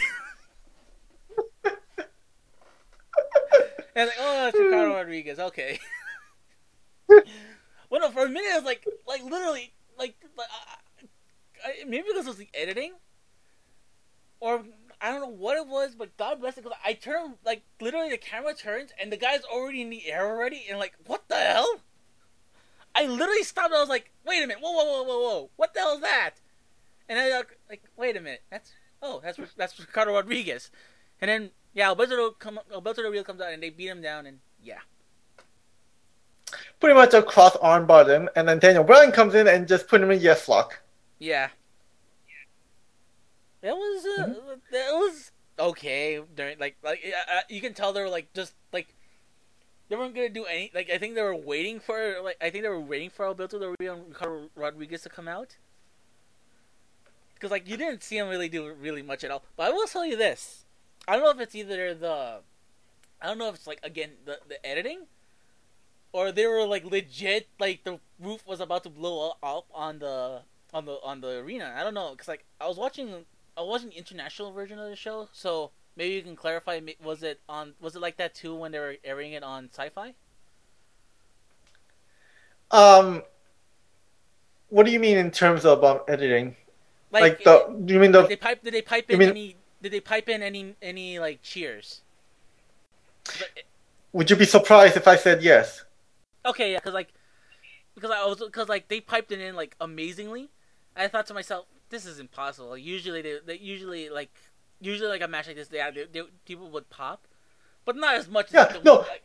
and 1.65 1.75
like, 4.07 4.15
oh, 4.19 4.43
that's 4.45 4.57
Ricardo 4.57 4.93
Rodriguez. 4.93 5.37
Okay. 5.37 5.81
well, 7.09 7.99
no, 7.99 8.09
for 8.11 8.25
a 8.25 8.29
minute 8.29 8.51
I 8.53 8.55
was 8.55 8.63
like, 8.63 8.87
like 9.05 9.21
literally, 9.21 9.73
like, 9.97 10.15
like 10.37 10.47
I, 10.49 10.71
I, 10.71 10.75
maybe 11.87 12.05
because 12.07 12.25
it 12.25 12.29
was 12.29 12.37
the 12.37 12.49
editing, 12.53 12.93
or 14.39 14.63
I 15.01 15.11
don't 15.11 15.21
know 15.21 15.27
what 15.27 15.57
it 15.57 15.67
was, 15.67 15.95
but 15.95 16.15
God 16.17 16.39
bless 16.39 16.57
it. 16.57 16.63
Because 16.63 16.77
I 16.83 16.93
turned, 16.93 17.35
like, 17.45 17.63
literally 17.81 18.09
the 18.09 18.17
camera 18.17 18.53
turns 18.53 18.91
and 18.99 19.11
the 19.11 19.17
guy's 19.17 19.43
already 19.43 19.81
in 19.81 19.89
the 19.89 20.11
air 20.11 20.27
already, 20.27 20.65
and 20.69 20.79
like, 20.79 20.93
what 21.05 21.27
the 21.27 21.35
hell? 21.35 21.81
I 22.95 23.05
literally 23.07 23.43
stopped. 23.43 23.73
I 23.73 23.79
was 23.79 23.89
like, 23.89 24.11
"Wait 24.23 24.43
a 24.43 24.47
minute! 24.47 24.61
Whoa, 24.61 24.71
whoa, 24.71 24.85
whoa, 24.85 25.03
whoa, 25.03 25.19
whoa! 25.19 25.49
What 25.55 25.73
the 25.73 25.79
hell 25.79 25.95
is 25.95 26.01
that?" 26.01 26.35
And 27.09 27.17
I 27.17 27.35
like, 27.35 27.57
like, 27.67 27.83
"Wait 27.97 28.15
a 28.15 28.21
minute! 28.21 28.43
That's 28.51 28.71
oh, 29.01 29.19
that's 29.23 29.39
that's 29.57 29.79
Ricardo 29.79 30.13
Rodriguez." 30.13 30.69
And 31.19 31.27
then 31.27 31.49
yeah, 31.73 31.87
Alberto 31.87 32.29
come 32.31 32.59
Alberto 32.71 33.09
Rio 33.09 33.23
comes 33.23 33.41
out 33.41 33.51
and 33.51 33.63
they 33.63 33.71
beat 33.71 33.87
him 33.87 34.03
down 34.03 34.27
and 34.27 34.41
yeah, 34.61 34.81
Pretty 36.79 36.95
much 36.95 37.13
a 37.13 37.23
cross 37.23 37.55
arm 37.57 37.85
bottom, 37.85 38.29
and 38.35 38.47
then 38.47 38.59
Daniel 38.59 38.83
Bryan 38.83 39.11
comes 39.11 39.35
in 39.35 39.47
and 39.47 39.67
just 39.67 39.87
put 39.87 40.01
him 40.01 40.11
in 40.11 40.19
yes 40.19 40.47
lock. 40.49 40.79
Yeah. 41.23 41.49
That 43.61 43.75
was 43.75 44.05
uh, 44.05 44.57
that 44.71 44.91
was 44.91 45.31
okay 45.57 46.19
during 46.35 46.59
like 46.59 46.75
like 46.83 46.99
uh, 47.05 47.37
uh, 47.37 47.41
you 47.47 47.61
can 47.61 47.73
tell 47.73 47.93
they 47.93 48.01
were 48.01 48.09
like 48.09 48.33
just 48.33 48.55
like 48.73 48.93
they 49.87 49.95
weren't 49.95 50.13
gonna 50.13 50.27
do 50.27 50.43
any 50.43 50.69
like 50.75 50.89
I 50.89 50.97
think 50.97 51.15
they 51.15 51.21
were 51.21 51.35
waiting 51.35 51.79
for 51.79 52.21
like 52.21 52.35
I 52.41 52.49
think 52.49 52.63
they 52.63 52.69
were 52.69 52.79
waiting 52.79 53.09
for 53.09 53.25
Alberto 53.25 53.57
Del 53.57 53.75
Rio 53.79 53.93
and 53.93 54.09
Ricardo 54.09 54.49
Rodriguez 54.55 55.03
to 55.03 55.09
come 55.09 55.29
out 55.29 55.55
because 57.35 57.51
like 57.51 57.69
you 57.69 57.77
didn't 57.77 58.03
see 58.03 58.17
him 58.17 58.27
really 58.27 58.49
do 58.49 58.73
really 58.73 59.01
much 59.01 59.23
at 59.23 59.31
all. 59.31 59.43
But 59.55 59.67
I 59.67 59.69
will 59.69 59.87
tell 59.87 60.05
you 60.05 60.17
this: 60.17 60.65
I 61.07 61.15
don't 61.15 61.23
know 61.23 61.31
if 61.31 61.39
it's 61.39 61.55
either 61.55 61.93
the 61.93 62.39
I 63.21 63.27
don't 63.27 63.37
know 63.37 63.47
if 63.47 63.55
it's 63.55 63.67
like 63.67 63.79
again 63.81 64.11
the 64.25 64.39
the 64.45 64.59
editing 64.65 65.07
or 66.11 66.33
they 66.33 66.47
were 66.47 66.65
like 66.65 66.83
legit 66.83 67.47
like 67.59 67.85
the 67.85 67.99
roof 68.19 68.45
was 68.45 68.59
about 68.59 68.83
to 68.83 68.89
blow 68.89 69.37
up 69.41 69.67
on 69.73 69.99
the 69.99 70.41
on 70.73 70.85
the 70.85 70.97
on 71.03 71.21
the 71.21 71.37
arena. 71.37 71.73
I 71.77 71.83
don't 71.83 71.93
know 71.93 72.11
because 72.11 72.27
like 72.27 72.43
I 72.59 72.67
was 72.67 72.77
watching 72.77 73.25
I 73.57 73.61
was 73.61 73.69
watching 73.69 73.89
the 73.89 73.97
international 73.97 74.51
version 74.51 74.79
of 74.79 74.89
the 74.89 74.95
show, 74.95 75.29
so 75.31 75.71
maybe 75.95 76.15
you 76.15 76.21
can 76.21 76.35
clarify. 76.35 76.79
Was 77.03 77.23
it 77.23 77.39
on? 77.47 77.73
Was 77.79 77.95
it 77.95 77.99
like 78.01 78.17
that 78.17 78.33
too 78.33 78.55
when 78.55 78.71
they 78.71 78.79
were 78.79 78.95
airing 79.03 79.33
it 79.33 79.43
on 79.43 79.69
Syfy? 79.69 80.13
Um, 82.71 83.21
what 84.69 84.85
do 84.85 84.91
you 84.91 84.99
mean 84.99 85.17
in 85.17 85.29
terms 85.29 85.63
of 85.65 85.83
um, 85.83 85.99
editing? 86.07 86.55
Like, 87.11 87.21
Like, 87.21 87.43
the? 87.43 87.81
Do 87.85 87.93
you 87.93 87.99
mean 87.99 88.11
did 88.11 88.23
the? 88.23 88.27
they 88.29 88.35
pipe? 88.35 88.63
Did 88.63 88.73
they 88.73 88.81
pipe 88.81 89.09
in 89.09 89.19
mean- 89.19 89.29
any? 89.29 89.55
Did 89.81 89.91
they 89.91 89.99
pipe 89.99 90.29
in 90.29 90.41
any 90.41 90.75
any 90.81 91.19
like 91.19 91.41
cheers? 91.43 92.01
Would 94.13 94.29
you 94.29 94.35
be 94.35 94.45
surprised 94.45 94.97
if 94.97 95.07
I 95.07 95.15
said 95.15 95.43
yes? 95.43 95.83
Okay, 96.45 96.71
yeah, 96.71 96.77
because 96.77 96.93
like, 96.93 97.13
because 97.95 98.11
I 98.11 98.25
was 98.25 98.39
because 98.39 98.67
like 98.69 98.87
they 98.87 98.99
piped 98.99 99.31
it 99.31 99.39
in 99.39 99.55
like 99.55 99.75
amazingly. 99.79 100.49
I 100.95 101.07
thought 101.07 101.27
to 101.27 101.33
myself, 101.33 101.65
this 101.89 102.05
is 102.05 102.19
impossible. 102.19 102.77
Usually 102.77 103.21
they, 103.21 103.39
they 103.45 103.57
usually 103.57 104.09
like 104.09 104.31
usually 104.79 105.09
like 105.09 105.21
a 105.21 105.27
match 105.27 105.47
like 105.47 105.55
this, 105.55 105.69
they, 105.69 105.79
they, 105.93 106.05
they 106.05 106.21
people 106.45 106.69
would 106.71 106.89
pop, 106.89 107.27
but 107.85 107.95
not 107.95 108.15
as 108.15 108.27
much. 108.27 108.51
Yeah, 108.51 108.65
as, 108.69 108.71
like, 108.71 108.83
no. 108.83 109.05
like, 109.07 109.23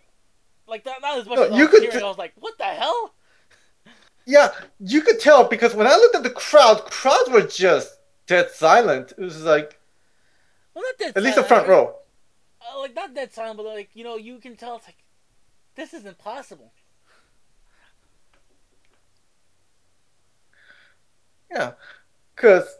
like 0.66 0.84
not, 0.86 1.00
not 1.02 1.18
as 1.18 1.26
much 1.26 1.40
No, 1.40 1.44
as 1.44 1.54
you 1.56 1.68
could 1.68 1.82
hearing. 1.82 1.90
t- 1.90 2.00
I 2.02 2.08
was 2.08 2.18
like, 2.18 2.34
what 2.36 2.58
the 2.58 2.64
hell? 2.64 3.14
Yeah, 4.26 4.52
you 4.78 5.00
could 5.02 5.18
tell 5.20 5.44
because 5.48 5.74
when 5.74 5.86
I 5.86 5.96
looked 5.96 6.14
at 6.14 6.22
the 6.22 6.30
crowd, 6.30 6.84
crowds 6.84 7.30
were 7.30 7.42
just 7.42 7.98
dead 8.26 8.50
silent. 8.50 9.12
It 9.16 9.22
was 9.22 9.42
like 9.42 9.80
Well, 10.74 10.82
not 10.84 10.96
dead 10.98 11.16
at 11.16 11.22
least 11.22 11.36
the 11.36 11.42
silent, 11.42 11.48
front 11.48 11.68
like, 11.68 11.68
row. 11.68 11.96
uh, 12.60 12.78
like 12.80 12.94
not 12.94 13.14
dead 13.14 13.32
silent, 13.32 13.56
but 13.56 13.66
like 13.66 13.90
you 13.94 14.04
know, 14.04 14.16
you 14.16 14.38
can 14.38 14.56
tell 14.56 14.76
it's 14.76 14.86
like 14.86 15.04
this 15.76 15.94
is 15.94 16.06
impossible. 16.06 16.72
Yeah, 21.50 21.72
because 22.34 22.78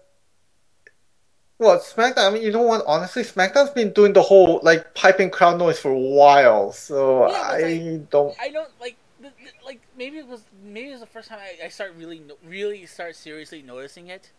well, 1.59 1.79
SmackDown. 1.81 2.29
I 2.29 2.31
mean, 2.31 2.43
you 2.43 2.53
know 2.53 2.63
what? 2.63 2.85
Honestly, 2.87 3.25
SmackDown's 3.25 3.71
been 3.71 3.93
doing 3.93 4.13
the 4.13 4.23
whole 4.23 4.61
like 4.63 4.95
piping 4.95 5.29
crowd 5.29 5.59
noise 5.59 5.79
for 5.79 5.91
a 5.91 5.99
while, 5.99 6.73
so 6.73 7.29
Yeah, 7.31 7.43
I 7.43 8.01
don't. 8.11 8.37
I 8.41 8.49
don't 8.49 8.71
like 8.81 8.97
the, 9.21 9.29
the, 9.29 9.67
like 9.67 9.81
maybe 9.97 10.19
it 10.19 10.29
was 10.29 10.45
maybe 10.65 10.91
it 10.91 10.93
was 10.93 11.01
the 11.01 11.07
first 11.07 11.29
time 11.29 11.41
I, 11.41 11.67
I 11.67 11.69
start 11.69 11.95
really 11.99 12.23
really 12.47 12.87
start 12.87 13.17
seriously 13.17 13.63
noticing 13.63 14.07
it. 14.07 14.31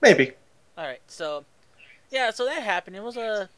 Maybe. 0.00 0.32
All 0.78 0.86
right, 0.86 1.02
so 1.06 1.44
yeah, 2.10 2.30
so 2.30 2.46
that 2.46 2.62
happened. 2.62 2.96
It 2.96 3.02
was 3.02 3.18
a 3.18 3.50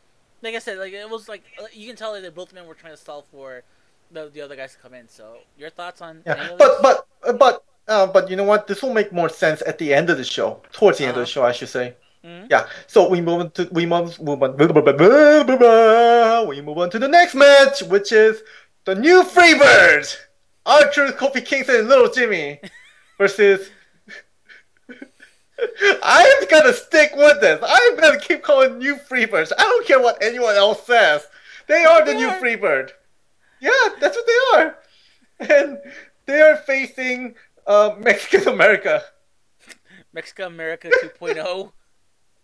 like 0.43 0.57
I 0.57 0.59
said, 0.59 0.78
like 0.78 0.93
it 0.93 1.09
was 1.09 1.28
like 1.28 1.45
uh, 1.62 1.66
you 1.73 1.86
can 1.86 1.95
tell 1.95 2.20
that 2.20 2.35
both 2.35 2.53
men 2.53 2.66
were 2.66 2.74
trying 2.74 2.95
to 2.95 3.01
stall 3.01 3.27
for 3.31 3.62
the, 4.11 4.28
the 4.28 4.41
other 4.41 4.57
guys 4.57 4.73
to 4.73 4.78
come 4.78 4.95
in. 4.95 5.09
So 5.09 5.36
your 5.57 5.70
thoughts 5.70 6.03
on? 6.03 6.23
Yeah, 6.27 6.57
but 6.59 6.82
but 6.82 7.39
but 7.39 7.65
uh, 7.89 8.06
but 8.06 8.28
you 8.31 8.36
know 8.36 8.44
what? 8.44 8.66
This 8.66 8.82
will 8.82 8.93
make 8.94 9.12
more 9.12 9.28
sense 9.28 9.62
at 9.66 9.78
the 9.78 9.93
end 9.94 10.11
of 10.11 10.16
the 10.19 10.24
show, 10.24 10.62
towards 10.73 10.98
the 10.98 11.05
end 11.05 11.16
of 11.16 11.20
the 11.20 11.27
show, 11.27 11.44
I 11.44 11.52
should 11.52 11.69
say. 11.69 11.94
Mhm. 12.24 12.47
Yeah. 12.51 12.66
So 12.86 13.09
we 13.09 13.20
move 13.20 13.40
on 13.40 13.51
to 13.52 13.69
we 13.73 13.85
move 13.86 14.19
move 14.20 14.43
on 14.43 14.56
we 16.48 16.61
move 16.61 16.78
on 16.78 16.90
to 16.90 16.98
the 16.98 17.09
next 17.09 17.35
match, 17.35 17.82
which 17.82 18.12
is 18.12 18.43
the 18.86 18.94
new 18.94 19.23
Freebirds, 19.24 20.16
Archer, 20.65 21.09
Kofi 21.09 21.44
Kingston, 21.44 21.77
and 21.81 21.89
Little 21.89 22.11
Jimmy 22.11 22.61
versus. 23.19 23.69
I'm 26.02 26.48
gonna 26.48 26.73
stick 26.73 27.12
with 27.15 27.40
this. 27.40 27.61
I'm 27.66 27.97
gonna 27.97 28.19
keep 28.19 28.43
calling 28.43 28.78
new 28.78 28.97
Freebirds. 28.97 29.52
I 29.56 29.62
don't 29.62 29.86
care 29.86 30.01
what 30.01 30.23
anyone 30.23 30.56
else 30.56 30.85
says. 30.86 31.27
They 31.69 31.85
are 31.85 32.01
the 32.05 32.12
They 32.12 32.19
new 32.19 32.28
are. 32.28 32.40
Freebird. 32.40 32.90
Yeah, 33.61 33.70
that's 34.01 34.16
what 34.16 34.27
they 34.27 34.59
are. 34.59 34.77
And 35.59 35.78
they 36.27 36.40
are 36.40 36.56
facing 36.56 37.35
uh, 37.66 37.95
Mexican 37.99 38.49
America. 38.49 39.03
Mexico 40.12 40.47
America 40.47 40.91
2.0. 41.03 41.73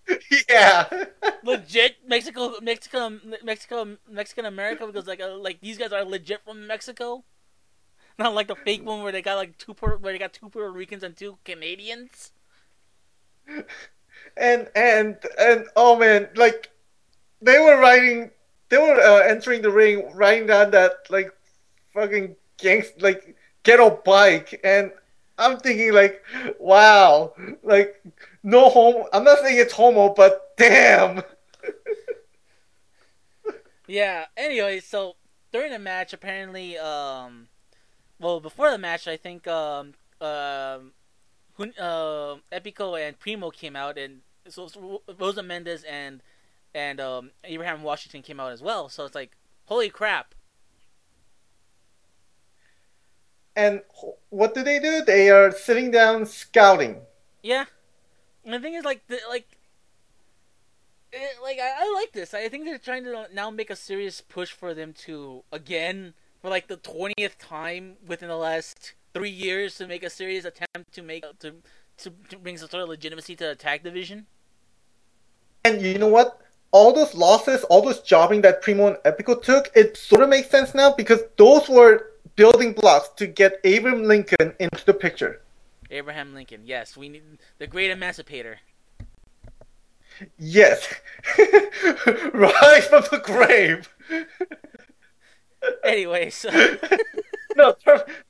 yeah. 0.48 0.88
legit 1.44 1.96
Mexico, 2.06 2.54
Mexico, 2.60 3.18
Mexico, 3.44 3.96
Mexican 4.10 4.44
America 4.46 4.86
because 4.86 5.06
like 5.06 5.20
uh, 5.20 5.36
like 5.36 5.60
these 5.60 5.78
guys 5.78 5.92
are 5.92 6.04
legit 6.04 6.40
from 6.44 6.66
Mexico, 6.66 7.24
not 8.18 8.34
like 8.34 8.48
the 8.48 8.56
fake 8.56 8.84
one 8.84 9.02
where 9.02 9.12
they 9.12 9.22
got 9.22 9.36
like 9.36 9.56
two 9.58 9.74
Puerto, 9.74 9.98
where 9.98 10.12
they 10.12 10.18
got 10.18 10.32
two 10.32 10.48
Puerto 10.48 10.70
Ricans 10.70 11.02
and 11.02 11.16
two 11.16 11.38
Canadians. 11.44 12.32
and 14.36 14.68
and 14.74 15.16
and 15.38 15.66
oh 15.76 15.96
man, 15.96 16.28
like 16.34 16.70
they 17.40 17.58
were 17.58 17.78
riding, 17.78 18.30
they 18.68 18.78
were 18.78 19.00
uh, 19.00 19.20
entering 19.20 19.62
the 19.62 19.70
ring, 19.70 20.10
riding 20.14 20.46
down 20.46 20.70
that 20.72 20.92
like 21.08 21.32
fucking 21.94 22.36
gangst 22.58 23.00
like 23.00 23.36
ghetto 23.62 23.90
bike, 24.04 24.60
and 24.64 24.92
I'm 25.40 25.58
thinking 25.58 25.92
like, 25.92 26.22
wow, 26.58 27.32
like 27.62 28.00
no 28.42 28.68
homo. 28.68 29.08
I'm 29.12 29.24
not 29.24 29.38
saying 29.38 29.58
it's 29.58 29.72
homo, 29.72 30.14
but 30.14 30.56
damn. 30.56 31.22
Yeah. 33.90 34.26
Anyway, 34.36 34.78
so 34.78 35.16
during 35.50 35.72
the 35.72 35.78
match, 35.80 36.12
apparently, 36.12 36.78
um, 36.78 37.48
well, 38.20 38.38
before 38.38 38.70
the 38.70 38.78
match, 38.78 39.08
I 39.08 39.16
think 39.16 39.48
um, 39.48 39.94
um, 40.20 40.92
uh, 41.58 42.36
Epico 42.52 42.96
and 42.96 43.18
Primo 43.18 43.50
came 43.50 43.74
out, 43.74 43.98
and 43.98 44.20
so, 44.48 44.68
so 44.68 45.02
Rosa 45.18 45.42
Mendes 45.42 45.82
and 45.82 46.22
and 46.72 47.00
um, 47.00 47.32
Abraham 47.42 47.82
Washington 47.82 48.22
came 48.22 48.38
out 48.38 48.52
as 48.52 48.62
well. 48.62 48.88
So 48.88 49.04
it's 49.04 49.16
like, 49.16 49.32
holy 49.66 49.90
crap! 49.90 50.36
And 53.56 53.82
what 54.30 54.54
do 54.54 54.62
they 54.62 54.78
do? 54.78 55.02
They 55.04 55.30
are 55.30 55.50
sitting 55.50 55.90
down 55.90 56.26
scouting. 56.26 57.00
Yeah, 57.42 57.64
and 58.44 58.54
the 58.54 58.60
thing 58.60 58.74
is, 58.74 58.84
like, 58.84 59.06
the, 59.08 59.18
like, 59.28 59.46
it, 61.12 61.42
like 61.42 61.58
I, 61.58 61.84
I 61.84 61.92
like 61.94 62.12
this. 62.12 62.34
I 62.34 62.48
think 62.48 62.64
they're 62.64 62.78
trying 62.78 63.04
to 63.04 63.26
now 63.32 63.50
make 63.50 63.70
a 63.70 63.76
serious 63.76 64.20
push 64.20 64.52
for 64.52 64.74
them 64.74 64.92
to 65.04 65.42
again 65.52 66.14
for 66.40 66.48
like 66.48 66.68
the 66.68 66.76
twentieth 66.76 67.38
time 67.38 67.96
within 68.06 68.28
the 68.28 68.36
last 68.36 68.94
three 69.12 69.30
years 69.30 69.76
to 69.76 69.86
make 69.86 70.02
a 70.02 70.10
serious 70.10 70.44
attempt 70.44 70.92
to 70.92 71.02
make 71.02 71.24
to 71.40 71.54
to, 71.98 72.12
to 72.28 72.38
bring 72.38 72.56
some 72.56 72.68
sort 72.68 72.82
of 72.82 72.88
legitimacy 72.88 73.36
to 73.36 73.46
the 73.46 73.54
tag 73.54 73.82
division. 73.82 74.26
And 75.64 75.82
you 75.82 75.98
know 75.98 76.08
what? 76.08 76.40
All 76.72 76.92
those 76.92 77.14
losses, 77.14 77.64
all 77.64 77.82
those 77.82 78.00
jobbing 78.00 78.42
that 78.42 78.62
Primo 78.62 78.86
and 78.86 78.96
Epico 78.98 79.42
took, 79.42 79.70
it 79.74 79.96
sort 79.96 80.22
of 80.22 80.28
makes 80.28 80.48
sense 80.48 80.74
now 80.74 80.92
because 80.92 81.20
those 81.36 81.68
were 81.68 82.09
building 82.36 82.72
blocks 82.72 83.08
to 83.16 83.26
get 83.26 83.60
Abraham 83.64 84.04
Lincoln 84.04 84.54
into 84.58 84.84
the 84.84 84.94
picture. 84.94 85.40
Abraham 85.90 86.34
Lincoln, 86.34 86.62
yes, 86.64 86.96
we 86.96 87.08
need 87.08 87.22
the 87.58 87.66
great 87.66 87.90
emancipator. 87.90 88.60
Yes. 90.38 90.94
Rise 91.38 92.86
from 92.86 93.04
the 93.10 93.20
grave. 93.24 93.88
Anyway, 95.84 96.30
so 96.30 96.50
no, 97.56 97.74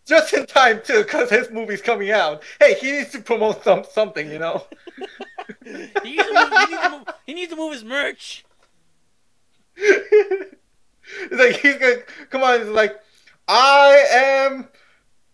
just 0.07 0.33
in 0.35 0.47
time 0.47 0.81
too, 0.85 1.03
because 1.03 1.31
his 1.31 1.51
movie's 1.51 1.83
coming 1.83 2.11
out. 2.11 2.43
Hey, 2.59 2.75
he 2.75 2.93
needs 2.93 3.11
to 3.11 3.21
promote 3.21 3.63
some 3.63 3.85
something, 3.91 4.31
you 4.31 4.39
know. 4.39 4.67
he 5.65 6.17
needs, 6.17 6.27
to 6.27 6.33
move, 6.33 6.53
he, 6.53 6.67
needs 6.67 6.83
to 6.83 6.91
move, 6.91 7.09
he 7.27 7.35
needs 7.35 7.51
to 7.51 7.57
move 7.57 7.73
his 7.73 7.85
merch. 7.85 8.45
it's 9.77 10.57
like 11.31 11.57
he's 11.57 11.77
gonna 11.77 12.03
come 12.31 12.43
on. 12.43 12.61
He's 12.61 12.69
like, 12.69 13.01
I 13.49 14.05
am 14.13 14.69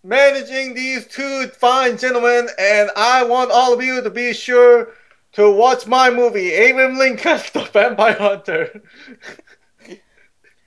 managing 0.03 0.75
these 0.75 1.07
two 1.07 1.49
fine 1.49 1.99
gentlemen, 1.99 2.49
and 2.59 2.91
I 2.97 3.25
want 3.25 3.51
all 3.51 3.73
of 3.73 3.83
you 3.83 4.03
to 4.03 4.11
be 4.11 4.33
sure 4.33 4.93
to 5.33 5.51
watch 5.51 5.87
my 5.87 6.11
movie, 6.11 6.53
Abraham 6.53 6.97
Lincoln, 6.97 7.41
the 7.53 7.69
Vampire 7.73 8.15
Hunter. 8.15 8.83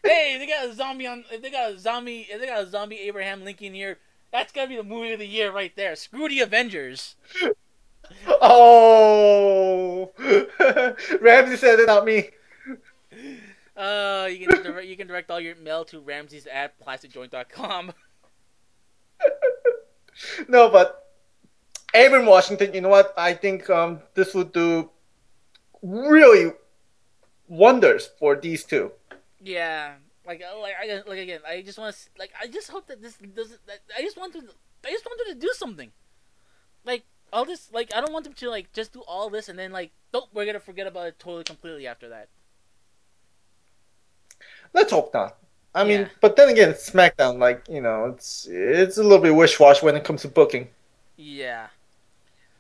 Hey, 0.02 0.38
they 0.40 0.48
got 0.48 0.66
a 0.70 0.74
zombie 0.74 1.08
on. 1.08 1.26
If 1.30 1.42
they 1.42 1.52
got 1.52 1.74
a 1.74 1.78
zombie, 1.78 2.26
if 2.30 2.40
they 2.40 2.48
got 2.48 2.64
a 2.64 2.70
zombie 2.70 3.00
Abraham 3.02 3.44
Lincoln 3.44 3.74
here, 3.74 3.98
that's 4.32 4.54
gotta 4.54 4.70
be 4.70 4.78
the 4.78 4.84
movie 4.84 5.12
of 5.12 5.20
the 5.20 5.28
year 5.28 5.52
right 5.52 5.76
there. 5.76 5.96
Screw 5.98 6.30
the 6.30 6.40
Avengers. 6.40 7.16
Oh, 8.42 10.12
Ramsey 11.22 11.58
said 11.58 11.80
it, 11.80 11.86
not 11.86 12.06
me. 12.06 12.32
Uh, 13.80 14.28
you 14.30 14.46
can 14.46 14.62
direct, 14.62 14.88
you 14.88 14.98
can 14.98 15.08
direct 15.08 15.32
all 15.32 15.40
your 15.40 15.56
mail 15.56 15.86
to 15.86 16.02
Ramses 16.02 16.46
at 16.48 16.78
plasticjoint.com. 16.80 17.94
No, 20.50 20.70
but 20.70 21.08
Abraham 21.94 22.26
Washington, 22.26 22.74
you 22.74 22.82
know 22.82 22.90
what? 22.90 23.14
I 23.18 23.34
think 23.34 23.70
um, 23.70 24.02
this 24.16 24.34
would 24.34 24.52
do 24.52 24.90
really 25.82 26.52
wonders 27.48 28.10
for 28.20 28.36
these 28.36 28.66
two. 28.66 28.92
Yeah, 29.40 29.94
like 30.26 30.42
uh, 30.42 30.60
like 30.60 30.74
I 30.82 31.02
like 31.08 31.20
again. 31.20 31.40
I 31.48 31.62
just 31.62 31.78
want 31.78 31.96
to 31.96 32.02
like 32.20 32.32
I 32.40 32.48
just 32.48 32.70
hope 32.70 32.88
that 32.88 33.02
this 33.02 33.16
doesn't. 33.16 33.62
I 33.98 34.02
just 34.02 34.18
want 34.18 34.34
to. 34.34 34.40
I 34.86 34.92
just 34.92 35.06
want 35.06 35.20
them 35.26 35.36
to 35.36 35.40
do 35.40 35.54
something. 35.54 35.92
Like 36.84 37.04
all 37.32 37.46
this. 37.46 37.72
Like 37.72 37.96
I 37.96 38.02
don't 38.02 38.12
want 38.12 38.26
them 38.26 38.34
to 38.34 38.50
like 38.50 38.74
just 38.74 38.92
do 38.92 39.02
all 39.08 39.30
this 39.30 39.48
and 39.48 39.58
then 39.58 39.72
like 39.72 39.92
nope, 40.14 40.30
we're 40.34 40.46
gonna 40.46 40.60
forget 40.60 40.86
about 40.86 41.08
it 41.08 41.18
totally 41.18 41.46
completely 41.46 41.88
after 41.88 42.10
that. 42.10 42.28
Let's 44.74 44.92
hope 44.92 45.14
not. 45.14 45.38
I 45.76 45.84
mean, 45.84 46.02
Yeah. 46.02 46.08
but 46.22 46.36
then 46.36 46.50
again, 46.50 46.70
it's 46.70 46.90
SmackDown. 46.90 47.38
Like 47.40 47.64
you 47.70 47.82
know, 47.82 48.06
it's 48.06 48.48
it's 48.50 48.98
a 48.98 49.04
little 49.04 49.20
bit 49.20 49.36
wish 49.36 49.60
wash 49.60 49.82
when 49.84 49.96
it 49.96 50.04
comes 50.04 50.22
to 50.24 50.28
booking. 50.28 50.68
Yeah. 51.18 51.68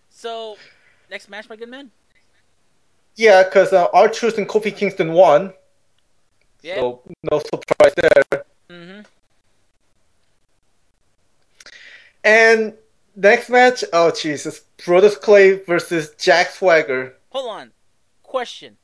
So 0.10 0.57
next 1.10 1.30
match, 1.30 1.49
my 1.49 1.56
good 1.56 1.69
man. 1.69 1.91
Yeah, 3.15 3.44
because 3.44 3.73
uh, 3.73 3.88
R-Truth 3.94 4.38
and 4.38 4.48
Kofi 4.48 4.73
Kingston 4.76 5.11
won, 5.14 5.53
Yeah. 6.61 6.76
so 6.76 7.02
no 7.30 7.40
surprise 7.40 7.94
there. 7.95 8.44
mm-hmm. 8.69 9.02
And 12.23 12.73
next 13.15 13.49
match, 13.49 13.84
oh 13.94 14.11
Jesus, 14.11 14.61
Brodus 14.77 15.19
Clay 15.19 15.53
versus 15.60 16.14
Jack 16.18 16.52
Swagger. 16.52 17.15
Hold 17.30 17.49
on. 17.49 17.72
Question. 18.23 18.77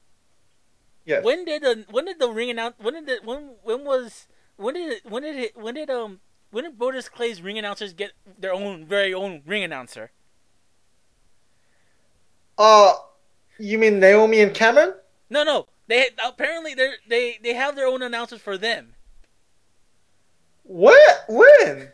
Yes. 1.05 1.23
When 1.23 1.45
did 1.45 1.61
the 1.61 1.85
when 1.89 2.05
did 2.05 2.19
the 2.19 2.29
ring 2.29 2.49
announce 2.49 2.75
when 2.79 2.95
did 2.95 3.05
the, 3.05 3.19
when 3.23 3.55
when 3.63 3.85
was 3.85 4.27
when 4.57 4.73
did 4.73 4.91
it, 4.93 5.05
when 5.09 5.23
did 5.23 5.35
it, 5.35 5.55
when 5.55 5.75
did 5.75 5.89
um 5.89 6.19
when 6.51 6.63
did 6.63 6.77
Brodus 6.79 7.11
Clay's 7.11 7.41
ring 7.41 7.57
announcers 7.57 7.93
get 7.93 8.11
their 8.39 8.53
own 8.53 8.85
very 8.85 9.13
own 9.13 9.41
ring 9.45 9.63
announcer? 9.63 10.11
Uh, 12.57 12.93
you 13.59 13.77
mean 13.77 13.99
Naomi 13.99 14.41
and 14.41 14.53
Cameron? 14.53 14.93
No, 15.29 15.43
no. 15.43 15.67
They 15.87 16.09
apparently 16.25 16.73
they 16.73 16.93
they 17.07 17.39
they 17.43 17.53
have 17.53 17.75
their 17.75 17.87
own 17.87 18.01
announcers 18.01 18.41
for 18.41 18.57
them. 18.57 18.95
What? 20.63 21.25
When? 21.29 21.89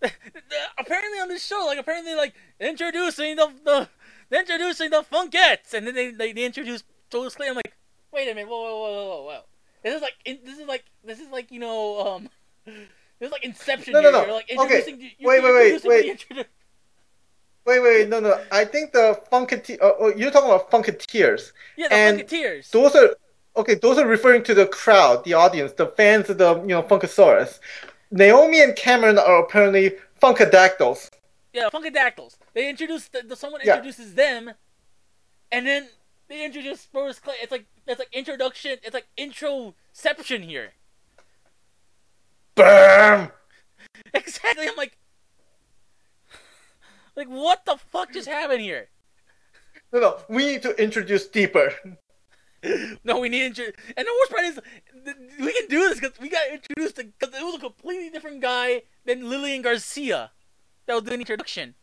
apparently 0.78 1.18
on 1.18 1.28
this 1.28 1.44
show, 1.44 1.64
like 1.66 1.78
apparently 1.78 2.14
like 2.14 2.34
introducing 2.60 3.36
the 3.36 3.50
the 3.64 4.38
introducing 4.38 4.90
the 4.90 5.02
Funkettes, 5.02 5.74
and 5.74 5.86
then 5.86 5.94
they 5.94 6.10
they, 6.10 6.32
they 6.32 6.44
introduce 6.44 6.82
Brodus 7.10 7.36
Clay. 7.36 7.48
I'm 7.48 7.56
like, 7.56 7.76
wait 8.16 8.28
a 8.28 8.34
minute, 8.34 8.48
whoa, 8.48 8.60
whoa, 8.62 8.76
whoa, 8.80 8.92
whoa, 8.92 9.06
whoa, 9.08 9.22
whoa. 9.26 9.40
This 9.84 9.94
is 9.94 10.02
like 10.02 10.14
this 10.44 10.58
is 10.58 10.66
like 10.66 10.84
this 11.04 11.20
is 11.20 11.28
like 11.30 11.52
you 11.52 11.60
know 11.60 12.00
um. 12.00 12.28
This 13.18 13.28
is 13.28 13.32
like 13.32 13.44
Inception 13.46 13.94
No, 13.94 14.02
no, 14.02 14.10
no. 14.10 14.24
You're 14.26 14.34
like 14.34 14.50
Okay. 14.58 14.84
You're, 15.18 15.30
Wait, 15.30 15.42
you're 15.42 15.54
wait, 15.54 15.82
wait, 15.82 15.84
wait. 15.84 16.18
introdu- 16.28 16.44
Wait, 17.64 17.80
wait, 17.80 18.08
no, 18.10 18.20
no. 18.20 18.38
I 18.52 18.64
think 18.66 18.92
the 18.92 19.18
Funkete- 19.32 19.80
uh, 19.82 19.92
oh, 19.98 20.12
you're 20.14 20.30
talking 20.30 20.50
about 20.50 20.70
Funketeers. 20.70 21.52
Yeah, 21.78 21.88
the 21.88 21.94
And 21.94 22.20
Funketeers. 22.20 22.70
Those 22.70 22.94
are 22.94 23.16
okay. 23.56 23.74
Those 23.74 23.96
are 23.98 24.06
referring 24.06 24.42
to 24.44 24.54
the 24.54 24.66
crowd, 24.66 25.24
the 25.24 25.32
audience, 25.32 25.72
the 25.72 25.86
fans 25.86 26.28
of 26.28 26.36
the 26.36 26.56
you 26.60 26.66
know 26.74 26.82
Funkasaurus. 26.82 27.58
Naomi 28.10 28.60
and 28.62 28.76
Cameron 28.76 29.18
are 29.18 29.38
apparently 29.42 29.92
Funkadactyls. 30.22 31.08
Yeah, 31.54 31.70
Funkadactyls. 31.72 32.36
They 32.52 32.68
introduce 32.68 33.08
the, 33.08 33.22
the 33.22 33.34
someone 33.34 33.62
Yeah. 33.64 33.76
introduces 33.76 34.12
them, 34.14 34.52
and 35.50 35.66
then 35.66 35.88
they 36.28 36.44
introduce 36.44 36.86
Brodus 36.94 37.20
Clay. 37.20 37.36
It's 37.42 37.50
like 37.50 37.64
it's 37.86 37.98
like 37.98 38.12
introduction. 38.12 38.78
It's 38.82 38.94
like 38.94 39.06
introception 39.18 40.44
here. 40.44 40.72
Bam. 42.54 43.30
Exactly. 44.14 44.68
I'm 44.68 44.76
like, 44.76 44.96
like 47.16 47.28
what 47.28 47.64
the 47.64 47.76
fuck 47.76 48.12
just 48.12 48.28
happened 48.28 48.60
here? 48.60 48.88
No, 49.92 50.00
no. 50.00 50.18
We 50.28 50.44
need 50.44 50.62
to 50.62 50.80
introduce 50.82 51.26
deeper. 51.26 51.72
no, 53.04 53.18
we 53.18 53.28
need 53.28 53.54
to. 53.56 53.72
And 53.96 54.06
the 54.06 54.12
worst 54.20 54.30
part 54.30 54.44
is, 54.44 54.60
we 55.40 55.52
can 55.52 55.68
do 55.68 55.88
this 55.88 56.00
because 56.00 56.18
we 56.20 56.28
got 56.28 56.48
introduced 56.52 56.96
because 56.96 57.34
it 57.34 57.42
was 57.42 57.54
a 57.56 57.58
completely 57.58 58.10
different 58.10 58.40
guy 58.40 58.82
than 59.04 59.28
Lillian 59.28 59.62
Garcia 59.62 60.30
that 60.86 60.94
was 60.94 61.02
doing 61.02 61.18
the 61.18 61.20
introduction. 61.20 61.74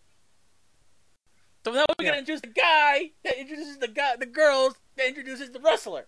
So 1.66 1.72
now 1.72 1.86
we 1.98 2.06
yeah. 2.06 2.12
gonna 2.12 2.20
introduce 2.20 2.42
the 2.42 2.48
guy 2.48 3.12
that 3.24 3.40
introduces 3.40 3.78
the 3.78 3.88
guy, 3.88 4.16
the 4.18 4.26
girls 4.26 4.76
that 4.98 5.07
introduces 5.07 5.52
the 5.52 5.60
wrestler. 5.60 6.06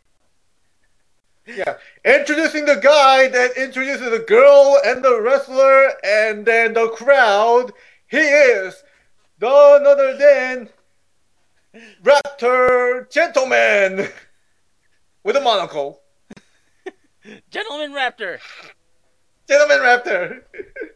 Yeah, 1.48 1.76
introducing 2.03 2.66
the 2.66 2.76
guy 2.76 3.28
that 3.28 3.56
introduces 3.56 4.10
the 4.10 4.26
girl 4.28 4.80
and 4.84 5.03
the 5.03 5.22
wrestler, 5.22 5.91
and 6.03 6.45
then 6.45 6.74
the 6.74 6.90
crowd. 6.90 7.72
He 8.07 8.18
is 8.18 8.84
none 9.40 9.86
other 9.86 10.18
than 10.18 10.70
Raptor 12.03 13.10
Gentleman 13.12 14.07
with 15.24 15.36
a 15.36 15.41
monocle. 15.41 16.02
Gentleman 17.52 17.91
Raptor. 17.91 18.40
Gentleman 19.48 19.80
Raptor. 19.80 20.41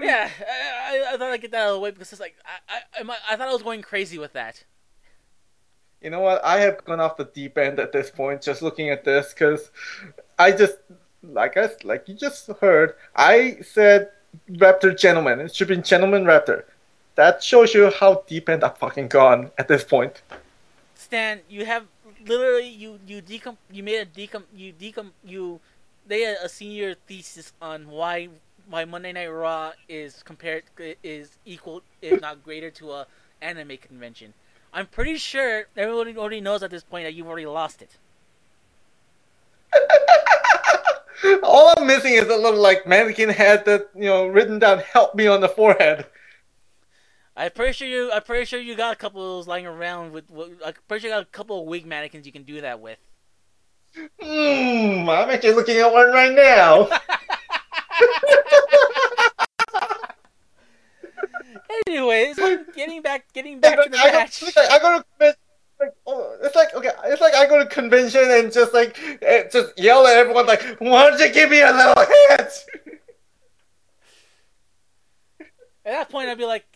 Yeah, 0.00 0.30
I, 0.40 0.98
I, 1.10 1.14
I 1.14 1.16
thought 1.16 1.30
I'd 1.30 1.40
get 1.40 1.50
that 1.52 1.62
out 1.62 1.68
of 1.68 1.74
the 1.74 1.80
way 1.80 1.90
because 1.90 2.12
it's 2.12 2.20
like 2.20 2.36
I, 2.44 3.00
I, 3.00 3.02
I, 3.02 3.16
I 3.32 3.36
thought 3.36 3.48
I 3.48 3.52
was 3.52 3.62
going 3.62 3.82
crazy 3.82 4.18
with 4.18 4.32
that. 4.34 4.62
You 6.00 6.10
know 6.10 6.20
what? 6.20 6.42
I 6.44 6.60
have 6.60 6.84
gone 6.84 7.00
off 7.00 7.16
the 7.16 7.24
deep 7.24 7.58
end 7.58 7.78
at 7.78 7.92
this 7.92 8.10
point, 8.10 8.40
just 8.40 8.62
looking 8.62 8.88
at 8.88 9.04
this, 9.04 9.34
because 9.34 9.70
I 10.38 10.52
just, 10.52 10.78
like 11.22 11.56
I, 11.56 11.68
like 11.84 12.08
you 12.08 12.14
just 12.14 12.48
heard, 12.60 12.94
I 13.14 13.58
said 13.60 14.10
Raptor 14.50 14.96
Gentleman. 14.98 15.40
It 15.40 15.54
should 15.54 15.68
be 15.68 15.76
Gentleman 15.76 16.24
Raptor. 16.24 16.64
That 17.16 17.42
shows 17.42 17.74
you 17.74 17.90
how 17.90 18.24
deep 18.26 18.48
end 18.48 18.64
I've 18.64 18.78
fucking 18.78 19.08
gone 19.08 19.50
at 19.58 19.68
this 19.68 19.84
point. 19.84 20.22
Stan, 20.94 21.40
you 21.50 21.66
have 21.66 21.84
literally 22.24 22.68
you 22.68 22.98
you 23.06 23.20
decom 23.20 23.56
you 23.70 23.82
made 23.82 24.00
a 24.00 24.06
decom 24.06 24.42
you 24.54 24.72
decom 24.72 25.10
you 25.24 25.60
they 26.06 26.22
had 26.22 26.36
a 26.42 26.48
senior 26.48 26.94
thesis 27.06 27.52
on 27.60 27.88
why 27.88 28.28
why 28.70 28.84
Monday 28.84 29.12
Night 29.12 29.26
Raw 29.26 29.72
is 29.88 30.22
compared 30.22 30.62
is 31.02 31.38
equal 31.44 31.82
if 32.00 32.20
not 32.20 32.44
greater 32.44 32.70
to 32.70 32.92
a 32.92 33.06
anime 33.42 33.76
convention. 33.76 34.32
I'm 34.72 34.86
pretty 34.86 35.16
sure 35.16 35.66
everyone 35.76 36.16
already 36.16 36.40
knows 36.40 36.62
at 36.62 36.70
this 36.70 36.84
point 36.84 37.04
that 37.04 37.12
you've 37.14 37.26
already 37.26 37.46
lost 37.46 37.82
it. 37.82 37.96
All 41.42 41.74
I'm 41.76 41.86
missing 41.86 42.14
is 42.14 42.28
a 42.28 42.36
little 42.36 42.60
like 42.60 42.86
mannequin 42.86 43.28
head 43.28 43.64
that 43.64 43.90
you 43.94 44.04
know 44.04 44.26
written 44.26 44.58
down 44.58 44.78
"Help 44.78 45.14
me" 45.14 45.26
on 45.26 45.40
the 45.40 45.48
forehead. 45.48 46.06
I'm 47.36 47.50
pretty 47.50 47.72
sure 47.72 47.88
you 47.88 48.12
I'm 48.12 48.22
pretty 48.22 48.44
sure 48.44 48.60
you 48.60 48.76
got 48.76 48.92
a 48.92 48.96
couple 48.96 49.20
of 49.20 49.38
those 49.38 49.48
lying 49.48 49.66
around 49.66 50.12
with 50.12 50.24
I'm 50.64 50.74
pretty 50.86 51.02
sure 51.02 51.10
you 51.10 51.16
got 51.16 51.22
a 51.22 51.26
couple 51.26 51.60
of 51.60 51.66
wig 51.66 51.86
mannequins 51.86 52.24
you 52.24 52.32
can 52.32 52.44
do 52.44 52.60
that 52.60 52.80
with. 52.80 52.98
Hmm, 53.96 55.08
I'm 55.10 55.30
actually 55.30 55.54
looking 55.54 55.78
at 55.78 55.92
one 55.92 56.12
right 56.12 56.32
now. 56.32 56.88
Anyways, 61.86 62.36
getting 62.74 63.02
back 63.02 63.32
getting 63.32 63.60
back 63.60 63.82
to 63.82 63.88
the 63.88 63.98
I 63.98 64.10
go, 64.10 64.18
match. 64.18 64.42
it's 64.42 64.56
like 64.56 64.70
I 64.70 64.78
go 64.78 64.98
to 64.98 65.04
convention, 65.04 65.40
like, 65.80 65.94
oh, 66.06 66.36
it's 66.42 66.56
like 66.56 66.74
okay, 66.74 66.90
it's 67.04 67.20
like 67.20 67.34
I 67.34 67.46
go 67.46 67.58
to 67.58 67.66
convention 67.66 68.30
and 68.30 68.52
just 68.52 68.72
like 68.74 68.98
eh, 69.22 69.44
just 69.50 69.78
yell 69.78 70.06
at 70.06 70.16
everyone 70.16 70.46
like, 70.46 70.62
"Why 70.78 71.08
don't 71.10 71.18
you 71.20 71.32
give 71.32 71.50
me 71.50 71.60
a 71.60 71.72
little 71.72 71.94
hint?" 72.28 72.52
At 75.82 75.92
that 75.92 76.08
point, 76.10 76.28
I'd 76.28 76.36
be 76.38 76.44
like, 76.44 76.66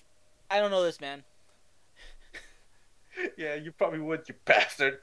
I 0.51 0.61
don't 0.61 0.71
know 0.71 0.83
this 0.83 1.01
man. 1.01 1.23
yeah, 3.37 3.55
you 3.55 3.71
probably 3.71 4.01
would, 4.01 4.27
you 4.29 4.35
bastard. 4.45 4.99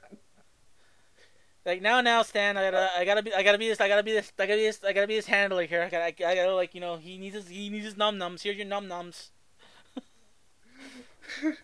Like 1.64 1.80
now, 1.80 2.00
now, 2.00 2.22
Stan, 2.22 2.56
I 2.56 2.70
gotta, 2.70 2.90
I 2.98 3.04
gotta 3.04 3.22
be, 3.22 3.32
I 3.32 3.42
gotta 3.44 3.58
be 3.58 3.68
this, 3.68 3.80
I 3.80 3.86
gotta 3.86 4.02
be 4.02 4.12
this, 4.12 4.32
I 4.36 4.46
gotta 4.46 4.56
be 4.58 4.64
this, 4.64 4.80
I 4.84 4.92
gotta 4.92 5.06
be 5.06 5.14
this 5.14 5.26
handler 5.26 5.64
here. 5.64 5.82
I 5.82 5.88
gotta, 5.88 6.04
I, 6.04 6.30
I 6.30 6.34
gotta 6.34 6.54
like, 6.56 6.74
you 6.74 6.80
know, 6.80 6.96
he 6.96 7.18
needs 7.18 7.36
his, 7.36 7.46
he 7.48 7.68
needs 7.68 7.84
his 7.84 7.96
num 7.96 8.18
nums. 8.18 8.42
Here's 8.42 8.56
your 8.56 8.66
num 8.66 8.88
nums. 8.88 9.28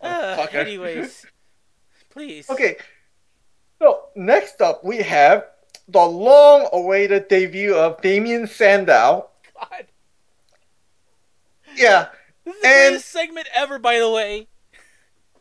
uh, 0.00 0.46
anyways, 0.52 1.26
please. 2.10 2.48
Okay, 2.48 2.76
so 3.78 4.04
next 4.16 4.62
up 4.62 4.82
we 4.82 4.98
have 4.98 5.44
the 5.88 6.00
long-awaited 6.00 7.28
debut 7.28 7.74
of 7.74 8.00
Damien 8.00 8.46
Sandow. 8.46 9.28
God, 9.60 9.86
Yeah, 11.76 12.08
this 12.44 12.54
is 12.56 12.62
the 12.62 12.68
And- 12.68 12.88
greatest 12.92 13.10
segment 13.10 13.48
ever, 13.54 13.78
by 13.78 13.98
the 13.98 14.08
way. 14.10 14.46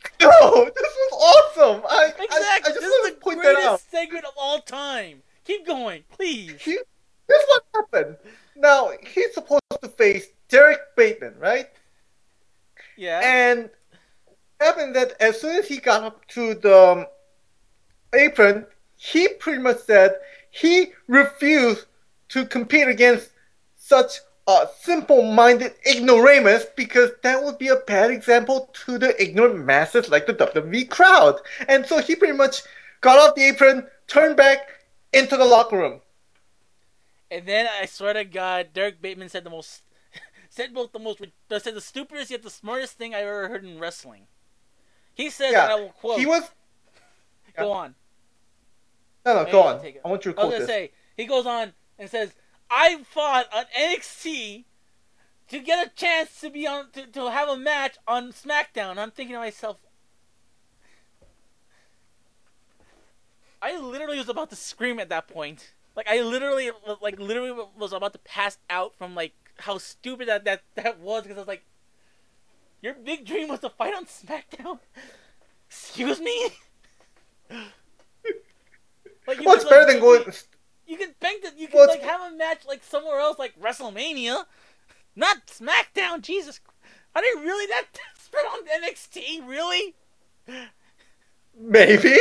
no, 0.22 0.66
this 0.66 0.96
was 1.12 1.12
awesome. 1.58 1.84
I, 1.90 1.96
I, 1.96 2.04
I 2.20 2.24
Exactly. 2.24 2.74
just 2.74 2.80
this 2.82 2.94
is 2.94 3.14
the 3.14 3.20
greatest 3.36 3.92
segment 3.92 4.26
of 4.26 4.34
all 4.38 4.60
time. 4.60 5.24
Keep 5.46 5.66
going, 5.68 6.04
please. 6.12 6.62
He, 6.62 6.78
this 7.28 7.44
what 7.48 7.64
happened. 7.76 8.18
Now 8.56 8.92
he's 9.14 9.34
supposed 9.34 9.62
to 9.82 9.88
face 9.90 10.28
Derek 10.50 10.80
Bateman, 10.96 11.36
right? 11.40 11.70
Yeah. 12.98 13.22
And 13.24 13.70
happened 14.60 14.96
that 14.96 15.14
as 15.22 15.40
soon 15.40 15.56
as 15.56 15.68
he 15.68 15.78
got 15.78 16.04
up 16.04 16.28
to 16.30 16.54
the 16.56 16.78
um, 16.78 17.06
apron, 18.14 18.66
he 18.98 19.28
pretty 19.28 19.62
much 19.62 19.80
said 19.80 20.16
he 20.52 20.94
refused 21.08 21.86
to 22.30 22.46
compete 22.46 22.88
against 22.88 23.30
such 23.78 24.20
a 24.50 24.70
simple-minded 24.82 25.74
ignoramus 25.86 26.66
because 26.76 27.12
that 27.22 27.44
would 27.44 27.58
be 27.60 27.68
a 27.68 27.76
bad 27.76 28.10
example 28.10 28.70
to 28.86 28.98
the 28.98 29.22
ignorant 29.22 29.64
masses 29.64 30.10
like 30.10 30.26
the 30.26 30.34
WWE 30.34 30.90
crowd. 30.90 31.40
And 31.68 31.86
so 31.86 32.00
he 32.00 32.16
pretty 32.16 32.34
much 32.34 32.64
got 33.02 33.20
off 33.20 33.36
the 33.36 33.44
apron, 33.44 33.88
turned 34.08 34.36
back 34.36 34.68
into 35.14 35.38
the 35.38 35.46
locker 35.46 35.78
room. 35.78 36.02
And 37.30 37.46
then 37.46 37.68
I 37.80 37.86
swear 37.86 38.14
to 38.14 38.26
God, 38.26 38.70
Derek 38.74 39.02
Bateman 39.02 39.30
said 39.30 39.44
the 39.44 39.52
most, 39.52 39.84
said 40.50 40.74
both 40.74 40.92
the 40.92 41.00
most, 41.00 41.20
said 41.60 41.76
the 41.76 41.82
stupidest 41.82 42.32
yet 42.32 42.42
the 42.42 42.50
smartest 42.50 42.94
thing 42.94 43.14
I 43.14 43.22
ever 43.22 43.50
heard 43.50 43.64
in 43.64 43.80
wrestling. 43.80 44.24
He 45.14 45.30
said, 45.30 45.52
Yeah, 45.52 45.66
and 45.66 45.72
I 45.74 45.76
will 45.76 45.90
quote. 45.90 46.20
He 46.20 46.26
was 46.26 46.50
Go 47.56 47.72
on. 47.72 47.96
no, 49.26 49.44
no. 49.44 49.52
Go 49.52 49.62
on. 49.62 49.80
I 50.04 50.08
want 50.08 50.26
you 50.26 50.34
to 50.34 50.40
I 50.40 50.44
was 50.46 50.54
gonna 50.54 50.60
this. 50.60 50.68
say 50.68 50.92
he 51.18 51.26
goes 51.26 51.46
on 51.46 51.74
and 52.00 52.10
says, 52.10 52.34
"I 52.70 53.04
fought 53.04 53.48
on 53.54 53.66
NXT 53.78 54.66
to 55.50 55.60
get 55.60 55.88
a 55.88 55.90
chance 55.90 56.40
to 56.42 56.50
be 56.50 56.68
on 56.68 56.92
to, 56.92 57.08
to 57.08 57.32
have 57.32 57.50
a 57.50 57.58
match 57.58 57.98
on 58.08 58.32
SmackDown." 58.32 58.98
I'm 58.98 59.12
thinking 59.12 59.34
to 59.34 59.40
myself, 59.40 59.78
I 63.62 63.78
literally 63.78 64.18
was 64.18 64.30
about 64.30 64.50
to 64.52 64.56
scream 64.56 65.00
at 65.00 65.10
that 65.10 65.28
point. 65.28 65.74
Like 65.96 66.08
I 66.08 66.22
literally, 66.22 66.72
like 67.02 67.20
literally, 67.20 67.52
was 67.78 67.94
about 67.94 68.14
to 68.14 68.20
pass 68.20 68.58
out 68.70 68.96
from 68.96 69.16
like 69.16 69.34
how 69.58 69.78
stupid 69.78 70.28
that 70.28 70.46
that 70.46 70.64
that 70.76 71.00
was 71.00 71.24
because 71.24 71.38
I 71.38 71.42
was 71.42 71.48
like, 71.48 71.66
"Your 72.82 72.94
big 72.94 73.26
dream 73.26 73.50
was 73.50 73.60
to 73.62 73.70
fight 73.70 73.94
on 73.94 74.06
SmackDown." 74.06 74.80
Excuse 75.70 76.20
me. 76.20 76.50
Like, 79.28 79.42
you 79.42 79.46
What's 79.46 79.64
better 79.64 79.82
like, 79.82 79.88
than 79.88 80.00
going? 80.00 80.34
You 80.90 80.98
can 80.98 81.14
bank 81.20 81.44
that 81.44 81.58
you 81.58 81.68
can 81.68 81.78
Well, 81.78 81.88
like 81.88 82.02
have 82.02 82.34
a 82.34 82.36
match 82.36 82.62
like 82.68 82.84
somewhere 82.84 83.20
else, 83.20 83.38
like 83.40 83.60
WrestleMania, 83.62 84.46
not 85.16 85.48
SmackDown. 85.48 86.22
Jesus, 86.22 86.60
I 87.16 87.22
didn't 87.22 87.44
really 87.44 87.68
that 87.68 87.86
spread 88.20 88.46
on 88.46 88.66
NXT. 88.66 89.48
Really, 89.48 89.96
Maybe. 91.58 92.18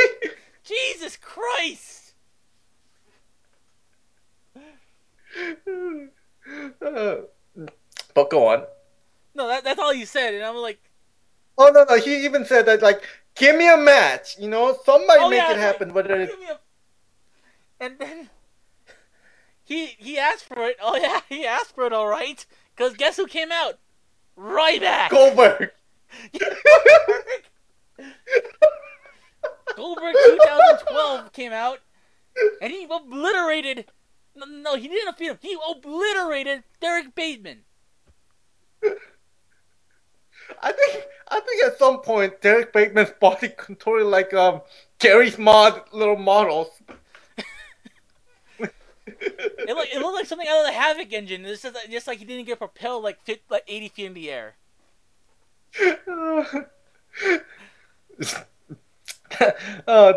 Jesus 0.65 1.17
Christ! 1.17 2.15
Uh, 6.85 7.17
but 8.15 8.31
go 8.31 8.49
on. 8.49 8.65
No, 9.35 9.49
that, 9.49 9.65
that's 9.65 9.79
all 9.79 9.95
you 9.95 10.07
said, 10.07 10.35
and 10.35 10.45
I'm 10.45 10.57
like, 10.57 10.79
Oh 11.59 11.71
no, 11.75 11.85
no. 11.89 11.99
He 11.99 12.25
even 12.25 12.45
said 12.45 12.67
that 12.67 12.83
like, 12.83 13.03
give 13.35 13.57
me 13.57 13.69
a 13.69 13.77
match. 13.77 14.39
You 14.39 14.49
know, 14.49 14.77
somebody 14.85 15.21
oh 15.21 15.29
make 15.29 15.39
yeah, 15.39 15.53
it 15.53 15.59
happen. 15.59 15.93
Whether 15.93 16.27
give 16.27 16.39
a... 16.49 16.61
and 17.81 17.99
then 17.99 18.31
he 19.69 19.95
he 19.99 20.19
asked 20.19 20.45
for 20.45 20.67
it. 20.67 20.77
Oh 20.81 20.97
yeah, 21.01 21.21
he 21.29 21.47
asked 21.47 21.75
for 21.75 21.85
it. 21.85 21.93
All 21.93 22.09
right, 22.09 22.45
because 22.75 22.95
guess 22.95 23.17
who 23.17 23.27
came 23.27 23.53
out? 23.53 23.79
Ryback. 24.37 25.11
Goldberg. 25.11 25.71
Goldberg 29.77 30.15
2012 30.15 31.33
came 31.33 31.53
out, 31.53 31.81
and 32.63 32.73
he 32.73 32.87
obliterated. 32.91 33.85
No, 34.35 34.47
no, 34.47 34.77
he 34.77 34.89
didn't 34.89 35.17
defeat 35.17 35.33
him. 35.33 35.39
He 35.43 35.57
obliterated 35.69 36.65
Derek 36.81 37.15
Bateman. 37.15 37.65
I 40.63 40.73
think 40.73 41.05
I 41.29 41.41
think 41.41 41.65
at 41.65 41.79
some 41.79 42.01
point 42.01 42.41
Derek 42.41 42.73
Bateman's 42.73 43.13
body 43.21 43.51
contorted 43.57 44.07
like 44.07 44.33
um 44.33 44.63
Garry's 44.99 45.37
Mod 45.37 45.83
little 45.93 46.17
models. 46.17 46.71
It 49.21 49.75
looked, 49.75 49.95
it 49.95 50.01
looked 50.01 50.15
like 50.15 50.27
something 50.27 50.49
out 50.49 50.61
of 50.61 50.67
the 50.67 50.73
Havok 50.73 51.13
engine. 51.13 51.45
It's 51.45 51.63
just, 51.63 51.77
just 51.91 52.07
like 52.07 52.19
he 52.19 52.25
didn't 52.25 52.47
get 52.47 52.59
propelled 52.59 53.03
like 53.03 53.23
fit, 53.25 53.43
like 53.51 53.65
80 53.67 53.89
feet 53.89 54.07
in 54.07 54.15
the 54.15 54.31
air. 54.31 54.55
uh, 55.81 56.45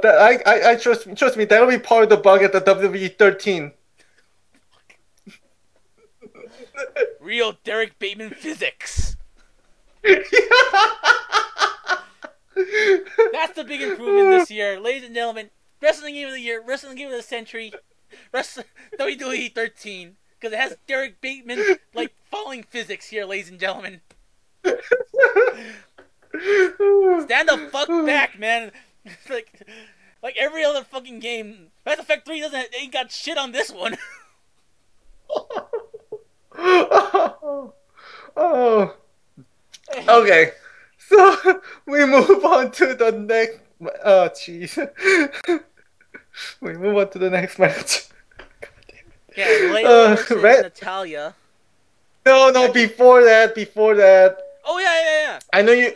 that, 0.01 0.05
I, 0.05 0.41
I, 0.45 0.71
I 0.71 0.75
trust 0.75 1.07
trust 1.15 1.37
me. 1.37 1.45
That'll 1.45 1.69
be 1.69 1.79
part 1.79 2.03
of 2.03 2.09
the 2.09 2.17
bug 2.17 2.43
at 2.43 2.53
the 2.53 2.61
WWE 2.61 3.17
13. 3.17 3.71
Real 7.19 7.57
Derek 7.63 7.97
Bateman 7.99 8.31
physics. 8.31 9.17
That's 10.03 10.29
the 13.55 13.63
big 13.65 13.81
improvement 13.81 14.29
this 14.29 14.51
year, 14.51 14.79
ladies 14.79 15.03
and 15.03 15.15
gentlemen. 15.15 15.49
Wrestling 15.81 16.13
Game 16.13 16.27
of 16.27 16.33
the 16.33 16.41
Year, 16.41 16.61
Wrestling 16.65 16.95
Game 16.95 17.07
of 17.07 17.15
the 17.15 17.23
Century, 17.23 17.73
Wrestling 18.33 18.67
WWE 18.97 19.53
13, 19.53 20.15
because 20.39 20.53
it 20.53 20.59
has 20.59 20.77
Derek 20.87 21.21
Bateman 21.21 21.77
like 21.93 22.13
falling 22.29 22.63
physics 22.63 23.07
here, 23.07 23.25
ladies 23.25 23.49
and 23.49 23.59
gentlemen. 23.59 24.01
Stand 24.63 24.79
the 27.49 27.69
fuck 27.71 27.87
back, 28.05 28.39
man. 28.39 28.71
like, 29.29 29.61
like 30.23 30.37
every 30.37 30.63
other 30.63 30.83
fucking 30.83 31.19
game, 31.19 31.67
Mass 31.85 31.99
Effect 31.99 32.25
3 32.25 32.41
doesn't 32.41 32.67
ain't 32.79 32.93
got 32.93 33.11
shit 33.11 33.37
on 33.37 33.51
this 33.51 33.71
one. 33.71 33.97
oh, 36.57 37.73
oh. 38.37 38.95
Okay, 40.07 40.51
so 40.97 41.61
we 41.85 42.05
move 42.05 42.45
on 42.45 42.71
to 42.71 42.93
the 42.93 43.11
next. 43.11 43.59
Oh, 44.03 44.29
jeez. 44.29 44.77
we 46.61 46.73
move 46.73 46.97
on 46.97 47.09
to 47.11 47.19
the 47.19 47.29
next 47.29 47.59
match. 47.59 48.07
yeah, 49.37 49.45
Layla 49.47 49.85
Uh, 49.85 50.15
versus 50.15 50.41
Red- 50.43 50.63
Natalya. 50.63 51.35
No, 52.25 52.49
no. 52.51 52.71
Before 52.71 53.23
that, 53.23 53.55
before 53.55 53.95
that, 53.95 54.37
Oh 54.63 54.77
yeah, 54.77 54.93
yeah, 55.01 55.21
yeah. 55.33 55.39
I 55.53 55.61
know 55.63 55.71
you. 55.71 55.93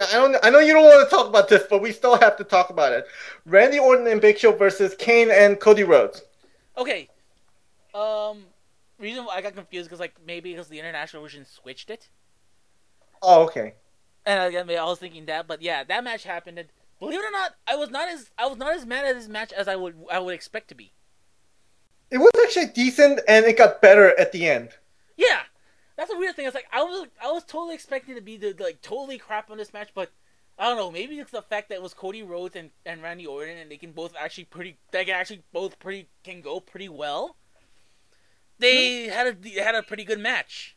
I 0.00 0.12
don't. 0.12 0.36
I 0.42 0.50
know 0.50 0.58
you 0.58 0.74
don't 0.74 0.84
want 0.84 1.08
to 1.08 1.14
talk 1.16 1.26
about 1.26 1.48
this, 1.48 1.62
but 1.70 1.80
we 1.80 1.90
still 1.92 2.16
have 2.18 2.36
to 2.36 2.44
talk 2.44 2.68
about 2.70 2.92
it. 2.92 3.06
Randy 3.46 3.78
Orton 3.78 4.06
and 4.06 4.20
Big 4.20 4.36
Show 4.38 4.52
versus 4.52 4.94
Kane 4.98 5.30
and 5.30 5.58
Cody 5.58 5.84
Rhodes. 5.84 6.22
Okay. 6.76 7.08
Um, 7.94 8.44
reason 8.98 9.24
why 9.24 9.36
I 9.36 9.40
got 9.40 9.54
confused 9.54 9.88
because 9.88 10.00
like 10.00 10.14
maybe 10.26 10.50
because 10.50 10.68
the 10.68 10.78
international 10.78 11.22
version 11.22 11.46
switched 11.46 11.88
it, 11.90 12.08
Oh, 13.22 13.44
okay. 13.44 13.74
and 14.26 14.42
again 14.54 14.68
I 14.68 14.84
was 14.84 14.98
thinking 14.98 15.26
that, 15.26 15.46
but 15.46 15.62
yeah, 15.62 15.84
that 15.84 16.02
match 16.04 16.24
happened. 16.24 16.62
Believe 17.04 17.20
it 17.20 17.28
or 17.28 17.30
not, 17.30 17.54
I 17.66 17.76
was 17.76 17.90
not 17.90 18.08
as 18.08 18.30
I 18.38 18.46
was 18.46 18.58
not 18.58 18.74
as 18.74 18.86
mad 18.86 19.04
at 19.04 19.14
this 19.14 19.28
match 19.28 19.52
as 19.52 19.68
I 19.68 19.76
would 19.76 19.94
I 20.10 20.18
would 20.18 20.34
expect 20.34 20.68
to 20.68 20.74
be. 20.74 20.92
It 22.10 22.18
was 22.18 22.30
actually 22.42 22.66
decent, 22.66 23.20
and 23.26 23.44
it 23.44 23.58
got 23.58 23.80
better 23.80 24.18
at 24.18 24.32
the 24.32 24.48
end. 24.48 24.70
Yeah, 25.16 25.40
that's 25.96 26.12
a 26.12 26.16
weird 26.16 26.36
thing. 26.36 26.46
It's 26.46 26.54
like 26.54 26.68
I 26.72 26.82
was 26.82 27.08
I 27.22 27.30
was 27.30 27.44
totally 27.44 27.74
expecting 27.74 28.14
to 28.14 28.20
be 28.20 28.36
the, 28.36 28.52
the, 28.52 28.64
like 28.64 28.82
totally 28.82 29.18
crap 29.18 29.50
on 29.50 29.58
this 29.58 29.72
match, 29.72 29.90
but 29.94 30.12
I 30.58 30.68
don't 30.68 30.76
know. 30.76 30.90
Maybe 30.90 31.18
it's 31.18 31.30
the 31.30 31.42
fact 31.42 31.68
that 31.68 31.76
it 31.76 31.82
was 31.82 31.94
Cody 31.94 32.22
Rhodes 32.22 32.56
and, 32.56 32.70
and 32.86 33.02
Randy 33.02 33.26
Orton, 33.26 33.56
and 33.56 33.70
they 33.70 33.76
can 33.76 33.92
both 33.92 34.14
actually 34.18 34.44
pretty 34.44 34.78
they 34.90 35.04
can 35.04 35.14
actually 35.14 35.42
both 35.52 35.78
pretty 35.78 36.08
can 36.22 36.40
go 36.40 36.60
pretty 36.60 36.88
well. 36.88 37.36
They 38.58 39.06
hmm. 39.06 39.12
had 39.12 39.26
a 39.26 39.32
they 39.32 39.50
had 39.50 39.74
a 39.74 39.82
pretty 39.82 40.04
good 40.04 40.20
match. 40.20 40.76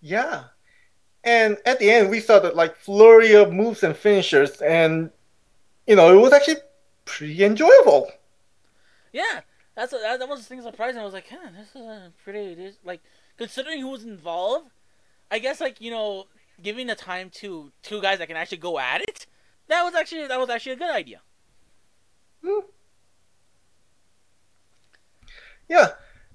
Yeah. 0.00 0.44
And 1.26 1.58
at 1.66 1.80
the 1.80 1.90
end, 1.90 2.08
we 2.08 2.20
saw 2.20 2.38
that 2.38 2.54
like 2.54 2.76
flurry 2.76 3.34
of 3.34 3.52
moves 3.52 3.82
and 3.82 3.96
finishers, 3.96 4.62
and 4.62 5.10
you 5.84 5.96
know 5.96 6.16
it 6.16 6.22
was 6.22 6.32
actually 6.32 6.58
pretty 7.04 7.44
enjoyable. 7.44 8.12
Yeah, 9.12 9.40
that's 9.74 9.90
that 9.90 10.28
was 10.28 10.40
the 10.40 10.46
thing 10.46 10.62
surprising. 10.62 11.00
I 11.00 11.04
was 11.04 11.14
like, 11.14 11.26
huh, 11.28 11.48
this 11.58 11.70
is 11.70 11.84
a 11.84 12.12
pretty 12.22 12.54
this, 12.54 12.76
like 12.84 13.00
considering 13.36 13.80
who 13.80 13.88
was 13.88 14.04
involved. 14.04 14.70
I 15.28 15.40
guess 15.40 15.60
like 15.60 15.80
you 15.80 15.90
know 15.90 16.26
giving 16.62 16.86
the 16.86 16.94
time 16.94 17.30
to 17.30 17.72
two 17.82 18.00
guys 18.00 18.20
that 18.20 18.28
can 18.28 18.36
actually 18.36 18.58
go 18.58 18.78
at 18.78 19.02
it. 19.02 19.26
That 19.66 19.82
was 19.82 19.96
actually 19.96 20.28
that 20.28 20.38
was 20.38 20.48
actually 20.48 20.72
a 20.72 20.76
good 20.76 20.94
idea. 20.94 21.22
Hmm. 22.44 22.60
Yeah. 25.68 25.88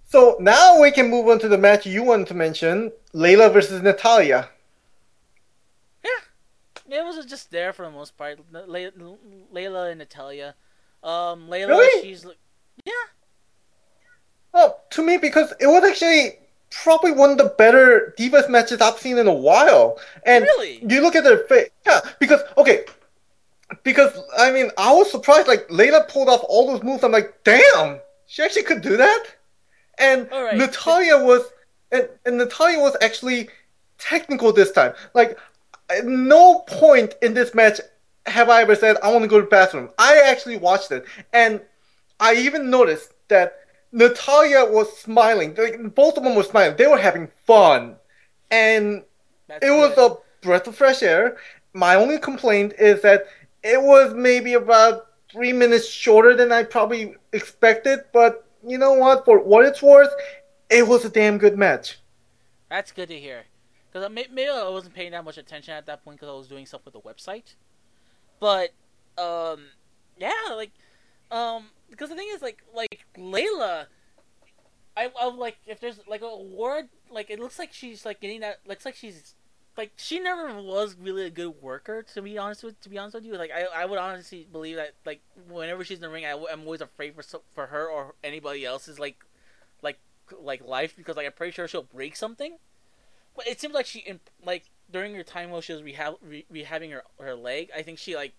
So 0.03 0.35
now 0.41 0.81
we 0.81 0.91
can 0.91 1.09
move 1.09 1.29
on 1.29 1.39
to 1.39 1.47
the 1.47 1.57
match 1.57 1.85
you 1.85 2.03
wanted 2.03 2.27
to 2.27 2.33
mention: 2.33 2.91
Layla 3.13 3.53
versus 3.53 3.81
Natalya. 3.81 4.49
It 6.91 7.05
was 7.05 7.25
just 7.25 7.51
there 7.51 7.71
for 7.73 7.85
the 7.85 7.91
most 7.91 8.17
part. 8.17 8.39
Le- 8.51 8.91
Layla 9.53 9.89
and 9.91 9.99
Natalya. 9.99 10.55
Um, 11.03 11.47
Layla, 11.47 11.69
Really? 11.69 12.01
she's 12.01 12.25
like, 12.25 12.37
yeah, 12.85 12.93
Oh, 14.53 14.75
to 14.91 15.01
me, 15.01 15.17
because 15.17 15.53
it 15.59 15.67
was 15.67 15.83
actually 15.83 16.37
probably 16.69 17.11
one 17.11 17.31
of 17.31 17.37
the 17.37 17.53
better 17.57 18.13
Divas 18.17 18.49
matches 18.49 18.81
I've 18.81 18.97
seen 18.99 19.17
in 19.17 19.27
a 19.27 19.33
while. 19.33 19.97
And 20.25 20.43
Really? 20.43 20.83
you 20.87 21.01
look 21.01 21.15
at 21.15 21.23
their 21.23 21.39
face, 21.45 21.69
yeah, 21.85 22.01
because 22.19 22.41
okay, 22.57 22.85
because 23.83 24.11
I 24.37 24.51
mean, 24.51 24.69
I 24.77 24.93
was 24.93 25.09
surprised. 25.09 25.47
Like 25.47 25.67
Layla 25.69 26.07
pulled 26.09 26.27
off 26.27 26.41
all 26.49 26.67
those 26.67 26.83
moves. 26.83 27.03
I'm 27.03 27.11
like, 27.13 27.43
damn, 27.43 27.99
she 28.27 28.43
actually 28.43 28.63
could 28.63 28.81
do 28.81 28.97
that. 28.97 29.23
And 29.97 30.29
right. 30.31 30.57
Natalya 30.57 31.23
was, 31.23 31.43
and, 31.91 32.09
and 32.25 32.37
Natalya 32.37 32.79
was 32.79 32.97
actually 33.01 33.49
technical 33.97 34.51
this 34.51 34.71
time. 34.71 34.93
Like, 35.13 35.37
at 35.97 36.05
no 36.05 36.59
point 36.59 37.15
in 37.21 37.33
this 37.33 37.53
match 37.53 37.79
have 38.25 38.49
I 38.49 38.61
ever 38.61 38.75
said 38.75 38.97
I 39.01 39.11
want 39.11 39.23
to 39.23 39.27
go 39.27 39.37
to 39.37 39.43
the 39.43 39.49
bathroom. 39.49 39.89
I 39.97 40.21
actually 40.25 40.57
watched 40.57 40.91
it, 40.91 41.05
and 41.33 41.61
I 42.19 42.35
even 42.35 42.69
noticed 42.69 43.13
that 43.29 43.59
Natalya 43.91 44.65
was 44.65 44.95
smiling. 44.97 45.55
Like, 45.55 45.95
both 45.95 46.17
of 46.17 46.23
them 46.23 46.35
were 46.35 46.43
smiling. 46.43 46.77
They 46.77 46.87
were 46.87 46.97
having 46.97 47.29
fun, 47.45 47.95
and 48.49 49.03
that's 49.47 49.65
it 49.65 49.71
was 49.71 49.97
a 49.97 50.17
breath 50.45 50.67
of 50.67 50.75
fresh 50.75 51.03
air. 51.03 51.37
My 51.73 51.95
only 51.95 52.19
complaint 52.19 52.73
is 52.77 53.01
that 53.01 53.25
it 53.63 53.81
was 53.81 54.13
maybe 54.13 54.53
about 54.53 55.07
three 55.31 55.53
minutes 55.53 55.87
shorter 55.87 56.35
than 56.35 56.51
I 56.51 56.63
probably 56.63 57.15
expected. 57.33 57.99
But 58.13 58.45
you 58.65 58.77
know 58.77 58.93
what? 58.93 59.25
For 59.25 59.39
what 59.39 59.65
it's 59.65 59.81
worth, 59.81 60.11
it 60.69 60.87
was 60.87 61.05
a 61.05 61.09
damn 61.09 61.37
good 61.37 61.57
match. 61.57 61.99
That's 62.69 62.91
good 62.91 63.09
to 63.09 63.19
hear. 63.19 63.43
Because 63.91 64.09
maybe 64.09 64.47
I 64.47 64.69
wasn't 64.69 64.93
paying 64.93 65.11
that 65.11 65.25
much 65.25 65.37
attention 65.37 65.73
at 65.73 65.85
that 65.87 66.03
point 66.03 66.17
because 66.17 66.29
I 66.29 66.37
was 66.37 66.47
doing 66.47 66.65
stuff 66.65 66.85
with 66.85 66.93
the 66.93 67.01
website. 67.01 67.55
But, 68.39 68.71
um, 69.17 69.65
yeah, 70.17 70.31
like, 70.55 70.71
um, 71.29 71.65
because 71.89 72.09
the 72.09 72.15
thing 72.15 72.29
is, 72.31 72.41
like, 72.41 72.63
like 72.73 73.05
Layla, 73.17 73.87
I, 74.95 75.09
I 75.19 75.27
like 75.27 75.57
if 75.65 75.79
there's 75.79 75.99
like 76.07 76.21
a 76.21 76.37
word, 76.37 76.89
like 77.09 77.29
it 77.29 77.39
looks 77.39 77.57
like 77.57 77.73
she's 77.73 78.05
like 78.05 78.19
getting 78.19 78.41
that. 78.41 78.59
Looks 78.67 78.85
like 78.85 78.95
she's 78.95 79.35
like 79.77 79.93
she 79.95 80.19
never 80.19 80.61
was 80.61 80.95
really 80.99 81.25
a 81.25 81.29
good 81.29 81.61
worker. 81.61 82.03
To 82.13 82.21
be 82.21 82.37
honest 82.37 82.63
with, 82.63 82.79
to 82.81 82.89
be 82.89 82.97
honest 82.97 83.15
with 83.15 83.25
you, 83.25 83.35
like 83.35 83.51
I, 83.51 83.83
I 83.83 83.85
would 83.85 83.99
honestly 83.99 84.47
believe 84.51 84.75
that 84.75 84.93
like 85.05 85.21
whenever 85.47 85.83
she's 85.83 85.97
in 85.97 86.01
the 86.01 86.09
ring, 86.09 86.25
I, 86.25 86.31
am 86.31 86.61
always 86.63 86.81
afraid 86.81 87.15
for 87.15 87.23
for 87.53 87.67
her 87.67 87.87
or 87.87 88.15
anybody 88.23 88.65
else's 88.65 88.99
like, 88.99 89.23
like 89.81 89.99
like 90.39 90.65
life 90.65 90.95
because 90.97 91.15
like 91.15 91.25
I'm 91.25 91.33
pretty 91.33 91.53
sure 91.53 91.67
she'll 91.67 91.83
break 91.83 92.15
something. 92.15 92.57
But 93.35 93.47
it 93.47 93.59
seems 93.59 93.73
like 93.73 93.85
she, 93.85 94.19
like 94.43 94.65
during 94.91 95.15
her 95.15 95.23
time 95.23 95.49
while 95.51 95.61
she 95.61 95.73
was 95.73 95.81
rehab, 95.81 96.15
re- 96.21 96.45
rehabbing 96.51 96.91
her 96.91 97.03
her 97.19 97.35
leg, 97.35 97.69
I 97.75 97.81
think 97.81 97.97
she 97.97 98.15
like, 98.15 98.33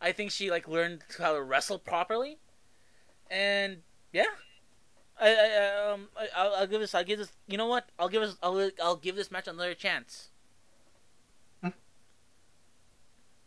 I 0.00 0.12
think 0.12 0.30
she 0.30 0.50
like 0.50 0.66
learned 0.66 1.02
how 1.18 1.34
to 1.34 1.42
wrestle 1.42 1.78
properly, 1.78 2.38
and 3.30 3.78
yeah, 4.12 4.24
I, 5.20 5.28
I 5.34 5.92
um 5.92 6.08
I, 6.16 6.28
I'll, 6.36 6.54
I'll 6.54 6.66
give 6.66 6.80
this 6.80 6.94
I'll 6.94 7.04
give 7.04 7.18
this 7.18 7.32
you 7.46 7.58
know 7.58 7.66
what 7.66 7.88
I'll 7.98 8.08
give 8.08 8.22
this 8.22 8.36
I'll 8.42 8.70
I'll 8.82 8.96
give 8.96 9.16
this 9.16 9.30
match 9.30 9.46
another 9.46 9.74
chance. 9.74 10.30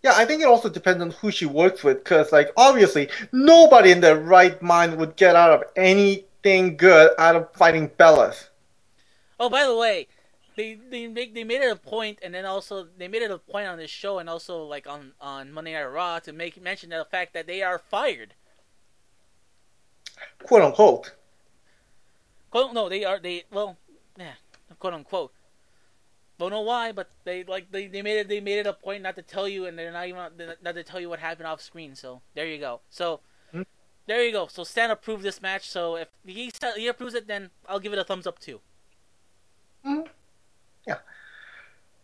Yeah, 0.03 0.13
I 0.15 0.25
think 0.25 0.41
it 0.41 0.47
also 0.47 0.67
depends 0.67 0.99
on 0.99 1.11
who 1.11 1.29
she 1.29 1.45
works 1.45 1.83
with, 1.83 2.03
because 2.03 2.31
like 2.31 2.51
obviously 2.57 3.09
nobody 3.31 3.91
in 3.91 4.01
their 4.01 4.17
right 4.17 4.59
mind 4.59 4.97
would 4.97 5.15
get 5.15 5.35
out 5.35 5.51
of 5.51 5.63
anything 5.75 6.75
good 6.75 7.11
out 7.19 7.35
of 7.35 7.53
fighting 7.53 7.89
Bellas. 7.89 8.49
Oh, 9.39 9.47
by 9.47 9.63
the 9.63 9.75
way, 9.75 10.07
they 10.55 10.75
they 10.75 11.07
make 11.07 11.33
they 11.33 11.43
made 11.43 11.61
it 11.61 11.71
a 11.71 11.75
point, 11.75 12.19
and 12.21 12.33
then 12.33 12.45
also 12.45 12.87
they 12.97 13.07
made 13.07 13.21
it 13.21 13.31
a 13.31 13.37
point 13.37 13.67
on 13.67 13.77
this 13.77 13.89
show, 13.91 14.19
and 14.19 14.29
also 14.29 14.63
like 14.63 14.87
on 14.87 15.13
on 15.19 15.51
Monday 15.51 15.73
Night 15.73 15.83
Raw 15.85 16.19
to 16.19 16.33
make 16.33 16.61
mention 16.61 16.89
the 16.89 17.05
fact 17.09 17.33
that 17.33 17.47
they 17.47 17.61
are 17.61 17.79
fired. 17.79 18.33
quote 20.43 20.61
unquote. 20.63 21.13
Quote, 22.49 22.73
no, 22.73 22.89
they 22.89 23.03
are 23.05 23.19
they 23.19 23.45
well, 23.51 23.77
yeah, 24.17 24.33
quote 24.79 24.93
unquote. 24.93 25.33
Don't 26.37 26.51
know 26.51 26.61
why, 26.61 26.91
but 26.91 27.09
they 27.23 27.43
like 27.43 27.71
they, 27.71 27.87
they 27.87 28.01
made 28.01 28.17
it 28.19 28.27
they 28.27 28.41
made 28.41 28.59
it 28.59 28.67
a 28.67 28.73
point 28.73 29.03
not 29.03 29.15
to 29.15 29.21
tell 29.21 29.47
you, 29.47 29.65
and 29.65 29.77
they're 29.77 29.91
not 29.91 30.07
even 30.07 30.31
not 30.61 30.75
to 30.75 30.83
tell 30.83 30.99
you 30.99 31.09
what 31.09 31.19
happened 31.19 31.47
off 31.47 31.61
screen. 31.61 31.95
So 31.95 32.21
there 32.33 32.47
you 32.47 32.57
go. 32.57 32.81
So 32.89 33.21
Hmm. 33.51 33.63
there 34.07 34.23
you 34.23 34.31
go. 34.31 34.47
So 34.47 34.63
Stan 34.63 34.91
approved 34.91 35.23
this 35.23 35.41
match. 35.41 35.69
So 35.69 35.95
if 35.97 36.09
he 36.25 36.51
he 36.75 36.87
approves 36.87 37.13
it, 37.13 37.27
then 37.27 37.51
I'll 37.69 37.79
give 37.79 37.93
it 37.93 37.99
a 37.99 38.03
thumbs 38.03 38.27
up 38.27 38.39
too. 38.39 38.61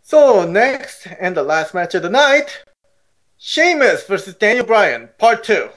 So 0.07 0.49
next 0.49 1.05
and 1.19 1.35
the 1.35 1.43
last 1.43 1.73
match 1.73 1.93
of 1.93 2.01
the 2.01 2.09
night, 2.09 2.63
Sheamus 3.38 4.07
versus 4.07 4.35
Daniel 4.35 4.65
Bryan, 4.65 5.09
part 5.17 5.43
two. 5.43 5.67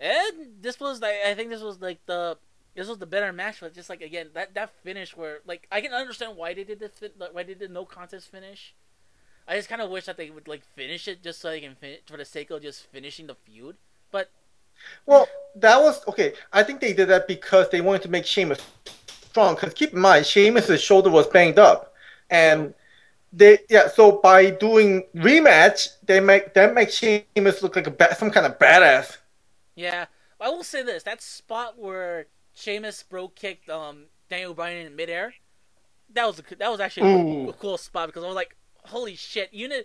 And 0.00 0.62
this 0.62 0.80
was 0.80 1.02
like 1.02 1.16
I 1.26 1.34
think 1.34 1.50
this 1.50 1.60
was 1.60 1.82
like 1.82 1.98
the 2.06 2.38
this 2.74 2.88
was 2.88 2.96
the 2.96 3.04
better 3.04 3.30
match, 3.30 3.60
but 3.60 3.74
just 3.74 3.90
like 3.90 4.00
again 4.00 4.28
that 4.32 4.54
that 4.54 4.70
finish 4.82 5.14
where 5.14 5.40
like 5.44 5.66
I 5.70 5.82
can 5.82 5.92
understand 5.92 6.38
why 6.38 6.54
they 6.54 6.64
did 6.64 6.80
the 6.80 6.88
fin- 6.88 7.10
like, 7.18 7.34
why 7.34 7.42
they 7.42 7.52
did 7.52 7.70
no 7.70 7.84
contest 7.84 8.30
finish. 8.30 8.72
I 9.46 9.56
just 9.56 9.68
kind 9.68 9.82
of 9.82 9.90
wish 9.90 10.06
that 10.06 10.16
they 10.16 10.30
would 10.30 10.48
like 10.48 10.64
finish 10.74 11.06
it 11.08 11.22
just 11.22 11.42
so 11.42 11.50
they 11.50 11.60
can 11.60 11.74
finish 11.74 12.00
for 12.06 12.16
the 12.16 12.24
sake 12.24 12.50
of 12.50 12.62
just 12.62 12.86
finishing 12.90 13.26
the 13.26 13.34
feud. 13.34 13.76
But 14.10 14.30
Well, 15.04 15.28
that 15.56 15.78
was 15.78 16.08
okay. 16.08 16.32
I 16.54 16.62
think 16.62 16.80
they 16.80 16.94
did 16.94 17.08
that 17.08 17.28
because 17.28 17.68
they 17.68 17.82
wanted 17.82 18.00
to 18.00 18.08
make 18.08 18.24
Sheamus 18.24 18.60
strong. 19.32 19.54
Because 19.54 19.74
keep 19.74 19.92
in 19.92 20.00
mind, 20.00 20.26
Sheamus' 20.26 20.80
shoulder 20.80 21.10
was 21.10 21.26
banged 21.28 21.58
up, 21.58 21.94
and 22.30 22.74
they 23.32 23.58
yeah. 23.70 23.88
So 23.88 24.20
by 24.22 24.50
doing 24.50 25.04
rematch, 25.16 25.88
they 26.06 26.20
make 26.20 26.54
that 26.54 26.74
makes 26.74 26.94
Sheamus 26.94 27.62
look 27.62 27.76
like 27.76 27.86
a 27.86 27.90
ba- 27.90 28.14
some 28.14 28.30
kind 28.30 28.46
of 28.46 28.58
badass. 28.58 29.18
yeah, 29.74 30.06
I 30.40 30.48
will 30.50 30.64
say 30.64 30.82
this: 30.82 31.02
that 31.04 31.22
spot 31.22 31.78
where 31.78 32.26
Sheamus 32.54 33.02
Brogue 33.02 33.34
kicked 33.34 33.68
um 33.68 34.06
Daniel 34.28 34.54
Bryan 34.54 34.86
in 34.86 34.96
midair, 34.96 35.34
that 36.14 36.26
was 36.26 36.38
a, 36.40 36.56
that 36.56 36.70
was 36.70 36.80
actually 36.80 37.06
a, 37.08 37.48
a 37.48 37.52
cool 37.54 37.78
spot 37.78 38.08
because 38.08 38.24
I 38.24 38.26
was 38.28 38.36
like, 38.36 38.56
holy 38.84 39.16
shit! 39.16 39.52
you 39.52 39.68
know. 39.68 39.82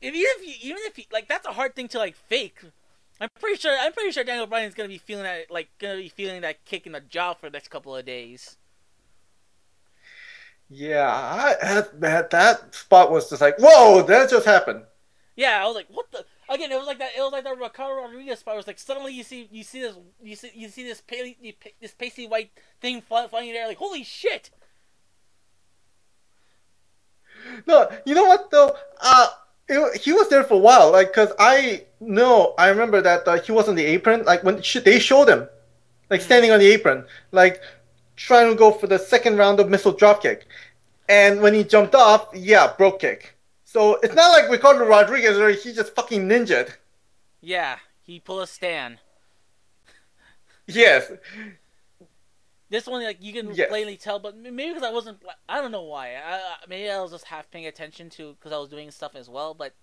if 0.00 0.14
even 0.14 0.30
if 0.38 0.46
you, 0.46 0.70
even 0.70 0.82
if 0.86 0.98
you, 0.98 1.04
like 1.12 1.28
that's 1.28 1.46
a 1.46 1.52
hard 1.52 1.74
thing 1.74 1.88
to 1.88 1.98
like 1.98 2.16
fake. 2.16 2.60
I'm 3.20 3.28
pretty 3.40 3.58
sure 3.60 3.76
I'm 3.78 3.92
pretty 3.92 4.10
sure 4.10 4.24
Daniel 4.24 4.46
Bryan's 4.46 4.74
gonna 4.74 4.88
be 4.88 4.98
feeling 4.98 5.24
that 5.24 5.50
like 5.50 5.68
gonna 5.78 5.96
be 5.96 6.08
feeling 6.08 6.42
that 6.42 6.64
kick 6.64 6.86
in 6.86 6.92
the 6.92 7.00
jaw 7.00 7.34
for 7.34 7.48
the 7.48 7.54
next 7.54 7.68
couple 7.68 7.94
of 7.96 8.04
days. 8.04 8.56
Yeah, 10.76 11.08
I, 11.08 11.84
that, 12.00 12.30
that 12.30 12.74
spot 12.74 13.12
was 13.12 13.30
just 13.30 13.40
like, 13.40 13.56
whoa, 13.60 14.02
that 14.02 14.28
just 14.28 14.44
happened. 14.44 14.82
Yeah, 15.36 15.62
I 15.62 15.66
was 15.66 15.76
like, 15.76 15.86
what 15.88 16.10
the? 16.10 16.24
Again, 16.48 16.72
it 16.72 16.76
was 16.76 16.88
like 16.88 16.98
that. 16.98 17.12
It 17.16 17.20
was 17.20 17.32
like 17.32 17.44
that 17.44 17.56
Ricardo 17.56 18.02
Rodriguez 18.02 18.40
spot. 18.40 18.54
It 18.54 18.56
was 18.56 18.66
like 18.66 18.80
suddenly 18.80 19.12
you 19.12 19.22
see 19.22 19.48
you 19.52 19.62
see 19.62 19.80
this 19.80 19.96
you 20.22 20.34
see 20.34 20.50
you 20.52 20.68
see 20.68 20.82
this 20.82 21.00
pale, 21.00 21.32
this 21.80 21.92
pasty 21.92 22.26
white 22.26 22.50
thing 22.80 23.00
fly, 23.00 23.28
flying 23.28 23.48
in 23.48 23.54
there. 23.54 23.68
Like 23.68 23.78
holy 23.78 24.02
shit! 24.02 24.50
No, 27.66 27.88
you 28.04 28.14
know 28.14 28.24
what 28.24 28.50
though? 28.50 28.76
Uh, 29.00 29.28
it, 29.68 30.00
he 30.00 30.12
was 30.12 30.28
there 30.28 30.44
for 30.44 30.54
a 30.54 30.58
while, 30.58 30.90
like, 30.90 31.12
cause 31.12 31.32
I 31.38 31.84
know 32.00 32.54
I 32.58 32.68
remember 32.68 33.00
that 33.00 33.26
uh, 33.26 33.40
he 33.40 33.52
was 33.52 33.68
on 33.68 33.76
the 33.76 33.84
apron, 33.86 34.24
like 34.24 34.42
when 34.42 34.60
sh- 34.60 34.78
they 34.84 34.98
showed 34.98 35.28
him, 35.28 35.48
like 36.10 36.20
standing 36.20 36.50
on 36.50 36.58
the 36.58 36.66
apron, 36.66 37.06
like 37.32 37.62
trying 38.16 38.50
to 38.50 38.56
go 38.56 38.70
for 38.72 38.86
the 38.86 38.98
second 38.98 39.36
round 39.38 39.60
of 39.60 39.68
missile 39.70 39.94
dropkick, 39.94 40.42
and 41.08 41.40
when 41.42 41.54
he 41.54 41.64
jumped 41.64 41.94
off, 41.94 42.28
yeah, 42.34 42.74
Brogue 42.76 43.00
kick. 43.00 43.36
So 43.64 43.96
it's 44.02 44.14
not 44.14 44.32
like 44.32 44.50
Ricardo 44.50 44.86
Rodriguez 44.86 45.38
where 45.38 45.50
he 45.52 45.72
just 45.72 45.94
fucking 45.94 46.28
ninjaed. 46.28 46.74
Yeah, 47.40 47.78
he 48.02 48.18
pulled 48.18 48.42
a 48.42 48.46
stand. 48.48 48.98
Yes, 50.66 51.10
This 52.70 52.86
one, 52.86 53.02
like 53.04 53.22
you 53.22 53.32
can 53.32 53.56
Yes. 53.56 53.68
plainly 53.68 53.96
tell, 53.96 54.18
but 54.18 54.36
maybe 54.36 54.68
because 54.74 54.82
I 54.82 54.90
wasn't, 54.92 55.22
I 55.48 55.60
don't 55.60 55.70
know 55.72 55.82
why. 55.84 56.16
I, 56.16 56.56
maybe 56.68 56.90
I 56.90 57.00
was 57.00 57.10
just 57.12 57.24
half 57.26 57.50
paying 57.50 57.66
attention 57.66 58.10
to 58.10 58.34
because 58.34 58.52
I 58.52 58.58
was 58.58 58.68
doing 58.68 58.90
stuff 58.90 59.14
as 59.14 59.28
well. 59.30 59.54
But 59.54 59.74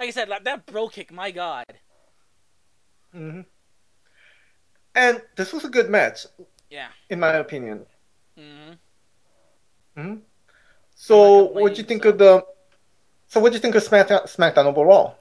like 0.00 0.08
I 0.08 0.12
said, 0.12 0.30
that 0.44 0.66
Brogue 0.66 0.92
kick, 0.92 1.12
my 1.12 1.30
god. 1.32 1.66
hmm 3.12 3.40
and 4.94 5.22
this 5.36 5.52
was 5.52 5.64
a 5.64 5.68
good 5.68 5.88
match, 5.90 6.26
Yeah. 6.70 6.88
in 7.08 7.20
my 7.20 7.32
opinion. 7.34 7.86
hmm 8.36 8.72
hmm 9.96 10.14
So, 10.94 11.44
what 11.44 11.74
do 11.74 11.80
you 11.80 11.86
think 11.86 12.02
so- 12.02 12.10
of 12.10 12.18
the? 12.18 12.44
So, 13.28 13.40
what 13.40 13.50
do 13.50 13.56
you 13.56 13.60
think 13.60 13.74
of 13.74 13.82
SmackDown, 13.82 14.24
SmackDown 14.24 14.64
overall? 14.66 15.16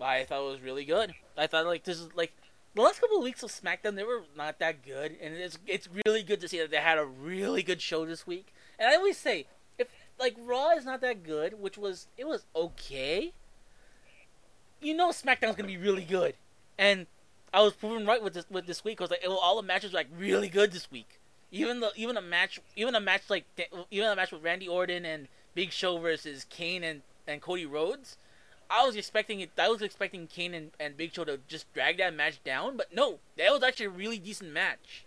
I 0.00 0.24
thought 0.24 0.46
it 0.46 0.50
was 0.50 0.60
really 0.60 0.84
good. 0.84 1.12
I 1.36 1.46
thought 1.46 1.66
like 1.66 1.84
this 1.84 2.00
is 2.00 2.08
like 2.14 2.32
the 2.74 2.82
last 2.82 3.00
couple 3.00 3.18
of 3.18 3.22
weeks 3.24 3.42
of 3.42 3.50
SmackDown 3.50 3.96
they 3.96 4.04
were 4.04 4.22
not 4.36 4.58
that 4.60 4.82
good, 4.84 5.16
and 5.20 5.34
it's 5.34 5.58
it's 5.66 5.88
really 6.06 6.22
good 6.22 6.40
to 6.40 6.48
see 6.48 6.58
that 6.58 6.70
they 6.70 6.78
had 6.78 6.98
a 6.98 7.04
really 7.04 7.62
good 7.62 7.80
show 7.82 8.06
this 8.06 8.26
week. 8.26 8.54
And 8.78 8.88
I 8.88 8.96
always 8.96 9.18
say 9.18 9.46
if 9.78 9.88
like 10.18 10.36
Raw 10.38 10.70
is 10.70 10.84
not 10.84 11.00
that 11.02 11.22
good, 11.22 11.60
which 11.60 11.76
was 11.76 12.06
it 12.16 12.26
was 12.26 12.44
okay, 12.56 13.32
you 14.80 14.94
know 14.94 15.10
SmackDown's 15.10 15.56
gonna 15.56 15.66
be 15.68 15.76
really 15.76 16.04
good. 16.04 16.34
And 16.78 17.06
I 17.52 17.62
was 17.62 17.72
proven 17.72 18.06
right 18.06 18.22
with 18.22 18.34
this 18.34 18.46
with 18.50 18.66
this 18.66 18.84
week. 18.84 19.00
Was 19.00 19.10
like, 19.10 19.24
all 19.26 19.56
the 19.56 19.66
matches 19.66 19.92
were 19.92 19.98
like 19.98 20.08
really 20.16 20.48
good 20.48 20.72
this 20.72 20.90
week. 20.90 21.18
Even 21.50 21.80
the 21.80 21.90
even 21.96 22.16
a 22.16 22.22
match 22.22 22.60
even 22.76 22.94
a 22.94 23.00
match 23.00 23.22
like 23.28 23.44
even 23.90 24.08
a 24.08 24.16
match 24.16 24.32
with 24.32 24.42
Randy 24.42 24.68
Orton 24.68 25.04
and 25.04 25.28
Big 25.54 25.72
Show 25.72 25.98
versus 25.98 26.46
Kane 26.48 26.84
and 26.84 27.02
and 27.26 27.40
Cody 27.40 27.66
Rhodes. 27.66 28.16
I 28.70 28.86
was 28.86 28.94
expecting 28.94 29.40
it. 29.40 29.50
I 29.58 29.68
was 29.68 29.82
expecting 29.82 30.28
Kane 30.28 30.54
and, 30.54 30.70
and 30.78 30.96
Big 30.96 31.12
Show 31.12 31.24
to 31.24 31.40
just 31.48 31.72
drag 31.74 31.98
that 31.98 32.14
match 32.14 32.42
down, 32.44 32.76
but 32.76 32.94
no, 32.94 33.18
that 33.36 33.50
was 33.50 33.64
actually 33.64 33.86
a 33.86 33.90
really 33.90 34.18
decent 34.18 34.52
match. 34.52 35.06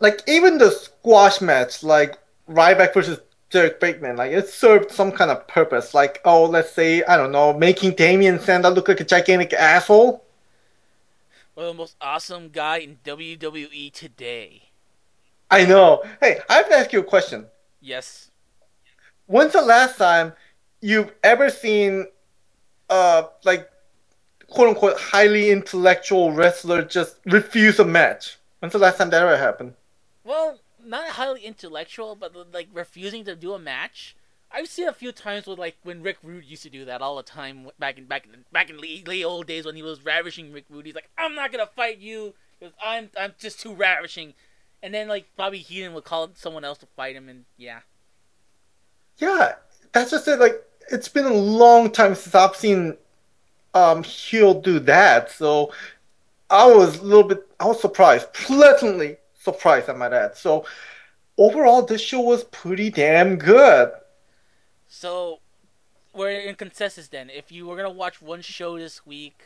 Like 0.00 0.22
even 0.26 0.58
the 0.58 0.72
squash 0.72 1.40
match, 1.40 1.84
like 1.84 2.18
Ryback 2.48 2.94
versus 2.94 3.20
Derek 3.50 3.80
Bateman, 3.80 4.16
like 4.16 4.32
it 4.32 4.48
served 4.48 4.90
some 4.90 5.10
kind 5.10 5.30
of 5.30 5.46
purpose. 5.48 5.94
Like, 5.94 6.20
oh, 6.24 6.44
let's 6.44 6.72
say 6.72 7.02
I 7.04 7.16
don't 7.16 7.32
know, 7.32 7.52
making 7.52 7.92
Damien 7.92 8.38
Sandow 8.38 8.70
look 8.70 8.88
like 8.88 9.00
a 9.00 9.04
gigantic 9.04 9.52
asshole. 9.52 10.24
One 11.54 11.66
of 11.66 11.74
the 11.74 11.78
most 11.78 11.96
awesome 12.00 12.50
guy 12.50 12.78
in 12.78 12.98
WWE 13.04 13.92
today. 13.92 14.62
I 15.50 15.64
know. 15.64 16.04
Hey, 16.20 16.40
I 16.48 16.54
have 16.54 16.68
to 16.68 16.74
ask 16.76 16.92
you 16.92 17.00
a 17.00 17.04
question. 17.04 17.46
Yes. 17.80 18.30
When's 19.26 19.54
the 19.54 19.62
last 19.62 19.96
time 19.96 20.34
you've 20.80 21.12
ever 21.24 21.50
seen, 21.50 22.06
uh, 22.90 23.24
like, 23.44 23.68
quote 24.48 24.68
unquote, 24.68 25.00
highly 25.00 25.50
intellectual 25.50 26.32
wrestler 26.32 26.82
just 26.82 27.16
refuse 27.24 27.78
a 27.78 27.84
match? 27.84 28.38
When's 28.60 28.72
the 28.72 28.78
last 28.78 28.98
time 28.98 29.10
that 29.10 29.22
ever 29.22 29.36
happened? 29.36 29.74
Well, 30.24 30.58
not 30.88 31.10
highly 31.10 31.44
intellectual, 31.44 32.16
but 32.16 32.34
like 32.52 32.68
refusing 32.72 33.24
to 33.26 33.36
do 33.36 33.52
a 33.52 33.58
match. 33.58 34.16
I've 34.50 34.68
seen 34.68 34.88
a 34.88 34.92
few 34.92 35.12
times 35.12 35.46
with 35.46 35.58
like 35.58 35.76
when 35.82 36.02
Rick 36.02 36.18
Rude 36.22 36.44
used 36.44 36.62
to 36.62 36.70
do 36.70 36.84
that 36.86 37.02
all 37.02 37.16
the 37.16 37.22
time 37.22 37.68
back 37.78 37.98
in 37.98 38.06
back 38.06 38.24
in 38.24 38.44
back 38.50 38.70
in 38.70 38.78
the 38.78 39.02
the 39.06 39.24
old 39.24 39.46
days 39.46 39.66
when 39.66 39.76
he 39.76 39.82
was 39.82 40.04
ravishing 40.04 40.52
Rick 40.52 40.64
Rude. 40.70 40.86
He's 40.86 40.94
like, 40.94 41.10
I'm 41.18 41.34
not 41.34 41.52
gonna 41.52 41.66
fight 41.66 41.98
you 41.98 42.34
because 42.58 42.74
I'm 42.82 43.10
I'm 43.18 43.34
just 43.38 43.60
too 43.60 43.74
ravishing. 43.74 44.34
And 44.82 44.94
then 44.94 45.08
like 45.08 45.26
Bobby 45.36 45.58
Heenan 45.58 45.92
would 45.94 46.04
call 46.04 46.30
someone 46.34 46.64
else 46.64 46.78
to 46.78 46.86
fight 46.86 47.14
him, 47.14 47.28
and 47.28 47.44
yeah. 47.56 47.80
Yeah, 49.18 49.54
that's 49.92 50.12
just 50.12 50.28
it. 50.28 50.38
Like, 50.38 50.64
it's 50.90 51.08
been 51.08 51.26
a 51.26 51.34
long 51.34 51.90
time 51.90 52.14
since 52.14 52.34
I've 52.34 52.56
seen 52.56 52.96
um 53.74 54.02
heel 54.02 54.60
do 54.60 54.78
that. 54.80 55.30
So 55.30 55.72
I 56.48 56.66
was 56.66 56.98
a 56.98 57.02
little 57.02 57.24
bit, 57.24 57.46
I 57.60 57.66
was 57.66 57.80
surprised, 57.80 58.32
pleasantly 58.32 59.18
surprised, 59.38 59.88
I 59.88 59.94
might 59.94 60.12
add. 60.12 60.36
So 60.36 60.66
overall, 61.38 61.82
this 61.82 62.00
show 62.02 62.20
was 62.20 62.44
pretty 62.44 62.90
damn 62.90 63.36
good. 63.36 63.92
So 64.88 65.38
we're 66.12 66.30
in 66.40 66.54
consensus 66.56 67.08
then. 67.08 67.30
If 67.30 67.50
you 67.52 67.66
were 67.66 67.76
gonna 67.76 67.90
watch 67.90 68.20
one 68.20 68.42
show 68.42 68.78
this 68.78 69.06
week, 69.06 69.42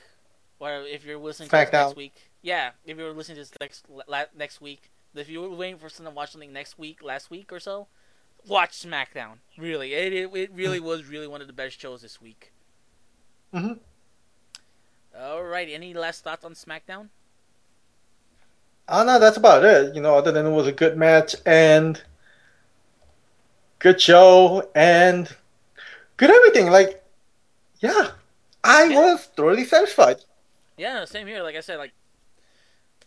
or 0.58 0.82
if 0.82 1.04
you're 1.04 1.18
listening 1.18 1.48
to 1.48 1.56
this 1.56 1.68
SmackDown. 1.68 1.86
next 1.86 1.96
week, 1.96 2.30
yeah, 2.40 2.70
if 2.84 2.96
you 2.98 3.04
were 3.04 3.12
listening 3.12 3.36
to 3.36 3.40
this 3.42 3.52
next 3.60 3.86
la- 3.88 4.24
next 4.36 4.60
week, 4.60 4.90
if 5.14 5.28
you 5.28 5.42
were 5.42 5.50
waiting 5.50 5.78
for 5.78 5.88
someone 5.88 6.12
to 6.12 6.16
watch 6.16 6.32
something 6.32 6.52
next 6.52 6.78
week, 6.78 7.02
last 7.02 7.30
week 7.30 7.52
or 7.52 7.60
so, 7.60 7.88
watch 8.46 8.72
SmackDown. 8.72 9.38
Really, 9.58 9.94
it 9.94 10.12
it, 10.12 10.30
it 10.34 10.50
really 10.52 10.80
was 10.80 11.06
really 11.06 11.26
one 11.26 11.40
of 11.40 11.46
the 11.46 11.52
best 11.52 11.80
shows 11.80 12.02
this 12.02 12.20
week. 12.20 12.52
Mhm. 13.52 13.80
All 15.18 15.42
right, 15.42 15.68
any 15.68 15.92
last 15.92 16.24
thoughts 16.24 16.44
on 16.44 16.54
SmackDown? 16.54 17.08
Oh 18.88 19.02
no, 19.04 19.18
that's 19.18 19.36
about 19.36 19.64
it. 19.64 19.92
You 19.94 20.00
know, 20.00 20.14
other 20.16 20.30
than 20.30 20.46
it 20.46 20.50
was 20.50 20.66
a 20.68 20.72
good 20.72 20.96
match 20.96 21.34
and 21.44 22.00
good 23.78 24.00
show 24.00 24.70
and 24.74 25.34
good 26.16 26.30
everything. 26.30 26.70
Like, 26.70 27.04
yeah, 27.80 28.12
I 28.64 28.88
Yeah. 28.88 28.98
was 28.98 29.26
thoroughly 29.36 29.64
satisfied. 29.64 30.18
Yeah, 30.76 31.04
same 31.04 31.26
here. 31.26 31.42
Like 31.42 31.56
I 31.56 31.60
said, 31.60 31.76
like, 31.78 31.92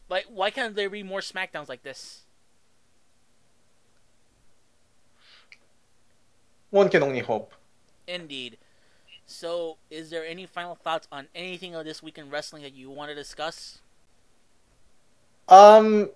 like 0.09 0.25
why 0.27 0.49
can't 0.49 0.75
there 0.75 0.89
be 0.89 1.03
more 1.03 1.19
SmackDowns 1.19 1.69
like 1.69 1.83
this? 1.83 2.23
One 6.69 6.89
can 6.89 7.01
only 7.01 7.21
hope. 7.21 7.55
Indeed. 8.07 8.57
So, 9.27 9.77
is 9.89 10.09
there 10.11 10.25
any 10.25 10.45
final 10.47 10.75
thoughts 10.75 11.07
on 11.11 11.29
anything 11.35 11.75
of 11.75 11.85
this 11.85 12.03
week 12.03 12.17
in 12.17 12.29
wrestling 12.29 12.63
that 12.63 12.73
you 12.73 12.89
want 12.91 13.09
to 13.09 13.15
discuss? 13.15 13.79
Um, 15.47 16.09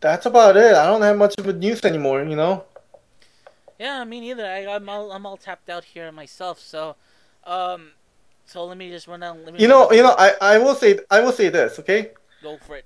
that's 0.00 0.26
about 0.26 0.56
it. 0.56 0.74
I 0.74 0.86
don't 0.86 1.02
have 1.02 1.16
much 1.16 1.34
of 1.38 1.46
a 1.46 1.52
news 1.52 1.84
anymore. 1.84 2.22
You 2.22 2.36
know. 2.36 2.64
Yeah, 3.78 4.04
me 4.04 4.20
neither. 4.20 4.46
I, 4.46 4.66
I'm 4.66 4.88
all 4.88 5.12
I'm 5.12 5.26
all 5.26 5.36
tapped 5.36 5.68
out 5.68 5.84
here 5.84 6.12
myself. 6.12 6.60
So, 6.60 6.94
um, 7.44 7.90
so 8.46 8.64
let 8.64 8.76
me 8.76 8.90
just 8.90 9.08
run 9.08 9.20
down. 9.20 9.44
Let 9.44 9.54
me 9.54 9.60
You 9.60 9.68
know, 9.68 9.90
you 9.90 10.02
know, 10.02 10.14
I, 10.16 10.34
I 10.40 10.58
will 10.58 10.74
say 10.74 10.98
I 11.10 11.20
will 11.20 11.32
say 11.32 11.48
this, 11.48 11.78
okay? 11.80 12.12
go 12.42 12.58
for 12.58 12.76
it. 12.76 12.84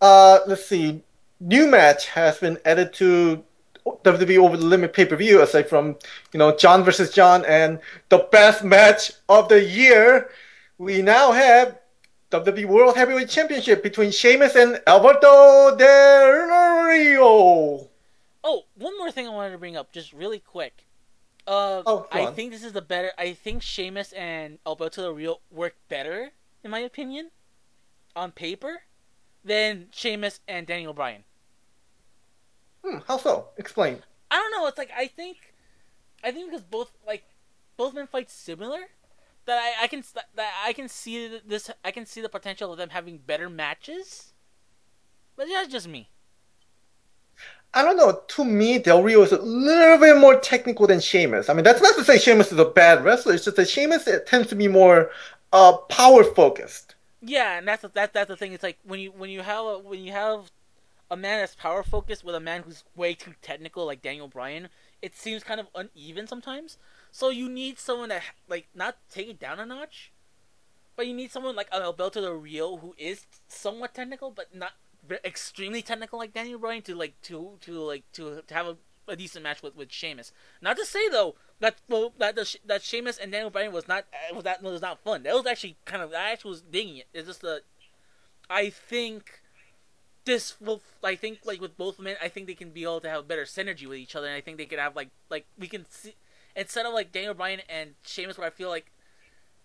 Uh, 0.00 0.40
let's 0.46 0.66
see. 0.66 1.02
New 1.40 1.66
match 1.66 2.08
has 2.08 2.38
been 2.38 2.58
added 2.64 2.92
to 2.94 3.42
WWE 3.86 4.38
Over 4.38 4.56
the 4.56 4.64
Limit 4.64 4.92
pay 4.92 5.04
per 5.04 5.16
view, 5.16 5.42
aside 5.42 5.68
from 5.68 5.96
you 6.32 6.38
know 6.38 6.56
John 6.56 6.84
versus 6.84 7.10
John 7.10 7.44
and 7.44 7.80
the 8.08 8.28
best 8.30 8.64
match 8.64 9.12
of 9.28 9.48
the 9.48 9.62
year, 9.62 10.30
we 10.78 11.02
now 11.02 11.32
have 11.32 11.78
WWE 12.34 12.66
World 12.66 12.96
Heavyweight 12.96 13.28
Championship 13.28 13.80
between 13.82 14.10
Sheamus 14.10 14.56
and 14.56 14.80
Alberto 14.88 15.76
Del 15.76 16.86
Rio. 16.88 17.88
Oh, 18.42 18.64
one 18.74 18.98
more 18.98 19.12
thing 19.12 19.26
I 19.26 19.30
wanted 19.30 19.52
to 19.52 19.58
bring 19.58 19.76
up, 19.76 19.92
just 19.92 20.12
really 20.12 20.40
quick. 20.40 20.84
Uh, 21.46 21.82
Oh, 21.86 22.08
I 22.10 22.26
on. 22.26 22.34
think 22.34 22.50
this 22.50 22.64
is 22.64 22.72
the 22.72 22.82
better. 22.82 23.12
I 23.16 23.34
think 23.34 23.62
Sheamus 23.62 24.12
and 24.14 24.58
Alberto 24.66 25.02
Del 25.02 25.12
Rio 25.12 25.36
work 25.52 25.76
better, 25.88 26.32
in 26.64 26.70
my 26.72 26.80
opinion, 26.80 27.30
on 28.16 28.32
paper, 28.32 28.82
than 29.44 29.86
Sheamus 29.92 30.40
and 30.48 30.66
Daniel 30.66 30.92
Bryan. 30.92 31.22
Hmm, 32.84 32.98
how 33.06 33.16
so? 33.18 33.48
Explain. 33.56 34.02
I 34.30 34.36
don't 34.36 34.50
know. 34.50 34.66
It's 34.66 34.78
like 34.78 34.90
I 34.96 35.06
think, 35.06 35.54
I 36.24 36.32
think 36.32 36.50
because 36.50 36.64
both 36.64 36.90
like 37.06 37.24
both 37.76 37.94
men 37.94 38.08
fight 38.08 38.28
similar, 38.30 38.80
that 39.46 39.58
I, 39.58 39.84
I 39.84 39.86
can 39.86 40.02
that 40.34 40.52
I 40.64 40.72
can 40.72 40.88
see 40.88 41.40
this. 41.46 41.70
I 41.84 41.90
can 41.90 42.06
see 42.06 42.20
the 42.20 42.28
potential 42.28 42.72
of 42.72 42.78
them 42.78 42.90
having 42.90 43.18
better 43.18 43.48
matches. 43.48 44.32
But 45.36 45.48
that's 45.48 45.70
just 45.70 45.88
me. 45.88 46.10
I 47.72 47.82
don't 47.82 47.96
know. 47.96 48.20
To 48.26 48.44
me, 48.44 48.78
Del 48.78 49.02
Rio 49.02 49.22
is 49.22 49.32
a 49.32 49.42
little 49.42 49.98
bit 49.98 50.16
more 50.16 50.38
technical 50.38 50.86
than 50.86 51.00
Sheamus. 51.00 51.48
I 51.48 51.54
mean, 51.54 51.64
that's 51.64 51.82
not 51.82 51.96
to 51.96 52.04
say 52.04 52.18
Sheamus 52.18 52.52
is 52.52 52.58
a 52.58 52.64
bad 52.64 53.04
wrestler. 53.04 53.34
It's 53.34 53.44
just 53.44 53.56
that 53.56 53.68
Sheamus 53.68 54.06
it 54.06 54.26
tends 54.28 54.48
to 54.48 54.54
be 54.54 54.68
more 54.68 55.10
uh, 55.52 55.76
power 55.88 56.22
focused. 56.22 56.94
Yeah, 57.20 57.58
and 57.58 57.66
that's 57.66 57.82
the, 57.82 57.88
that 57.88 58.12
that's 58.12 58.28
the 58.28 58.36
thing. 58.36 58.52
It's 58.52 58.62
like 58.62 58.78
when 58.84 59.00
you 59.00 59.10
when 59.10 59.30
you 59.30 59.40
have 59.40 59.64
a, 59.64 59.78
when 59.78 60.04
you 60.04 60.12
have 60.12 60.52
a 61.10 61.16
man 61.16 61.40
that's 61.40 61.56
power 61.56 61.82
focused 61.82 62.24
with 62.24 62.34
a 62.34 62.40
man 62.40 62.62
who's 62.62 62.84
way 62.94 63.14
too 63.14 63.34
technical, 63.42 63.86
like 63.86 64.02
Daniel 64.02 64.28
Bryan, 64.28 64.68
it 65.02 65.16
seems 65.16 65.42
kind 65.42 65.60
of 65.60 65.66
uneven 65.74 66.26
sometimes. 66.28 66.78
So 67.14 67.28
you 67.28 67.48
need 67.48 67.78
someone 67.78 68.08
that 68.08 68.24
like 68.48 68.66
not 68.74 68.96
take 69.08 69.28
it 69.28 69.38
down 69.38 69.60
a 69.60 69.64
notch, 69.64 70.10
but 70.96 71.06
you 71.06 71.14
need 71.14 71.30
someone 71.30 71.54
like 71.54 71.72
Alberto 71.72 72.20
Del 72.20 72.32
Rio 72.32 72.76
who 72.78 72.92
is 72.98 73.28
somewhat 73.46 73.94
technical, 73.94 74.32
but 74.32 74.52
not 74.52 74.72
extremely 75.24 75.80
technical 75.80 76.18
like 76.18 76.34
Daniel 76.34 76.58
Bryan 76.58 76.82
to 76.82 76.96
like 76.96 77.14
to 77.22 77.56
to 77.60 77.78
like 77.78 78.02
to, 78.14 78.42
to 78.44 78.54
have 78.54 78.66
a, 78.66 78.76
a 79.06 79.14
decent 79.14 79.44
match 79.44 79.62
with 79.62 79.76
with 79.76 79.92
Sheamus. 79.92 80.32
Not 80.60 80.76
to 80.76 80.84
say 80.84 81.08
though 81.08 81.36
that 81.60 81.76
well, 81.88 82.12
that 82.18 82.34
the, 82.34 82.58
that 82.66 82.82
Sheamus 82.82 83.18
and 83.18 83.30
Daniel 83.30 83.50
Bryan 83.50 83.70
was 83.70 83.86
not 83.86 84.06
uh, 84.12 84.34
was 84.34 84.42
that 84.42 84.60
was 84.60 84.82
not 84.82 84.98
fun. 84.98 85.22
That 85.22 85.36
was 85.36 85.46
actually 85.46 85.76
kind 85.84 86.02
of 86.02 86.12
I 86.12 86.32
actually 86.32 86.50
was 86.50 86.62
digging 86.62 86.96
it. 86.96 87.06
It's 87.14 87.28
just 87.28 87.42
the 87.42 87.62
I 88.50 88.70
think 88.70 89.40
this 90.24 90.60
will 90.60 90.82
I 91.04 91.14
think 91.14 91.42
like 91.44 91.60
with 91.60 91.76
both 91.76 92.00
men 92.00 92.16
I 92.20 92.26
think 92.26 92.48
they 92.48 92.54
can 92.54 92.70
be 92.70 92.82
able 92.82 93.02
to 93.02 93.08
have 93.08 93.28
better 93.28 93.44
synergy 93.44 93.86
with 93.86 93.98
each 93.98 94.16
other 94.16 94.26
and 94.26 94.34
I 94.34 94.40
think 94.40 94.58
they 94.58 94.66
could 94.66 94.80
have 94.80 94.96
like 94.96 95.10
like 95.30 95.46
we 95.56 95.68
can 95.68 95.86
see 95.88 96.16
instead 96.56 96.86
of 96.86 96.94
like 96.94 97.12
Daniel 97.12 97.34
Bryan 97.34 97.60
and 97.68 97.94
Sheamus 98.02 98.38
where 98.38 98.46
I 98.46 98.50
feel 98.50 98.68
like 98.68 98.90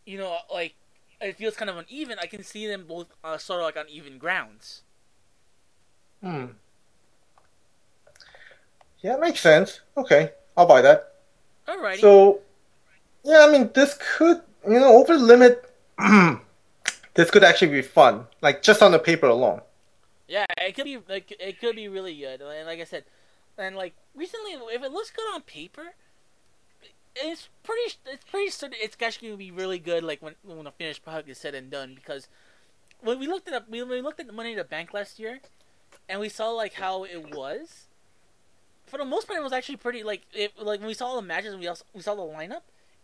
you 0.05 0.17
know 0.17 0.37
like 0.53 0.75
it 1.21 1.35
feels 1.35 1.55
kind 1.55 1.69
of 1.69 1.77
uneven 1.77 2.17
I 2.21 2.27
can 2.27 2.43
see 2.43 2.67
them 2.67 2.85
both 2.87 3.07
uh, 3.23 3.37
sort 3.37 3.59
of 3.59 3.65
like 3.65 3.77
on 3.77 3.89
even 3.89 4.17
grounds. 4.17 4.81
Hmm. 6.21 6.45
Yeah, 9.01 9.15
makes 9.15 9.39
sense. 9.39 9.81
Okay, 9.95 10.31
I'll 10.57 10.65
buy 10.65 10.81
that. 10.81 11.15
Alrighty. 11.67 11.99
So, 11.99 12.39
yeah, 13.23 13.45
I 13.47 13.51
mean, 13.51 13.69
this 13.73 13.97
could, 14.17 14.41
you 14.67 14.79
know, 14.79 14.97
over 14.97 15.17
the 15.17 15.23
limit, 15.23 15.73
this 17.13 17.31
could 17.31 17.43
actually 17.43 17.71
be 17.71 17.81
fun. 17.81 18.25
Like, 18.41 18.61
just 18.61 18.81
on 18.81 18.91
the 18.91 18.99
paper 18.99 19.27
alone. 19.27 19.61
Yeah, 20.27 20.45
it 20.57 20.75
could 20.75 20.85
be 20.85 20.99
like 21.09 21.35
it 21.39 21.59
could 21.59 21.75
be 21.75 21.87
really 21.87 22.15
good. 22.15 22.41
And 22.41 22.67
like 22.67 22.79
I 22.79 22.83
said, 22.83 23.03
and 23.57 23.75
like 23.75 23.95
recently, 24.13 24.51
if 24.51 24.83
it 24.83 24.91
looks 24.91 25.09
good 25.09 25.25
on 25.33 25.41
paper, 25.41 25.95
it's 27.15 27.49
pretty. 27.63 27.95
It's 28.05 28.25
pretty 28.25 28.49
certain 28.49 28.77
it's 28.81 28.97
actually 29.01 29.29
gonna 29.29 29.37
be 29.37 29.51
really 29.51 29.79
good. 29.79 30.03
Like 30.03 30.21
when 30.21 30.35
when 30.43 30.63
the 30.63 30.71
finished 30.71 31.03
product 31.03 31.29
is 31.29 31.37
said 31.37 31.55
and 31.55 31.69
done, 31.69 31.95
because 31.95 32.27
when 33.01 33.19
we 33.19 33.27
looked 33.27 33.47
at 33.47 33.53
up, 33.53 33.69
when 33.69 33.87
we 33.89 34.01
looked 34.01 34.19
at 34.19 34.27
the 34.27 34.33
Money 34.33 34.51
in 34.51 34.57
the 34.57 34.63
Bank 34.63 34.93
last 34.93 35.19
year, 35.19 35.39
and 36.07 36.19
we 36.19 36.29
saw 36.29 36.49
like 36.49 36.73
how 36.73 37.03
it 37.03 37.35
was. 37.35 37.85
For 38.85 38.97
the 38.97 39.05
most 39.05 39.27
part, 39.27 39.39
it 39.39 39.43
was 39.43 39.53
actually 39.53 39.77
pretty. 39.77 40.03
Like 40.03 40.23
it, 40.33 40.53
like 40.57 40.79
when 40.79 40.87
we 40.87 40.93
saw 40.93 41.15
the 41.15 41.21
matches, 41.21 41.53
and 41.53 41.61
we 41.61 41.67
also 41.67 41.85
we 41.93 42.01
saw 42.01 42.15
the 42.15 42.21
lineup, 42.21 42.61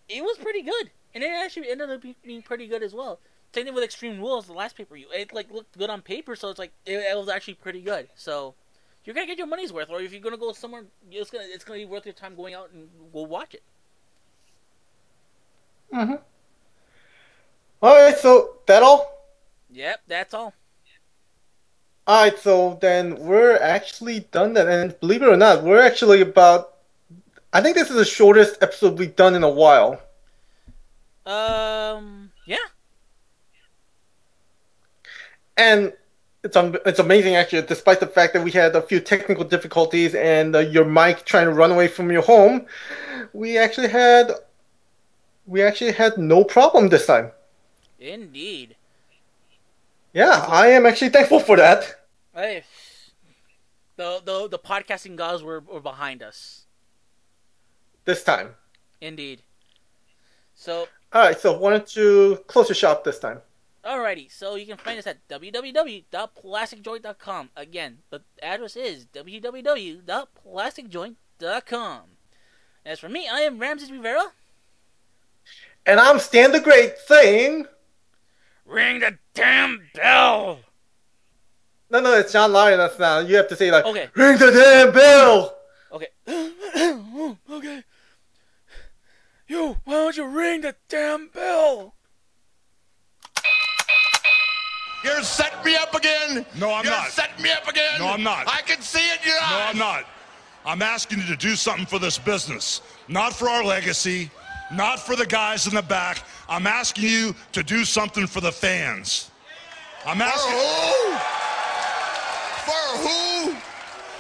it 0.10 0.24
was 0.24 0.38
pretty 0.38 0.62
good, 0.62 0.92
and 1.14 1.24
it 1.24 1.28
actually 1.28 1.70
ended 1.70 1.90
up 1.90 2.04
being 2.24 2.42
pretty 2.42 2.68
good 2.68 2.84
as 2.84 2.94
well. 2.94 3.20
Same 3.54 3.66
thing 3.66 3.74
with 3.74 3.84
Extreme 3.84 4.20
Rules, 4.20 4.48
the 4.48 4.54
last 4.54 4.76
pay 4.76 4.84
per 4.84 4.96
view. 4.96 5.08
It 5.14 5.34
like 5.34 5.52
looked 5.52 5.78
good 5.78 5.90
on 5.90 6.02
paper, 6.02 6.36
so 6.36 6.50
it's 6.50 6.60
like 6.60 6.74
it, 6.86 6.94
it 6.94 7.18
was 7.18 7.30
actually 7.30 7.54
pretty 7.54 7.82
good. 7.82 8.10
So 8.16 8.56
you're 9.04 9.14
gonna 9.14 9.28
get 9.28 9.38
your 9.38 9.48
money's 9.48 9.72
worth, 9.72 9.90
or 9.90 10.02
if 10.02 10.12
you're 10.12 10.22
gonna 10.22 10.38
go 10.38 10.52
somewhere, 10.52 10.86
it's 11.12 11.30
gonna 11.30 11.46
it's 11.48 11.64
gonna 11.64 11.80
be 11.80 11.86
worth 11.86 12.06
your 12.06 12.14
time 12.14 12.36
going 12.36 12.56
out 12.56 12.72
and 12.74 12.90
go 13.14 13.22
watch 13.22 13.54
it. 13.54 13.64
Mm-hmm. 15.96 16.16
Alright, 17.82 18.18
so, 18.18 18.58
that 18.68 18.84
all? 18.84 19.12
Yep, 19.72 20.02
that's 20.08 20.34
all. 20.34 20.54
Alright, 22.08 22.38
so 22.40 22.78
then 22.82 23.18
we're 23.20 23.58
actually 23.58 24.20
done 24.32 24.54
that. 24.54 24.68
And 24.68 25.00
believe 25.00 25.22
it 25.22 25.30
or 25.30 25.38
not, 25.38 25.64
we're 25.64 25.82
actually 25.82 26.22
about. 26.22 26.74
I 27.54 27.62
think 27.62 27.76
this 27.76 27.90
is 27.90 27.96
the 27.96 28.06
shortest 28.06 28.62
episode 28.62 29.00
we've 29.00 29.16
done 29.16 29.34
in 29.34 29.44
a 29.44 29.50
while. 29.50 30.02
Um, 31.26 32.32
yeah, 32.46 32.58
And 35.58 35.94
it's 36.44 36.56
um, 36.56 36.78
it's 36.86 37.00
amazing 37.00 37.36
actually, 37.36 37.64
despite 37.64 38.00
the 38.00 38.08
fact 38.08 38.34
that 38.34 38.44
we 38.44 38.52
had 38.52 38.76
a 38.76 38.82
few 38.82 39.00
technical 39.00 39.44
difficulties 39.44 40.14
and 40.14 40.56
uh, 40.56 40.60
your 40.60 40.86
mic 40.86 41.26
trying 41.26 41.46
to 41.46 41.54
run 41.54 41.72
away 41.72 41.88
from 41.88 42.12
your 42.12 42.22
home, 42.22 42.66
we 43.34 43.58
actually 43.58 43.88
had 43.88 44.32
we 45.46 45.62
actually 45.62 45.92
had 45.94 46.18
no 46.18 46.44
problem 46.44 46.90
this 46.90 47.06
time. 47.06 47.32
indeed. 48.00 48.76
Yeah, 50.14 50.46
I 50.48 50.68
am 50.68 50.86
actually 50.86 51.10
thankful 51.10 51.40
for 51.42 51.58
that. 51.58 51.96
Hey, 52.34 52.64
the 53.98 54.22
the 54.24 54.48
the 54.48 54.60
podcasting 54.60 55.18
gods 55.18 55.44
were 55.44 55.60
were 55.60 55.82
behind 55.82 56.24
us. 56.24 56.66
This 58.06 58.24
time. 58.24 58.56
Indeed. 59.02 59.42
So 60.56 60.88
All 61.12 61.22
right, 61.22 61.38
so 61.40 61.58
why 61.58 61.72
don't 61.72 61.96
you 61.96 62.44
close 62.48 62.70
your 62.70 62.76
shop 62.76 63.04
this 63.04 63.20
time? 63.20 63.42
Alrighty, 63.84 64.32
so 64.32 64.56
you 64.56 64.66
can 64.66 64.78
find 64.78 64.98
us 64.98 65.06
at 65.06 65.28
www.plasticjoint.com. 65.28 67.50
Again, 67.56 67.98
the 68.10 68.22
address 68.42 68.76
is 68.76 69.06
www.plasticjoint.com. 69.14 72.02
As 72.86 73.00
for 73.00 73.10
me, 73.10 73.28
I 73.28 73.42
am 73.42 73.60
Ramses 73.60 73.92
Rivera. 73.92 74.32
And 75.86 76.00
I'm 76.00 76.20
Stan 76.20 76.52
the 76.52 76.60
Great 76.60 76.94
saying, 77.06 77.66
Ring 78.66 79.00
the 79.00 79.18
damn 79.34 79.82
bell! 79.94 80.60
no, 81.92 82.00
no, 82.02 82.14
it's 82.18 82.34
John 82.34 82.52
Lyon. 82.52 82.80
That's 82.80 82.98
not. 82.98 83.28
You 83.28 83.36
have 83.38 83.48
to 83.50 83.56
say 83.56 83.72
like, 83.72 83.86
Okay. 83.86 84.10
ring 84.16 84.38
the 84.38 84.52
damn 84.52 84.92
bell. 84.92 85.56
Okay. 85.92 86.08
okay. 87.52 87.84
You, 89.48 89.78
why 89.84 89.94
don't 89.94 90.18
you 90.18 90.26
ring 90.26 90.62
the 90.62 90.76
damn 90.90 91.28
bell? 91.28 91.94
You're 95.04 95.22
setting 95.22 95.64
me 95.64 95.76
up 95.76 95.94
again. 95.94 96.44
No, 96.58 96.74
I'm 96.74 96.84
You're 96.84 96.94
not. 96.94 97.10
setting 97.12 97.44
me 97.44 97.52
up 97.52 97.68
again. 97.68 98.00
No, 98.00 98.08
I'm 98.08 98.24
not. 98.24 98.48
I 98.48 98.62
can 98.64 98.82
see 98.82 98.98
it 99.14 99.20
in 99.22 99.28
your 99.30 99.40
No, 99.40 99.46
eyes. 99.46 99.60
No, 99.60 99.70
I'm 99.70 99.78
not. 99.78 100.06
I'm 100.66 100.82
asking 100.82 101.20
you 101.20 101.26
to 101.28 101.36
do 101.36 101.56
something 101.56 101.86
for 101.86 102.00
this 102.00 102.18
business, 102.18 102.82
not 103.08 103.34
for 103.34 103.48
our 103.48 103.64
legacy, 103.64 104.32
not 104.76 105.00
for 105.00 105.16
the 105.16 105.26
guys 105.26 105.68
in 105.68 105.76
the 105.76 105.82
back. 105.82 106.24
I'm 106.50 106.68
asking 106.68 107.06
you 107.06 107.36
to 107.54 107.64
do 107.64 107.86
something 107.86 108.28
for 108.28 108.42
the 108.42 108.52
fans. 108.52 109.32
I'm 110.06 110.18
For 110.18 110.24
asking. 110.24 110.54
who? 110.54 111.16
For 112.66 113.08
who? 113.08 113.56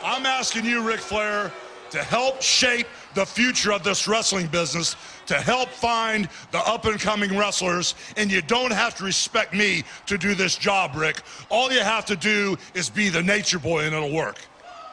I'm 0.03 0.25
asking 0.25 0.65
you, 0.65 0.81
Ric 0.81 0.99
Flair, 0.99 1.51
to 1.91 2.03
help 2.03 2.41
shape 2.41 2.87
the 3.13 3.25
future 3.25 3.71
of 3.71 3.83
this 3.83 4.07
wrestling 4.07 4.47
business, 4.47 4.95
to 5.27 5.35
help 5.35 5.69
find 5.69 6.27
the 6.51 6.59
up 6.59 6.85
and 6.85 6.99
coming 6.99 7.37
wrestlers. 7.37 7.95
And 8.17 8.31
you 8.31 8.41
don't 8.41 8.73
have 8.73 8.95
to 8.95 9.03
respect 9.03 9.53
me 9.53 9.83
to 10.07 10.17
do 10.17 10.35
this 10.35 10.57
job, 10.57 10.95
Ric. 10.95 11.21
All 11.49 11.71
you 11.71 11.79
have 11.81 12.05
to 12.05 12.15
do 12.15 12.57
is 12.73 12.89
be 12.89 13.09
the 13.09 13.23
nature 13.23 13.59
boy 13.59 13.85
and 13.85 13.95
it'll 13.95 14.11
work. 14.13 14.37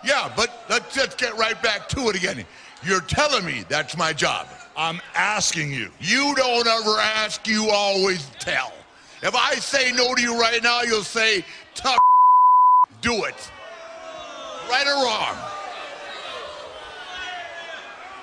Yeah, 0.05 0.33
but 0.37 0.65
let's 0.69 0.95
just 0.95 1.19
get 1.19 1.37
right 1.37 1.61
back 1.63 1.89
to 1.91 2.09
it 2.09 2.17
again. 2.17 2.45
You're 2.85 3.01
telling 3.03 3.45
me 3.45 3.65
that's 3.69 3.97
my 3.97 4.13
job. 4.13 4.49
I'm 4.77 5.01
asking 5.15 5.73
you. 5.73 5.91
You 6.01 6.35
don't 6.35 6.67
ever 6.67 6.99
ask, 6.99 7.47
you 7.47 7.69
always 7.71 8.27
tell. 8.39 8.73
If 9.23 9.35
I 9.35 9.55
say 9.57 9.93
no 9.93 10.15
to 10.15 10.21
you 10.21 10.39
right 10.39 10.63
now, 10.63 10.83
you'll 10.83 11.03
say, 11.03 11.45
tough 11.75 11.99
do 13.01 13.25
it. 13.25 13.51
Right 14.71 14.87
or 14.87 15.05
wrong? 15.05 15.37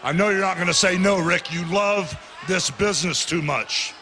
I 0.01 0.13
know 0.13 0.29
you're 0.29 0.39
not 0.39 0.55
going 0.55 0.67
to 0.67 0.73
say 0.73 0.97
no, 0.97 1.19
Ric. 1.19 1.53
You 1.53 1.65
love 1.65 2.17
this 2.47 2.71
business 2.71 3.25
too 3.25 3.41
much. 3.41 3.93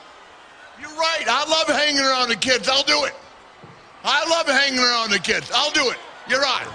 You're 0.80 0.90
right. 0.92 1.26
I 1.28 1.50
love 1.50 1.68
hanging 1.68 2.00
around 2.00 2.30
the 2.30 2.36
kids. 2.36 2.70
I'll 2.70 2.84
do 2.84 3.06
it. 3.06 3.14
I 4.04 4.30
love 4.30 4.48
hanging 4.48 4.80
around 4.80 5.10
the 5.10 5.20
kids. 5.20 5.52
I'll 5.54 5.72
do 5.72 5.90
it. 5.90 5.98
You're 6.30 6.46
on. 6.46 6.68